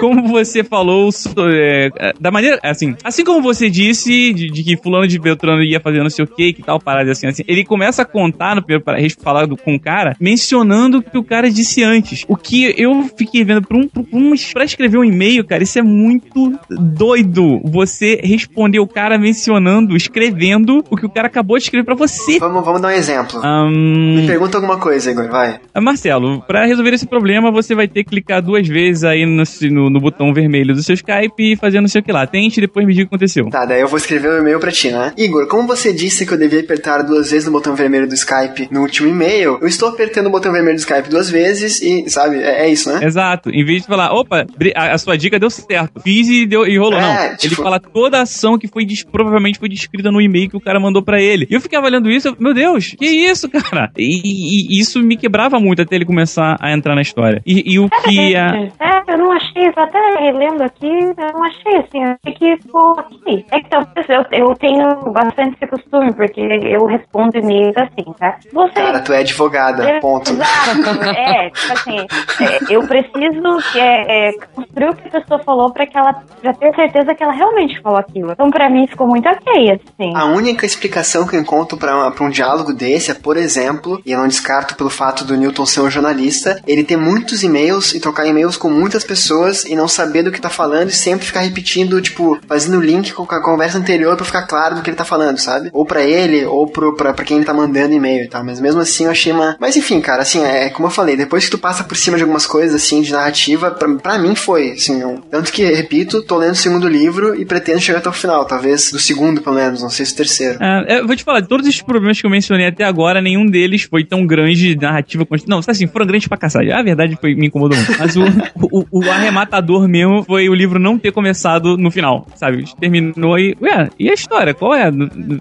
Como 0.00 0.28
você 0.28 0.64
falou 0.64 1.10
so- 1.12 1.32
é, 1.38 1.90
é, 1.98 2.12
da 2.20 2.30
maneira 2.30 2.58
assim, 2.62 2.94
assim 3.04 3.24
como 3.24 3.40
você 3.42 3.70
disse 3.70 4.32
de, 4.32 4.48
de 4.50 4.62
que 4.62 4.76
fulano 4.76 5.06
de 5.06 5.18
Beltrano 5.32 5.62
ia 5.62 5.80
fazer 5.80 6.02
não 6.02 6.10
sei 6.10 6.24
o 6.24 6.28
que, 6.28 6.52
que 6.52 6.62
tal 6.62 6.78
parada 6.80 7.10
assim, 7.10 7.26
assim, 7.26 7.42
ele 7.48 7.64
começa 7.64 8.02
a 8.02 8.04
contar 8.04 8.54
no 8.56 8.62
primeiro 8.62 8.84
parágrafo 8.84 9.16
falar 9.22 9.46
do- 9.46 9.56
com 9.56 9.74
o 9.74 9.80
cara, 9.80 10.16
mencionando 10.20 10.98
o 10.98 11.02
que 11.02 11.16
o 11.18 11.24
cara 11.24 11.50
disse 11.50 11.82
antes. 11.82 12.24
O 12.28 12.36
que 12.36 12.74
eu 12.76 13.04
fiquei 13.16 13.44
vendo 13.44 13.62
por 13.66 13.76
um, 13.76 13.88
por 13.88 14.04
um 14.12 14.32
pra 14.52 14.64
escrever 14.64 14.98
um 14.98 15.04
e-mail, 15.04 15.44
cara, 15.44 15.62
isso 15.62 15.78
é 15.78 15.82
muito 15.82 16.52
doido. 16.96 17.60
Você 17.64 18.20
responder 18.22 18.78
o 18.78 18.86
cara 18.86 19.18
mencionando, 19.18 19.96
escrevendo 19.96 20.84
o 20.90 20.96
que 20.96 21.06
o 21.06 21.10
cara 21.10 21.26
acabou 21.26 21.56
de 21.56 21.64
escrever 21.64 21.84
pra 21.84 21.94
você. 21.94 22.38
Vamos, 22.38 22.64
vamos 22.64 22.80
dar 22.80 22.88
um 22.88 22.92
exemplo. 22.92 23.40
Ahn, 23.44 24.16
Me 24.16 24.26
pergunta 24.26 24.56
alguma 24.56 24.78
coisa, 24.78 25.10
Igor, 25.10 25.28
vai. 25.28 25.60
ah, 25.74 25.80
Marcelo, 25.80 26.42
pra 26.46 26.64
resolver 26.66 26.92
esse 26.94 27.06
problema, 27.06 27.50
você 27.50 27.74
vai 27.74 27.88
ter 27.88 28.04
que 28.04 28.10
clicar 28.10 28.42
duas 28.42 28.66
vezes 28.66 29.04
aí 29.04 29.24
no, 29.26 29.42
no, 29.70 29.90
no 29.90 30.00
botão 30.00 30.32
vermelho 30.32 30.74
do 30.74 30.82
seu 30.82 30.94
Skype 30.94 31.52
e 31.52 31.56
fazer 31.56 31.80
não 31.80 31.88
sei 31.88 32.00
o 32.00 32.04
que 32.04 32.12
lá. 32.12 32.26
Tente 32.26 32.58
e 32.58 32.60
depois 32.62 32.86
me 32.86 32.92
diga 32.92 33.06
o 33.06 33.08
que 33.08 33.14
aconteceu. 33.14 33.48
Tá, 33.50 33.64
daí 33.64 33.80
eu 33.80 33.88
vou 33.88 33.96
escrever 33.98 34.30
um 34.32 34.38
e-mail 34.38 34.60
pra 34.60 34.70
ti, 34.70 34.90
né? 34.90 35.12
Igor, 35.24 35.46
como 35.46 35.66
você 35.66 35.92
disse 35.92 36.26
que 36.26 36.32
eu 36.32 36.38
devia 36.38 36.60
apertar 36.60 37.02
duas 37.02 37.30
vezes 37.30 37.46
no 37.46 37.52
botão 37.52 37.74
vermelho 37.74 38.06
do 38.08 38.14
Skype 38.14 38.68
no 38.70 38.80
último 38.80 39.08
e-mail, 39.08 39.58
eu 39.60 39.66
estou 39.68 39.88
apertando 39.88 40.26
o 40.26 40.30
botão 40.30 40.52
vermelho 40.52 40.76
do 40.76 40.80
Skype 40.80 41.08
duas 41.08 41.30
vezes 41.30 41.80
e, 41.82 42.08
sabe, 42.10 42.36
é, 42.42 42.66
é 42.66 42.68
isso, 42.68 42.92
né? 42.92 43.04
Exato. 43.04 43.50
Em 43.50 43.64
vez 43.64 43.82
de 43.82 43.88
falar, 43.88 44.12
opa, 44.12 44.46
a, 44.74 44.92
a 44.92 44.98
sua 44.98 45.16
dica 45.16 45.38
deu 45.38 45.50
certo. 45.50 46.00
Fiz 46.02 46.28
e, 46.28 46.46
deu, 46.46 46.66
e 46.66 46.76
rolou. 46.78 46.98
É, 46.98 47.30
não. 47.30 47.36
tipo- 47.36 47.54
Ele 47.54 47.62
fala 47.62 47.78
toda 47.80 48.18
a 48.18 48.22
ação 48.22 48.58
que 48.58 48.68
foi 48.68 48.86
provavelmente 49.10 49.58
foi 49.58 49.68
descrita 49.68 50.10
no 50.10 50.20
e-mail 50.20 50.50
que 50.50 50.56
o 50.56 50.60
cara 50.60 50.78
mandou 50.80 51.02
pra 51.02 51.20
ele. 51.20 51.46
E 51.50 51.54
eu 51.54 51.60
ficava 51.60 51.86
olhando 51.86 52.10
isso, 52.10 52.28
eu, 52.28 52.36
meu 52.38 52.52
Deus, 52.54 52.94
que 52.98 53.06
isso, 53.06 53.48
cara? 53.50 53.90
E, 53.96 54.20
e- 54.24 54.76
e 54.76 54.80
isso 54.80 55.00
me 55.02 55.16
quebrava 55.16 55.58
muito 55.58 55.82
até 55.82 55.96
ele 55.96 56.04
começar 56.04 56.56
a 56.60 56.72
entrar 56.72 56.94
na 56.94 57.02
história. 57.02 57.42
E, 57.46 57.74
e 57.74 57.78
o 57.78 57.88
que 57.88 58.36
a. 58.36 58.46
É, 58.80 59.12
eu 59.12 59.18
não 59.18 59.32
achei, 59.32 59.66
eu 59.66 59.72
até 59.76 59.98
relendo 60.20 60.62
aqui, 60.62 60.86
eu 60.86 61.32
não 61.32 61.44
achei 61.44 61.76
assim, 61.76 62.02
eu 62.04 62.16
achei 62.24 62.34
que 62.38 62.62
ficou 62.62 62.92
aqui. 62.98 63.44
É 63.50 63.60
que 63.60 63.68
talvez 63.68 64.06
eu, 64.08 64.24
eu 64.32 64.54
tenho 64.56 65.01
bastante 65.10 65.56
esse 65.60 65.66
costume, 65.66 66.12
porque 66.12 66.40
eu 66.40 66.86
respondo 66.86 67.36
e-mails 67.38 67.76
assim, 67.76 68.12
tá? 68.18 68.36
Você. 68.52 68.74
Cara, 68.74 69.00
tu 69.00 69.12
é 69.12 69.18
advogada, 69.20 69.84
É, 69.84 70.00
ponto. 70.00 70.30
Exato. 70.32 71.04
É, 71.04 71.50
tipo 71.54 71.72
assim, 71.72 71.98
é, 72.40 72.74
eu 72.74 72.86
preciso 72.86 73.72
que, 73.72 73.80
é, 73.80 74.28
é, 74.28 74.32
construir 74.54 74.88
o 74.90 74.94
que 74.94 75.08
a 75.08 75.20
pessoa 75.20 75.42
falou 75.42 75.72
pra 75.72 75.86
que 75.86 75.96
ela 75.96 76.12
pra 76.40 76.52
ter 76.54 76.74
certeza 76.74 77.14
que 77.14 77.22
ela 77.22 77.32
realmente 77.32 77.80
falou 77.80 77.98
aquilo. 77.98 78.32
Então, 78.32 78.50
pra 78.50 78.68
mim, 78.68 78.86
ficou 78.86 79.06
muito 79.06 79.28
ok, 79.28 79.70
assim. 79.72 80.12
A 80.14 80.26
única 80.26 80.66
explicação 80.66 81.26
que 81.26 81.36
eu 81.36 81.40
encontro 81.40 81.76
pra, 81.78 82.10
pra 82.10 82.24
um 82.24 82.30
diálogo 82.30 82.72
desse 82.72 83.10
é, 83.10 83.14
por 83.14 83.36
exemplo, 83.36 84.00
e 84.04 84.12
eu 84.12 84.18
não 84.18 84.28
descarto 84.28 84.74
pelo 84.76 84.90
fato 84.90 85.24
do 85.24 85.36
Newton 85.36 85.66
ser 85.66 85.80
um 85.80 85.90
jornalista, 85.90 86.60
ele 86.66 86.84
ter 86.84 86.96
muitos 86.96 87.42
e-mails 87.42 87.94
e 87.94 88.00
trocar 88.00 88.26
e-mails 88.26 88.56
com 88.56 88.70
muitas 88.70 89.04
pessoas 89.04 89.64
e 89.64 89.74
não 89.74 89.88
saber 89.88 90.22
do 90.22 90.32
que 90.32 90.40
tá 90.40 90.50
falando 90.50 90.88
e 90.88 90.92
sempre 90.92 91.26
ficar 91.26 91.40
repetindo, 91.40 92.00
tipo, 92.00 92.38
fazendo 92.46 92.80
link 92.80 93.12
com 93.12 93.22
a 93.22 93.42
conversa 93.42 93.78
anterior 93.78 94.16
pra 94.16 94.24
ficar 94.24 94.46
claro 94.46 94.76
do 94.76 94.82
que 94.82 94.91
ele 94.92 94.98
tá 94.98 95.04
falando, 95.04 95.38
sabe? 95.38 95.70
Ou 95.72 95.84
pra 95.84 96.02
ele, 96.04 96.44
ou 96.44 96.66
pro, 96.66 96.94
pra, 96.96 97.12
pra 97.12 97.24
quem 97.24 97.36
ele 97.38 97.46
tá 97.46 97.54
mandando 97.54 97.94
e-mail 97.94 98.24
e 98.24 98.28
tal. 98.28 98.44
Mas 98.44 98.60
mesmo 98.60 98.80
assim 98.80 99.04
eu 99.04 99.10
achei 99.10 99.32
uma. 99.32 99.56
Mas 99.60 99.76
enfim, 99.76 100.00
cara, 100.00 100.22
assim, 100.22 100.42
é 100.44 100.70
como 100.70 100.86
eu 100.88 100.90
falei, 100.92 101.16
depois 101.16 101.44
que 101.44 101.50
tu 101.50 101.58
passa 101.58 101.84
por 101.84 101.96
cima 101.96 102.16
de 102.16 102.22
algumas 102.22 102.46
coisas, 102.46 102.74
assim, 102.82 103.02
de 103.02 103.12
narrativa, 103.12 103.70
pra, 103.70 103.88
pra 103.96 104.18
mim 104.18 104.34
foi, 104.34 104.72
assim, 104.72 105.00
não- 105.00 105.16
tanto 105.30 105.52
que, 105.52 105.64
repito, 105.64 106.22
tô 106.22 106.36
lendo 106.38 106.52
o 106.52 106.56
segundo 106.56 106.88
livro 106.88 107.34
e 107.40 107.44
pretendo 107.44 107.80
chegar 107.80 107.98
até 107.98 108.08
o 108.08 108.12
final, 108.12 108.44
talvez 108.44 108.90
do 108.90 108.98
segundo, 108.98 109.40
pelo 109.40 109.56
menos, 109.56 109.82
não 109.82 109.90
sei 109.90 110.04
se 110.06 110.12
o 110.12 110.16
terceiro. 110.16 110.58
Ah, 110.60 110.84
eu 110.88 111.06
vou 111.06 111.16
te 111.16 111.24
falar, 111.24 111.40
de 111.40 111.48
todos 111.48 111.66
esses 111.66 111.82
problemas 111.82 112.20
que 112.20 112.26
eu 112.26 112.30
mencionei 112.30 112.66
até 112.66 112.84
agora, 112.84 113.20
nenhum 113.20 113.46
deles 113.46 113.82
foi 113.82 114.04
tão 114.04 114.26
grande 114.26 114.74
de 114.74 114.80
narrativa. 114.80 115.24
const- 115.26 115.46
Não, 115.48 115.60
assim, 115.66 115.86
foram 115.86 116.06
grandes 116.06 116.28
pra 116.28 116.36
caçar. 116.38 116.62
A 116.72 116.82
verdade 116.82 117.16
foi, 117.20 117.34
me 117.34 117.46
incomodou 117.46 117.76
muito. 117.76 117.98
Mas 117.98 118.16
o, 118.16 118.22
o, 118.60 118.84
o 118.90 119.10
arrematador 119.10 119.88
mesmo 119.88 120.22
foi 120.24 120.48
o 120.48 120.54
livro 120.54 120.78
não 120.78 120.98
ter 120.98 121.12
começado 121.12 121.76
no 121.76 121.90
final, 121.90 122.26
sabe? 122.36 122.64
Terminou 122.80 123.38
e. 123.38 123.56
Ué, 123.60 123.88
e 123.98 124.10
a 124.10 124.14
história? 124.14 124.54
Qual 124.54 124.74
é? 124.74 124.81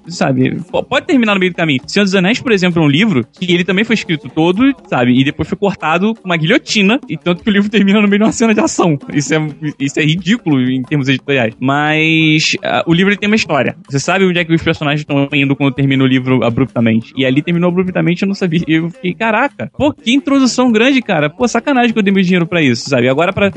Sabe? 0.07 0.57
Pode 0.89 1.05
terminar 1.05 1.33
no 1.33 1.39
meio 1.39 1.51
do 1.51 1.55
caminho. 1.55 1.81
Senhor 1.87 2.03
dos 2.03 2.15
Anéis, 2.15 2.39
por 2.39 2.51
exemplo, 2.51 2.81
é 2.81 2.85
um 2.85 2.89
livro 2.89 3.25
que 3.31 3.51
ele 3.51 3.63
também 3.63 3.83
foi 3.83 3.95
escrito 3.95 4.29
todo, 4.29 4.61
sabe? 4.87 5.19
E 5.19 5.23
depois 5.23 5.47
foi 5.47 5.57
cortado 5.57 6.13
com 6.15 6.25
uma 6.25 6.37
guilhotina, 6.37 6.99
e 7.09 7.17
tanto 7.17 7.43
que 7.43 7.49
o 7.49 7.53
livro 7.53 7.69
termina 7.71 8.01
no 8.01 8.07
meio 8.07 8.19
de 8.19 8.25
uma 8.25 8.31
cena 8.31 8.53
de 8.53 8.59
ação. 8.59 8.97
Isso 9.13 9.33
é, 9.33 9.47
isso 9.79 9.99
é 9.99 10.03
ridículo 10.03 10.61
em 10.61 10.81
termos 10.83 11.07
editoriais. 11.07 11.53
Mas 11.59 12.55
ah, 12.63 12.83
o 12.85 12.93
livro 12.93 13.15
tem 13.17 13.27
uma 13.27 13.35
história. 13.35 13.75
Você 13.89 13.99
sabe 13.99 14.25
onde 14.25 14.39
é 14.39 14.45
que 14.45 14.53
os 14.53 14.61
personagens 14.61 15.01
estão 15.01 15.27
indo 15.33 15.55
quando 15.55 15.73
termina 15.73 16.03
o 16.03 16.07
livro 16.07 16.43
abruptamente. 16.43 17.13
E 17.15 17.25
ali 17.25 17.41
terminou 17.41 17.69
abruptamente, 17.69 18.23
eu 18.23 18.27
não 18.27 18.35
sabia. 18.35 18.61
Eu 18.67 18.89
fiquei, 18.89 19.13
caraca, 19.13 19.71
pô, 19.77 19.93
que 19.93 20.13
introdução 20.13 20.71
grande, 20.71 21.01
cara. 21.01 21.29
Pô, 21.29 21.47
sacanagem 21.47 21.93
que 21.93 21.99
eu 21.99 22.03
dei 22.03 22.13
meu 22.13 22.23
dinheiro 22.23 22.47
pra 22.47 22.61
isso, 22.61 22.89
sabe? 22.89 23.09
Agora, 23.09 23.33
pra 23.33 23.51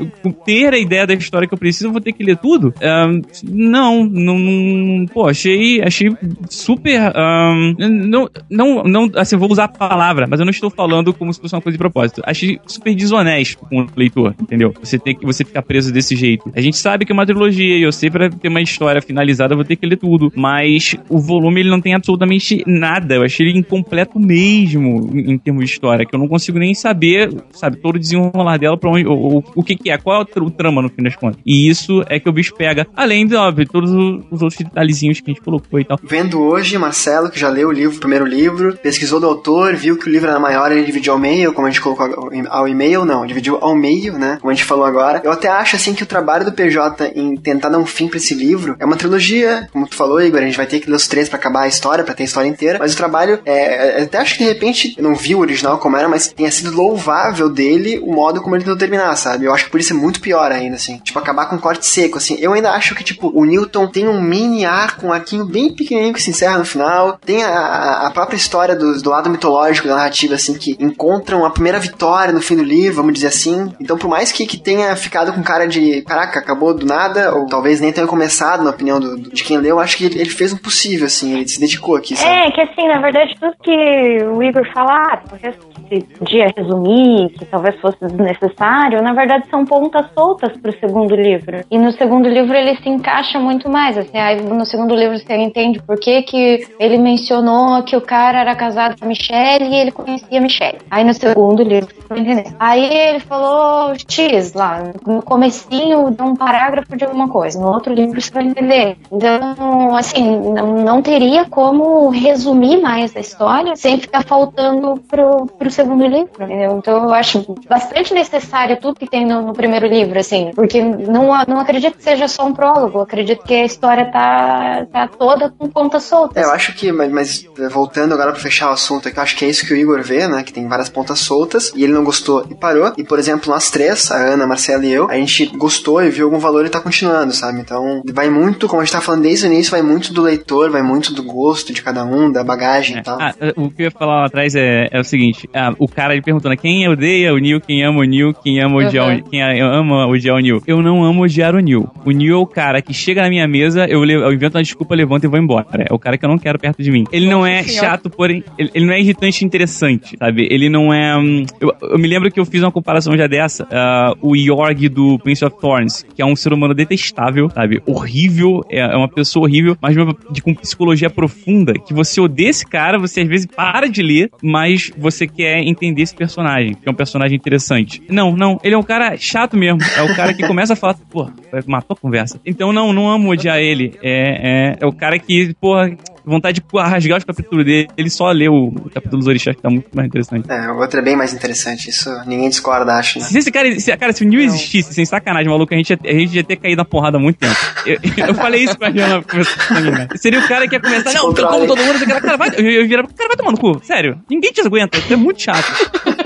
ter 0.45 0.73
a 0.73 0.77
ideia 0.77 1.07
da 1.07 1.13
história 1.13 1.47
que 1.47 1.53
eu 1.53 1.57
preciso, 1.57 1.87
eu 1.87 1.91
vou 1.91 2.01
ter 2.01 2.13
que 2.13 2.23
ler 2.23 2.37
tudo? 2.37 2.73
Ah, 2.81 3.07
não, 3.43 4.05
não, 4.05 4.37
não. 4.39 5.05
Pô, 5.07 5.27
achei 5.27 5.74
achei, 5.81 6.11
super. 6.49 7.11
ahn, 7.15 7.75
não, 7.79 8.29
não, 8.49 8.83
não, 8.83 9.11
assim, 9.15 9.37
vou 9.37 9.51
usar 9.51 9.65
a 9.65 9.67
palavra, 9.67 10.27
mas 10.29 10.39
eu 10.39 10.45
não 10.45 10.51
estou 10.51 10.69
falando 10.69 11.13
como 11.13 11.33
se 11.33 11.39
fosse 11.39 11.55
uma 11.55 11.61
coisa 11.61 11.75
de 11.75 11.79
propósito. 11.79 12.21
Achei 12.25 12.59
super 12.65 12.93
desonesto 12.95 13.59
com 13.59 13.81
o 13.81 13.87
leitor, 13.95 14.35
entendeu? 14.41 14.73
Você 14.81 14.97
tem 14.99 15.15
que 15.15 15.25
você 15.25 15.43
ficar 15.43 15.61
preso 15.61 15.91
desse 15.91 16.15
jeito. 16.15 16.51
A 16.55 16.61
gente 16.61 16.77
sabe 16.77 17.05
que 17.05 17.11
é 17.11 17.13
uma 17.13 17.25
trilogia 17.25 17.77
e 17.77 17.81
eu 17.81 17.91
sei 17.91 18.09
pra 18.09 18.29
ter 18.29 18.47
uma 18.47 18.61
história 18.61 19.01
finalizada 19.01 19.53
eu 19.53 19.57
vou 19.57 19.65
ter 19.65 19.75
que 19.75 19.85
ler 19.85 19.97
tudo, 19.97 20.31
mas 20.35 20.95
o 21.09 21.17
volume 21.17 21.61
ele 21.61 21.69
não 21.69 21.81
tem 21.81 21.93
absolutamente 21.93 22.63
nada. 22.65 23.15
Eu 23.15 23.23
achei 23.23 23.47
ele 23.47 23.57
incompleto 23.57 24.19
mesmo 24.19 25.09
em, 25.13 25.33
em 25.33 25.37
termos 25.37 25.65
de 25.65 25.71
história, 25.71 26.05
que 26.05 26.15
eu 26.15 26.19
não 26.19 26.27
consigo 26.27 26.59
nem 26.59 26.73
saber, 26.73 27.33
sabe, 27.51 27.77
todo 27.77 27.95
o 27.95 27.99
desenrolar 27.99 28.57
dela 28.57 28.77
pra 28.77 28.89
onde, 28.89 29.07
o, 29.07 29.37
o, 29.37 29.43
o 29.55 29.63
que 29.63 29.75
que 29.75 29.89
é, 29.89 29.97
qual 29.97 30.19
é 30.19 30.21
o, 30.21 30.25
tr- 30.25 30.43
o 30.43 30.51
trama 30.51 30.81
no 30.81 30.89
fim 30.89 31.03
das 31.03 31.15
contas. 31.15 31.39
E 31.45 31.67
isso 31.67 32.03
é 32.07 32.19
que 32.19 32.29
o 32.29 32.33
bicho 32.33 32.53
pega, 32.55 32.87
além 32.95 33.25
de, 33.25 33.35
óbvio, 33.35 33.67
todos 33.67 33.91
os, 33.91 34.25
os 34.31 34.41
outros 34.41 34.57
detalhezinhos 34.57 35.19
que 35.19 35.31
a 35.31 35.33
gente 35.33 35.43
colocou 35.43 35.64
e 35.73 35.83
tal. 35.85 35.99
Vendo 36.03 36.41
hoje, 36.41 36.77
Marcelo, 36.77 37.29
que 37.29 37.39
já 37.39 37.49
leu 37.49 37.69
o 37.69 37.71
livro, 37.71 37.97
o 37.97 37.99
primeiro 37.99 38.25
livro, 38.25 38.77
pesquisou 38.81 39.19
do 39.19 39.27
autor, 39.27 39.75
viu 39.75 39.97
que 39.97 40.07
o 40.07 40.11
livro 40.11 40.29
era 40.29 40.39
maior, 40.39 40.71
ele 40.71 40.83
dividiu 40.83 41.13
ao 41.13 41.19
meio, 41.19 41.53
como 41.53 41.67
a 41.67 41.69
gente 41.69 41.81
colocou 41.81 42.31
ao- 42.49 42.67
e-mail, 42.67 43.05
não, 43.05 43.25
dividiu 43.25 43.57
ao 43.61 43.75
meio, 43.75 44.17
né? 44.17 44.37
Como 44.41 44.51
a 44.51 44.53
gente 44.53 44.65
falou 44.65 44.85
agora. 44.85 45.21
Eu 45.23 45.31
até 45.31 45.47
acho, 45.47 45.75
assim, 45.75 45.93
que 45.93 46.03
o 46.03 46.05
trabalho 46.05 46.45
do 46.45 46.51
PJ 46.51 47.11
em 47.15 47.35
tentar 47.35 47.69
dar 47.69 47.77
um 47.77 47.85
fim 47.85 48.07
pra 48.07 48.17
esse 48.17 48.33
livro 48.33 48.75
é 48.79 48.85
uma 48.85 48.95
trilogia, 48.95 49.67
como 49.71 49.87
tu 49.87 49.95
falou, 49.95 50.21
Igor, 50.21 50.39
a 50.41 50.45
gente 50.45 50.57
vai 50.57 50.65
ter 50.65 50.79
que 50.79 50.89
ler 50.89 50.95
os 50.95 51.07
três 51.07 51.29
pra 51.29 51.37
acabar 51.37 51.61
a 51.61 51.67
história, 51.67 52.03
pra 52.03 52.13
ter 52.13 52.23
a 52.23 52.25
história 52.25 52.47
inteira, 52.47 52.79
mas 52.79 52.93
o 52.93 52.97
trabalho, 52.97 53.39
é, 53.45 53.99
é- 53.99 54.03
até 54.03 54.17
acho 54.17 54.37
que 54.37 54.43
de 54.43 54.49
repente, 54.49 54.93
eu 54.97 55.03
não 55.03 55.15
vi 55.15 55.35
o 55.35 55.39
original 55.39 55.77
como 55.77 55.97
era, 55.97 56.07
mas 56.07 56.27
tenha 56.27 56.51
sido 56.51 56.71
louvável 56.75 57.49
dele 57.49 57.99
o 58.03 58.13
modo 58.13 58.41
como 58.41 58.55
ele 58.55 58.63
tentou 58.63 58.77
terminar, 58.77 59.15
sabe? 59.15 59.45
Eu 59.45 59.53
acho 59.53 59.65
que 59.65 59.71
por 59.71 59.79
isso 59.79 59.93
é 59.93 59.95
muito 59.95 60.19
pior 60.21 60.51
ainda, 60.51 60.75
assim. 60.75 60.97
Tipo, 60.99 61.19
acabar 61.19 61.45
com 61.47 61.55
um 61.55 61.59
corte 61.59 61.85
seco, 61.85 62.17
assim. 62.17 62.37
Eu 62.39 62.53
ainda 62.53 62.71
acho 62.71 62.95
que, 62.95 63.03
tipo, 63.03 63.31
o 63.33 63.45
Newton 63.45 63.87
tem 63.87 64.07
um 64.07 64.21
mini 64.21 64.65
arco, 64.65 65.07
um 65.07 65.13
arquinho 65.13 65.45
bem 65.55 65.73
pequenininho 65.73 66.13
que 66.13 66.21
se 66.21 66.29
encerra 66.29 66.57
no 66.57 66.65
final. 66.65 67.17
Tem 67.25 67.43
a- 67.43 68.07
a, 68.07 68.11
própria 68.11 68.35
história 68.35 68.75
do, 68.75 69.01
do 69.01 69.09
lado 69.09 69.29
mitológico 69.29 69.87
da 69.87 69.95
narrativa, 69.95 70.35
assim, 70.35 70.53
que 70.53 70.75
encontram 70.79 71.45
a 71.45 71.49
primeira 71.49 71.79
vitória 71.79 72.33
no 72.33 72.41
fim 72.41 72.55
do 72.57 72.63
livro, 72.63 72.97
vamos 72.97 73.13
dizer 73.13 73.27
assim. 73.27 73.73
Então, 73.79 73.97
por 73.97 74.09
mais 74.09 74.31
que, 74.31 74.45
que 74.45 74.57
tenha 74.57 74.95
ficado 74.95 75.31
com 75.33 75.41
cara 75.41 75.65
de, 75.67 76.01
caraca, 76.01 76.39
acabou 76.39 76.73
do 76.73 76.85
nada, 76.85 77.33
ou 77.33 77.47
talvez 77.47 77.79
nem 77.79 77.91
tenha 77.93 78.05
começado, 78.07 78.63
na 78.63 78.71
opinião 78.71 78.99
do, 78.99 79.15
do- 79.17 79.29
de 79.31 79.43
quem 79.43 79.57
leu, 79.57 79.75
eu 79.75 79.79
acho 79.79 79.97
que 79.97 80.05
ele, 80.05 80.19
ele 80.19 80.29
fez 80.29 80.51
o 80.51 80.57
possível, 80.61 81.05
assim. 81.07 81.33
Ele 81.35 81.47
se 81.47 81.59
dedicou 81.59 81.95
aqui, 81.95 82.15
sabe? 82.15 82.31
É, 82.31 82.51
que 82.51 82.61
assim, 82.61 82.87
na 82.87 82.99
verdade, 82.99 83.35
tudo 83.39 83.53
que 83.63 84.23
o 84.23 84.43
Igor 84.43 84.65
fala, 84.73 84.91
ah, 85.13 85.17
talvez 85.29 85.55
se 85.87 86.01
podia 86.17 86.51
resumir, 86.55 87.29
que 87.29 87.45
talvez 87.45 87.79
fosse 87.79 87.97
desnecessário, 88.01 89.01
na 89.01 89.13
verdade 89.13 89.47
são 89.49 89.65
pontas 89.65 90.05
soltas 90.13 90.55
pro 90.57 90.77
segundo 90.79 91.15
livro. 91.15 91.61
E 91.69 91.77
no 91.77 91.91
segundo 91.91 92.27
livro 92.27 92.55
ele 92.55 92.75
se 92.77 92.89
encaixa 92.89 93.39
muito 93.39 93.69
mais, 93.69 93.97
assim, 93.97 94.17
aí 94.17 94.41
no 94.41 94.65
segundo 94.65 94.95
livro 94.95 95.17
você 95.17 95.35
entende 95.35 95.81
por 95.81 95.99
que 95.99 96.21
que 96.23 96.67
ele 96.79 96.97
mencionou 96.97 97.83
que 97.83 97.95
o 97.95 98.01
cara 98.01 98.41
era 98.41 98.55
casado 98.55 98.97
com 98.97 99.05
a 99.05 99.07
Michelle 99.07 99.65
e 99.65 99.75
ele 99.75 99.91
conhecia 99.91 100.39
a 100.39 100.41
Michelle. 100.41 100.77
Aí 100.89 101.03
no 101.03 101.13
segundo 101.13 101.63
livro 101.63 101.93
você 101.93 102.07
vai 102.07 102.19
entender. 102.19 102.55
Aí 102.59 102.85
ele 102.85 103.19
falou 103.19 103.93
X 104.07 104.53
lá, 104.53 104.83
no 105.05 105.21
comecinho 105.21 106.11
de 106.11 106.21
um 106.21 106.35
parágrafo 106.35 106.95
de 106.95 107.05
alguma 107.05 107.27
coisa, 107.27 107.59
no 107.59 107.67
outro 107.67 107.93
livro 107.93 108.19
você 108.19 108.31
vai 108.31 108.43
entender. 108.45 108.97
Então, 109.11 109.95
assim, 109.95 110.53
não, 110.53 110.75
não 110.83 111.01
teria 111.01 111.45
como 111.45 112.09
resumir 112.09 112.81
mais 112.81 113.15
a 113.15 113.19
história 113.19 113.75
sem 113.75 113.99
ficar 113.99 114.23
faltando 114.23 115.01
pro, 115.07 115.45
pro 115.57 115.64
segundo 115.71 116.05
livro, 116.05 116.31
entendeu? 116.39 116.77
Então 116.77 117.03
eu 117.03 117.13
acho 117.13 117.55
bastante 117.67 118.13
necessário 118.13 118.77
tudo 118.79 118.99
que 118.99 119.07
tem 119.07 119.25
no, 119.25 119.41
no 119.41 119.53
primeiro 119.53 119.87
livro, 119.87 120.19
assim, 120.19 120.51
porque 120.55 120.81
não, 120.81 121.27
não 121.47 121.59
acredito 121.59 121.97
que 121.97 122.03
seja 122.03 122.27
só 122.27 122.45
um 122.45 122.53
prólogo, 122.53 122.99
acredito 122.99 123.43
que 123.43 123.53
a 123.53 123.65
história 123.65 124.11
tá, 124.11 124.85
tá 124.91 125.07
toda 125.07 125.49
com 125.49 125.69
pontas 125.69 126.03
soltas. 126.03 126.43
É, 126.43 126.45
eu 126.45 126.51
acho 126.51 126.73
que, 126.75 126.91
mas, 126.91 127.11
mas, 127.11 127.49
eh, 127.59 127.69
voltando 127.69 128.13
agora 128.13 128.31
pra 128.31 128.41
fechar 128.41 128.69
o 128.69 128.73
assunto 128.73 129.07
aqui, 129.07 129.17
eu 129.17 129.23
acho 129.23 129.35
que 129.35 129.45
é 129.45 129.49
isso 129.49 129.65
que 129.65 129.73
o 129.73 129.77
Igor 129.77 130.01
vê, 130.01 130.27
né? 130.27 130.43
Que 130.43 130.53
tem 130.53 130.67
várias 130.67 130.89
pontas 130.89 131.19
soltas 131.19 131.71
e 131.75 131.83
ele 131.83 131.93
não 131.93 132.03
gostou 132.03 132.45
e 132.49 132.55
parou. 132.55 132.93
E, 132.97 133.03
por 133.03 133.19
exemplo, 133.19 133.51
nós 133.51 133.69
três, 133.69 134.11
a 134.11 134.17
Ana, 134.17 134.43
a 134.43 134.47
Marcela 134.47 134.85
e 134.85 134.91
eu, 134.91 135.09
a 135.09 135.15
gente 135.15 135.45
gostou 135.57 136.03
e 136.03 136.09
viu 136.09 136.25
algum 136.25 136.39
valor 136.39 136.65
e 136.65 136.69
tá 136.69 136.79
continuando, 136.79 137.33
sabe? 137.33 137.59
Então, 137.59 138.01
vai 138.13 138.29
muito, 138.29 138.67
como 138.67 138.81
a 138.81 138.85
gente 138.85 138.93
tá 138.93 139.01
falando 139.01 139.23
desde 139.23 139.45
o 139.45 139.51
início, 139.51 139.71
vai 139.71 139.81
muito 139.81 140.13
do 140.13 140.21
leitor, 140.21 140.71
vai 140.71 140.81
muito 140.81 141.13
do 141.13 141.23
gosto 141.23 141.73
de 141.73 141.81
cada 141.81 142.03
um, 142.03 142.31
da 142.31 142.43
bagagem 142.43 142.97
e 142.97 143.03
tal. 143.03 143.17
Ah, 143.19 143.33
o 143.55 143.69
que 143.69 143.83
eu 143.83 143.85
ia 143.85 143.91
falar 143.91 144.21
lá 144.21 144.25
atrás 144.25 144.55
é, 144.55 144.87
é 144.91 144.99
o 144.99 145.03
seguinte: 145.03 145.49
ah, 145.55 145.73
o 145.79 145.87
cara 145.87 146.13
ele 146.13 146.21
perguntando 146.21 146.55
quem 146.57 146.87
odeia 146.87 147.33
o 147.33 147.37
Neil, 147.37 147.59
quem 147.61 147.83
ama 147.83 147.99
o 147.99 148.03
Neil, 148.03 148.33
quem 148.33 148.59
ama 148.59 148.75
odiar 148.77 149.07
Uhum. 149.09 149.17
o 149.19 149.23
quem 149.29 149.41
ama 149.41 150.07
odiar 150.07 150.35
o 150.35 150.39
Neil. 150.39 150.61
Eu 150.67 150.81
não 150.81 151.03
amo 151.03 151.23
odiar 151.23 151.55
o 151.55 151.59
Neil. 151.59 151.89
O 152.05 152.11
Neil 152.11 152.33
é 152.33 152.37
o 152.37 152.45
cara 152.45 152.81
que 152.81 152.93
chega 152.93 153.21
na 153.21 153.29
minha 153.29 153.47
mesa, 153.47 153.85
eu, 153.87 154.03
le- 154.03 154.13
eu 154.13 154.31
invento 154.33 154.57
uma 154.57 154.63
desculpa, 154.63 154.93
levanto 154.95 155.23
e 155.23 155.27
vou 155.27 155.39
embora. 155.39 155.85
É 155.89 155.93
o 155.93 155.97
cara 155.99 156.17
que 156.17 156.25
eu 156.25 156.29
não 156.29 156.37
quero 156.37 156.59
perto 156.59 156.83
de 156.83 156.91
mim. 156.91 157.03
Ele 157.11 157.27
não 157.27 157.45
é 157.45 157.63
chato, 157.63 158.09
porém. 158.09 158.43
Ele, 158.57 158.69
ele 158.73 158.85
não 158.85 158.93
é 158.93 158.99
irritante 158.99 159.43
e 159.43 159.45
interessante, 159.45 160.15
sabe? 160.17 160.47
Ele 160.51 160.69
não 160.69 160.93
é. 160.93 161.17
hum, 161.17 161.43
eu, 161.59 161.73
eu 161.81 161.97
me 161.97 162.07
lembro 162.07 162.29
que 162.31 162.39
eu 162.39 162.45
fiz 162.45 162.61
uma 162.61 162.71
comparação 162.71 163.15
já 163.17 163.27
dessa. 163.27 163.67
ah, 163.71 164.13
o 164.21 164.35
Yorg 164.35 164.89
do 164.89 165.17
Prince 165.19 165.43
of 165.45 165.55
Thorns, 165.59 166.05
que 166.15 166.21
é 166.21 166.25
um 166.25 166.35
ser 166.35 166.51
humano 166.53 166.73
detestável, 166.73 167.49
sabe? 167.49 167.81
Horrível, 167.85 168.61
é, 168.69 168.79
é 168.79 168.95
uma 168.95 169.07
pessoa 169.09 169.45
horrível, 169.45 169.77
mas 169.81 169.95
uma- 169.95 170.15
de, 170.31 170.41
com 170.41 170.53
psicologia 170.53 171.09
profunda, 171.09 171.73
que 171.73 171.93
você 171.93 172.19
odeia 172.19 172.49
esse 172.49 172.65
cara, 172.65 172.97
você 172.99 173.21
às 173.21 173.27
vezes 173.27 173.45
para 173.45 173.87
de 173.87 174.01
ler, 174.01 174.29
mas 174.43 174.91
você 174.97 175.27
quer 175.27 175.44
entender 175.45 176.01
esse 176.01 176.15
personagem, 176.15 176.73
que 176.73 176.87
é 176.87 176.91
um 176.91 176.95
personagem 176.95 177.35
interessante. 177.35 178.01
Não, 178.09 178.35
não, 178.35 178.59
ele 178.63 178.75
é 178.75 178.77
um 178.77 178.83
cara 178.83 179.15
chato 179.17 179.57
mesmo. 179.57 179.79
É 179.95 180.01
o 180.01 180.15
cara 180.15 180.33
que 180.33 180.45
começa 180.47 180.73
a 180.73 180.75
falar, 180.75 180.95
pô, 181.09 181.29
matou 181.65 181.95
a 181.95 181.99
conversa. 181.99 182.39
Então 182.45 182.71
não, 182.71 182.91
não 182.93 183.09
amo 183.09 183.29
odiar 183.29 183.59
ele. 183.59 183.93
É, 184.01 184.73
é, 184.73 184.77
é 184.81 184.85
o 184.85 184.93
cara 184.93 185.17
que, 185.19 185.53
porra, 185.59 185.95
vontade 186.25 186.61
de 186.61 186.77
rasgar 186.77 187.17
os 187.17 187.23
capítulos 187.23 187.65
dele, 187.65 187.87
ele 187.97 188.09
só 188.09 188.31
leu 188.31 188.53
o 188.53 188.89
capítulo 188.89 189.19
dos 189.19 189.27
orixás, 189.27 189.55
que 189.55 189.61
tá 189.61 189.69
muito 189.69 189.89
mais 189.93 190.07
interessante. 190.07 190.49
É, 190.49 190.71
o 190.71 190.77
outro 190.77 190.99
é 190.99 191.03
bem 191.03 191.15
mais 191.15 191.33
interessante, 191.33 191.89
isso 191.89 192.09
ninguém 192.25 192.49
discorda, 192.49 192.93
acho, 192.93 193.19
né? 193.19 193.25
Se 193.25 193.37
esse 193.37 193.51
cara, 193.51 193.79
se, 193.79 193.95
cara, 193.97 194.13
se 194.13 194.23
o 194.23 194.27
Neil 194.27 194.41
existisse, 194.41 194.93
sem 194.93 195.05
sacanagem, 195.05 195.49
maluco, 195.49 195.73
a 195.73 195.77
gente, 195.77 195.91
ia, 195.91 195.99
a 196.03 196.13
gente 196.13 196.35
ia 196.35 196.43
ter 196.43 196.55
caído 196.55 196.77
na 196.77 196.85
porrada 196.85 197.17
há 197.17 197.19
muito 197.19 197.37
tempo. 197.37 197.55
Eu, 197.85 197.99
eu 198.29 198.33
falei 198.33 198.63
isso 198.63 198.75
pra 198.79 198.91
Jana 198.91 199.21
começando 199.21 199.77
a 199.77 199.91
né? 199.91 200.07
Seria 200.15 200.39
o 200.39 200.47
cara 200.47 200.67
que 200.67 200.75
ia 200.75 200.81
começar, 200.81 201.13
não, 201.13 201.27
eu 201.29 201.47
como 201.47 201.67
todo 201.67 201.83
mundo, 201.83 202.01
aquela 202.01 202.19
cara 202.19 202.35
vai, 202.37 202.49
eu 202.49 202.87
virar, 202.87 203.03
cara, 203.03 203.27
vai 203.27 203.37
tomar 203.37 203.51
no 203.51 203.59
cu, 203.59 203.79
sério, 203.83 204.19
ninguém 204.27 204.51
te 204.51 204.61
aguenta, 204.61 204.97
isso 204.97 205.13
é 205.13 205.15
muito 205.15 205.39
chato. 205.39 205.71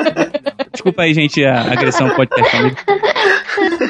Desculpa 0.72 1.02
aí, 1.02 1.14
gente, 1.14 1.44
a 1.44 1.74
agressão 1.74 2.10
podcast 2.12 2.56
amigo. 2.56 2.78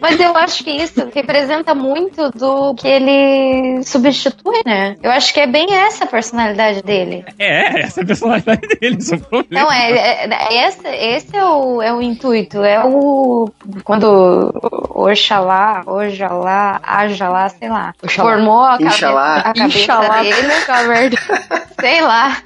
Mas 0.00 0.18
eu 0.20 0.36
acho 0.36 0.64
que 0.64 0.70
isso 0.70 1.08
representa 1.14 1.74
muito 1.74 2.30
do 2.30 2.74
que 2.74 2.86
ele 2.88 3.82
substitui, 3.84 4.60
né? 4.66 4.96
Eu 5.02 5.10
acho 5.10 5.32
que 5.34 5.40
é 5.40 5.46
bem 5.46 5.72
essa 5.74 6.04
a 6.04 6.06
personalidade 6.06 6.82
dele. 6.82 7.24
É, 7.38 7.80
essa 7.82 8.00
é 8.00 8.02
a 8.04 8.06
personalidade 8.06 8.66
dele, 8.80 8.96
isso 8.98 9.14
é 9.14 9.16
um 9.18 9.20
problema. 9.20 9.64
Não, 9.64 9.72
é, 9.72 9.90
é, 9.92 10.28
é- 10.30 10.68
esse, 10.68 10.88
esse 10.88 11.36
é, 11.36 11.44
o, 11.44 11.82
é 11.82 11.92
o 11.92 12.00
intuito. 12.02 12.62
É 12.62 12.82
o. 12.84 13.50
Quando 13.84 14.52
Oxalá, 14.90 15.82
Oxalá, 15.86 16.80
Ajalá, 16.82 17.48
sei 17.48 17.68
lá, 17.68 17.92
Oxalá. 18.02 18.30
formou 18.30 18.62
a, 18.64 18.70
cabe- 18.72 18.84
Inxalá. 18.86 19.36
a 19.36 19.42
cabeça 19.54 19.78
Inxalá. 19.78 20.22
dele. 20.22 21.16
Sei 21.80 22.00
lá. 22.02 22.36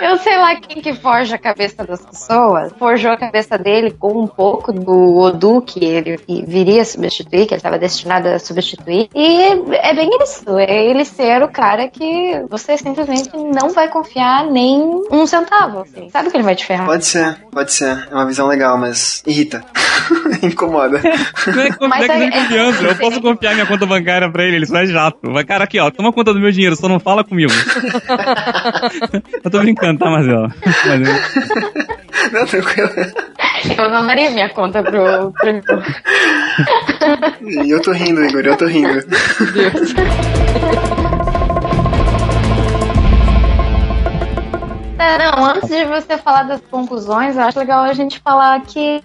Eu 0.00 0.18
sei 0.18 0.36
lá 0.36 0.56
quem 0.56 0.82
que 0.82 0.92
forja 0.94 1.36
a 1.36 1.38
cabeça 1.38 1.84
das 1.84 2.04
pessoas. 2.04 2.72
Forjou 2.78 3.12
a 3.12 3.16
cabeça 3.16 3.56
dele 3.56 3.90
com 3.90 4.12
um 4.22 4.26
pouco 4.26 4.72
do 4.72 5.16
Odu 5.18 5.53
que 5.62 5.84
ele 5.84 6.18
viria 6.46 6.82
a 6.82 6.84
substituir, 6.84 7.46
que 7.46 7.54
ele 7.54 7.58
estava 7.58 7.78
destinado 7.78 8.28
a 8.28 8.38
substituir. 8.38 9.08
E 9.14 9.42
é 9.82 9.94
bem 9.94 10.10
isso. 10.22 10.44
É 10.58 10.84
ele 10.90 11.04
ser 11.04 11.42
o 11.42 11.48
cara 11.48 11.88
que 11.88 12.42
você 12.48 12.76
simplesmente 12.76 13.30
não 13.36 13.70
vai 13.70 13.88
confiar 13.88 14.46
nem 14.50 14.80
um 15.10 15.26
centavo. 15.26 15.80
assim. 15.80 16.08
Sabe 16.10 16.30
que 16.30 16.36
ele 16.36 16.44
vai 16.44 16.54
te 16.54 16.64
ferrar. 16.66 16.86
Pode 16.86 17.04
ser, 17.06 17.36
pode 17.52 17.72
ser. 17.72 18.08
É 18.10 18.14
uma 18.14 18.26
visão 18.26 18.46
legal, 18.46 18.76
mas 18.78 19.22
irrita. 19.26 19.64
Incomoda. 20.42 21.00
Não 21.46 21.62
é, 21.62 21.72
como 21.72 21.88
Mas 21.88 22.08
é 22.08 22.16
que 22.16 22.22
é- 22.24 22.30
confiança. 22.30 22.82
Eu 22.84 22.96
posso 22.96 23.20
confiar 23.20 23.54
minha 23.54 23.66
conta 23.66 23.86
bancária 23.86 24.30
pra 24.30 24.44
ele, 24.44 24.56
ele 24.56 24.66
só 24.66 24.76
é 24.78 24.86
jato. 24.86 25.18
Vai, 25.32 25.44
cara, 25.44 25.64
aqui, 25.64 25.78
ó, 25.80 25.90
toma 25.90 26.12
conta 26.12 26.32
do 26.34 26.40
meu 26.40 26.50
dinheiro, 26.50 26.76
só 26.76 26.88
não 26.88 27.00
fala 27.00 27.24
comigo. 27.24 27.52
eu 29.44 29.50
tô 29.50 29.58
brincando, 29.60 29.98
tá, 29.98 30.10
Marcelo? 30.10 30.52
Mas 30.64 31.08
eu- 31.08 32.30
Não, 32.32 32.46
tranquilo. 32.46 32.90
Eu 33.76 33.88
não 33.88 34.06
daria 34.06 34.30
minha 34.30 34.48
conta 34.48 34.82
pro. 34.82 35.32
pro... 35.32 35.62
E 37.42 37.70
eu 37.70 37.80
tô 37.82 37.92
rindo, 37.92 38.24
Igor, 38.24 38.42
eu 38.44 38.56
tô 38.56 38.66
rindo. 38.66 39.04
É, 45.04 45.18
não, 45.18 45.44
antes 45.46 45.68
de 45.68 45.84
você 45.84 46.16
falar 46.16 46.44
das 46.44 46.60
conclusões, 46.70 47.36
eu 47.36 47.42
acho 47.42 47.58
legal 47.58 47.84
a 47.84 47.92
gente 47.92 48.18
falar 48.20 48.60
que 48.62 49.00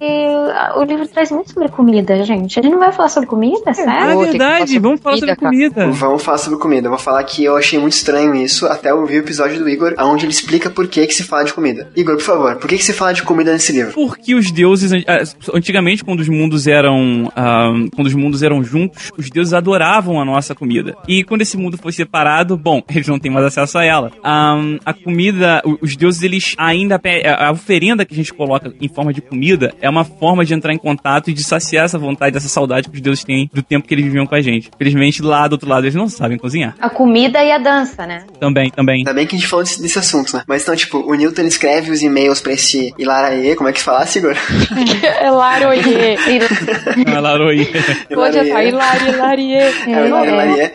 o 0.78 0.84
livro 0.84 1.06
traz 1.08 1.30
muito 1.30 1.52
sobre 1.52 1.68
comida, 1.70 2.24
gente. 2.24 2.58
A 2.58 2.64
gente 2.64 2.72
não 2.72 2.80
vai 2.80 2.92
falar 2.94 3.10
sobre 3.10 3.28
comida, 3.28 3.72
Ah, 3.72 3.74
sério? 3.74 3.92
é 3.92 4.00
falar 4.14 4.26
verdade, 4.26 4.60
sobre 4.68 4.80
vamos 4.80 5.02
falar 5.02 5.18
sobre 5.18 5.36
comida, 5.36 5.76
comida. 5.76 5.92
Vamos 5.98 6.24
falar 6.24 6.38
sobre 6.38 6.60
comida. 6.60 6.88
Eu 6.88 6.92
vou 6.92 7.00
falar 7.00 7.22
que 7.26 7.44
eu 7.44 7.58
achei 7.58 7.78
muito 7.78 7.94
estranho 7.94 8.34
isso, 8.34 8.66
até 8.66 8.92
eu 8.92 9.00
ouvir 9.00 9.18
o 9.18 9.20
episódio 9.20 9.60
do 9.60 9.68
Igor, 9.68 9.94
onde 10.00 10.26
ele 10.26 10.32
explica 10.32 10.70
por 10.70 10.88
que, 10.88 11.06
que 11.06 11.14
se 11.14 11.24
fala 11.24 11.44
de 11.44 11.54
comida. 11.54 11.90
Igor, 11.96 12.16
por 12.16 12.24
favor, 12.24 12.56
por 12.56 12.70
que, 12.70 12.78
que 12.78 12.84
se 12.86 12.94
fala 12.94 13.14
de 13.14 13.24
comida 13.24 13.52
nesse 13.52 13.74
livro? 13.74 13.92
Porque 13.94 14.34
os 14.36 14.52
deuses, 14.52 14.92
antigamente, 15.54 16.04
quando 16.06 16.22
os 16.22 16.30
mundos 16.30 16.66
eram, 16.66 17.30
ah, 17.36 17.74
quando 17.94 18.08
os 18.08 18.14
mundos 18.16 18.42
eram 18.42 18.64
juntos, 18.64 19.12
os 19.18 19.30
deuses 19.30 19.54
adoravam 19.54 20.22
a 20.22 20.24
nossa 20.26 20.56
comida. 20.56 20.96
E 21.08 21.24
quando 21.26 21.42
esse 21.42 21.58
mundo 21.58 21.78
foi 21.78 21.92
separado, 21.92 22.56
bom, 22.56 22.82
eles 22.90 23.08
não 23.08 23.20
têm 23.20 23.32
mais 23.32 23.46
acesso 23.46 23.78
a 23.78 23.84
ela. 23.84 24.12
Ah, 24.24 24.56
a 24.86 24.94
comida, 24.94 25.62
o- 25.66 25.89
os 25.90 25.98
deuses, 25.98 26.22
eles 26.22 26.56
ainda 26.58 27.00
a 27.38 27.52
oferenda 27.52 28.06
que 28.06 28.14
a 28.14 28.18
gente 28.18 28.34
coloca 28.34 28.72
em 28.80 28.88
forma 28.88 29.14
de 29.14 29.22
comida 29.22 29.74
é 29.82 29.90
uma 29.90 30.04
forma 30.04 30.46
de 30.46 30.54
entrar 30.54 30.74
em 30.74 30.78
contato 30.78 31.30
e 31.30 31.34
de 31.34 31.44
saciar 31.44 31.86
essa 31.86 31.98
vontade, 31.98 32.38
essa 32.38 32.48
saudade 32.48 32.90
que 32.90 32.96
os 32.96 33.02
deuses 33.02 33.24
têm 33.24 33.50
do 33.54 33.62
tempo 33.62 33.88
que 33.88 33.94
eles 33.94 34.06
viviam 34.06 34.26
com 34.26 34.36
a 34.36 34.42
gente. 34.42 34.70
Felizmente, 34.78 35.22
lá 35.22 35.48
do 35.48 35.54
outro 35.54 35.68
lado, 35.68 35.86
eles 35.86 35.96
não 35.96 36.08
sabem 36.08 36.38
cozinhar. 36.38 36.76
A 36.80 36.90
comida 36.90 37.44
e 37.44 37.52
a 37.52 37.58
dança, 37.58 38.06
né? 38.06 38.26
Também, 38.40 38.70
também. 38.70 38.98
Ainda 39.00 39.14
bem 39.14 39.26
que 39.26 39.36
a 39.36 39.40
gente 39.40 39.48
falou 39.48 39.64
desse, 39.64 39.82
desse 39.82 40.00
assunto, 40.00 40.36
né? 40.36 40.44
Mas 40.48 40.64
então, 40.64 40.76
tipo, 40.76 41.00
o 41.00 41.14
Newton 41.16 41.44
escreve 41.44 41.92
os 41.92 42.02
e-mails 42.02 42.42
pra 42.42 42.54
esse 42.54 42.94
Ilaraê, 42.98 43.56
como 43.56 43.70
é 43.70 43.74
que 43.74 43.80
se 43.80 43.86
fala, 43.86 44.06
Igor? 44.16 44.36
É 45.20 45.30
Laroie. 45.30 45.82
Não, 47.06 47.14
é 47.14 47.20
Laroi. 47.20 47.70
Pode 48.14 48.38
estar 48.38 48.64
Hilari, 48.64 49.10
Hilarie. 49.10 49.54
É. 49.54 50.74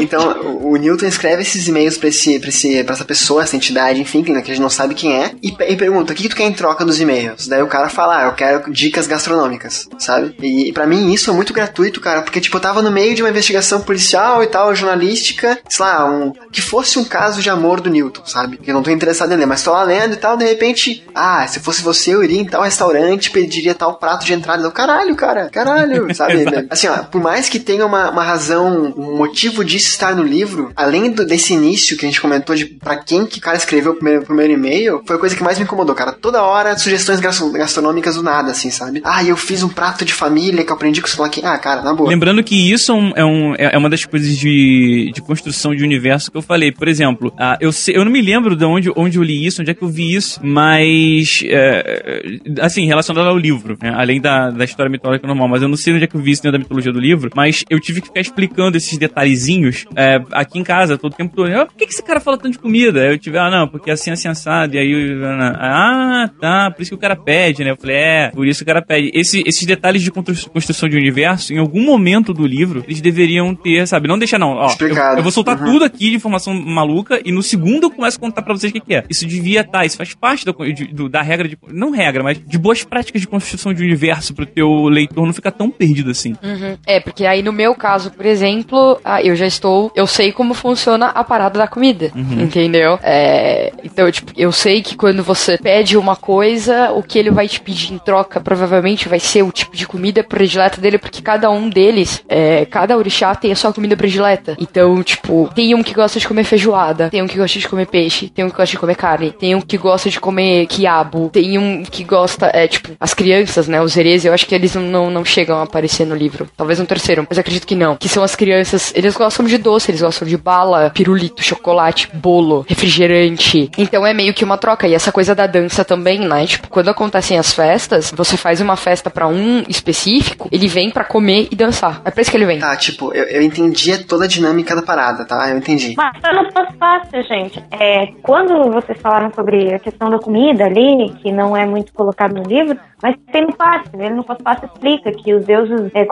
Então, 0.00 0.42
o, 0.42 0.72
o 0.72 0.76
Newton 0.76 1.06
escreve 1.06 1.42
esses 1.42 1.66
e-mails 1.66 1.98
pra, 1.98 2.08
esse, 2.08 2.38
pra, 2.38 2.48
esse, 2.48 2.84
pra 2.84 2.94
essa 2.94 3.04
pessoa, 3.04 3.42
essa 3.42 3.56
entidade, 3.56 4.00
enfim, 4.00 4.22
que, 4.22 4.32
né, 4.32 4.42
gente 4.52 4.62
não 4.62 4.70
sabe 4.70 4.94
quem 4.94 5.14
é, 5.14 5.32
e, 5.42 5.48
e 5.50 5.76
pergunta, 5.76 6.12
o 6.12 6.16
que, 6.16 6.22
que 6.22 6.28
tu 6.28 6.36
quer 6.36 6.44
em 6.44 6.52
troca 6.52 6.84
dos 6.84 7.00
e-mails? 7.00 7.46
Daí 7.46 7.62
o 7.62 7.66
cara 7.66 7.88
fala, 7.88 8.18
ah, 8.18 8.26
eu 8.26 8.32
quero 8.32 8.72
dicas 8.72 9.06
gastronômicas, 9.06 9.88
sabe? 9.98 10.34
E, 10.40 10.68
e 10.68 10.72
pra 10.72 10.86
mim 10.86 11.12
isso 11.12 11.30
é 11.30 11.32
muito 11.32 11.52
gratuito, 11.52 12.00
cara, 12.00 12.22
porque, 12.22 12.40
tipo, 12.40 12.56
eu 12.56 12.60
tava 12.60 12.82
no 12.82 12.90
meio 12.90 13.14
de 13.14 13.22
uma 13.22 13.30
investigação 13.30 13.80
policial 13.80 14.42
e 14.42 14.46
tal, 14.46 14.74
jornalística, 14.74 15.58
sei 15.68 15.84
lá, 15.84 16.08
um, 16.10 16.32
que 16.50 16.60
fosse 16.60 16.98
um 16.98 17.04
caso 17.04 17.40
de 17.42 17.50
amor 17.50 17.80
do 17.80 17.90
Newton, 17.90 18.24
sabe? 18.24 18.56
Que 18.56 18.70
eu 18.70 18.74
não 18.74 18.82
tô 18.82 18.90
interessado 18.90 19.32
em 19.32 19.36
ler, 19.36 19.46
mas 19.46 19.62
tô 19.62 19.72
lá 19.72 19.82
lendo 19.82 20.14
e 20.14 20.16
tal, 20.16 20.36
de 20.36 20.44
repente, 20.44 21.04
ah, 21.14 21.46
se 21.46 21.60
fosse 21.60 21.82
você, 21.82 22.14
eu 22.14 22.22
iria 22.22 22.40
em 22.40 22.44
tal 22.44 22.62
restaurante, 22.62 23.30
pediria 23.30 23.74
tal 23.74 23.98
prato 23.98 24.24
de 24.24 24.32
entrada. 24.32 24.62
Eu, 24.62 24.72
caralho, 24.72 25.14
cara, 25.16 25.48
caralho, 25.50 26.12
sabe? 26.14 26.44
Assim, 26.70 26.88
ó, 26.88 26.98
por 26.98 27.20
mais 27.20 27.48
que 27.48 27.58
tenha 27.58 27.86
uma, 27.86 28.10
uma 28.10 28.22
razão, 28.22 28.94
um 28.96 29.16
motivo 29.16 29.64
disso 29.64 29.88
estar 29.88 30.14
no 30.14 30.22
livro, 30.22 30.72
além 30.76 31.10
do, 31.10 31.24
desse 31.24 31.52
início 31.52 31.96
que 31.96 32.04
a 32.04 32.08
gente 32.08 32.20
comentou 32.20 32.54
de 32.54 32.66
pra 32.66 32.96
quem 32.96 33.26
que 33.26 33.38
o 33.38 33.42
cara 33.42 33.56
escreveu 33.56 33.92
o 33.92 33.94
primeiro, 33.96 34.22
o 34.22 34.26
primeiro 34.42 34.52
e-mail, 34.60 35.02
foi 35.06 35.16
a 35.16 35.18
coisa 35.18 35.36
que 35.36 35.42
mais 35.42 35.58
me 35.58 35.64
incomodou, 35.64 35.94
cara. 35.94 36.12
Toda 36.12 36.42
hora, 36.42 36.76
sugestões 36.76 37.20
gastro- 37.20 37.52
gastronômicas 37.52 38.16
do 38.16 38.22
nada, 38.22 38.50
assim, 38.50 38.70
sabe? 38.70 39.00
Ah, 39.04 39.22
eu 39.24 39.36
fiz 39.36 39.62
um 39.62 39.68
prato 39.68 40.04
de 40.04 40.12
família 40.12 40.64
que 40.64 40.70
eu 40.70 40.74
aprendi 40.74 41.00
com 41.00 41.06
sei 41.08 41.20
lá 41.22 41.28
quem. 41.28 41.44
Ah, 41.44 41.56
cara, 41.58 41.82
na 41.82 41.94
boa. 41.94 42.08
Lembrando 42.08 42.42
que 42.42 42.72
isso 42.72 42.92
é, 42.92 42.94
um- 42.94 43.12
é, 43.16 43.24
um- 43.24 43.54
é 43.56 43.78
uma 43.78 43.88
das 43.88 44.04
coisas 44.04 44.36
de, 44.36 45.10
de 45.14 45.22
construção 45.22 45.74
de 45.74 45.82
universo 45.84 46.30
que 46.30 46.36
eu 46.36 46.42
falei. 46.42 46.72
Por 46.72 46.88
exemplo, 46.88 47.32
ah, 47.38 47.56
eu, 47.60 47.70
eu 47.88 48.04
não 48.04 48.10
me 48.12 48.20
lembro 48.20 48.56
de 48.56 48.64
onde, 48.64 48.90
onde 48.96 49.18
eu 49.18 49.22
li 49.22 49.46
isso, 49.46 49.60
onde 49.62 49.70
é 49.70 49.74
que 49.74 49.82
eu 49.82 49.88
vi 49.88 50.14
isso, 50.14 50.40
mas. 50.42 51.42
é, 51.44 52.22
assim, 52.60 52.86
relacionado 52.86 53.26
ao 53.28 53.36
livro, 53.38 53.76
né? 53.80 53.92
além 53.96 54.20
da, 54.20 54.50
da 54.50 54.64
história 54.64 54.90
mitológica 54.90 55.26
normal. 55.26 55.48
Mas 55.48 55.62
eu 55.62 55.68
não 55.68 55.76
sei 55.76 55.94
onde 55.94 56.04
é 56.04 56.06
que 56.06 56.14
eu 56.16 56.20
vi 56.20 56.32
isso 56.32 56.42
dentro 56.42 56.58
da 56.58 56.62
mitologia 56.62 56.92
do 56.92 57.00
livro, 57.00 57.30
mas 57.34 57.64
eu 57.70 57.78
tive 57.80 58.00
que 58.00 58.08
ficar 58.08 58.20
explicando 58.20 58.76
esses 58.76 58.96
detalhezinhos 58.98 59.84
é, 59.96 60.20
aqui 60.32 60.58
em 60.58 60.64
casa 60.64 60.96
todo 60.98 61.12
o 61.12 61.16
tempo 61.16 61.34
todo. 61.34 61.50
Ah, 61.52 61.66
por 61.66 61.74
que, 61.76 61.86
que 61.86 61.92
esse 61.92 62.02
cara 62.02 62.20
fala 62.20 62.36
tanto 62.38 62.52
de 62.52 62.58
comida? 62.58 63.00
Eu 63.06 63.18
tive, 63.18 63.38
ah, 63.38 63.50
não, 63.50 63.68
porque 63.68 63.90
assim, 63.90 64.10
assim, 64.10 64.21
assado. 64.28 64.74
E 64.76 64.78
aí, 64.78 64.90
eu- 64.90 65.20
ah, 65.56 66.30
tá, 66.40 66.70
por 66.70 66.82
isso 66.82 66.90
que 66.90 66.94
o 66.94 66.98
cara 66.98 67.16
pede, 67.16 67.64
né? 67.64 67.70
Eu 67.70 67.76
falei, 67.76 67.96
é, 67.96 68.30
por 68.30 68.46
isso 68.46 68.58
que 68.60 68.64
o 68.64 68.66
cara 68.74 68.82
pede. 68.82 69.10
Esse- 69.14 69.42
esses 69.46 69.64
detalhes 69.66 70.02
de 70.02 70.10
constru- 70.10 70.50
construção 70.50 70.88
de 70.88 70.96
universo, 70.96 71.52
em 71.52 71.58
algum 71.58 71.82
momento 71.84 72.32
do 72.32 72.46
livro, 72.46 72.84
eles 72.86 73.00
deveriam 73.00 73.54
ter, 73.54 73.86
sabe? 73.86 74.08
Não 74.08 74.18
deixar, 74.18 74.38
não. 74.38 74.50
Ó, 74.52 74.62
eu, 74.62 74.66
Explicado. 74.66 75.18
eu 75.18 75.22
vou 75.22 75.32
soltar 75.32 75.58
Uhum. 75.58 75.64
tudo 75.72 75.84
aqui 75.84 76.10
de 76.10 76.16
informação 76.16 76.54
maluca 76.54 77.20
e 77.24 77.32
no 77.32 77.42
segundo 77.42 77.84
eu 77.84 77.90
começo 77.90 78.16
a 78.16 78.20
contar 78.20 78.42
pra 78.42 78.54
vocês 78.54 78.70
o 78.70 78.74
que, 78.74 78.80
que 78.80 78.94
é. 78.94 79.04
Isso 79.08 79.26
devia 79.26 79.60
estar, 79.62 79.84
isso 79.84 79.96
faz 79.96 80.14
parte 80.14 80.44
de- 80.44 80.86
do- 80.92 81.08
da 81.08 81.22
regra 81.22 81.48
de. 81.48 81.56
Não 81.70 81.90
regra, 81.90 82.22
mas 82.22 82.38
de 82.44 82.58
boas 82.58 82.84
práticas 82.84 83.20
de 83.20 83.26
construção 83.28 83.72
de 83.72 83.82
universo 83.82 84.34
pro 84.34 84.46
teu 84.46 84.84
leitor 84.88 85.24
não 85.26 85.32
ficar 85.32 85.50
tão 85.50 85.70
perdido 85.70 86.10
assim. 86.10 86.34
Uhum. 86.42 86.76
É, 86.86 87.00
porque 87.00 87.24
aí 87.26 87.42
no 87.42 87.52
meu 87.52 87.74
caso, 87.74 88.10
por 88.12 88.26
exemplo, 88.26 89.00
ah, 89.04 89.22
eu 89.22 89.34
já 89.36 89.46
estou. 89.46 89.90
Eu 89.94 90.06
sei 90.06 90.32
como 90.32 90.54
funciona 90.54 91.06
a 91.06 91.24
parada 91.24 91.58
da 91.58 91.66
comida. 91.66 92.10
Entendeu? 92.40 92.98
É, 93.02 93.72
então, 93.84 94.06
tipo, 94.12 94.32
eu 94.36 94.52
sei 94.52 94.82
que 94.82 94.96
quando 94.96 95.22
você 95.22 95.58
pede 95.58 95.96
uma 95.96 96.14
coisa, 96.14 96.92
o 96.92 97.02
que 97.02 97.18
ele 97.18 97.30
vai 97.30 97.48
te 97.48 97.60
pedir 97.60 97.92
em 97.92 97.98
troca 97.98 98.40
provavelmente 98.40 99.08
vai 99.08 99.18
ser 99.18 99.42
o 99.42 99.52
tipo 99.52 99.76
de 99.76 99.86
comida 99.86 100.22
predileta 100.22 100.80
dele, 100.80 100.98
porque 100.98 101.22
cada 101.22 101.50
um 101.50 101.68
deles, 101.68 102.22
é, 102.28 102.64
cada 102.66 102.96
orixá 102.96 103.34
tem 103.34 103.52
a 103.52 103.56
sua 103.56 103.72
comida 103.72 103.96
predileta. 103.96 104.56
Então, 104.58 105.02
tipo, 105.02 105.50
tem 105.54 105.74
um 105.74 105.82
que 105.82 105.94
gosta 105.94 106.18
de 106.18 106.28
comer 106.28 106.44
feijoada, 106.44 107.10
tem 107.10 107.22
um 107.22 107.26
que 107.26 107.38
gosta 107.38 107.58
de 107.58 107.68
comer 107.68 107.86
peixe, 107.86 108.28
tem 108.28 108.44
um 108.44 108.50
que 108.50 108.56
gosta 108.56 108.72
de 108.72 108.78
comer 108.78 108.96
carne, 108.96 109.30
tem 109.32 109.54
um 109.54 109.60
que 109.60 109.78
gosta 109.78 110.10
de 110.10 110.20
comer 110.20 110.66
quiabo, 110.66 111.30
tem 111.30 111.58
um 111.58 111.82
que 111.82 112.04
gosta, 112.04 112.50
é, 112.52 112.68
tipo, 112.68 112.90
as 113.00 113.14
crianças, 113.14 113.68
né, 113.68 113.80
os 113.80 113.96
herês, 113.96 114.24
eu 114.24 114.32
acho 114.32 114.46
que 114.46 114.54
eles 114.54 114.74
não, 114.74 115.10
não, 115.10 115.24
chegam 115.24 115.58
a 115.58 115.62
aparecer 115.62 116.06
no 116.06 116.14
livro. 116.14 116.48
Talvez 116.56 116.78
no 116.78 116.86
terceiro, 116.86 117.26
mas 117.28 117.38
acredito 117.38 117.66
que 117.66 117.74
não. 117.74 117.96
Que 117.96 118.08
são 118.08 118.22
as 118.22 118.36
crianças, 118.36 118.92
eles 118.94 119.16
gostam 119.16 119.46
de 119.46 119.58
doce, 119.58 119.90
eles 119.90 120.02
gostam 120.02 120.26
de 120.26 120.36
bala, 120.36 120.90
pirulito, 120.90 121.42
chocolate, 121.42 122.08
bolo, 122.12 122.64
refrigerante. 122.68 123.70
Então 123.78 124.01
é 124.06 124.14
meio 124.14 124.34
que 124.34 124.44
uma 124.44 124.58
troca. 124.58 124.86
E 124.86 124.94
essa 124.94 125.12
coisa 125.12 125.34
da 125.34 125.46
dança 125.46 125.84
também, 125.84 126.20
né? 126.20 126.46
Tipo, 126.46 126.68
quando 126.68 126.88
acontecem 126.88 127.38
as 127.38 127.52
festas, 127.52 128.12
você 128.14 128.36
faz 128.36 128.60
uma 128.60 128.76
festa 128.76 129.10
pra 129.10 129.26
um 129.26 129.62
específico, 129.68 130.48
ele 130.50 130.68
vem 130.68 130.90
pra 130.90 131.04
comer 131.04 131.48
e 131.50 131.56
dançar. 131.56 132.00
É 132.04 132.10
pra 132.10 132.22
isso 132.22 132.30
que 132.30 132.36
ele 132.36 132.46
vem. 132.46 132.58
Tá, 132.58 132.76
tipo, 132.76 133.12
eu, 133.14 133.24
eu 133.24 133.42
entendi 133.42 133.98
toda 134.04 134.24
a 134.24 134.28
dinâmica 134.28 134.74
da 134.74 134.82
parada, 134.82 135.24
tá? 135.24 135.48
Eu 135.50 135.58
entendi. 135.58 135.94
Mas 135.96 136.16
eu 136.24 136.34
não 136.34 136.50
posso 136.50 136.72
fácil, 136.78 137.22
gente. 137.24 137.62
É, 137.70 138.06
quando 138.22 138.70
vocês 138.70 139.00
falaram 139.00 139.32
sobre 139.34 139.74
a 139.74 139.78
questão 139.78 140.10
da 140.10 140.18
comida 140.18 140.64
ali, 140.64 141.12
que 141.22 141.32
não 141.32 141.56
é 141.56 141.66
muito 141.66 141.92
colocado 141.92 142.34
no 142.34 142.42
livro, 142.42 142.78
mas 143.02 143.16
tem 143.32 143.46
no 143.46 143.52
fácil. 143.52 143.90
Ele 143.94 144.14
no 144.14 144.22
fácil 144.22 144.70
explica 144.72 145.12
que 145.12 145.34
os 145.34 145.44
deuses 145.44 145.90
é, 145.94 146.06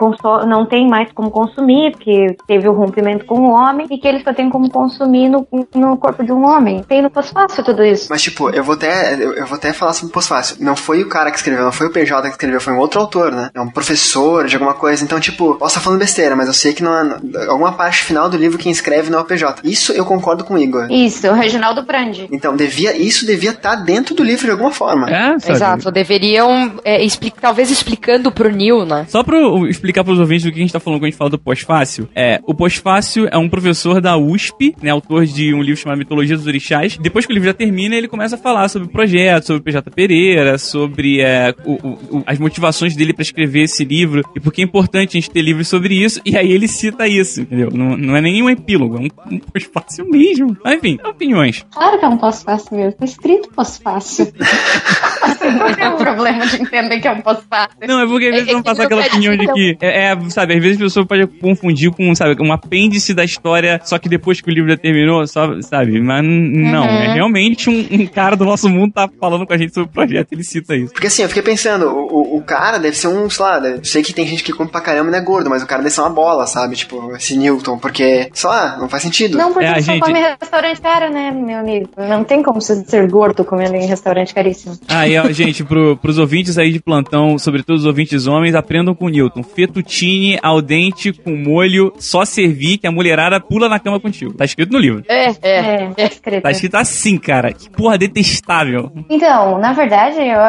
não 0.45 0.65
têm 0.65 0.87
mais 0.87 1.11
como 1.13 1.31
consumir, 1.31 1.91
porque 1.91 2.35
teve 2.45 2.67
o 2.67 2.73
rompimento 2.73 3.25
com 3.25 3.39
o 3.39 3.51
homem, 3.51 3.87
e 3.89 3.97
que 3.97 4.07
eles 4.07 4.23
só 4.23 4.33
têm 4.33 4.49
como 4.49 4.69
consumir 4.69 5.29
no, 5.29 5.47
no 5.73 5.97
corpo 5.97 6.23
de 6.23 6.31
um 6.31 6.45
homem. 6.45 6.83
Tem 6.83 7.01
no 7.01 7.09
fácil 7.09 7.63
tudo 7.63 7.83
isso. 7.83 8.07
Mas, 8.09 8.21
tipo, 8.21 8.49
eu 8.49 8.63
vou 8.63 8.75
até, 8.75 9.13
eu, 9.15 9.33
eu 9.33 9.45
vou 9.45 9.57
até 9.57 9.71
falar 9.71 9.93
sobre 9.93 10.11
o 10.11 10.13
pós-fácil. 10.13 10.57
Não 10.59 10.75
foi 10.75 11.01
o 11.01 11.09
cara 11.09 11.31
que 11.31 11.37
escreveu, 11.37 11.63
não 11.63 11.71
foi 11.71 11.87
o 11.87 11.91
PJ 11.91 12.23
que 12.23 12.33
escreveu, 12.35 12.59
foi 12.59 12.73
um 12.73 12.79
outro 12.79 12.99
autor, 12.99 13.31
né? 13.31 13.49
É 13.53 13.61
um 13.61 13.69
professor 13.69 14.45
de 14.45 14.55
alguma 14.55 14.73
coisa. 14.73 15.03
Então, 15.03 15.19
tipo, 15.19 15.55
posso 15.55 15.77
estar 15.77 15.81
falando 15.81 15.99
besteira, 15.99 16.35
mas 16.35 16.47
eu 16.47 16.53
sei 16.53 16.73
que 16.73 16.83
não 16.83 16.93
é, 16.93 17.19
alguma 17.47 17.71
parte 17.73 18.03
final 18.03 18.29
do 18.29 18.37
livro 18.37 18.57
quem 18.57 18.71
escreve 18.71 19.09
não 19.09 19.19
é 19.19 19.21
o 19.21 19.25
PJ. 19.25 19.61
Isso 19.63 19.93
eu 19.93 20.05
concordo 20.05 20.43
com 20.43 20.55
o 20.55 20.57
Igor. 20.57 20.91
Isso, 20.91 21.27
o 21.27 21.33
Reginaldo 21.33 21.83
Brandi. 21.83 22.27
Então, 22.31 22.55
devia, 22.55 22.95
isso 22.97 23.25
devia 23.25 23.51
estar 23.51 23.75
dentro 23.75 24.13
do 24.13 24.23
livro 24.23 24.45
de 24.45 24.51
alguma 24.51 24.71
forma. 24.71 25.09
É, 25.09 25.39
sabe? 25.39 25.53
Exato, 25.53 25.91
deveriam, 25.91 26.80
é, 26.83 27.03
expli- 27.03 27.31
talvez 27.31 27.69
explicando 27.71 28.31
pro 28.31 28.49
Neil, 28.51 28.85
né? 28.85 29.05
Só 29.07 29.23
pra 29.23 29.37
eu 29.37 29.67
explicar 29.67 30.03
pros 30.03 30.19
ouvintes 30.19 30.43
do 30.45 30.51
que 30.51 30.57
a 30.59 30.61
gente 30.61 30.73
tá 30.73 30.79
falando 30.79 30.99
quando 30.99 31.05
a 31.05 31.09
gente 31.09 31.17
fala 31.17 31.29
do 31.29 31.39
pós-fácil, 31.39 32.07
é, 32.15 32.39
o 32.45 32.53
pós-fácil 32.53 33.27
é 33.31 33.37
um 33.37 33.49
professor 33.49 34.01
da 34.01 34.17
USP, 34.17 34.75
né, 34.81 34.89
autor 34.89 35.25
de 35.25 35.53
um 35.53 35.61
livro 35.61 35.79
chamado 35.81 35.97
Mitologia 35.97 36.35
dos 36.35 36.47
Orixás. 36.47 36.97
Depois 36.97 37.25
que 37.25 37.31
o 37.31 37.35
livro 37.35 37.47
já 37.47 37.53
termina, 37.53 37.95
ele 37.95 38.07
começa 38.07 38.35
a 38.35 38.37
falar 38.37 38.67
sobre 38.69 38.87
o 38.87 38.91
projeto, 38.91 39.45
sobre 39.47 39.61
o 39.61 39.63
PJ 39.63 39.89
Pereira, 39.91 40.57
sobre 40.57 41.21
é, 41.21 41.53
o- 41.65 41.73
o- 41.73 42.17
o- 42.19 42.23
as 42.25 42.37
motivações 42.39 42.95
dele 42.95 43.13
pra 43.13 43.21
escrever 43.23 43.63
esse 43.63 43.83
livro 43.83 44.21
e 44.35 44.39
por 44.39 44.51
que 44.53 44.61
é 44.61 44.65
importante 44.65 45.17
a 45.17 45.19
gente 45.21 45.29
ter 45.29 45.41
livros 45.41 45.67
sobre 45.67 45.93
isso. 45.95 46.19
E 46.25 46.37
aí 46.37 46.51
ele 46.51 46.67
cita 46.67 47.07
isso, 47.07 47.41
entendeu? 47.41 47.69
Não, 47.71 47.97
não 47.97 48.15
é 48.15 48.21
nenhum 48.21 48.49
epílogo, 48.49 48.97
é 48.97 48.99
um, 49.01 49.35
um 49.35 49.39
pós-fácil 49.39 50.09
mesmo. 50.09 50.55
Mas 50.63 50.75
enfim, 50.77 50.97
opiniões. 51.03 51.65
Claro 51.71 51.99
que 51.99 52.05
é 52.05 52.07
um 52.07 52.17
pós-fácil 52.17 52.77
mesmo. 52.77 52.93
Tá 52.93 53.05
escrito 53.05 53.49
pós-fácil. 53.55 54.31
Não 55.39 55.73
tem 55.73 55.97
problema 55.97 56.45
de 56.45 56.61
entender 56.61 56.99
que 56.99 57.07
é 57.07 57.11
um 57.11 57.21
pós-fácil. 57.21 57.77
Não, 57.87 57.99
é 58.01 58.05
porque 58.07 58.25
às 58.27 58.31
vezes 58.31 58.47
É- 58.47 58.51
é 58.51 58.53
não 58.53 58.63
passa 58.63 58.83
aquela 58.83 59.01
opinião 59.05 59.35
de 59.35 59.47
que. 59.53 59.77
É, 59.81 60.11
é, 60.11 60.17
sabe, 60.29 60.55
às 60.55 60.61
vezes 60.61 60.77
a 60.77 60.83
pessoa 60.83 61.05
pode 61.05 61.27
confundir 61.27 61.91
com, 61.91 62.13
sabe, 62.15 62.35
um 62.41 62.51
apêndice 62.51 63.13
da 63.13 63.23
história, 63.23 63.79
só 63.83 63.97
que 63.97 64.07
depois 64.09 64.41
que 64.41 64.49
o 64.49 64.53
livro 64.53 64.69
já 64.69 64.77
terminou, 64.77 65.25
só, 65.27 65.59
sabe? 65.61 65.99
Mas 66.01 66.23
n- 66.23 66.71
não, 66.71 66.83
é 66.85 67.13
realmente 67.13 67.69
um, 67.69 67.87
um 67.91 68.07
cara 68.07 68.35
do 68.35 68.45
nosso 68.45 68.69
mundo 68.69 68.93
tá 68.93 69.09
falando 69.19 69.45
com 69.45 69.53
a 69.53 69.57
gente 69.57 69.73
sobre 69.73 69.89
o 69.89 69.93
projeto, 69.93 70.31
ele 70.31 70.43
cita 70.43 70.75
isso. 70.75 70.93
Porque 70.93 71.07
assim, 71.07 71.23
eu 71.23 71.27
fiquei 71.27 71.43
pensando, 71.43 71.87
o, 71.89 72.37
o, 72.37 72.41
cara 72.41 72.77
deve 72.77 72.95
ser 72.95 73.07
um, 73.07 73.29
sei 73.29 73.45
lá, 73.45 73.59
deve- 73.59 73.77
eu 73.79 73.85
sei 73.85 74.03
que 74.03 74.13
tem 74.13 74.25
gente 74.25 74.43
que 74.43 74.51
come 74.53 74.69
pra 74.69 74.81
caramba 74.81 75.09
e 75.09 75.11
não 75.11 75.19
é 75.19 75.21
gordo, 75.21 75.49
mas 75.49 75.63
o 75.63 75.67
cara 75.67 75.81
deve 75.81 75.93
ser 75.93 76.01
uma 76.01 76.09
bola, 76.09 76.45
sabe? 76.47 76.75
Tipo, 76.75 77.15
esse 77.15 77.37
Newton, 77.37 77.77
porque, 77.77 78.29
sei 78.33 78.49
lá, 78.49 78.77
não 78.77 78.89
faz 78.89 79.03
sentido. 79.03 79.37
Não, 79.37 79.51
porque 79.53 79.65
É, 79.65 79.71
a 79.71 79.81
só 79.81 79.93
gente- 79.93 80.01
come 80.03 80.19
em 80.19 80.23
restaurante 80.23 80.81
caro, 80.81 81.11
né, 81.13 81.31
meu 81.31 81.57
amigo? 81.59 81.89
Não 81.97 82.23
tem 82.23 82.41
como 82.43 82.61
você 82.61 82.75
ser 82.85 83.07
gordo 83.09 83.43
comendo 83.45 83.75
em 83.75 83.85
restaurante 83.85 84.33
caríssimo. 84.33 84.77
Ah, 84.87 85.07
e 85.07 85.15
gente 85.31 85.63
pro, 85.63 85.97
pros 85.97 86.17
ouvintes 86.17 86.57
aí 86.57 86.71
de 86.71 86.79
plantão, 86.79 87.37
sobretudo 87.37 87.75
os 87.77 87.85
ouvintes 87.85 88.27
homens, 88.27 88.55
aprendam 88.55 88.93
com 88.95 89.05
o 89.05 89.09
Newton. 89.09 89.43
Fettuccine 89.43 90.39
al 90.41 90.61
dente 90.61 91.11
com 91.13 91.35
molho, 91.35 91.93
só 91.99 92.23
servir 92.25 92.77
que 92.77 92.87
a 92.87 92.91
mulherada 92.91 93.39
pula 93.39 93.67
na 93.69 93.79
cama 93.79 93.99
contigo. 93.99 94.33
Tá 94.33 94.45
escrito 94.45 94.71
no 94.71 94.79
livro. 94.79 95.03
É, 95.07 95.25
é. 95.29 95.31
É, 95.41 95.91
é 95.97 96.05
escrito. 96.05 96.41
Tá 96.43 96.51
escrito 96.51 96.75
assim, 96.75 97.17
cara. 97.17 97.51
Que 97.53 97.69
porra 97.69 97.97
detestável. 97.97 98.91
Então, 99.09 99.57
na 99.59 99.73
verdade, 99.73 100.19
eu, 100.19 100.39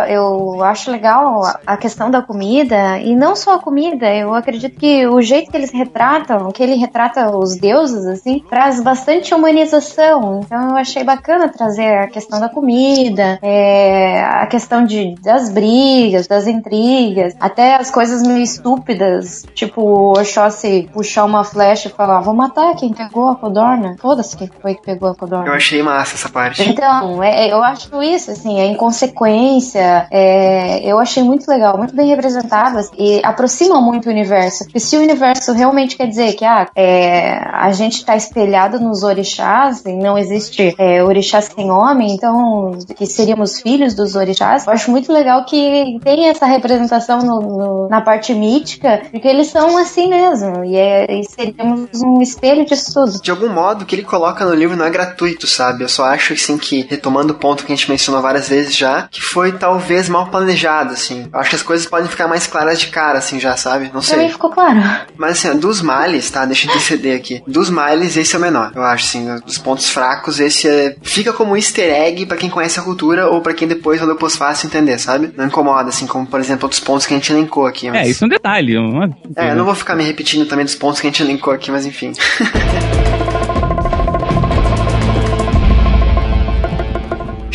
eu 0.56 0.64
acho 0.64 0.90
legal 0.90 1.42
a- 1.44 1.60
a 1.66 1.76
questão 1.76 2.10
da 2.10 2.22
comida, 2.22 2.98
e 2.98 3.14
não 3.14 3.34
só 3.36 3.54
a 3.54 3.58
comida, 3.58 4.12
eu 4.14 4.34
acredito 4.34 4.78
que 4.78 5.06
o 5.06 5.20
jeito 5.20 5.50
que 5.50 5.56
eles 5.56 5.72
retratam, 5.72 6.50
que 6.50 6.62
ele 6.62 6.74
retrata 6.76 7.30
os 7.36 7.56
deuses, 7.56 8.06
assim, 8.06 8.42
traz 8.48 8.82
bastante 8.82 9.34
humanização. 9.34 10.40
Então 10.44 10.70
eu 10.70 10.76
achei 10.76 11.02
bacana 11.04 11.48
trazer 11.48 11.98
a 11.98 12.06
questão 12.08 12.40
da 12.40 12.48
comida, 12.48 13.38
é, 13.42 14.20
a 14.22 14.46
questão 14.46 14.61
de, 14.86 15.14
das 15.22 15.50
brigas, 15.50 16.26
das 16.26 16.46
intrigas, 16.46 17.34
até 17.40 17.76
as 17.76 17.90
coisas 17.90 18.22
meio 18.22 18.42
estúpidas, 18.42 19.44
tipo 19.54 19.82
o 19.82 20.12
Oxóssi 20.12 20.88
puxar 20.92 21.24
uma 21.24 21.44
flecha 21.44 21.88
e 21.88 21.90
falar, 21.92 22.20
vou 22.20 22.34
matar 22.34 22.74
quem 22.76 22.92
pegou 22.92 23.28
a 23.28 23.36
codorna. 23.36 23.96
Foda-se 24.00 24.36
quem 24.36 24.50
foi 24.60 24.74
que 24.74 24.82
pegou 24.82 25.10
a 25.10 25.14
codorna. 25.14 25.46
Eu 25.46 25.54
achei 25.54 25.82
massa 25.82 26.14
essa 26.14 26.28
parte. 26.28 26.62
Então, 26.62 27.22
é- 27.22 27.48
é- 27.48 27.52
eu 27.52 27.62
acho 27.62 28.02
isso, 28.02 28.30
assim, 28.30 28.60
a 28.60 28.66
inconsequência, 28.66 30.06
é, 30.10 30.80
eu 30.84 30.98
achei 30.98 31.22
muito 31.22 31.48
legal, 31.48 31.76
muito 31.76 31.94
bem 31.94 32.08
representado 32.08 32.78
assim, 32.78 32.92
e 32.98 33.20
aproxima 33.24 33.80
muito 33.80 34.06
o 34.06 34.10
universo. 34.10 34.64
Porque 34.64 34.80
se 34.80 34.96
o 34.96 35.00
universo 35.00 35.52
realmente 35.52 35.96
quer 35.96 36.06
dizer 36.06 36.34
que 36.34 36.44
ah, 36.44 36.68
é, 36.74 37.38
a 37.52 37.70
gente 37.72 37.98
está 37.98 38.16
espelhado 38.16 38.78
nos 38.80 39.02
orixás 39.02 39.84
e 39.84 39.92
não 39.92 40.18
existe 40.18 40.74
é, 40.78 41.02
orixá 41.02 41.40
sem 41.40 41.70
homem, 41.70 42.14
então 42.14 42.72
que 42.96 43.06
seríamos 43.06 43.60
filhos 43.60 43.94
dos 43.94 44.14
orixás, 44.14 44.51
eu 44.66 44.72
acho 44.72 44.90
muito 44.90 45.12
legal 45.12 45.44
que 45.44 45.98
tem 46.04 46.28
essa 46.28 46.46
representação 46.46 47.18
no- 47.20 47.40
no- 47.40 47.88
na 47.88 48.00
parte 48.00 48.34
mítica, 48.34 49.02
porque 49.10 49.26
eles 49.28 49.48
são 49.48 49.76
assim 49.78 50.08
mesmo, 50.08 50.64
e, 50.64 50.76
é, 50.76 51.06
e 51.20 51.24
seríamos 51.24 51.88
um 52.04 52.20
espelho 52.20 52.64
disso 52.64 52.92
tudo. 52.94 53.22
De 53.22 53.30
algum 53.30 53.48
modo, 53.48 53.82
o 53.82 53.86
que 53.86 53.94
ele 53.94 54.02
coloca 54.02 54.44
no 54.44 54.54
livro 54.54 54.76
não 54.76 54.84
é 54.86 54.90
gratuito, 54.90 55.46
sabe? 55.46 55.82
Eu 55.84 55.88
só 55.88 56.04
acho, 56.04 56.32
assim, 56.34 56.56
que, 56.58 56.86
retomando 56.88 57.32
o 57.32 57.36
ponto 57.36 57.64
que 57.64 57.72
a 57.72 57.76
gente 57.76 57.90
mencionou 57.90 58.22
várias 58.22 58.48
vezes 58.48 58.76
já, 58.76 59.08
que 59.10 59.20
foi 59.20 59.52
talvez 59.52 60.08
mal 60.08 60.26
planejado, 60.28 60.92
assim. 60.92 61.28
Eu 61.32 61.40
acho 61.40 61.50
que 61.50 61.56
as 61.56 61.62
coisas 61.62 61.86
podem 61.86 62.08
ficar 62.08 62.28
mais 62.28 62.46
claras 62.46 62.80
de 62.80 62.88
cara, 62.88 63.18
assim, 63.18 63.38
já, 63.40 63.56
sabe? 63.56 63.84
Não 63.86 63.92
Pra 63.92 64.02
sei. 64.02 64.28
ficou 64.28 64.50
claro. 64.50 64.80
Mas, 65.16 65.32
assim, 65.44 65.58
dos 65.58 65.80
males, 65.82 66.30
tá? 66.30 66.44
Deixa 66.44 66.66
eu 66.66 66.70
interceder 66.70 67.16
aqui. 67.16 67.42
Dos 67.46 67.70
males, 67.70 68.16
esse 68.16 68.34
é 68.34 68.38
o 68.38 68.42
menor. 68.42 68.72
Eu 68.74 68.82
acho, 68.82 69.04
assim, 69.06 69.36
dos 69.44 69.58
pontos 69.58 69.88
fracos, 69.88 70.40
esse 70.40 70.68
é... 70.68 70.96
fica 71.02 71.32
como 71.32 71.52
um 71.52 71.56
easter 71.56 71.92
egg 71.92 72.26
pra 72.26 72.36
quem 72.36 72.50
conhece 72.50 72.78
a 72.78 72.82
cultura 72.82 73.28
ou 73.28 73.40
pra 73.40 73.54
quem 73.54 73.68
depois 73.68 73.98
vai 73.98 74.06
ler 74.08 74.14
o 74.14 74.18
pós-fácil 74.32 74.66
entender, 74.66 74.98
sabe? 74.98 75.32
Não 75.36 75.46
incomoda, 75.46 75.88
assim, 75.88 76.06
como, 76.06 76.26
por 76.26 76.40
exemplo, 76.40 76.64
outros 76.64 76.80
pontos 76.80 77.06
que 77.06 77.14
a 77.14 77.16
gente 77.16 77.32
elencou 77.32 77.66
aqui. 77.66 77.90
Mas... 77.90 78.06
É, 78.06 78.10
isso 78.10 78.24
é 78.24 78.26
um 78.26 78.30
detalhe. 78.30 78.76
Uma... 78.76 79.10
É, 79.36 79.50
eu 79.50 79.56
não 79.56 79.64
vou 79.64 79.74
ficar 79.74 79.94
me 79.94 80.04
repetindo 80.04 80.46
também 80.46 80.64
dos 80.64 80.74
pontos 80.74 81.00
que 81.00 81.06
a 81.06 81.10
gente 81.10 81.22
elencou 81.22 81.52
aqui, 81.52 81.70
mas 81.70 81.86
enfim. 81.86 82.12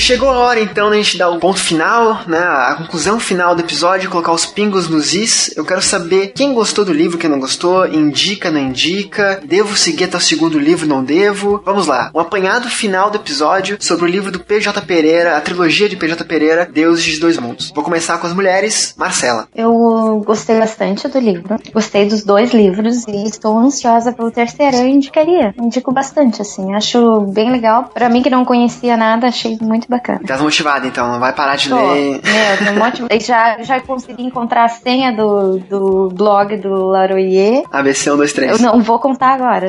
Chegou 0.08 0.30
a 0.30 0.38
hora 0.38 0.62
então 0.62 0.90
da 0.90 0.96
gente 0.96 1.18
dar 1.18 1.30
o 1.30 1.38
ponto 1.38 1.60
final, 1.60 2.22
né? 2.28 2.38
A 2.38 2.76
conclusão 2.78 3.20
final 3.20 3.54
do 3.54 3.62
episódio, 3.62 4.10
colocar 4.10 4.32
os 4.32 4.46
pingos 4.46 4.88
nos 4.88 5.14
is. 5.14 5.54
Eu 5.58 5.66
quero 5.66 5.82
saber 5.82 6.28
quem 6.28 6.54
gostou 6.54 6.86
do 6.86 6.94
livro, 6.94 7.18
quem 7.18 7.30
não 7.30 7.42
gostou, 7.42 7.86
indica, 7.86 8.50
não 8.50 8.62
indica, 8.62 9.42
devo 9.44 9.76
seguir 9.76 10.06
até 10.06 10.16
o 10.16 10.22
segundo 10.22 10.58
livro, 10.58 10.88
não 10.88 11.04
devo. 11.04 11.62
Vamos 11.66 11.88
lá, 11.88 12.10
um 12.16 12.22
apanhado 12.22 12.70
final 12.70 13.10
do 13.10 13.18
episódio 13.18 13.76
sobre 13.82 14.06
o 14.06 14.08
livro 14.08 14.32
do 14.32 14.40
PJ 14.40 14.82
Pereira, 14.84 15.36
a 15.36 15.42
trilogia 15.42 15.90
de 15.90 15.98
PJ 15.98 16.24
Pereira, 16.24 16.66
Deuses 16.66 17.04
de 17.04 17.20
Dois 17.20 17.38
Mundos. 17.38 17.74
Vou 17.76 17.84
começar 17.84 18.18
com 18.18 18.28
as 18.28 18.34
mulheres, 18.34 18.96
Marcela. 18.98 19.50
Eu 19.54 20.24
gostei 20.26 20.58
bastante 20.58 21.06
do 21.10 21.20
livro, 21.20 21.60
gostei 21.74 22.06
dos 22.06 22.24
dois 22.24 22.54
livros 22.54 23.06
e 23.10 23.28
estou 23.28 23.60
ansiosa 23.60 24.14
pelo 24.14 24.32
terceiro. 24.32 24.78
Eu 24.78 24.88
indicaria, 24.88 25.54
indico 25.62 25.94
bastante, 25.94 26.42
assim, 26.42 26.74
acho 26.74 27.20
bem 27.34 27.52
legal. 27.52 27.90
Pra 27.94 28.08
mim 28.08 28.24
que 28.24 28.30
não 28.30 28.46
conhecia 28.46 28.96
nada, 28.96 29.28
achei 29.28 29.58
muito 29.60 29.86
bacana. 29.90 29.97
Tá 29.99 30.38
motivada 30.38 30.88
então, 30.88 31.11
não 31.11 31.19
vai 31.19 31.34
parar 31.34 31.56
de 31.56 31.69
Tô, 31.69 31.76
ler. 31.76 32.22
meu, 32.24 32.68
tô 32.74 32.80
motivada. 32.80 33.19
já, 33.19 33.61
já 33.61 33.80
consegui 33.80 34.24
encontrar 34.24 34.65
a 34.65 34.69
senha 34.69 35.11
do, 35.11 35.60
do 35.60 36.10
blog 36.10 36.57
do 36.57 36.86
Laroyer. 36.86 37.64
ABC 37.72 38.11
1, 38.11 38.18
2, 38.18 38.34
3. 38.34 38.52
Eu 38.52 38.60
não 38.60 38.82
vou 38.82 38.99
contar 38.99 39.34
agora. 39.34 39.68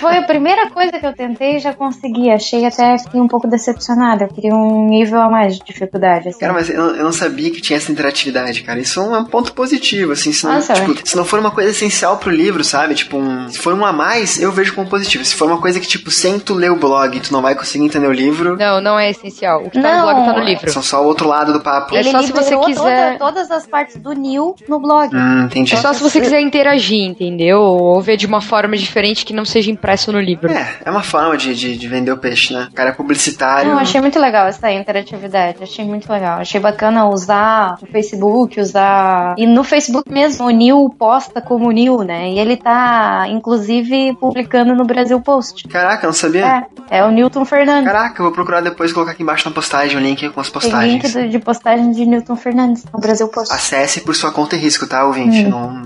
Foi 0.00 0.16
a 0.16 0.22
primeira 0.22 0.70
coisa 0.70 0.98
que 0.98 1.06
eu 1.06 1.12
tentei 1.12 1.56
e 1.56 1.58
já 1.58 1.72
consegui. 1.72 2.30
Achei 2.30 2.64
até 2.64 2.98
fiquei 2.98 3.20
um 3.20 3.28
pouco 3.28 3.48
decepcionada. 3.48 4.24
Eu 4.24 4.28
queria 4.28 4.54
um 4.54 4.86
nível 4.88 5.20
a 5.20 5.28
mais 5.28 5.58
de 5.58 5.64
dificuldade. 5.64 6.28
Assim. 6.28 6.38
Cara, 6.38 6.52
mas 6.52 6.68
eu, 6.70 6.96
eu 6.96 7.04
não 7.04 7.12
sabia 7.12 7.50
que 7.50 7.60
tinha 7.60 7.76
essa 7.76 7.90
interatividade, 7.90 8.62
cara. 8.62 8.78
Isso 8.78 9.00
é 9.00 9.18
um 9.18 9.24
ponto 9.24 9.52
positivo, 9.52 10.12
assim. 10.12 10.32
Se 10.32 10.44
não, 10.44 10.54
Nossa, 10.54 10.74
tipo, 10.74 10.92
é. 10.92 10.96
se 11.04 11.16
não 11.16 11.24
for 11.24 11.38
uma 11.38 11.50
coisa 11.50 11.70
essencial 11.70 12.16
pro 12.18 12.30
livro, 12.30 12.64
sabe? 12.64 12.94
Tipo, 12.94 13.16
um, 13.16 13.48
se 13.48 13.58
for 13.58 13.74
um 13.74 13.84
a 13.84 13.92
mais, 13.92 14.40
eu 14.40 14.52
vejo 14.52 14.74
como 14.74 14.88
positivo. 14.88 15.24
Se 15.24 15.34
for 15.34 15.46
uma 15.46 15.60
coisa 15.60 15.80
que, 15.80 15.86
tipo, 15.86 16.10
sem 16.10 16.38
tu 16.38 16.54
ler 16.54 16.70
o 16.70 16.76
blog, 16.76 17.18
tu 17.20 17.32
não 17.32 17.42
vai 17.42 17.54
conseguir 17.54 17.84
entender 17.84 18.06
o 18.06 18.12
livro, 18.12 18.56
Não, 18.56 18.80
não 18.80 18.98
é 18.98 19.10
essencial. 19.10 19.39
O 19.48 19.70
que 19.70 19.80
tá 19.80 19.88
Não, 19.88 20.06
no 20.06 20.14
blog 20.14 20.26
tá 20.26 20.32
no 20.40 20.44
livro. 20.44 20.70
são 20.70 20.82
só 20.82 21.02
o 21.02 21.06
outro 21.06 21.26
lado 21.28 21.52
do 21.52 21.60
papo. 21.60 21.94
É 21.94 22.00
Ele 22.00 22.10
só 22.10 22.22
se 22.22 22.32
você 22.32 22.56
quiser- 22.56 23.18
toda- 23.18 23.32
todas 23.32 23.50
as 23.50 23.66
partes 23.66 23.96
do 23.96 24.12
Neil 24.12 24.54
no 24.68 24.78
blog. 24.80 25.14
Hum, 25.14 25.44
entendi. 25.44 25.74
É 25.74 25.76
só 25.76 25.92
se 25.92 26.02
você 26.02 26.20
quiser 26.20 26.40
interagir, 26.40 27.02
entendeu? 27.04 27.60
Ou 27.60 28.00
ver 28.00 28.16
de 28.16 28.26
uma 28.26 28.40
forma 28.40 28.76
diferente 28.76 29.24
que 29.24 29.32
não 29.32 29.44
seja 29.44 29.70
impresso 29.70 30.12
no 30.12 30.20
livro. 30.20 30.50
É, 30.50 30.76
é 30.84 30.90
uma 30.90 31.02
forma 31.02 31.36
de, 31.36 31.54
de, 31.54 31.76
de 31.76 31.88
vender 31.88 32.12
o 32.12 32.16
peixe, 32.18 32.52
né? 32.52 32.68
O 32.70 32.74
cara 32.74 32.90
é 32.90 32.92
publicitário. 32.92 33.70
Não, 33.70 33.78
achei 33.78 34.00
muito 34.00 34.18
legal 34.18 34.46
essa 34.46 34.70
interatividade. 34.70 35.62
Achei 35.62 35.84
muito 35.84 36.10
legal. 36.12 36.38
Achei 36.40 36.60
bacana 36.60 37.06
usar 37.08 37.76
o 37.82 37.86
Facebook, 37.86 38.60
usar. 38.60 39.34
E 39.38 39.46
no 39.46 39.62
Facebook 39.64 40.10
mesmo, 40.12 40.46
o 40.46 40.50
Neil 40.50 40.94
posta 40.98 41.40
como 41.40 41.70
Neil, 41.70 41.98
né? 41.98 42.30
E 42.30 42.38
ele 42.38 42.56
tá, 42.56 43.26
inclusive, 43.28 44.14
publicando 44.20 44.74
no 44.74 44.84
Brasil 44.84 45.20
Post. 45.20 45.66
Caraca, 45.68 46.04
eu 46.04 46.08
não 46.08 46.14
sabia. 46.14 46.66
É, 46.90 46.98
é 46.98 47.04
o 47.04 47.10
Newton 47.10 47.44
Fernandes. 47.44 47.84
Caraca, 47.90 48.20
eu 48.20 48.24
vou 48.24 48.32
procurar 48.32 48.60
depois 48.60 48.90
e 48.90 48.94
colocar 48.94 49.12
aqui 49.12 49.24
embaixo 49.30 49.48
na 49.48 49.54
postagem 49.54 49.96
o 49.96 50.00
link 50.00 50.28
com 50.30 50.40
as 50.40 50.48
Tem 50.50 50.52
postagens. 50.60 50.92
link 51.04 51.12
do- 51.12 51.28
de 51.28 51.38
postagem 51.38 51.92
de 51.92 52.04
Newton 52.04 52.34
Fernandes 52.36 52.84
no 52.92 52.98
Brasil 53.00 53.28
Post. 53.28 53.54
Acesse 53.54 54.00
por 54.00 54.14
sua 54.16 54.32
conta 54.32 54.56
e 54.56 54.58
risco, 54.58 54.86
tá, 54.88 55.04
ouvinte? 55.04 55.44
Hum. 55.44 55.48
Não... 55.50 55.82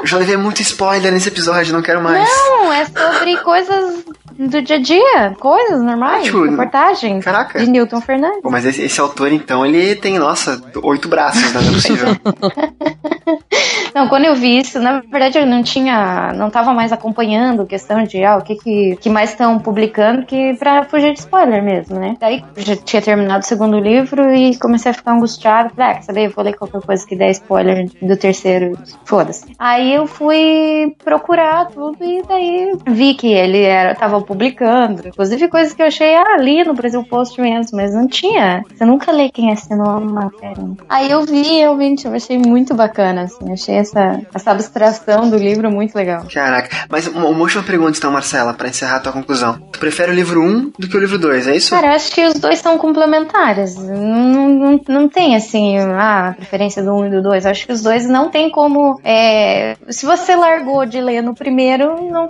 Eu 0.00 0.06
Já 0.06 0.16
levei 0.18 0.36
muito 0.36 0.60
spoiler 0.62 1.12
nesse 1.12 1.28
episódio, 1.28 1.72
não 1.72 1.80
quero 1.82 2.02
mais. 2.02 2.28
Não, 2.28 2.72
é 2.72 2.84
sobre 2.86 3.36
coisas 3.38 4.04
do 4.36 4.62
dia 4.62 4.76
a 4.76 4.80
dia, 4.80 5.36
coisas 5.38 5.80
normais, 5.82 6.22
Ah, 6.22 6.24
tipo, 6.24 6.42
reportagens 6.44 7.24
caraca. 7.24 7.58
de 7.60 7.66
Newton 7.70 8.00
Fernandes. 8.00 8.40
Pô, 8.42 8.50
mas 8.50 8.64
esse, 8.64 8.82
esse 8.82 9.00
autor, 9.00 9.30
então, 9.32 9.64
ele 9.64 9.94
tem, 9.94 10.18
nossa, 10.18 10.60
oito 10.82 11.08
braços, 11.08 11.52
né? 11.52 11.60
Não 11.60 11.70
é 11.70 11.72
possível. 11.74 12.08
Não, 13.94 14.08
quando 14.08 14.24
eu 14.24 14.34
vi 14.34 14.58
isso, 14.58 14.78
na 14.78 15.00
verdade 15.00 15.38
eu 15.38 15.46
não 15.46 15.62
tinha, 15.62 16.32
não 16.34 16.50
tava 16.50 16.72
mais 16.72 16.92
acompanhando 16.92 17.66
questão 17.66 18.04
de 18.04 18.22
ah, 18.24 18.36
o 18.36 18.42
que 18.42 18.54
que, 18.54 18.96
que 18.96 19.10
mais 19.10 19.30
estão 19.30 19.58
publicando 19.58 20.24
que 20.24 20.54
pra 20.54 20.84
fugir 20.84 21.12
de 21.12 21.18
spoiler 21.20 21.62
mesmo, 21.62 21.98
né? 21.98 22.16
Daí 22.20 22.44
já 22.56 22.76
tinha 22.76 23.02
terminado 23.02 23.44
o 23.44 23.46
segundo 23.46 23.78
livro 23.78 24.32
e 24.34 24.56
comecei 24.58 24.90
a 24.90 24.94
ficar 24.94 25.12
angustiada, 25.12 25.70
falei, 25.70 25.90
ah, 25.90 25.94
quer 25.94 26.02
saber, 26.02 26.26
eu 26.26 26.30
vou 26.30 26.44
ler 26.44 26.56
qualquer 26.56 26.80
coisa 26.80 27.06
que 27.06 27.16
der 27.16 27.30
spoiler 27.30 27.90
do 28.00 28.16
terceiro, 28.16 28.78
foda-se. 29.04 29.54
Aí 29.58 29.94
eu 29.94 30.06
fui 30.06 30.94
procurar 31.04 31.66
tudo 31.66 31.96
e 32.00 32.22
daí 32.22 32.72
vi 32.86 33.14
que 33.14 33.32
ele 33.32 33.62
era, 33.62 33.94
tava 33.94 34.20
publicando, 34.20 35.08
inclusive 35.08 35.48
coisas 35.48 35.74
que 35.74 35.82
eu 35.82 35.86
achei, 35.86 36.14
ah, 36.14 36.34
ali 36.34 36.62
no 36.62 36.74
Brasil 36.74 37.02
Post 37.04 37.40
mesmo, 37.40 37.76
mas 37.76 37.92
não 37.92 38.06
tinha. 38.06 38.64
Você 38.72 38.84
nunca 38.84 39.10
lê 39.10 39.28
quem 39.30 39.52
assinou 39.52 39.88
a 39.88 40.00
matéria. 40.00 40.64
Aí 40.88 41.10
eu 41.10 41.24
vi, 41.24 41.42
realmente, 41.42 42.06
eu 42.06 42.14
achei 42.14 42.38
muito 42.38 42.74
bacana, 42.74 43.09
assim, 43.18 43.52
achei 43.52 43.76
essa, 43.76 44.20
essa 44.34 44.50
abstração 44.50 45.28
do 45.28 45.36
livro 45.36 45.70
muito 45.70 45.94
legal. 45.94 46.26
Caraca. 46.32 46.86
Mas 46.88 47.06
uma, 47.06 47.26
uma 47.26 47.40
última 47.40 47.62
pergunta, 47.62 47.98
então, 47.98 48.10
Marcela, 48.10 48.52
pra 48.54 48.68
encerrar 48.68 48.96
a 48.96 49.00
tua 49.00 49.12
conclusão. 49.12 49.58
Tu 49.72 49.78
prefere 49.78 50.12
o 50.12 50.14
livro 50.14 50.42
1 50.42 50.72
do 50.78 50.88
que 50.88 50.96
o 50.96 51.00
livro 51.00 51.18
2, 51.18 51.48
é 51.48 51.56
isso? 51.56 51.70
Cara, 51.70 51.88
eu 51.88 51.92
acho 51.92 52.12
que 52.12 52.24
os 52.24 52.34
dois 52.34 52.58
são 52.58 52.78
complementares. 52.78 53.76
Não, 53.76 54.48
não, 54.48 54.80
não 54.88 55.08
tem, 55.08 55.36
assim, 55.36 55.78
ah, 55.78 56.28
a 56.28 56.32
preferência 56.32 56.82
do 56.82 56.94
um 56.94 57.06
e 57.06 57.10
do 57.10 57.22
dois. 57.22 57.44
Eu 57.44 57.50
acho 57.50 57.66
que 57.66 57.72
os 57.72 57.82
dois 57.82 58.08
não 58.08 58.30
tem 58.30 58.50
como. 58.50 59.00
é, 59.04 59.76
se 59.88 60.06
você 60.06 60.34
largou 60.36 60.84
de 60.86 61.00
ler 61.00 61.22
no 61.22 61.34
primeiro, 61.34 61.96
não, 62.10 62.28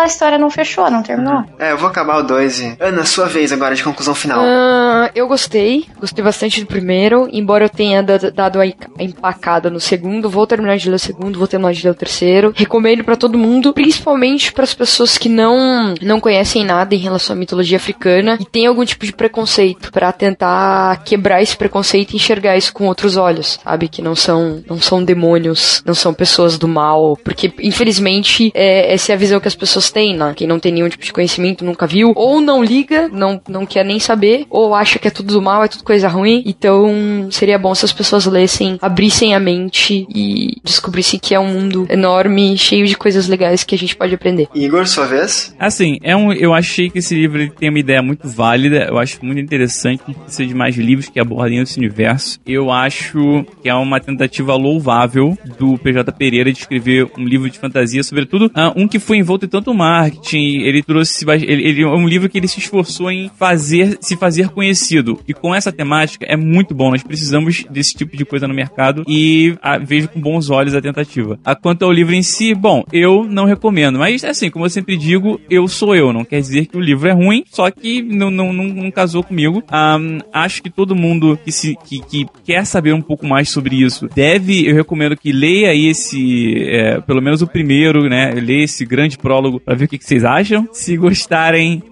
a 0.00 0.06
história 0.06 0.38
não 0.38 0.50
fechou, 0.50 0.90
não 0.90 1.02
terminou. 1.02 1.44
É, 1.58 1.72
eu 1.72 1.78
vou 1.78 1.88
acabar 1.88 2.18
o 2.18 2.22
2 2.22 2.60
e... 2.60 2.76
Ana, 2.80 3.04
sua 3.04 3.26
vez 3.26 3.52
agora 3.52 3.74
de 3.74 3.82
conclusão 3.82 4.14
final. 4.14 4.40
Ah, 4.40 5.10
eu 5.14 5.26
gostei, 5.26 5.86
gostei 5.98 6.22
bastante 6.22 6.60
do 6.60 6.66
primeiro, 6.66 7.28
embora 7.32 7.64
eu 7.64 7.68
tenha 7.68 8.02
dado 8.02 8.30
dado 8.30 8.60
a 8.60 8.66
empacada 9.02 9.70
no 9.70 9.80
segundo. 9.80 10.05
Segundo, 10.06 10.30
vou 10.30 10.46
terminar 10.46 10.76
de 10.76 10.88
ler 10.88 10.96
o 10.96 10.98
segundo, 10.98 11.38
vou 11.38 11.48
terminar 11.48 11.72
de 11.72 11.84
ler 11.84 11.90
o 11.90 11.94
terceiro. 11.94 12.52
Recomendo 12.54 13.02
pra 13.02 13.16
todo 13.16 13.36
mundo, 13.36 13.72
principalmente 13.72 14.52
para 14.52 14.62
as 14.62 14.74
pessoas 14.74 15.18
que 15.18 15.28
não 15.28 15.94
não 16.00 16.20
conhecem 16.20 16.64
nada 16.64 16.94
em 16.94 16.98
relação 16.98 17.34
à 17.34 17.38
mitologia 17.38 17.76
africana 17.76 18.38
e 18.40 18.44
tem 18.44 18.66
algum 18.66 18.84
tipo 18.84 19.04
de 19.04 19.12
preconceito 19.12 19.90
pra 19.90 20.12
tentar 20.12 21.02
quebrar 21.04 21.42
esse 21.42 21.56
preconceito 21.56 22.12
e 22.12 22.16
enxergar 22.16 22.56
isso 22.56 22.72
com 22.72 22.86
outros 22.86 23.16
olhos, 23.16 23.58
sabe? 23.62 23.88
Que 23.88 24.00
não 24.00 24.14
são 24.14 24.62
não 24.68 24.80
são 24.80 25.02
demônios, 25.02 25.82
não 25.84 25.94
são 25.94 26.14
pessoas 26.14 26.56
do 26.56 26.68
mal, 26.68 27.18
porque 27.24 27.52
infelizmente 27.60 28.52
é, 28.54 28.92
essa 28.94 29.12
é 29.12 29.14
a 29.14 29.18
visão 29.18 29.40
que 29.40 29.48
as 29.48 29.56
pessoas 29.56 29.90
têm, 29.90 30.16
né? 30.16 30.32
Quem 30.36 30.46
não 30.46 30.60
tem 30.60 30.72
nenhum 30.72 30.88
tipo 30.88 31.04
de 31.04 31.12
conhecimento, 31.12 31.64
nunca 31.64 31.86
viu, 31.86 32.12
ou 32.14 32.40
não 32.40 32.62
liga, 32.62 33.08
não 33.12 33.40
não 33.48 33.66
quer 33.66 33.84
nem 33.84 33.98
saber, 33.98 34.46
ou 34.50 34.74
acha 34.74 34.98
que 34.98 35.08
é 35.08 35.10
tudo 35.10 35.34
do 35.34 35.42
mal, 35.42 35.64
é 35.64 35.68
tudo 35.68 35.82
coisa 35.82 36.08
ruim. 36.08 36.42
Então 36.46 37.28
seria 37.30 37.58
bom 37.58 37.74
se 37.74 37.84
as 37.84 37.92
pessoas 37.92 38.26
lessem, 38.26 38.78
abrissem 38.80 39.34
a 39.34 39.40
mente 39.40 39.95
e 40.14 40.56
descobrissem 40.64 41.18
que 41.18 41.34
é 41.34 41.40
um 41.40 41.52
mundo 41.52 41.86
enorme, 41.88 42.58
cheio 42.58 42.86
de 42.86 42.96
coisas 42.96 43.28
legais 43.28 43.64
que 43.64 43.74
a 43.74 43.78
gente 43.78 43.96
pode 43.96 44.14
aprender. 44.14 44.48
Igor, 44.54 44.86
sua 44.86 45.06
vez? 45.06 45.54
Assim, 45.58 45.98
é 46.02 46.16
um, 46.16 46.32
eu 46.32 46.52
achei 46.52 46.90
que 46.90 46.98
esse 46.98 47.14
livro 47.14 47.40
ele 47.40 47.50
tem 47.50 47.70
uma 47.70 47.78
ideia 47.78 48.02
muito 48.02 48.28
válida, 48.28 48.86
eu 48.90 48.98
acho 48.98 49.24
muito 49.24 49.40
interessante 49.40 50.02
que 50.04 50.14
precisa 50.14 50.46
de 50.46 50.54
mais 50.54 50.76
livros 50.76 51.08
que 51.08 51.20
abordem 51.20 51.60
esse 51.60 51.78
universo. 51.78 52.38
Eu 52.46 52.70
acho 52.70 53.44
que 53.62 53.68
é 53.68 53.74
uma 53.74 54.00
tentativa 54.00 54.54
louvável 54.54 55.36
do 55.58 55.78
PJ 55.78 56.10
Pereira 56.12 56.52
de 56.52 56.58
escrever 56.58 57.08
um 57.16 57.24
livro 57.24 57.48
de 57.48 57.58
fantasia, 57.58 58.02
sobretudo 58.02 58.50
ah, 58.54 58.72
um 58.76 58.88
que 58.88 58.98
foi 58.98 59.18
envolto 59.18 59.46
em 59.46 59.48
tanto 59.48 59.72
marketing, 59.72 60.62
ele 60.62 60.82
trouxe, 60.82 61.24
ele, 61.28 61.68
ele 61.68 61.82
é 61.82 61.86
um 61.86 62.06
livro 62.06 62.28
que 62.28 62.38
ele 62.38 62.48
se 62.48 62.58
esforçou 62.58 63.10
em 63.10 63.30
fazer, 63.36 63.98
se 64.00 64.16
fazer 64.16 64.48
conhecido. 64.50 65.20
E 65.26 65.34
com 65.34 65.54
essa 65.54 65.72
temática 65.72 66.26
é 66.28 66.36
muito 66.36 66.74
bom, 66.74 66.90
nós 66.90 67.02
precisamos 67.02 67.64
desse 67.70 67.94
tipo 67.94 68.16
de 68.16 68.24
coisa 68.24 68.48
no 68.48 68.54
mercado 68.54 69.04
e 69.06 69.56
ah, 69.62 69.78
vejo 69.86 70.08
com 70.08 70.20
bons 70.20 70.50
olhos 70.50 70.74
a 70.74 70.80
tentativa. 70.80 71.38
A 71.44 71.54
quanto 71.54 71.84
ao 71.84 71.92
livro 71.92 72.14
em 72.14 72.22
si, 72.22 72.54
bom, 72.54 72.84
eu 72.92 73.24
não 73.24 73.44
recomendo, 73.44 73.98
mas 73.98 74.24
assim, 74.24 74.50
como 74.50 74.64
eu 74.64 74.70
sempre 74.70 74.96
digo, 74.96 75.40
eu 75.48 75.66
sou 75.68 75.94
eu, 75.94 76.12
não 76.12 76.24
quer 76.24 76.40
dizer 76.40 76.66
que 76.66 76.76
o 76.76 76.80
livro 76.80 77.08
é 77.08 77.12
ruim, 77.12 77.44
só 77.50 77.70
que 77.70 78.02
não, 78.02 78.30
não, 78.30 78.52
não, 78.52 78.64
não 78.64 78.90
casou 78.90 79.22
comigo. 79.22 79.62
Um, 79.72 80.18
acho 80.32 80.62
que 80.62 80.70
todo 80.70 80.94
mundo 80.94 81.38
que, 81.44 81.52
se, 81.52 81.76
que, 81.84 82.00
que 82.00 82.26
quer 82.44 82.64
saber 82.64 82.92
um 82.92 83.00
pouco 83.00 83.26
mais 83.26 83.48
sobre 83.48 83.76
isso 83.76 84.08
deve, 84.14 84.66
eu 84.66 84.74
recomendo 84.74 85.16
que 85.16 85.32
leia 85.32 85.74
esse, 85.74 86.54
é, 86.68 87.00
pelo 87.00 87.22
menos 87.22 87.42
o 87.42 87.46
primeiro, 87.46 88.08
né? 88.08 88.32
Leia 88.32 88.64
esse 88.64 88.84
grande 88.84 89.18
prólogo 89.18 89.60
para 89.60 89.74
ver 89.74 89.84
o 89.84 89.88
que, 89.88 89.98
que, 89.98 90.04
vocês 90.04 90.24
acham. 90.24 90.68
Se 90.72 90.96
gostarem, 90.96 91.82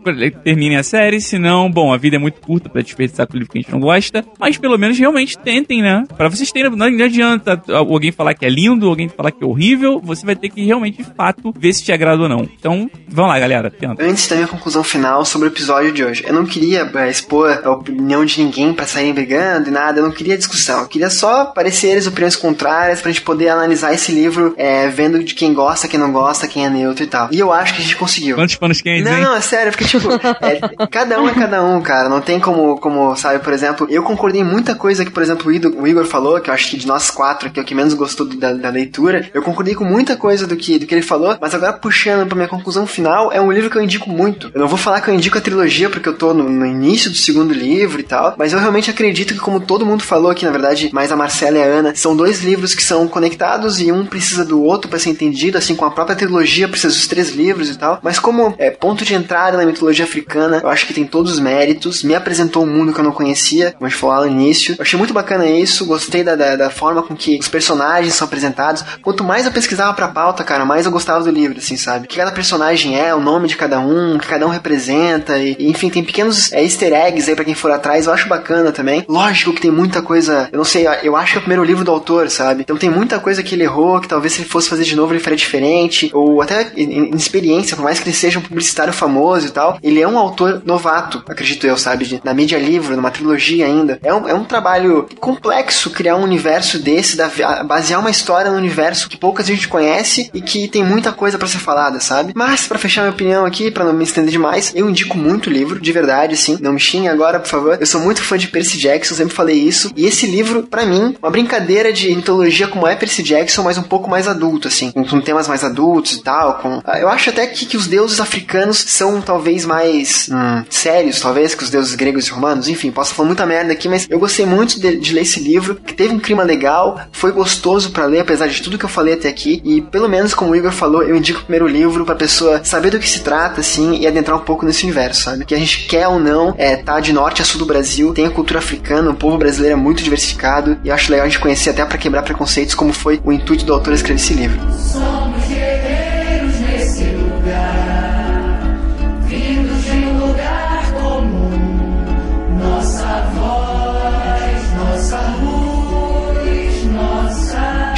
terminem 0.43 0.77
a 0.77 0.83
série. 0.83 1.21
Se 1.21 1.39
não, 1.39 1.71
bom, 1.71 1.93
a 1.93 1.97
vida 1.97 2.17
é 2.17 2.19
muito 2.19 2.41
curta 2.41 2.69
para 2.69 2.83
desperdiçar 2.83 3.27
com 3.27 3.35
o 3.35 3.37
livro 3.39 3.53
que 3.53 3.59
a 3.59 3.63
gente 3.63 3.73
não 3.73 3.81
gosta. 3.81 4.25
Mas 4.39 4.59
pelo 4.59 4.79
menos 4.79 4.99
realmente 4.99 5.39
tentem, 5.39 5.83
né? 5.83 6.05
Para 6.17 6.29
vocês 6.29 6.51
terem, 6.51 6.71
não, 6.71 6.87
adianta 6.87 7.63
alguém 7.93 8.13
falar 8.13 8.35
que 8.35 8.45
é 8.45 8.49
lindo, 8.49 8.89
alguém 8.89 9.09
falar 9.09 9.31
que 9.31 9.43
é 9.43 9.47
horrível. 9.47 10.01
Você 10.03 10.25
vai 10.25 10.37
ter 10.37 10.49
que 10.49 10.65
realmente, 10.65 10.99
de 10.99 11.05
fato, 11.05 11.53
ver 11.57 11.73
se 11.73 11.83
te 11.83 11.93
agrada 11.93 12.23
ou 12.23 12.29
não. 12.29 12.49
Então, 12.59 12.91
vamos 13.09 13.31
lá, 13.31 13.39
galera. 13.39 13.71
Tenta. 13.71 14.03
Antes 14.03 14.29
da 14.29 14.37
minha 14.37 14.49
conclusão 14.49 14.83
final 14.85 15.25
sobre 15.25 15.49
o 15.49 15.51
episódio 15.51 15.93
de 15.93 16.05
hoje, 16.05 16.25
eu 16.27 16.35
não 16.35 16.45
queria 16.45 16.91
é, 16.95 17.11
expor 17.11 17.61
a 17.65 17.71
opinião 17.71 18.25
de 18.25 18.43
ninguém 18.43 18.73
para 18.73 18.87
sair 18.87 19.13
brigando 19.13 19.69
e 19.69 19.73
nada. 19.73 19.99
Eu 20.01 20.05
não 20.05 20.13
queria 20.13 20.37
discussão. 20.37 20.81
Eu 20.81 20.89
queria 20.89 21.11
só 21.11 21.47
pareceres, 21.47 22.07
opiniões 22.07 22.37
contrárias 22.37 23.01
pra 23.01 23.11
gente 23.11 23.23
poder 23.23 23.49
analisar 23.49 23.93
esse 23.93 24.13
livro, 24.13 24.55
é, 24.57 24.89
vendo 24.89 25.23
de 25.23 25.35
quem 25.35 25.53
gosta, 25.53 25.89
quem 25.89 25.99
não 25.99 26.13
gosta, 26.13 26.49
quem 26.49 26.65
é 26.65 26.71
neutro 26.71 27.05
e 27.05 27.07
tal. 27.07 27.29
E 27.31 27.39
eu 27.39 27.53
acho 27.53 27.75
que 27.75 27.81
a 27.81 27.85
gente 27.85 27.97
conseguiu. 27.97 28.37
Quantos 28.37 28.57
panos 28.57 28.81
quentes, 28.81 29.05
Não, 29.05 29.17
hein? 29.17 29.25
não, 29.25 29.35
é 29.35 29.41
sério, 29.41 29.73
porque, 29.73 29.85
tipo, 29.85 30.09
é, 30.13 30.87
cada 30.91 31.21
um 31.21 31.29
é 31.29 31.35
cada 31.35 31.65
um, 31.65 31.81
cara. 31.81 32.09
Não 32.09 32.21
tem 32.21 32.41
como, 32.41 32.79
como, 32.79 33.15
sabe, 33.17 33.39
por 33.39 33.53
exemplo, 33.53 33.87
eu 33.91 34.03
concordei 34.03 34.41
em 34.41 34.45
muita 34.45 34.75
coisa 34.75 35.05
que, 35.05 35.11
por 35.11 35.23
exemplo, 35.23 35.51
o 35.51 35.87
Igor, 35.87 36.05
falou, 36.05 36.41
que 36.41 36.51
eu 36.51 36.55
acho 36.55 36.71
que 36.71 36.77
de 36.77 36.87
nós 36.87 37.11
quatro, 37.11 37.51
que 37.51 37.59
é 37.59 37.63
o 37.63 37.67
que 37.67 37.74
menos 37.75 37.95
gostou 37.95 38.27
da, 38.27 38.53
da 38.53 38.71
leitura, 38.71 39.29
eu 39.33 39.43
concordei 39.43 39.75
com 39.75 39.85
muita 39.85 40.17
coisa 40.17 40.47
do 40.47 40.57
que, 40.57 40.79
do 40.79 40.87
que 40.87 40.95
ele 40.95 41.03
falou, 41.03 41.37
mas 41.41 41.55
agora 41.55 41.73
puxando 41.73 42.27
pra 42.27 42.37
minha 42.37 42.49
conclusão 42.49 42.87
final, 42.87 43.33
é 43.33 43.41
um 43.41 43.53
livro 43.53 43.71
que 43.71 43.77
eu 43.77 43.83
indico 43.83 44.09
muito. 44.09 44.51
Eu 44.55 44.61
não 44.61 44.69
vou 44.69 44.79
falar 44.79 45.01
que 45.01 45.09
eu 45.09 45.15
indico 45.15 45.39
a 45.39 45.41
trilogia, 45.41 45.91
porque 45.91 46.09
eu 46.09 46.17
tô 46.17 46.33
no, 46.33 46.49
no 46.49 46.67
início 46.67 47.11
do 47.11 47.17
segundo 47.17 47.53
livro 47.53 48.01
e 48.01 48.05
tal, 48.05 48.35
mas 48.39 48.53
eu 48.53 48.59
realmente 48.59 48.91
acredito 48.91 49.35
que, 49.35 49.41
como 49.41 49.61
todo 49.61 49.87
mundo 49.87 50.03
falou 50.03 50.31
aqui, 50.31 50.45
na 50.45 50.51
verdade, 50.51 50.91
mais 50.93 51.11
a 51.11 51.17
Marcela 51.17 51.59
e 51.59 51.63
a 51.63 51.67
Ana, 51.67 51.95
são 51.95 52.17
dois 52.17 52.43
livros 52.43 52.75
que 52.75 52.83
são 52.83 53.07
conectados 53.09 53.81
e 53.81 53.91
um 53.91 54.07
precisa 54.07 54.45
do 54.45 54.63
outro 54.63 54.89
para 54.89 54.99
ser 54.99 55.11
entendido, 55.11 55.59
assim 55.59 55.75
como 55.75 55.91
a 55.91 55.95
própria 55.95 56.17
trilogia 56.17 56.69
precisa 56.69 56.95
dos 56.95 57.07
três 57.07 57.31
livros 57.31 57.71
e 57.71 57.77
tal. 57.77 57.99
Mas 58.03 58.19
como 58.19 58.55
é 58.59 58.71
ponto 58.71 59.05
de 59.05 59.15
entrada 59.15 59.57
na 59.57 59.67
mitologia 59.67 60.05
africana, 60.05 60.61
eu 60.63 60.69
acho 60.69 60.87
que 60.87 60.95
tem 60.95 61.05
todos 61.05 61.33
os 61.33 61.41
méritos. 61.41 62.03
Me 62.03 62.15
apresentou 62.15 62.65
um 62.65 62.67
mundo 62.67 62.93
que 62.93 63.01
eu 63.01 63.05
não 63.05 63.13
conhecia, 63.13 63.73
como 63.73 63.87
a 63.87 63.89
gente 63.89 63.99
falou 63.99 64.17
lá 64.17 64.27
no 64.27 64.33
início. 64.33 64.75
Eu 64.79 64.83
achei 64.83 64.99
muito 64.99 65.15
bacana 65.15 65.47
isso, 65.47 65.87
gostei 65.87 66.23
da, 66.23 66.35
da, 66.37 66.57
da 66.57 66.71
forma 66.71 67.03
com 67.03 67.15
que 67.15 67.39
os 67.39 67.49
personagens 67.49 67.64
são 67.65 68.27
apresentados. 68.27 68.85
Quanto 69.03 69.25
mais 69.25 69.47
eu 69.47 69.53
pesquisava 69.53 69.93
pra 69.95 70.09
pauta, 70.09 70.45
cara, 70.45 70.65
mais 70.65 70.87
eu 70.87 70.93
gostava 70.93 71.25
do 71.25 71.31
livro, 71.31 71.59
assim, 71.59 71.77
sabe? 71.77 72.07
O 72.07 72.09
que 72.09 72.17
cada 72.17 72.33
personagem 72.33 72.99
é, 72.99 73.15
o 73.15 73.21
nome 73.21 73.49
de 73.49 73.57
cada 73.57 73.79
um, 73.81 74.17
o 74.17 74.19
que 74.19 74.27
cada 74.27 74.47
um 74.47 74.51
representa, 74.51 75.39
e, 75.39 75.57
enfim, 75.61 75.91
tem 75.91 76.05
pequenos 76.05 76.53
é, 76.53 76.63
easter 76.63 76.93
eggs 76.93 77.29
aí 77.29 77.37
pra 77.37 77.45
quem 77.45 77.55
for 77.55 77.71
atrás, 77.71 78.07
eu 78.07 78.13
acho 78.13 78.29
bacana 78.29 78.73
também. 78.73 79.05
Lógico 79.09 79.53
que 79.53 79.61
tem 79.61 79.71
muita 79.71 80.03
coisa, 80.03 80.49
eu 80.53 80.59
não 80.59 80.65
sei, 80.65 80.87
eu 81.03 81.17
acho 81.17 81.33
que 81.33 81.39
é 81.39 81.41
o 81.41 81.43
primeiro 81.43 81.65
livro 81.65 81.85
do 81.85 81.91
autor, 81.91 82.31
sabe? 82.31 82.63
Então 82.63 82.77
tem 82.77 82.91
muita 82.91 83.19
coisa 83.19 83.43
que 83.43 83.55
ele 83.55 83.65
errou, 83.65 84.01
que 84.01 84.09
talvez 84.09 84.33
se 84.33 84.41
ele 84.41 84.49
fosse 84.49 84.69
fazer 84.69 84.85
de 84.85 84.97
novo 84.97 85.13
ele 85.13 85.21
faria 85.21 85.37
diferente, 85.37 86.11
ou 86.13 86.43
até 86.43 86.73
em, 86.77 87.15
experiência, 87.15 87.77
por 87.77 87.83
mais 87.83 87.99
que 87.99 88.09
ele 88.09 88.17
seja 88.17 88.39
um 88.39 88.43
publicitário 88.43 88.93
famoso 88.93 89.47
e 89.47 89.51
tal, 89.51 89.79
ele 89.83 90.01
é 90.01 90.09
um 90.09 90.19
autor 90.19 90.63
novato, 90.65 91.23
acredito 91.29 91.67
eu, 91.67 91.77
sabe? 91.77 92.21
Na 92.25 92.35
mídia 92.35 92.59
livro, 92.59 92.97
numa 92.97 93.11
trilogia 93.11 93.67
ainda. 93.67 93.99
É 94.03 94.13
um, 94.13 94.29
é 94.29 94.35
um 94.35 94.45
trabalho 94.45 95.09
complexo 95.21 95.91
criar 95.91 96.17
um 96.17 96.23
universo 96.23 96.79
desse, 96.79 97.17
da, 97.17 97.31
basear 97.63 98.01
uma 98.01 98.11
história 98.11 98.51
no 98.51 98.57
universo 98.57 99.09
que 99.09 99.17
pouca 99.17 99.43
gente 99.43 99.69
conhece 99.69 100.31
e 100.35 100.41
que 100.41 100.69
tem 100.69 100.85
muita 100.85 101.13
coisa 101.13 101.39
para 101.39 101.49
ser 101.49 101.59
falada, 101.59 102.01
sabe? 102.01 102.33
Mas, 102.35 102.67
para 102.67 102.79
fechar 102.79 103.03
minha 103.03 103.13
opinião 103.13 103.47
aqui, 103.47 103.71
para 103.71 103.85
não 103.85 103.93
me 103.93 104.05
estender 104.05 104.31
demais, 104.31 104.73
eu 104.75 104.89
indico 104.89 105.17
muito 105.17 105.49
o 105.49 105.53
livro, 105.53 105.81
de 105.81 105.93
verdade, 105.93 106.35
assim. 106.35 106.59
Não 106.61 106.73
me 106.73 106.81
xingue 106.81 107.09
agora, 107.09 107.39
por 107.39 107.49
favor. 107.49 107.79
Eu 107.81 107.87
sou 107.87 108.01
muito 108.01 108.23
fã 108.23 108.37
de 108.37 108.49
Percy 108.49 108.79
Jackson, 108.79 109.15
sempre 109.15 109.35
falei 109.35 109.57
isso. 109.57 109.91
E 109.97 110.07
esse 110.07 110.27
livro, 110.27 110.65
para 110.65 110.85
mim, 110.85 111.17
uma 111.23 111.31
brincadeira 111.31 111.93
de 111.93 112.15
mitologia 112.15 112.69
como 112.69 112.87
é 112.87 112.97
Percy 112.97 113.23
Jackson, 113.23 113.63
mas 113.63 113.79
um 113.79 113.83
pouco 113.83 114.11
mais 114.11 114.27
adulto, 114.27 114.69
assim. 114.69 114.91
Com, 114.91 115.05
com 115.05 115.21
temas 115.21 115.49
mais 115.49 115.63
adultos 115.63 116.13
e 116.13 116.23
tal. 116.23 116.55
Com... 116.55 116.83
Eu 116.99 117.09
acho 117.09 117.31
até 117.31 117.47
que, 117.47 117.67
que 117.67 117.77
os 117.77 117.87
deuses 117.87 118.21
africanos 118.21 118.79
são 118.79 119.21
talvez 119.21 119.65
mais 119.65 120.29
hum, 120.31 120.65
sérios, 120.69 121.21
talvez, 121.21 121.55
que 121.55 121.63
os 121.63 121.71
deuses 121.71 121.95
gregos 121.95 122.27
e 122.27 122.31
romanos. 122.31 122.69
Enfim, 122.69 122.91
posso 122.91 123.15
falar 123.15 123.29
muita 123.29 123.47
merda 123.47 123.73
aqui, 123.73 123.89
mas 123.89 124.07
eu 124.11 124.19
gostei 124.19 124.45
muito 124.45 124.81
de, 124.81 124.97
de 124.97 125.15
ler 125.15 125.23
esse 125.23 125.41
livro, 125.41 125.77
que 125.77 125.95
teve 125.95 126.15
um 126.15 126.19
clima 126.19 126.43
legal, 126.43 127.01
foi 127.13 127.33
gostoso 127.33 127.44
para 127.91 128.07
ler, 128.07 128.21
apesar 128.21 128.47
de 128.47 128.63
tudo 128.63 128.79
que 128.79 128.85
eu 128.85 128.89
falei 128.89 129.15
até 129.15 129.29
aqui. 129.29 129.61
E 129.65 129.81
pelo 129.81 130.09
menos, 130.09 130.35
como 130.35 130.53
o 130.53 130.57
Igor 130.57 130.73
falou, 130.73 131.03
eu 131.03 131.17
indico 131.17 131.41
o 131.41 131.43
primeiro 131.43 131.67
livro 131.67 132.05
pra 132.05 132.15
pessoa 132.15 132.63
saber 132.65 132.91
do 132.91 132.99
que 132.99 133.09
se 133.09 133.21
trata, 133.21 133.61
assim, 133.61 133.99
e 133.99 134.07
adentrar 134.07 134.37
um 134.37 134.41
pouco 134.41 134.65
nesse 134.65 134.85
universo, 134.85 135.23
sabe? 135.23 135.45
Que 135.45 135.55
a 135.55 135.59
gente 135.59 135.87
quer 135.87 136.09
ou 136.09 136.19
não, 136.19 136.55
é, 136.59 136.77
tá 136.77 137.01
de 137.01 137.13
norte 137.13 137.43
a 137.43 137.45
sul 137.45 137.59
do 137.59 137.67
Brasil, 137.67 138.13
tem 138.13 138.27
a 138.27 138.31
cultura 138.31 138.59
africana, 138.59 139.11
o 139.11 139.15
povo 139.15 139.39
brasileiro 139.39 139.77
é 139.79 139.81
muito 139.81 140.03
diversificado, 140.03 140.79
e 140.85 140.89
eu 140.89 140.95
acho 140.95 141.11
legal 141.11 141.27
a 141.27 141.29
gente 141.29 141.41
conhecer 141.41 141.71
até 141.71 141.85
para 141.85 141.99
quebrar 141.99 142.23
preconceitos, 142.23 142.75
como 142.75 142.93
foi 142.93 143.21
o 143.25 143.33
intuito 143.33 143.65
do 143.65 143.73
autor 143.73 143.93
escrever 143.93 144.21
esse 144.21 144.35
livro. 144.35 144.61
Somos 144.79 145.44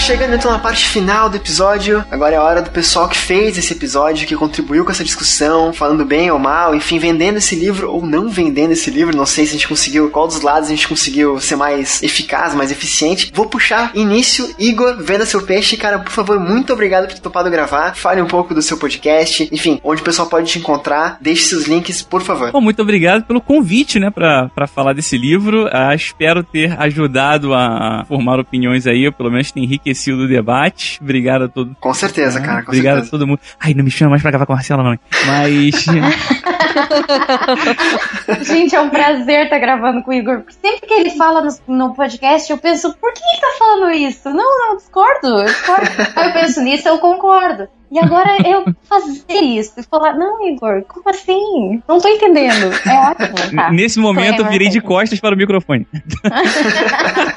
Chegando 0.07 0.37
então 0.37 0.53
na 0.53 0.61
parte 0.61 0.87
final 0.87 1.29
do 1.29 1.37
episódio, 1.37 2.05
agora 2.09 2.37
é 2.37 2.39
a 2.39 2.43
hora 2.43 2.63
do 2.63 2.71
pessoal 2.71 3.09
que 3.09 3.19
fez 3.19 3.59
esse 3.59 3.73
episódio, 3.73 4.25
que 4.25 4.37
contribuiu 4.37 4.85
com 4.85 4.93
essa 4.93 5.03
discussão, 5.03 5.73
falando 5.73 6.05
bem 6.05 6.31
ou 6.31 6.39
mal, 6.39 6.77
enfim, 6.77 6.97
vendendo 6.97 7.39
esse 7.39 7.57
livro 7.57 7.91
ou 7.91 8.07
não 8.07 8.29
vendendo 8.29 8.71
esse 8.71 8.89
livro. 8.89 9.17
Não 9.17 9.27
sei 9.27 9.45
se 9.45 9.51
a 9.51 9.53
gente 9.55 9.67
conseguiu, 9.67 10.09
qual 10.09 10.29
dos 10.29 10.43
lados 10.43 10.69
a 10.69 10.71
gente 10.71 10.87
conseguiu 10.87 11.41
ser 11.41 11.57
mais 11.57 12.05
eficaz, 12.05 12.55
mais 12.55 12.71
eficiente. 12.71 13.33
Vou 13.35 13.47
puxar 13.47 13.91
início, 13.97 14.49
Igor, 14.61 15.03
venda 15.03 15.27
seu 15.27 15.43
peixe. 15.43 15.77
Cara, 15.77 15.99
por 15.99 16.13
favor, 16.13 16.39
muito 16.39 16.73
obrigado 16.73 17.09
por 17.09 17.15
ter 17.15 17.21
topado 17.21 17.51
gravar. 17.51 17.97
Fale 17.97 18.23
um 18.23 18.29
pouco 18.29 18.55
do 18.55 18.63
seu 18.63 18.79
podcast, 18.79 19.49
enfim, 19.51 19.81
onde 19.83 20.03
o 20.03 20.05
pessoal 20.05 20.29
pode 20.29 20.47
te 20.47 20.61
encontrar. 20.61 21.19
Deixe 21.21 21.49
seus 21.49 21.65
links, 21.65 22.03
por 22.03 22.23
favor. 22.23 22.53
Bom, 22.53 22.61
muito 22.61 22.81
obrigado 22.81 23.25
pelo 23.25 23.41
convite, 23.41 23.99
né, 23.99 24.09
pra, 24.09 24.49
pra 24.55 24.69
falar 24.69 24.93
desse 24.93 25.19
livro. 25.19 25.69
Ah, 25.73 25.93
espero 25.97 26.45
ter 26.45 26.81
ajudado 26.81 27.53
a 27.53 28.05
formar 28.07 28.39
opiniões 28.39 28.87
aí, 28.87 29.05
ou 29.05 29.13
pelo 29.13 29.33
menos 29.33 29.51
ter 29.51 29.59
enriquecido 29.59 29.96
o 30.13 30.29
debate. 30.29 30.99
Obrigado 31.03 31.45
a 31.45 31.49
todos. 31.49 31.75
Com 31.81 31.95
certeza, 31.95 32.41
cara, 32.41 32.63
com 32.63 32.69
obrigado 32.69 32.97
certeza. 32.97 33.09
a 33.09 33.11
todo 33.11 33.27
mundo. 33.27 33.41
Ai, 33.61 33.75
não 33.75 33.85
me 33.85 33.91
chama 33.91 34.11
mais 34.11 34.23
pra 34.23 34.31
gravar 34.31 34.47
com 34.47 34.53
a 34.53 34.57
Marcela, 34.57 34.83
não. 34.83 34.99
Mas. 35.27 35.85
Gente, 38.47 38.75
é 38.75 38.81
um 38.81 38.91
prazer 38.91 39.45
estar 39.45 39.59
gravando 39.59 40.03
com 40.03 40.11
o 40.11 40.15
Igor. 40.15 40.43
Sempre 40.49 40.87
que 40.87 40.95
ele 40.95 41.11
fala 41.11 41.43
no, 41.43 41.77
no 41.77 41.95
podcast, 41.95 42.51
eu 42.51 42.59
penso, 42.59 42.95
por 43.01 43.13
que 43.13 43.21
ele 43.21 43.41
tá 43.41 43.55
falando 43.59 43.91
isso? 43.93 44.31
Não, 44.31 44.69
não, 44.69 44.77
discordo, 44.77 45.27
eu 45.27 45.45
discordo. 45.45 45.91
Aí 46.17 46.29
eu 46.29 46.33
penso 46.33 46.61
nisso, 46.63 46.89
eu 46.89 46.99
concordo. 46.99 47.69
E 47.91 47.99
agora 47.99 48.37
eu 48.45 48.65
fazer 48.89 49.41
isso 49.43 49.75
e 49.79 49.83
falar, 49.85 50.15
não, 50.15 50.47
Igor, 50.49 50.83
como 50.89 51.09
assim? 51.09 51.83
Não 51.89 52.01
tô 52.01 52.09
entendendo. 52.09 52.73
É 52.85 53.11
ótimo. 53.11 53.57
Tá. 53.57 53.71
Nesse 53.71 53.99
momento, 54.01 54.43
eu 54.43 54.49
virei 54.49 54.69
de 54.69 54.81
costas 54.81 55.21
para 55.21 55.35
o 55.35 55.39
microfone. 55.39 55.87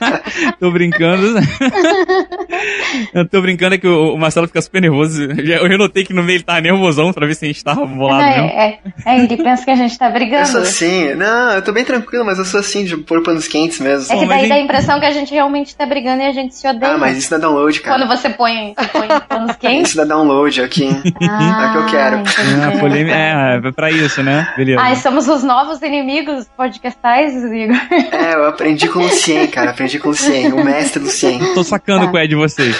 tô 0.59 0.71
brincando. 0.71 1.39
eu 3.13 3.27
tô 3.27 3.41
brincando 3.41 3.75
é 3.75 3.77
que 3.77 3.87
o 3.87 4.17
Marcelo 4.17 4.47
fica 4.47 4.61
super 4.61 4.81
nervoso. 4.81 5.23
Eu 5.23 5.77
notei 5.77 6.03
que 6.03 6.13
no 6.13 6.23
meio 6.23 6.37
ele 6.37 6.43
tava 6.43 6.61
nervosão 6.61 7.13
pra 7.13 7.27
ver 7.27 7.35
se 7.35 7.45
a 7.45 7.47
gente 7.47 7.63
tava 7.63 7.85
bolado 7.85 8.21
Não, 8.21 8.27
é, 8.29 8.79
é, 9.05 9.13
é, 9.13 9.19
ele 9.19 9.37
pensa 9.37 9.63
que 9.63 9.71
a 9.71 9.75
gente 9.75 9.97
tá 9.97 10.07
Eu 10.07 10.13
brigando. 10.13 10.47
sou 10.47 10.61
assim. 10.61 11.13
Não, 11.13 11.51
eu 11.51 11.61
tô 11.61 11.71
bem 11.71 11.85
tranquilo, 11.85 12.25
mas 12.25 12.39
eu 12.39 12.45
sou 12.45 12.59
assim, 12.59 12.83
de 12.83 12.97
pôr 12.97 13.21
panos 13.21 13.47
quentes 13.47 13.79
mesmo. 13.79 14.11
É 14.11 14.17
que 14.17 14.25
daí 14.25 14.49
dá 14.49 14.55
a 14.55 14.59
impressão 14.59 14.99
que 14.99 15.05
a 15.05 15.11
gente 15.11 15.31
realmente 15.31 15.75
tá 15.75 15.85
brigando 15.85 16.23
e 16.23 16.25
a 16.25 16.31
gente 16.31 16.55
se 16.55 16.67
odeia. 16.67 16.93
Ah, 16.93 16.97
mas 16.97 17.17
isso 17.17 17.29
dá 17.29 17.37
download, 17.37 17.79
cara. 17.81 17.99
Quando 17.99 18.07
você 18.07 18.29
põe, 18.29 18.73
você 18.75 18.87
põe 18.87 19.07
panos 19.27 19.55
quentes. 19.57 19.89
Isso 19.89 19.97
dá 19.97 20.05
download 20.05 20.38
aqui. 20.47 20.89
Ah, 21.21 21.63
É 21.63 21.67
o 21.67 21.71
que 21.71 21.77
eu 21.77 21.85
quero. 21.87 22.15
entendi. 22.17 22.61
Ah, 22.63 22.79
polêmica. 22.79 23.15
É, 23.15 23.61
é 23.67 23.71
pra 23.71 23.91
isso, 23.91 24.23
né? 24.23 24.47
Beleza. 24.55 24.81
Ai, 24.81 24.95
somos 24.95 25.27
os 25.27 25.43
novos 25.43 25.81
inimigos 25.81 26.47
podcastais, 26.55 27.33
Igor. 27.35 27.75
É, 28.11 28.35
eu 28.35 28.47
aprendi 28.47 28.87
com 28.87 28.99
o 28.99 29.03
Lucien, 29.03 29.47
cara. 29.47 29.71
Aprendi 29.71 29.99
com 29.99 30.07
o 30.07 30.11
Lucien, 30.11 30.53
o 30.53 30.63
mestre 30.63 31.03
Lucien. 31.03 31.39
Tô 31.53 31.63
sacando 31.63 32.09
qual 32.09 32.23
é 32.23 32.27
de 32.27 32.35
vocês. 32.35 32.75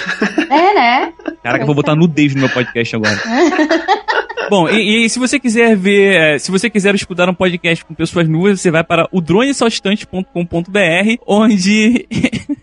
É, 0.49 0.73
né? 0.73 1.13
Caraca, 1.43 1.63
eu 1.63 1.67
vou 1.67 1.75
botar 1.75 1.95
nudez 1.95 2.33
no 2.33 2.41
meu 2.41 2.49
podcast 2.49 2.95
agora. 2.95 3.17
Bom, 4.49 4.67
e, 4.67 5.05
e 5.05 5.09
se 5.09 5.19
você 5.19 5.39
quiser 5.39 5.75
ver, 5.75 6.15
eh, 6.15 6.39
se 6.39 6.49
você 6.49 6.71
quiser 6.71 6.95
escutar 6.95 7.29
um 7.29 7.35
podcast 7.35 7.85
com 7.85 7.93
pessoas 7.93 8.27
nuas, 8.27 8.59
você 8.59 8.71
vai 8.71 8.83
para 8.83 9.07
o 9.11 9.21
dronesaltistante.com.br, 9.21 11.21
onde 11.27 12.07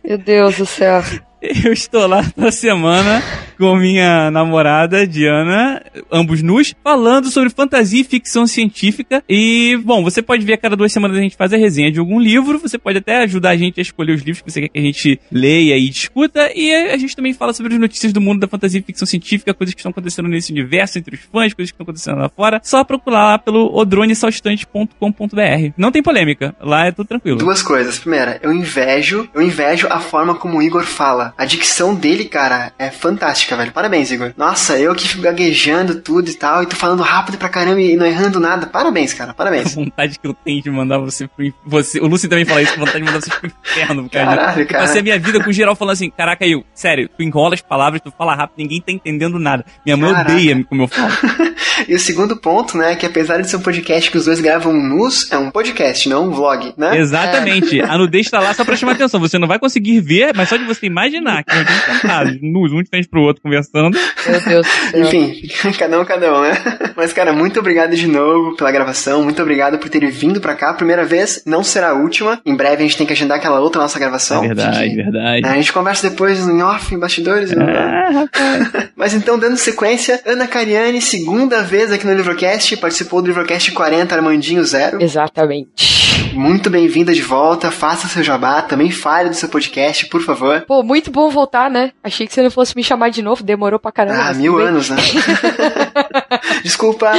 Meu 0.05 0.19
Deus 0.19 0.57
do 0.57 0.67
céu. 0.67 1.01
eu 1.65 1.73
estou 1.73 2.09
lá 2.09 2.25
toda 2.35 2.51
semana 2.51 3.23
com 3.59 3.77
minha 3.77 4.31
namorada, 4.31 5.07
Diana, 5.07 5.83
ambos 6.11 6.43
nus, 6.43 6.75
falando 6.83 7.31
sobre 7.31 7.51
fantasia 7.51 8.01
e 8.01 8.05
ficção 8.05 8.47
científica. 8.47 9.23
E, 9.29 9.79
bom, 9.85 10.03
você 10.03 10.23
pode 10.23 10.45
ver 10.45 10.55
a 10.55 10.59
cada 10.59 10.77
duas 10.77 10.93
semanas 10.93 11.17
a 11.17 11.21
gente 11.21 11.37
faz 11.37 11.53
a 11.53 11.57
resenha 11.57 11.91
de 11.91 11.99
algum 11.99 12.21
livro, 12.21 12.59
você 12.59 12.79
pode 12.79 12.99
até 12.99 13.23
ajudar 13.23 13.51
a 13.51 13.57
gente 13.57 13.81
a 13.81 13.83
escolher 13.83 14.13
os 14.13 14.23
livros 14.23 14.43
que 14.43 14.51
você 14.51 14.63
quer 14.63 14.69
que 14.69 14.79
a 14.79 14.83
gente 14.83 15.21
leia 15.31 15.77
e 15.77 15.89
discuta. 15.89 16.51
E 16.55 16.73
a 16.75 16.97
gente 16.97 17.17
também 17.17 17.33
fala 17.33 17.53
sobre 17.53 17.75
as 17.75 17.81
notícias 17.81 18.13
do 18.13 18.21
mundo 18.21 18.41
da 18.41 18.49
fantasia 18.49 18.81
e 18.81 18.83
ficção 18.83 19.07
científica, 19.07 19.55
coisas 19.55 19.75
que 19.75 19.81
estão 19.81 19.91
acontecendo 19.91 20.29
nesse 20.29 20.53
universo, 20.53 20.99
entre 20.99 21.15
os 21.15 21.21
fãs, 21.23 21.55
coisas 21.55 21.71
que 21.71 21.75
estão 21.75 21.85
acontecendo 21.85 22.19
lá 22.19 22.29
fora. 22.29 22.61
Só 22.63 22.85
procurar 22.85 23.25
lá 23.25 23.39
pelo 23.39 23.75
odronesaltistante.com.br. 23.77 25.73
Não 25.77 25.93
tem 25.93 26.03
polêmica, 26.03 26.55
lá 26.61 26.87
é 26.87 26.93
tudo 26.93 27.07
tranquilo. 27.07 27.39
Duas 27.39 27.63
coisas. 27.63 27.99
Primeira, 27.99 28.39
eu 28.43 28.53
invejo, 28.53 29.29
eu 29.35 29.43
invejo 29.43 29.87
a 29.91 30.01
forma 30.01 30.35
como 30.35 30.59
o 30.59 30.63
Igor 30.63 30.85
fala. 30.85 31.35
A 31.37 31.45
dicção 31.45 31.95
dele, 31.95 32.25
cara, 32.25 32.73
é 32.79 32.91
fantástica, 32.91 33.46
velho. 33.55 33.71
Parabéns, 33.71 34.11
Igor. 34.11 34.33
Nossa, 34.37 34.79
eu 34.79 34.95
que 34.95 35.07
fico 35.07 35.23
gaguejando 35.23 36.01
tudo 36.01 36.31
e 36.31 36.35
tal, 36.35 36.63
e 36.63 36.67
tô 36.67 36.75
falando 36.75 37.03
rápido 37.03 37.37
pra 37.39 37.49
caramba 37.49 37.81
e 37.81 37.95
não 37.97 38.07
errando 38.07 38.41
nada. 38.41 38.67
Parabéns, 38.67 39.13
cara, 39.13 39.31
A 39.33 39.35
parabéns. 39.35 39.75
vontade 39.75 40.19
que 40.19 40.27
eu 40.27 40.33
tenho 40.35 40.63
de 40.63 40.71
mandar 40.71 40.99
você 40.99 41.29
pro 41.29 41.53
você 41.65 42.01
O 42.01 42.07
Lúcio 42.07 42.29
também 42.29 42.45
fala 42.45 42.63
isso, 42.63 42.73
a 42.73 42.79
vontade 42.79 42.99
de 42.99 43.05
mandar 43.05 43.21
você 43.21 43.31
pro 43.31 43.47
inferno, 43.47 44.09
cara. 44.09 44.37
Caralho, 44.37 44.67
cara. 44.67 44.85
passei 44.85 45.01
a 45.01 45.05
minha 45.05 45.19
vida 45.19 45.45
com 45.45 45.53
geral 45.53 45.77
falando 45.77 45.93
assim: 45.93 46.11
caraca, 46.11 46.47
eu, 46.47 46.65
sério, 46.75 47.09
tu 47.09 47.23
enrola 47.23 47.55
as 47.55 47.61
palavras, 47.61 48.01
tu 48.01 48.11
fala 48.17 48.35
rápido, 48.35 48.59
ninguém 48.59 48.81
tá 48.81 48.91
entendendo 48.91 49.39
nada. 49.39 49.65
Minha 49.85 49.97
mãe 49.97 50.13
Caraca. 50.13 50.33
odeia 50.33 50.65
como 50.65 50.83
eu 50.83 50.89
falo. 50.89 51.13
E 51.87 51.95
o 51.95 52.01
segundo 52.01 52.35
ponto, 52.39 52.75
né, 52.79 52.97
que 52.97 53.05
apesar 53.05 53.39
de 53.43 53.51
ser 53.51 53.57
um 53.57 53.61
podcast 53.61 54.11
que 54.11 54.17
os 54.17 54.25
dois 54.25 54.41
gravam 54.41 54.73
nus, 54.73 55.31
é 55.31 55.37
um 55.37 55.51
podcast, 55.51 56.09
não 56.09 56.29
um 56.29 56.31
vlog, 56.31 56.73
né? 56.75 56.97
Exatamente. 56.99 57.83
A 57.83 57.99
nudez 57.99 58.31
tá 58.31 58.41
lá 58.41 58.55
só 58.55 58.65
pra 58.65 58.75
chamar 58.77 58.93
atenção. 58.93 59.21
Você 59.21 59.39
não 59.39 59.47
vai 59.47 59.59
conseguir 59.59 60.01
ver, 60.01 60.35
mas 60.35 60.49
só 60.49 60.57
de 60.57 60.65
você 60.65 60.87
imaginar 60.87 61.45
que 61.45 61.55
nós 61.55 61.69
estamos 61.69 62.01
sentados, 62.01 62.39
nus, 62.41 62.73
um 62.73 62.83
de 62.83 62.89
frente 62.89 63.07
pro 63.09 63.21
outro, 63.21 63.36
conversando. 63.41 63.99
Meu 64.27 64.41
Deus 64.41 64.67
do 64.67 64.91
céu. 64.91 65.01
Enfim, 65.03 65.43
cada 65.79 66.01
um, 66.01 66.05
cada 66.05 66.35
um, 66.39 66.43
né? 66.43 66.53
Mas, 66.97 67.13
cara, 67.13 67.33
muito 67.33 67.61
obrigado 67.61 67.95
de 67.97 68.07
novo 68.07 68.57
pela 68.57 68.71
gravação. 68.73 69.23
Muito 69.23 69.41
obrigado 69.43 69.79
por 69.79 69.89
ter 69.89 70.07
vindo 70.11 70.41
pra 70.41 70.55
cá. 70.55 70.73
Primeira 70.75 71.05
vez, 71.05 71.43
não 71.47 71.63
será 71.65 71.91
a 71.91 71.95
última. 71.95 72.41
Em 72.45 72.55
breve 72.57 72.77
a 72.83 72.87
gente 72.87 72.97
tem 72.97 73.07
que 73.07 73.13
agendar 73.13 73.39
aquela 73.39 73.61
outra 73.61 73.81
nossa 73.83 73.99
gravação. 73.99 74.43
É 74.45 74.49
verdade, 74.49 74.79
Fique- 74.85 74.97
verdade. 74.97 75.47
A 75.47 75.55
gente 75.55 75.73
conversa 75.73 76.09
depois 76.11 76.39
em 76.47 76.63
off, 76.63 76.95
em 76.95 76.99
bastidores. 76.99 77.51
né? 77.51 77.65
Ah, 77.67 78.11
rapaz. 78.11 78.89
Mas 78.97 79.15
então, 79.15 79.39
dando 79.39 79.57
sequência, 79.57 80.21
Ana 80.27 80.47
Cariani, 80.47 81.01
segunda 81.01 81.63
vez 81.63 81.93
aqui 81.93 82.07
no 82.07 82.15
Livrocast, 82.15 82.77
participou 82.79 83.21
do 83.21 83.29
Livrocast 83.29 83.71
40 83.73 84.15
Armandinho 84.15 84.65
Zero. 84.65 85.03
Exatamente. 85.03 86.16
Muito 86.33 86.69
bem-vinda 86.71 87.13
de 87.15 87.23
volta, 87.23 87.71
faça 87.71 88.07
seu 88.09 88.23
jabá, 88.23 88.61
também 88.63 88.91
fale 88.91 89.29
do 89.31 89.35
seu 89.35 89.49
podcast, 89.49 90.07
por 90.07 90.21
favor. 90.23 90.63
Pô, 90.67 90.83
muito 90.83 91.11
bom 91.11 91.31
voltar, 91.31 91.71
né? 91.71 91.93
Achei 92.05 92.27
que 92.27 92.33
você 92.35 92.43
não 92.43 92.51
fosse 92.51 92.75
me 92.77 92.85
chamar 92.85 93.09
de 93.11 93.23
novo, 93.23 93.43
demorou 93.43 93.79
pra 93.79 93.91
caramba. 93.91 94.23
Ah, 94.31 94.35
mil 94.35 94.59
anos, 94.59 94.91
né? 94.91 94.97
Desculpa. 96.63 97.13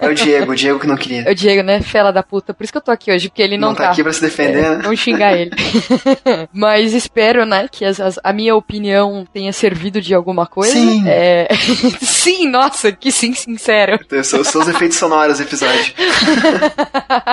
É 0.00 0.08
o 0.08 0.14
Diego, 0.14 0.52
o 0.52 0.56
Diego 0.56 0.78
que 0.78 0.86
não 0.86 0.96
queria. 0.96 1.22
É 1.26 1.32
o 1.32 1.34
Diego, 1.34 1.62
né? 1.62 1.80
Fela 1.80 2.12
da 2.12 2.22
puta. 2.22 2.52
Por 2.52 2.64
isso 2.64 2.72
que 2.72 2.76
eu 2.78 2.82
tô 2.82 2.90
aqui 2.90 3.10
hoje, 3.10 3.28
porque 3.28 3.42
ele 3.42 3.56
não, 3.56 3.68
Não 3.68 3.74
tá 3.74 3.90
aqui 3.90 4.02
pra 4.02 4.12
se 4.12 4.20
defender, 4.20 4.58
É, 4.64 4.70
né? 4.76 4.80
Não 4.84 4.94
xingar 4.96 5.34
ele. 5.34 5.50
Mas 6.52 6.92
espero, 6.92 7.44
né, 7.46 7.66
que 7.70 7.84
as- 7.84 8.00
as- 8.00 8.18
a 8.22 8.32
minha 8.32 8.54
opinião 8.54 9.26
tenha 9.32 9.52
servido 9.52 10.00
de 10.00 10.14
alguma 10.14 10.46
coisa. 10.46 10.72
Sim. 10.74 11.04
É... 11.06 11.48
sim, 12.02 12.48
nossa, 12.48 12.92
que 12.92 13.10
sim, 13.10 13.32
sincero. 13.32 13.98
Eu 14.10 14.24
sou, 14.24 14.44
sou 14.44 14.62
os 14.62 14.68
efeitos 14.68 14.98
sonoros 14.98 15.38
do 15.38 15.44
episódio. 15.44 15.94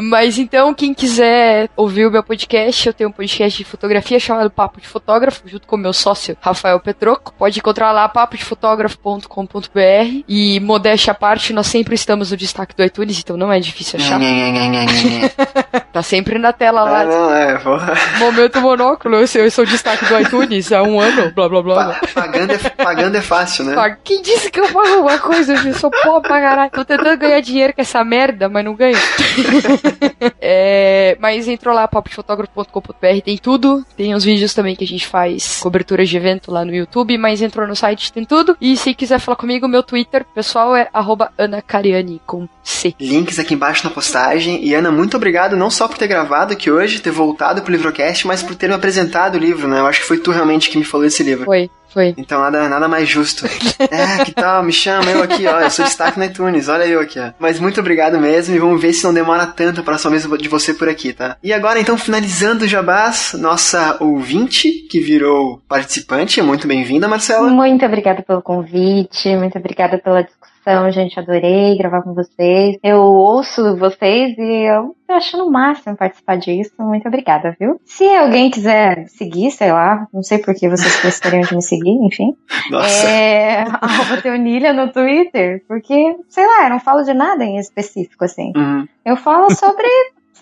Mas 0.00 0.38
então, 0.38 0.72
quem 0.74 0.94
quiser 0.94 1.68
ouvir 1.76 2.06
o 2.06 2.10
meu 2.10 2.22
podcast, 2.22 2.86
eu 2.86 2.94
tenho 2.94 3.10
um 3.10 3.12
podcast 3.12 3.58
de 3.58 3.64
fotografia 3.68 4.18
chamado 4.18 4.50
Papo 4.50 4.80
de 4.80 4.88
Fotógrafo, 4.88 5.42
junto 5.46 5.66
com 5.66 5.76
o 5.76 5.78
meu 5.78 5.92
sócio 5.92 6.36
Rafael 6.40 6.80
Petroco. 6.80 7.34
Pode 7.38 7.58
encontrar 7.58 7.92
lá 7.92 8.08
papodefotógrafo.com.br 8.08 10.22
e 10.28 10.60
modéstia 10.60 11.10
à 11.10 11.14
parte, 11.14 11.52
nós 11.52 11.66
sempre 11.66 11.94
estamos 11.94 12.30
no 12.30 12.36
destaque 12.36 12.74
do 12.74 12.82
iTunes, 12.84 13.18
então 13.18 13.36
não 13.36 13.52
é 13.52 13.60
difícil 13.60 13.98
achar. 14.00 14.18
Tá 15.92 16.02
sempre 16.02 16.38
na 16.38 16.54
tela 16.54 16.80
Ah, 16.80 16.84
lá. 16.90 17.04
não, 17.04 17.34
é, 17.34 17.58
porra. 17.58 17.92
Momento 18.18 18.60
monóculo, 18.62 19.16
eu 19.16 19.26
sou, 19.26 19.42
eu 19.42 19.50
sou 19.50 19.64
o 19.64 19.66
destaque 19.66 20.06
do 20.06 20.18
iTunes 20.20 20.72
há 20.72 20.82
um 20.82 20.98
ano, 20.98 21.30
blá 21.34 21.46
blá 21.50 21.60
blá. 21.62 21.92
Pa- 21.92 22.00
pagando, 22.22 22.52
é, 22.54 22.58
pagando 22.58 23.16
é 23.16 23.20
fácil, 23.20 23.66
né? 23.66 23.96
Quem 24.02 24.22
disse 24.22 24.50
que 24.50 24.58
eu 24.58 24.68
pago 24.68 24.88
alguma 24.88 25.18
coisa? 25.18 25.52
Eu 25.52 25.74
sou 25.74 25.90
pobre 25.90 26.28
pra 26.28 26.40
caralho. 26.40 26.70
Tô 26.70 26.82
tentando 26.82 27.18
ganhar 27.18 27.40
dinheiro 27.40 27.74
com 27.74 27.82
essa 27.82 28.02
merda, 28.02 28.48
mas 28.48 28.64
não 28.64 28.74
ganho. 28.74 28.96
É, 30.44 31.16
mas 31.20 31.46
entrou 31.46 31.72
lá, 31.74 31.86
papodefotógrafo.com.br, 31.86 33.20
tem 33.24 33.38
tudo. 33.38 33.84
Tem 33.96 34.12
os 34.12 34.24
vídeos 34.24 34.52
também 34.52 34.74
que 34.74 34.82
a 34.82 34.86
gente 34.86 35.06
faz 35.06 35.60
coberturas 35.60 36.08
de 36.08 36.16
evento 36.16 36.50
lá 36.50 36.64
no 36.64 36.74
YouTube, 36.74 37.16
mas 37.16 37.40
entrou 37.40 37.66
no 37.66 37.76
site, 37.76 38.12
tem 38.12 38.24
tudo. 38.24 38.56
E 38.60 38.76
se 38.76 38.92
quiser 38.92 39.20
falar 39.20 39.36
comigo, 39.36 39.68
meu 39.68 39.84
Twitter 39.84 40.24
pessoal 40.34 40.74
é 40.74 40.88
arroba 40.92 41.30
anacariani 41.38 42.20
com 42.26 42.48
C. 42.62 42.94
Links 43.00 43.38
aqui 43.38 43.54
embaixo 43.54 43.84
na 43.84 43.90
postagem. 43.90 44.64
E 44.64 44.74
Ana, 44.74 44.90
muito 44.90 45.16
obrigado 45.16 45.56
não 45.56 45.70
só 45.70 45.86
por 45.86 45.96
ter 45.96 46.08
gravado 46.08 46.52
aqui 46.52 46.70
hoje, 46.70 47.00
ter 47.00 47.10
voltado 47.10 47.62
pro 47.62 47.72
Livrocast, 47.72 48.26
mas 48.26 48.42
por 48.42 48.56
ter 48.56 48.68
me 48.68 48.74
apresentado 48.74 49.36
o 49.36 49.38
livro, 49.38 49.68
né? 49.68 49.78
Eu 49.78 49.86
acho 49.86 50.00
que 50.00 50.06
foi 50.06 50.18
tu 50.18 50.30
realmente 50.32 50.70
que 50.70 50.78
me 50.78 50.84
falou 50.84 51.06
desse 51.06 51.22
livro. 51.22 51.44
Foi, 51.44 51.70
foi. 51.92 52.14
Então 52.16 52.40
nada, 52.40 52.68
nada 52.68 52.88
mais 52.88 53.08
justo. 53.08 53.46
É, 53.90 54.24
que 54.24 54.32
tal? 54.32 54.62
Me 54.62 54.72
chama 54.72 55.10
eu 55.10 55.22
aqui, 55.22 55.46
ó. 55.46 55.60
Eu 55.60 55.70
sou 55.70 55.84
destaque 55.84 56.18
no 56.18 56.24
iTunes, 56.24 56.68
olha 56.68 56.84
eu 56.84 57.00
aqui, 57.00 57.18
ó. 57.18 57.32
Mas 57.38 57.58
muito 57.58 57.80
obrigado 57.80 58.18
mesmo 58.18 58.54
e 58.54 58.58
vamos 58.58 58.80
ver 58.80 58.92
se 58.92 59.04
não 59.04 59.12
demora 59.12 59.46
tanto 59.46 59.80
a 59.80 59.82
próxima 59.82 60.12
vez 60.12 60.26
de 60.40 60.48
você 60.48 60.72
por 60.72 60.88
aqui, 60.88 61.12
tá? 61.12 61.36
E 61.42 61.52
agora 61.52 61.80
então, 61.80 61.98
finalizando 61.98 62.64
o 62.64 62.68
Jabás, 62.68 63.34
nossa 63.34 63.96
ouvinte, 64.00 64.70
que 64.88 65.00
virou 65.00 65.60
participante, 65.68 66.40
muito 66.40 66.66
bem-vinda, 66.66 67.08
Marcela. 67.08 67.48
Muito 67.50 67.84
obrigada 67.84 68.22
pelo 68.22 68.40
convite, 68.40 69.34
muito 69.36 69.58
obrigada 69.58 69.98
pela 69.98 70.22
discussão, 70.22 70.51
gente. 70.90 71.18
Adorei 71.18 71.76
gravar 71.76 72.02
com 72.02 72.14
vocês. 72.14 72.76
Eu 72.82 73.00
ouço 73.00 73.76
vocês 73.76 74.36
e 74.38 74.68
eu 74.68 74.94
tô 75.06 75.14
achando 75.14 75.46
o 75.46 75.50
máximo 75.50 75.96
participar 75.96 76.36
disso. 76.36 76.72
Muito 76.78 77.06
obrigada, 77.08 77.56
viu? 77.58 77.80
Se 77.84 78.04
alguém 78.04 78.50
quiser 78.50 79.06
seguir, 79.08 79.50
sei 79.50 79.72
lá, 79.72 80.06
não 80.12 80.22
sei 80.22 80.38
por 80.38 80.54
que 80.54 80.68
vocês 80.68 81.02
gostariam 81.02 81.42
de 81.42 81.54
me 81.54 81.62
seguir, 81.62 81.98
enfim. 82.04 82.36
Nossa. 82.70 83.08
É 83.08 83.62
arroba 83.80 84.22
Teonilha 84.22 84.72
no 84.72 84.92
Twitter, 84.92 85.64
porque, 85.66 86.16
sei 86.28 86.46
lá, 86.46 86.64
eu 86.64 86.70
não 86.70 86.80
falo 86.80 87.02
de 87.02 87.12
nada 87.12 87.44
em 87.44 87.58
específico, 87.58 88.24
assim. 88.24 88.52
Uhum. 88.56 88.86
Eu 89.04 89.16
falo 89.16 89.50
sobre, 89.54 89.88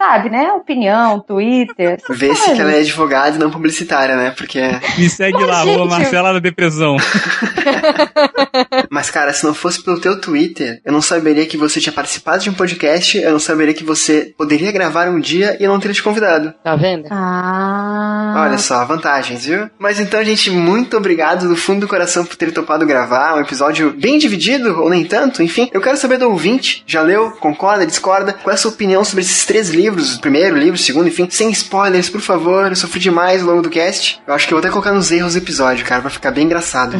sabe, 0.01 0.31
né, 0.31 0.51
opinião, 0.53 1.21
Twitter. 1.21 1.99
essas 2.03 2.19
Vê-se 2.19 2.55
que 2.55 2.61
ela 2.61 2.73
é 2.73 2.81
advogada 2.81 3.37
e 3.37 3.39
não 3.39 3.51
publicitária, 3.51 4.17
né? 4.17 4.31
Porque 4.35 4.59
Me 4.97 5.11
segue 5.11 5.37
Ô, 5.37 5.47
lá, 5.47 5.63
gente. 5.63 5.75
arroba 5.75 5.99
Marcela 5.99 6.33
da 6.33 6.39
Depressão. 6.39 6.97
Mas, 8.89 9.11
cara, 9.11 9.35
se 9.35 9.45
não 9.45 9.53
fosse 9.53 9.85
pelo 9.85 10.01
teu 10.01 10.19
Twitter, 10.19 10.81
eu 10.87 10.93
não 10.93 11.03
saberia 11.03 11.45
que 11.45 11.59
você 11.59 11.81
tinha 11.81 11.93
participado 11.93 12.43
de 12.43 12.49
um 12.49 12.55
podcast, 12.55 13.19
eu 13.19 13.33
não 13.33 13.39
saberia 13.39 13.75
que 13.75 13.85
você 13.85 14.33
poderia 14.39 14.73
gravar 14.73 15.07
um 15.09 15.21
dia 15.21 15.59
e 15.61 15.65
eu 15.65 15.71
não 15.71 15.79
teria 15.79 15.95
te 15.95 16.03
convidado. 16.03 16.55
Tá 16.65 16.75
vendo? 16.77 17.07
Ah. 17.11 18.35
Olha 18.39 18.57
só, 18.57 18.83
vantagens, 18.87 19.45
viu? 19.45 19.69
Mas 19.79 20.01
então, 20.01 20.25
gente, 20.25 20.51
muito 20.51 20.97
obrigado 20.97 21.47
do 21.47 21.57
fundo 21.57 21.81
do 21.81 21.89
coração 21.89 22.25
por 22.25 22.37
ter 22.37 22.53
topado 22.53 22.87
gravar 22.87 23.37
um 23.37 23.41
episódio 23.41 23.93
bem 23.93 24.19
dividido, 24.19 24.81
ou 24.81 24.89
nem 24.89 25.05
tanto, 25.05 25.43
enfim. 25.43 25.69
Eu 25.75 25.81
quero 25.83 25.99
saber 25.99 26.17
do 26.17 26.31
ouvinte, 26.31 26.83
já 26.87 27.03
leu, 27.03 27.33
concorda, 27.33 27.87
discorda? 27.87 28.33
Qual 28.33 28.51
é 28.51 28.55
a 28.55 28.59
sua 28.59 28.71
opinião 28.71 29.05
sobre 29.05 29.25
esses 29.25 29.45
três 29.45 29.69
livros? 29.69 29.90
O 29.91 30.21
primeiro 30.21 30.57
livro, 30.57 30.79
segundo, 30.79 31.09
enfim. 31.09 31.29
Sem 31.31 31.51
spoilers, 31.51 32.09
por 32.09 32.21
favor, 32.21 32.69
eu 32.69 32.77
sofri 32.77 33.01
demais 33.01 33.43
ao 33.43 33.49
longo 33.49 33.63
do 33.63 33.71
cast. 33.71 34.21
Eu 34.27 34.35
acho 34.35 34.47
que 34.47 34.55
eu 34.55 34.57
vou 34.57 34.61
até 34.61 34.71
colocar 34.71 34.93
nos 34.93 35.11
erros 35.11 35.35
do 35.35 35.39
episódio, 35.39 35.85
cara, 35.85 36.01
pra 36.01 36.11
ficar 36.11 36.31
bem 36.31 36.45
engraçado. 36.45 36.97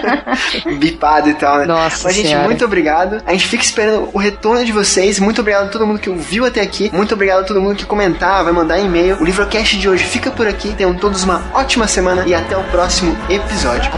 Bipado 0.78 1.28
e 1.28 1.34
tal, 1.34 1.58
né? 1.58 1.66
Nossa 1.66 2.04
Mas, 2.04 2.16
gente, 2.16 2.28
Senhora. 2.28 2.44
muito 2.44 2.64
obrigado. 2.64 3.22
A 3.26 3.32
gente 3.32 3.46
fica 3.48 3.62
esperando 3.62 4.08
o 4.12 4.18
retorno 4.18 4.64
de 4.64 4.72
vocês. 4.72 5.18
Muito 5.18 5.40
obrigado 5.40 5.66
a 5.66 5.68
todo 5.68 5.86
mundo 5.86 5.98
que 5.98 6.10
ouviu 6.10 6.44
até 6.44 6.60
aqui. 6.60 6.90
Muito 6.92 7.14
obrigado 7.14 7.40
a 7.40 7.44
todo 7.44 7.60
mundo 7.60 7.76
que 7.76 7.86
comentar, 7.86 8.44
vai 8.44 8.52
mandar 8.52 8.78
e-mail. 8.78 9.16
O 9.20 9.24
Livrocast 9.24 9.78
de 9.78 9.88
hoje 9.88 10.04
fica 10.04 10.30
por 10.30 10.46
aqui. 10.46 10.74
Tenham 10.74 10.94
todos 10.94 11.24
uma 11.24 11.42
ótima 11.54 11.86
semana 11.86 12.24
e 12.26 12.34
até 12.34 12.56
o 12.56 12.64
próximo 12.64 13.16
episódio. 13.28 13.90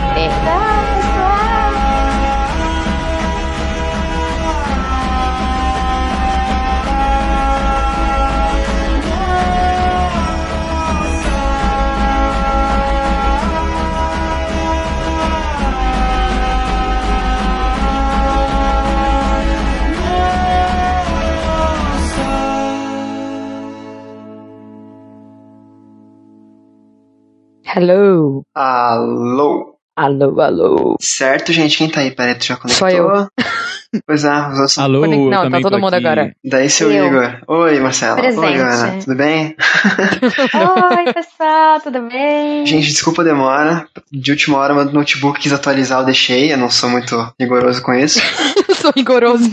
Hello. 27.77 28.45
Alô? 28.55 29.75
Alô, 29.97 30.41
alô. 30.41 30.97
Certo, 31.01 31.53
gente? 31.53 31.77
Quem 31.77 31.91
tá 31.91 32.03
aí? 32.03 32.15
Peraí, 32.15 32.37
tu 32.37 32.45
já 32.45 32.57
conectou? 32.57 32.89
Só 32.89 32.97
eu. 32.97 33.11
Pois 34.07 34.25
é, 34.25 34.31
os 34.33 34.47
outros 34.59 34.73
são... 34.73 34.85
Alô, 34.85 35.01
Conec- 35.01 35.31
Não, 35.31 35.51
tá 35.51 35.61
todo 35.61 35.79
mundo 35.79 35.95
aqui. 35.95 36.07
agora. 36.07 36.35
Daí, 36.45 36.69
seu 36.71 36.91
Eu. 36.91 37.07
Igor. 37.07 37.39
Oi, 37.47 37.81
Marcela. 37.81 38.16
Oi, 38.16 38.23
Presente. 38.23 38.61
Ana. 38.61 38.99
Tudo 39.05 39.16
bem? 39.16 39.57
Oi, 40.55 41.12
pessoal, 41.12 41.81
tudo 41.81 42.01
bem? 42.03 42.66
Gente, 42.66 42.89
desculpa 42.89 43.23
a 43.23 43.25
demora. 43.25 43.87
De 44.12 44.31
última 44.31 44.59
hora, 44.59 44.75
meu 44.75 44.85
notebook 44.87 45.41
quis 45.41 45.53
atualizar, 45.53 46.01
eu 46.01 46.05
deixei. 46.05 46.53
Eu 46.53 46.59
não 46.59 46.71
sou 46.71 46.89
muito 46.91 47.33
rigoroso 47.41 47.83
com 47.83 47.93
isso. 47.95 48.21
Sou 48.85 48.93
rigoroso. 48.95 49.51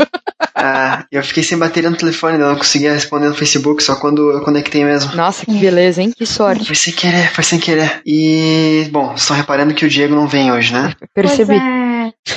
Ah, 0.53 1.05
eu 1.09 1.23
fiquei 1.23 1.41
sem 1.41 1.57
bateria 1.57 1.89
no 1.89 1.95
telefone, 1.95 2.37
eu 2.37 2.47
não 2.49 2.55
conseguia 2.57 2.91
responder 2.91 3.29
no 3.29 3.33
Facebook, 3.35 3.81
só 3.81 3.95
quando 3.95 4.29
eu 4.31 4.41
conectei 4.41 4.83
mesmo. 4.83 5.15
Nossa, 5.15 5.45
que 5.45 5.53
beleza, 5.53 6.01
hein? 6.01 6.11
Que 6.15 6.25
sorte. 6.25 6.65
Foi 6.65 6.75
sem 6.75 6.93
querer, 6.93 7.31
foi 7.31 7.43
sem 7.43 7.57
querer. 7.59 8.01
E, 8.05 8.89
bom, 8.91 9.13
estão 9.15 9.35
reparando 9.37 9.73
que 9.73 9.85
o 9.85 9.89
Diego 9.89 10.13
não 10.15 10.27
vem 10.27 10.51
hoje, 10.51 10.73
né? 10.73 10.93
Percebi. 11.13 11.57
Pois 11.57 11.61
é. 11.61 11.90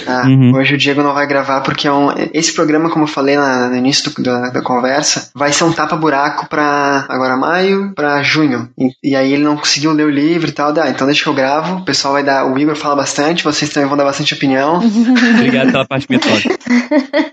Ah, 0.07 0.23
Uhum. 0.27 0.55
Hoje 0.57 0.75
o 0.75 0.79
Diego 0.79 1.03
não 1.03 1.15
vai 1.15 1.27
gravar 1.27 1.61
porque 1.61 1.87
é 1.89 1.93
um, 1.93 2.09
esse 2.33 2.53
programa, 2.53 2.91
como 2.91 3.05
eu 3.05 3.09
falei 3.09 3.37
na- 3.37 3.69
no 3.69 3.77
início 3.77 4.11
do- 4.13 4.23
da, 4.23 4.51
da 4.51 4.63
conversa, 4.63 5.31
vai 5.35 5.53
ser 5.53 5.65
um 5.65 5.73
tapa-buraco 5.73 6.49
pra 6.49 7.05
agora 7.09 7.37
maio, 7.37 7.93
pra 7.95 8.23
junho. 8.23 8.69
E, 8.79 9.11
e 9.13 9.17
aí 9.17 9.33
ele 9.33 9.43
não 9.45 9.57
conseguiu 9.57 9.93
ler 9.93 10.07
o 10.07 10.11
livro 10.11 10.49
e 10.49 10.53
tal. 10.53 10.73
Ah, 10.79 10.89
então 10.91 11.07
deixa 11.07 11.23
que 11.23 11.29
eu 11.29 11.35
gravo. 11.35 11.77
O 11.77 11.85
pessoal 11.85 12.15
vai 12.15 12.23
dar. 12.23 12.47
O 12.47 12.59
Igor 12.59 12.77
fala 12.77 12.97
bastante, 12.97 13.45
vocês 13.45 13.71
também 13.73 13.89
vão 13.89 13.97
dar 13.97 14.05
bastante 14.05 14.35
opinião. 14.35 14.81
Obrigado 15.39 15.73
pela 15.73 15.87
parte 15.87 16.07
metódica. 16.11 16.55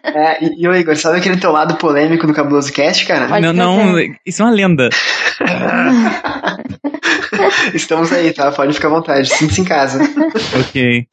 É, 0.03 0.43
e, 0.45 0.63
e 0.63 0.67
o 0.67 0.75
Igor, 0.75 0.95
sabe 0.97 1.17
aquele 1.17 1.37
teu 1.37 1.51
lado 1.51 1.75
polêmico 1.75 2.27
do 2.27 2.33
Cabuloso 2.33 2.71
Cast, 2.71 3.05
cara? 3.05 3.27
Pode 3.27 3.41
não, 3.41 3.53
não, 3.53 3.97
isso 4.25 4.41
é 4.41 4.45
uma 4.45 4.51
lenda. 4.51 4.89
Estamos 7.73 8.11
aí, 8.11 8.31
tá? 8.33 8.51
Pode 8.51 8.73
ficar 8.73 8.87
à 8.87 8.91
vontade, 8.91 9.29
sinta-se 9.29 9.61
em 9.61 9.65
casa. 9.65 9.99
Ok. 10.59 11.05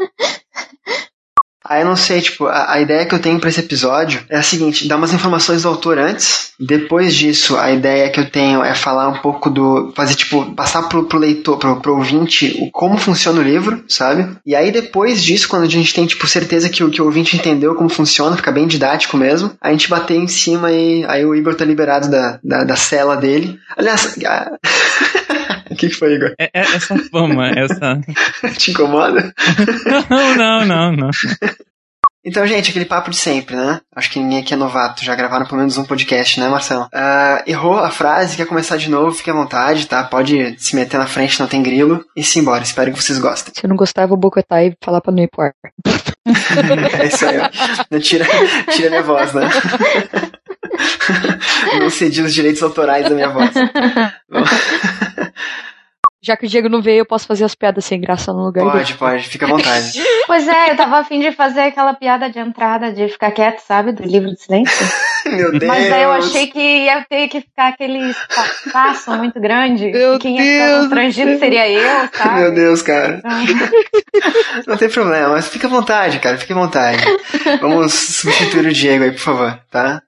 Eu 1.70 1.84
não 1.84 1.96
sei, 1.96 2.20
tipo, 2.20 2.46
a, 2.46 2.72
a 2.74 2.80
ideia 2.80 3.04
que 3.06 3.14
eu 3.14 3.18
tenho 3.18 3.38
pra 3.40 3.48
esse 3.48 3.60
episódio 3.60 4.20
é 4.28 4.36
a 4.38 4.42
seguinte, 4.42 4.86
dar 4.88 4.96
umas 4.96 5.12
informações 5.12 5.62
do 5.62 5.68
autor 5.68 5.98
antes, 5.98 6.52
depois 6.58 7.14
disso, 7.14 7.56
a 7.56 7.70
ideia 7.72 8.10
que 8.10 8.18
eu 8.20 8.30
tenho 8.30 8.62
é 8.62 8.74
falar 8.74 9.08
um 9.08 9.18
pouco 9.18 9.48
do, 9.50 9.92
fazer, 9.94 10.14
tipo, 10.14 10.54
passar 10.54 10.82
pro, 10.88 11.04
pro 11.04 11.18
leitor, 11.18 11.56
pro, 11.58 11.80
pro 11.80 11.96
ouvinte, 11.96 12.56
o, 12.60 12.70
como 12.70 12.96
funciona 12.98 13.40
o 13.40 13.42
livro, 13.42 13.84
sabe? 13.88 14.36
E 14.46 14.54
aí 14.54 14.70
depois 14.72 15.22
disso, 15.22 15.48
quando 15.48 15.64
a 15.64 15.68
gente 15.68 15.92
tem, 15.94 16.06
tipo, 16.06 16.26
certeza 16.26 16.68
que 16.68 16.82
o, 16.82 16.90
que 16.90 17.00
o 17.02 17.04
ouvinte 17.04 17.36
entendeu 17.36 17.74
como 17.74 17.88
funciona, 17.88 18.36
fica 18.36 18.50
bem 18.52 18.66
didático 18.66 19.16
mesmo, 19.16 19.52
a 19.60 19.70
gente 19.70 19.88
bater 19.88 20.16
em 20.16 20.26
cima 20.28 20.70
e 20.72 21.04
aí 21.06 21.24
o 21.24 21.34
Igor 21.34 21.54
tá 21.54 21.64
liberado 21.64 22.08
da, 22.10 22.38
da, 22.42 22.64
da 22.64 22.76
cela 22.76 23.16
dele. 23.16 23.58
Aliás, 23.76 24.16
a- 24.24 24.52
o 25.70 25.76
que, 25.76 25.88
que 25.88 25.94
foi, 25.94 26.14
Igor? 26.14 26.32
É, 26.38 26.44
é- 26.52 26.60
essa 26.60 26.96
fama, 27.10 27.48
essa. 27.50 28.00
Te 28.58 28.70
incomoda? 28.70 29.32
Não, 30.10 30.36
não, 30.36 30.66
não, 30.66 30.92
não. 30.92 31.10
Então, 32.24 32.46
gente, 32.46 32.70
aquele 32.70 32.84
papo 32.84 33.10
de 33.10 33.16
sempre, 33.16 33.56
né? 33.56 33.80
Acho 33.94 34.10
que 34.10 34.18
ninguém 34.18 34.40
aqui 34.40 34.52
é 34.52 34.56
novato, 34.56 35.04
já 35.04 35.14
gravaram 35.14 35.46
pelo 35.46 35.58
menos 35.58 35.78
um 35.78 35.84
podcast, 35.84 36.38
né, 36.38 36.48
Marcelo? 36.48 36.86
Ah, 36.92 37.42
errou 37.46 37.78
a 37.78 37.90
frase, 37.90 38.36
quer 38.36 38.46
começar 38.46 38.76
de 38.76 38.90
novo, 38.90 39.12
fique 39.12 39.30
à 39.30 39.32
vontade, 39.32 39.86
tá? 39.86 40.04
Pode 40.04 40.54
se 40.58 40.76
meter 40.76 40.98
na 40.98 41.06
frente, 41.06 41.40
não 41.40 41.46
tem 41.46 41.62
grilo, 41.62 42.04
e 42.14 42.22
se 42.22 42.38
embora. 42.38 42.62
Espero 42.62 42.92
que 42.92 43.02
vocês 43.02 43.18
gostem. 43.18 43.54
Se 43.54 43.64
eu 43.64 43.68
não 43.68 43.76
gostar, 43.76 44.02
eu 44.02 44.08
vou 44.08 44.18
boicotar 44.18 44.62
e 44.62 44.76
falar 44.84 45.00
pra 45.00 45.12
não 45.12 45.22
ir 45.22 45.28
pro 45.30 45.44
ar. 45.44 45.52
é 47.00 47.06
isso 47.06 47.24
aí, 47.24 47.38
ó. 47.38 47.98
Tira, 47.98 48.26
tira 48.72 48.90
minha 48.90 49.02
voz, 49.02 49.32
né? 49.32 49.48
não 51.80 51.90
cedi 51.90 52.22
os 52.22 52.32
direitos 52.34 52.62
autorais 52.62 53.08
da 53.08 53.14
minha 53.14 53.28
voz. 53.28 53.50
Já 56.28 56.36
que 56.36 56.44
o 56.44 56.48
Diego 56.48 56.68
não 56.68 56.82
veio, 56.82 56.98
eu 56.98 57.06
posso 57.06 57.26
fazer 57.26 57.44
as 57.46 57.54
piadas 57.54 57.86
sem 57.86 57.98
graça 57.98 58.34
no 58.34 58.44
lugar 58.44 58.62
Pode, 58.64 58.84
dele. 58.84 58.98
pode, 58.98 59.22
fica 59.26 59.46
à 59.46 59.48
vontade. 59.48 59.98
Pois 60.28 60.46
é, 60.46 60.72
eu 60.72 60.76
tava 60.76 60.98
afim 60.98 61.20
de 61.20 61.32
fazer 61.32 61.60
aquela 61.60 61.94
piada 61.94 62.28
de 62.28 62.38
entrada 62.38 62.92
de 62.92 63.08
ficar 63.08 63.30
quieto, 63.30 63.60
sabe? 63.60 63.92
Do 63.92 64.02
livro 64.02 64.28
de 64.30 64.38
silêncio. 64.42 64.86
Meu 65.24 65.52
Deus. 65.52 65.64
Mas 65.64 65.90
aí 65.90 66.02
eu 66.02 66.12
achei 66.12 66.48
que 66.48 66.60
ia 66.84 67.02
ter 67.08 67.28
que 67.28 67.40
ficar 67.40 67.68
aquele 67.68 68.10
espaço 68.10 69.10
muito 69.12 69.40
grande. 69.40 69.90
Meu 69.90 70.16
e 70.16 70.18
quem 70.18 70.36
ia 70.36 70.42
ficar 70.42 70.66
Deus. 70.66 70.80
constrangido 70.80 71.38
seria 71.38 71.70
eu, 71.70 72.08
sabe? 72.12 72.40
Meu 72.40 72.52
Deus, 72.54 72.82
cara. 72.82 73.22
Então, 73.24 73.40
Não 74.68 74.76
tem 74.76 74.90
problema, 74.90 75.30
mas 75.30 75.48
fica 75.48 75.66
à 75.66 75.70
vontade, 75.70 76.18
cara, 76.18 76.36
fica 76.36 76.52
à 76.52 76.58
vontade. 76.58 77.02
Vamos 77.62 77.94
substituir 77.94 78.66
o 78.66 78.72
Diego 78.74 79.04
aí, 79.04 79.12
por 79.12 79.20
favor, 79.20 79.58
tá? 79.70 80.02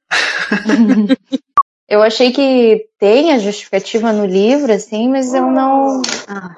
Eu 1.90 2.02
achei 2.04 2.30
que 2.30 2.86
tem 3.00 3.32
a 3.32 3.38
justificativa 3.38 4.12
no 4.12 4.24
livro, 4.24 4.72
assim, 4.72 5.08
mas 5.08 5.34
eu 5.34 5.50
não. 5.50 6.00
Ah. 6.28 6.54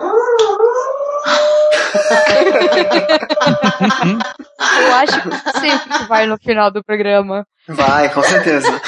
Eu 4.82 4.94
acho 4.96 5.22
que 5.22 5.58
sempre 5.58 5.98
que 5.98 6.04
vai 6.04 6.26
no 6.26 6.36
final 6.36 6.70
do 6.70 6.84
programa. 6.84 7.46
Vai, 7.66 8.12
com 8.12 8.22
certeza. 8.22 8.68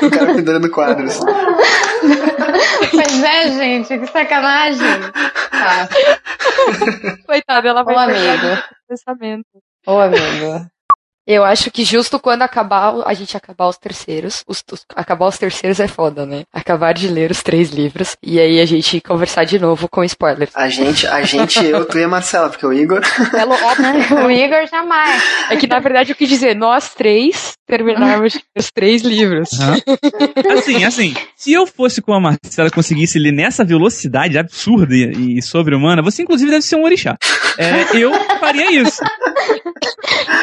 o 0.00 0.10
cara 0.10 0.34
pendurando 0.34 0.70
quadros. 0.70 1.18
Pois 2.90 3.24
é, 3.24 3.48
gente, 3.48 3.98
que 3.98 4.06
sacanagem. 4.06 5.00
Tá. 5.50 5.88
Coitada, 7.26 7.68
ela 7.68 7.82
vai 7.82 7.96
Ô, 7.96 7.98
amigo. 7.98 8.62
pensamento. 8.88 9.46
Ô, 9.84 9.98
amigo. 9.98 10.68
Eu 11.30 11.44
acho 11.44 11.70
que 11.70 11.84
justo 11.84 12.18
quando 12.18 12.40
acabar, 12.40 12.94
a 13.04 13.12
gente 13.12 13.36
acabar 13.36 13.68
os 13.68 13.76
terceiros, 13.76 14.42
os- 14.48 14.64
os- 14.72 14.86
acabar 14.96 15.26
os 15.26 15.36
terceiros 15.36 15.78
é 15.78 15.86
foda, 15.86 16.24
né? 16.24 16.44
Acabar 16.50 16.94
de 16.94 17.06
ler 17.06 17.30
os 17.30 17.42
três 17.42 17.68
livros 17.70 18.16
e 18.22 18.40
aí 18.40 18.58
a 18.58 18.64
gente 18.64 18.98
conversar 19.02 19.44
de 19.44 19.58
novo 19.58 19.88
com 19.90 20.02
spoilers. 20.02 20.50
A 20.54 20.70
gente, 20.70 21.06
a 21.06 21.20
gente, 21.22 21.62
eu, 21.62 21.84
tu 21.84 21.98
e 21.98 22.04
a 22.04 22.08
Marcela, 22.08 22.48
porque 22.48 22.64
o 22.66 22.72
Igor. 22.72 23.02
É 23.36 23.44
lo- 23.44 23.52
óbvio. 23.52 24.24
O 24.26 24.30
Igor 24.30 24.66
jamais. 24.70 25.22
É 25.50 25.56
que 25.56 25.66
na 25.66 25.78
verdade 25.80 26.12
eu 26.12 26.16
quis 26.16 26.30
dizer, 26.30 26.56
nós 26.56 26.94
três 26.94 27.52
terminarmos 27.66 28.38
os 28.56 28.70
três 28.70 29.02
livros. 29.02 29.50
Aham. 29.60 29.76
Assim, 30.58 30.84
assim, 30.84 31.14
se 31.36 31.52
eu 31.52 31.66
fosse 31.66 32.00
com 32.00 32.14
a 32.14 32.20
Marcela 32.20 32.68
e 32.68 32.72
conseguisse 32.72 33.18
ler 33.18 33.32
nessa 33.32 33.62
velocidade 33.66 34.38
absurda 34.38 34.94
e, 34.94 35.36
e 35.38 35.42
sobre-humana, 35.42 36.00
você 36.00 36.22
inclusive 36.22 36.50
deve 36.50 36.62
ser 36.62 36.76
um 36.76 36.84
orixá. 36.84 37.18
É, 37.58 37.96
eu 37.98 38.12
faria 38.40 38.70
isso. 38.72 39.02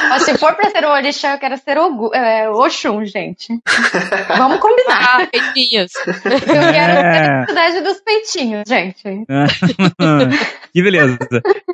Mas 0.09 0.23
se 0.23 0.37
for 0.37 0.53
pra 0.55 0.69
ser 0.75 0.85
o 0.85 0.91
Orixá, 0.91 1.33
eu 1.33 1.39
quero 1.39 1.57
ser 1.57 1.77
o 1.77 2.13
é, 2.13 2.49
Oxum, 2.49 3.05
gente. 3.05 3.47
Vamos 4.37 4.59
combinar. 4.59 5.21
Ah, 5.21 5.27
peitinhos. 5.27 5.91
Eu 6.05 6.13
quero 6.21 6.45
ter 6.45 6.55
É. 6.55 7.27
a 7.43 7.45
cidade 7.47 7.81
dos 7.81 8.01
peitinhos, 8.01 8.63
gente. 8.67 9.03
que 10.73 10.81
beleza. 10.83 11.17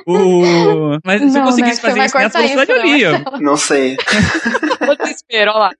O... 0.06 0.98
Mas 1.04 1.20
se 1.32 1.38
eu 1.38 1.42
conseguisse 1.44 1.82
né? 1.84 1.88
Fazer 1.90 2.04
isso 2.04 2.18
nessa 2.18 2.38
velocidade, 2.38 2.70
eu 2.70 2.78
não, 2.78 2.84
lia. 2.84 3.24
Não 3.40 3.56
sei. 3.56 3.96
Tô 3.96 4.94
desespero, 4.96 5.50
olha 5.52 5.58
lá. 5.58 5.70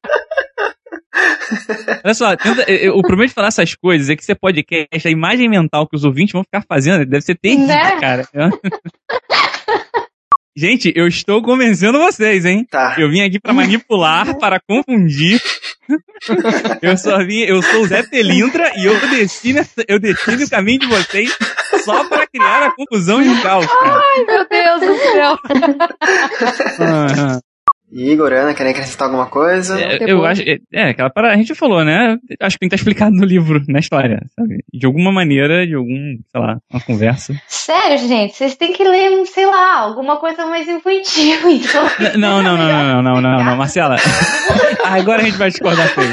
Olha 2.05 2.15
só, 2.15 2.35
tenta- 2.37 2.63
eu- 2.71 2.77
eu- 2.79 2.95
o 2.97 3.03
problema 3.03 3.27
de 3.29 3.35
falar 3.35 3.49
essas 3.49 3.75
coisas 3.75 4.09
é 4.09 4.17
que 4.17 4.25
você 4.25 4.35
podcast, 4.35 5.07
a 5.07 5.11
imagem 5.11 5.49
mental 5.49 5.87
que 5.87 5.95
os 5.97 6.05
ouvintes 6.05 6.33
vão 6.33 6.43
ficar 6.43 6.65
fazendo 6.67 7.05
deve 7.05 7.23
ser 7.23 7.37
terrível, 7.37 7.67
Né? 7.67 8.01
cara. 8.01 8.27
Gente, 10.55 10.93
eu 10.95 11.07
estou 11.07 11.43
convencendo 11.43 11.99
vocês, 11.99 12.45
hein? 12.45 12.67
Tá. 12.71 12.95
Eu 12.99 13.11
vim 13.11 13.23
aqui 13.23 13.41
pra 13.41 13.55
manipular, 13.55 14.37
para 14.39 14.61
confundir. 14.61 15.41
Eu 16.81 16.97
só 16.97 17.19
vim, 17.19 17.41
eu 17.41 17.61
sou 17.61 17.83
o 17.83 17.87
Zé 17.87 18.03
Pelintra 18.05 18.71
e 18.77 18.87
eu 18.87 18.99
desci, 19.11 19.53
nessa, 19.53 19.85
eu 19.89 19.99
desci 19.99 20.37
no 20.37 20.49
caminho 20.49 20.79
de 20.79 20.87
vocês 20.87 21.37
só 21.85 22.05
para 22.05 22.27
criar 22.27 22.69
a 22.69 22.71
confusão 22.71 23.21
e 23.21 23.29
o 23.29 23.43
caos, 23.43 23.67
cara. 23.67 24.01
Ai, 24.01 24.25
meu 24.25 24.49
Deus 24.49 24.81
do 24.81 24.97
céu. 25.13 25.39
Ah, 26.79 27.41
Igor, 27.93 28.33
Ana, 28.33 28.55
querem 28.55 28.73
acrescentar 28.73 29.07
alguma 29.09 29.27
coisa? 29.27 29.79
É, 29.81 29.99
eu 30.11 30.25
acho. 30.25 30.43
É, 30.43 30.59
é, 30.73 30.83
aquela 30.91 31.11
parada, 31.11 31.35
a 31.35 31.37
gente 31.37 31.55
falou, 31.55 31.85
né? 31.85 32.17
Acho 32.41 32.57
que 32.57 32.61
tem 32.61 32.69
que 32.69 32.75
estar 32.75 32.77
explicado 32.83 33.15
no 33.15 33.25
livro, 33.25 33.61
na 33.69 33.79
história, 33.81 34.21
sabe? 34.35 34.65
De 34.73 34.87
alguma 34.87 35.13
maneira, 35.13 35.67
de 35.67 35.75
algum, 35.75 36.17
sei 36.31 36.41
lá, 36.41 36.57
uma 36.73 36.81
conversa. 36.81 37.35
Sério, 37.47 37.99
gente, 37.99 38.35
vocês 38.35 38.57
têm 38.57 38.73
que 38.73 38.83
ler, 38.83 39.27
sei 39.27 39.45
lá, 39.47 39.79
alguma 39.81 40.17
coisa 40.17 40.47
mais 40.47 40.67
infantil, 40.69 41.51
então. 41.51 41.85
N- 42.01 42.17
Não, 42.17 42.43
não, 42.43 42.57
não, 42.57 42.67
não, 42.67 43.03
não, 43.03 43.03
não, 43.03 43.21
não, 43.21 43.45
não, 43.45 43.57
Marcela. 43.57 43.97
Agora 44.85 45.23
a 45.23 45.25
gente 45.25 45.37
vai 45.37 45.51
discordar 45.51 45.89
feio. 45.89 46.13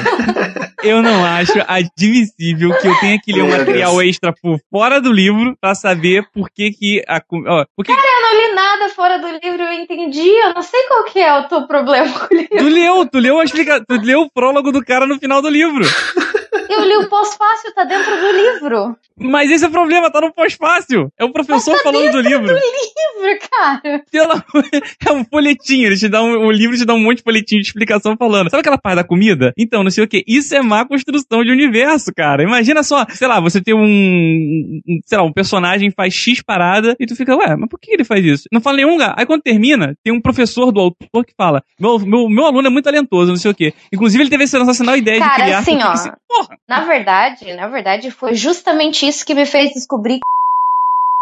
Eu 0.83 1.01
não 1.01 1.25
acho 1.25 1.53
admissível 1.67 2.69
que 2.79 2.87
eu 2.87 2.95
tenha 2.99 3.19
que 3.21 3.33
ler 3.33 3.43
um 3.43 3.49
material 3.49 4.01
extra 4.01 4.33
por 4.41 4.59
fora 4.71 5.01
do 5.01 5.11
livro 5.11 5.55
pra 5.59 5.75
saber 5.75 6.23
por 6.33 6.49
que 6.49 6.71
que 6.71 7.03
a. 7.07 7.21
Ó, 7.47 7.65
por 7.75 7.85
que 7.85 7.91
Eu 7.91 7.95
não 7.95 8.47
li 8.49 8.55
nada 8.55 8.89
fora 8.89 9.19
do 9.19 9.27
livro, 9.27 9.61
eu 9.61 9.73
entendi. 9.73 10.29
Eu 10.29 10.53
não 10.53 10.61
sei 10.61 10.81
qual 10.87 11.03
que 11.03 11.19
é 11.19 11.37
o 11.39 11.43
teu 11.49 11.67
problema 11.69 12.19
com 12.19 12.33
o 12.33 12.37
livro. 12.37 12.57
Tu 12.57 12.67
leu, 12.67 13.05
tu 13.05 13.19
leu 13.19 13.43
explica... 13.43 13.79
tu 13.85 13.95
leu 14.01 14.21
o 14.21 14.29
prólogo 14.29 14.71
do 14.71 14.83
cara 14.83 15.05
no 15.05 15.19
final 15.19 15.39
do 15.41 15.49
livro. 15.49 15.85
Eu 16.69 16.85
li 16.85 16.95
o 16.97 17.09
pós-fácil, 17.09 17.73
tá 17.73 17.83
dentro 17.83 18.11
do 18.15 18.31
livro. 18.31 18.95
Mas 19.19 19.51
esse 19.51 19.65
é 19.65 19.67
o 19.67 19.71
problema, 19.71 20.09
tá 20.11 20.21
no 20.21 20.33
pós-fácil. 20.33 21.09
É 21.19 21.25
o 21.25 21.31
professor 21.31 21.77
falando 21.83 22.11
do 22.11 22.21
livro. 22.21 22.45
Livro, 22.45 23.39
cara. 23.51 24.03
Pelo 24.11 24.31
amor- 24.31 24.43
É 25.07 25.11
um 25.11 25.25
folhetinho, 25.25 25.87
eles 25.87 25.99
te 25.99 26.07
dão 26.07 26.25
um, 26.29 26.45
o 26.47 26.51
livro 26.51 26.77
te 26.77 26.85
dá 26.85 26.93
um 26.93 26.99
monte 26.99 27.17
de 27.17 27.23
folhetinho 27.23 27.61
de 27.61 27.67
explicação 27.67 28.15
falando. 28.17 28.49
Sabe 28.49 28.61
aquela 28.61 28.77
parte 28.77 28.97
da 28.97 29.03
comida? 29.03 29.53
Então, 29.57 29.83
não 29.83 29.91
sei 29.91 30.03
o 30.03 30.07
que. 30.07 30.23
Isso 30.27 30.55
é 30.55 30.61
má 30.61 30.85
construção 30.85 31.43
de 31.43 31.51
universo, 31.51 32.11
cara. 32.15 32.43
Imagina 32.43 32.83
só, 32.83 33.05
sei 33.09 33.27
lá, 33.27 33.39
você 33.39 33.61
tem 33.61 33.73
um, 33.75 34.79
sei 35.05 35.17
lá, 35.17 35.23
um 35.23 35.33
personagem 35.33 35.91
faz 35.91 36.13
X 36.13 36.41
parada 36.41 36.95
e 36.99 37.05
tu 37.05 37.15
fica, 37.15 37.35
ué, 37.35 37.55
mas 37.55 37.69
por 37.69 37.79
que 37.79 37.91
ele 37.93 38.03
faz 38.03 38.23
isso? 38.23 38.43
Não 38.51 38.61
fala 38.61 38.77
nenhum 38.77 38.91
lugar. 38.91 39.13
Aí 39.17 39.25
quando 39.25 39.41
termina, 39.41 39.95
tem 40.03 40.13
um 40.13 40.21
professor 40.21 40.71
do 40.71 40.79
autor 40.79 41.25
que 41.25 41.33
fala, 41.35 41.63
meu, 41.79 41.99
meu, 41.99 42.29
meu 42.29 42.45
aluno 42.45 42.67
é 42.67 42.71
muito 42.71 42.85
talentoso, 42.85 43.31
não 43.31 43.37
sei 43.37 43.51
o 43.51 43.55
que. 43.55 43.73
Inclusive 43.93 44.23
ele 44.23 44.29
teve 44.29 44.43
essa 44.43 44.59
sensacional 44.59 44.95
ideia 44.95 45.19
de 45.19 45.25
Cara, 45.25 45.43
criar... 45.43 45.59
assim, 45.59 45.77
ó. 45.81 46.38
Porra, 46.47 46.57
Na 46.67 46.81
verdade, 46.81 47.53
na 47.53 47.67
verdade, 47.67 48.11
foi 48.11 48.33
justamente 48.33 49.07
isso 49.07 49.25
que 49.25 49.33
me 49.33 49.45
fez 49.45 49.73
descobrir. 49.73 50.19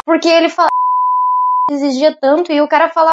Porque 0.05 0.27
ele 0.27 0.49
fala. 0.49 0.69
exigia 1.71 2.15
tanto 2.15 2.51
e 2.51 2.61
o 2.61 2.67
cara 2.67 2.89
fala. 2.89 3.11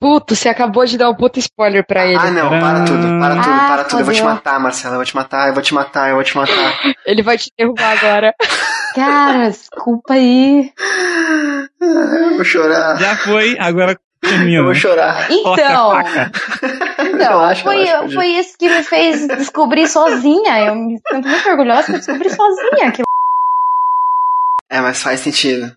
Puto, 0.00 0.34
você 0.34 0.48
acabou 0.48 0.84
de 0.84 0.98
dar 0.98 1.08
um 1.10 1.14
puto 1.14 1.38
spoiler 1.38 1.86
pra 1.86 2.04
ele. 2.04 2.16
Ah, 2.18 2.30
não, 2.30 2.48
para 2.48 2.84
tudo, 2.84 3.06
para 3.20 3.36
tudo, 3.36 3.54
Ah, 3.54 3.66
para 3.68 3.84
tudo. 3.84 4.00
Eu 4.00 4.04
vou 4.04 4.14
te 4.14 4.22
matar, 4.22 4.58
Marcela, 4.58 4.94
eu 4.94 4.98
vou 4.98 5.04
te 5.04 5.14
matar, 5.14 5.48
eu 5.48 5.54
vou 5.54 5.62
te 5.62 5.74
matar, 5.74 6.08
eu 6.08 6.14
vou 6.16 6.24
te 6.24 6.36
matar. 6.36 6.80
Ele 7.06 7.22
vai 7.22 7.38
te 7.38 7.50
derrubar 7.56 7.98
agora. 7.98 8.34
Cara, 8.96 9.48
desculpa 9.48 10.14
aí. 10.14 10.72
Eu 11.80 12.36
vou 12.36 12.44
chorar. 12.44 12.96
já 12.96 13.16
foi, 13.16 13.56
agora 13.58 13.96
Eu 14.22 14.28
termina. 14.30 14.62
vou 14.62 14.74
chorar. 14.74 15.28
Corta 15.42 15.66
a 15.66 15.72
Então, 15.72 15.98
então 17.06 17.18
Relaxa, 17.18 17.62
foi, 17.64 17.86
foi 18.12 18.26
isso 18.28 18.56
que 18.58 18.68
me 18.68 18.82
fez 18.82 19.26
descobrir 19.28 19.88
sozinha. 19.88 20.60
Eu 20.66 20.74
me 20.74 20.98
sinto 21.10 21.28
muito 21.28 21.48
orgulhosa 21.48 21.84
que 21.86 21.92
eu 21.92 21.96
descobri 21.98 22.30
sozinha. 22.30 22.92
Que 22.92 23.02
É, 24.70 24.80
mas 24.80 25.02
faz 25.02 25.20
sentido. 25.20 25.74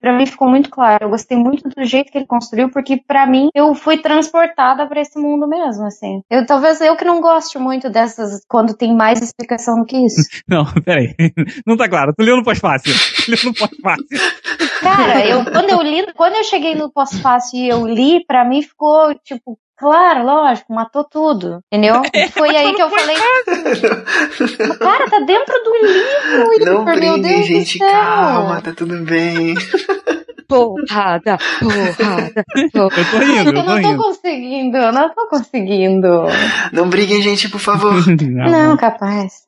pra 0.00 0.16
mim 0.16 0.24
ficou 0.24 0.48
muito 0.48 0.70
claro. 0.70 1.04
Eu 1.06 1.10
gostei 1.10 1.36
muito 1.36 1.68
do 1.68 1.84
jeito 1.84 2.10
que 2.10 2.18
ele 2.18 2.26
construiu, 2.26 2.70
porque 2.70 2.96
pra 3.06 3.26
mim 3.26 3.48
eu 3.54 3.74
fui 3.74 3.98
transportada 3.98 4.86
pra 4.86 5.00
esse 5.00 5.18
mundo 5.18 5.46
mesmo, 5.48 5.84
assim. 5.84 6.22
Eu 6.30 6.46
talvez 6.46 6.80
eu 6.80 6.96
que 6.96 7.04
não 7.04 7.20
goste 7.20 7.58
muito 7.58 7.90
dessas 7.90 8.40
quando 8.48 8.74
tem 8.74 8.96
mais 8.96 9.20
explicação 9.20 9.78
do 9.80 9.84
que 9.84 9.96
isso. 10.06 10.22
Não, 10.48 10.64
peraí. 10.84 11.14
Não 11.66 11.76
tá 11.76 11.88
claro. 11.88 12.14
Tu 12.16 12.22
leu 12.24 12.36
no 12.36 12.44
pós-fácil. 12.44 12.94
Leu 13.28 13.38
no 13.44 13.54
pós-fácil. 13.54 14.06
Cara, 14.80 15.24
eu 15.26 15.44
quando 15.44 15.70
eu 15.70 15.82
li, 15.82 16.06
quando 16.14 16.36
eu 16.36 16.44
cheguei 16.44 16.74
no 16.74 16.90
pós-fácil 16.90 17.58
e 17.58 17.68
eu 17.68 17.86
li, 17.86 18.24
pra 18.26 18.44
mim 18.44 18.62
ficou 18.62 19.14
tipo 19.24 19.58
Claro, 19.78 20.24
lógico, 20.26 20.74
matou 20.74 21.04
tudo, 21.04 21.60
entendeu? 21.72 22.02
É, 22.12 22.28
Foi 22.28 22.54
aí 22.54 22.74
que 22.74 22.82
eu 22.82 22.90
falei. 22.90 23.16
Cara, 24.78 25.08
tá 25.08 25.20
dentro 25.20 25.54
do 25.64 25.74
livro, 25.74 26.54
Igor, 26.54 26.66
Não 26.74 26.84
meu 26.84 26.94
briguem, 26.94 27.22
Deus 27.22 27.46
gente, 27.46 27.78
do 27.78 27.84
céu. 27.84 27.90
calma, 27.90 28.60
tá 28.60 28.72
tudo 28.74 28.98
bem. 29.04 29.54
Porrada, 30.46 31.38
porrada. 31.60 32.44
Eu 32.56 32.70
tô 32.70 33.18
rindo, 33.18 33.50
Eu 33.50 33.52
eu 33.52 33.54
tô 33.54 33.62
não 33.62 33.80
tô 33.82 33.88
rindo. 33.88 34.02
conseguindo, 34.02 34.76
eu 34.76 34.92
não 34.92 35.14
tô 35.14 35.28
conseguindo. 35.28 36.08
Não 36.72 36.88
briguem, 36.90 37.22
gente, 37.22 37.48
por 37.48 37.60
favor. 37.60 37.94
Não, 38.50 38.76
capaz. 38.76 39.46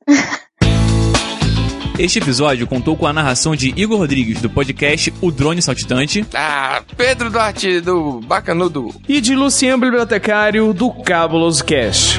Este 1.99 2.19
episódio 2.19 2.67
contou 2.67 2.97
com 2.97 3.07
a 3.07 3.13
narração 3.13 3.55
de 3.55 3.73
Igor 3.77 3.99
Rodrigues, 3.99 4.41
do 4.41 4.49
podcast 4.49 5.13
O 5.21 5.31
Drone 5.31 5.61
Saltitante, 5.61 6.25
Ah, 6.35 6.83
Pedro 6.97 7.31
Duarte 7.31 7.81
do 7.81 8.21
Bacanudo. 8.21 8.95
E 9.09 9.21
de 9.21 9.35
Luciano 9.35 9.79
Bibliotecário 9.79 10.73
do 10.73 10.91
Cabulos 10.91 11.61
Cast. 11.63 12.19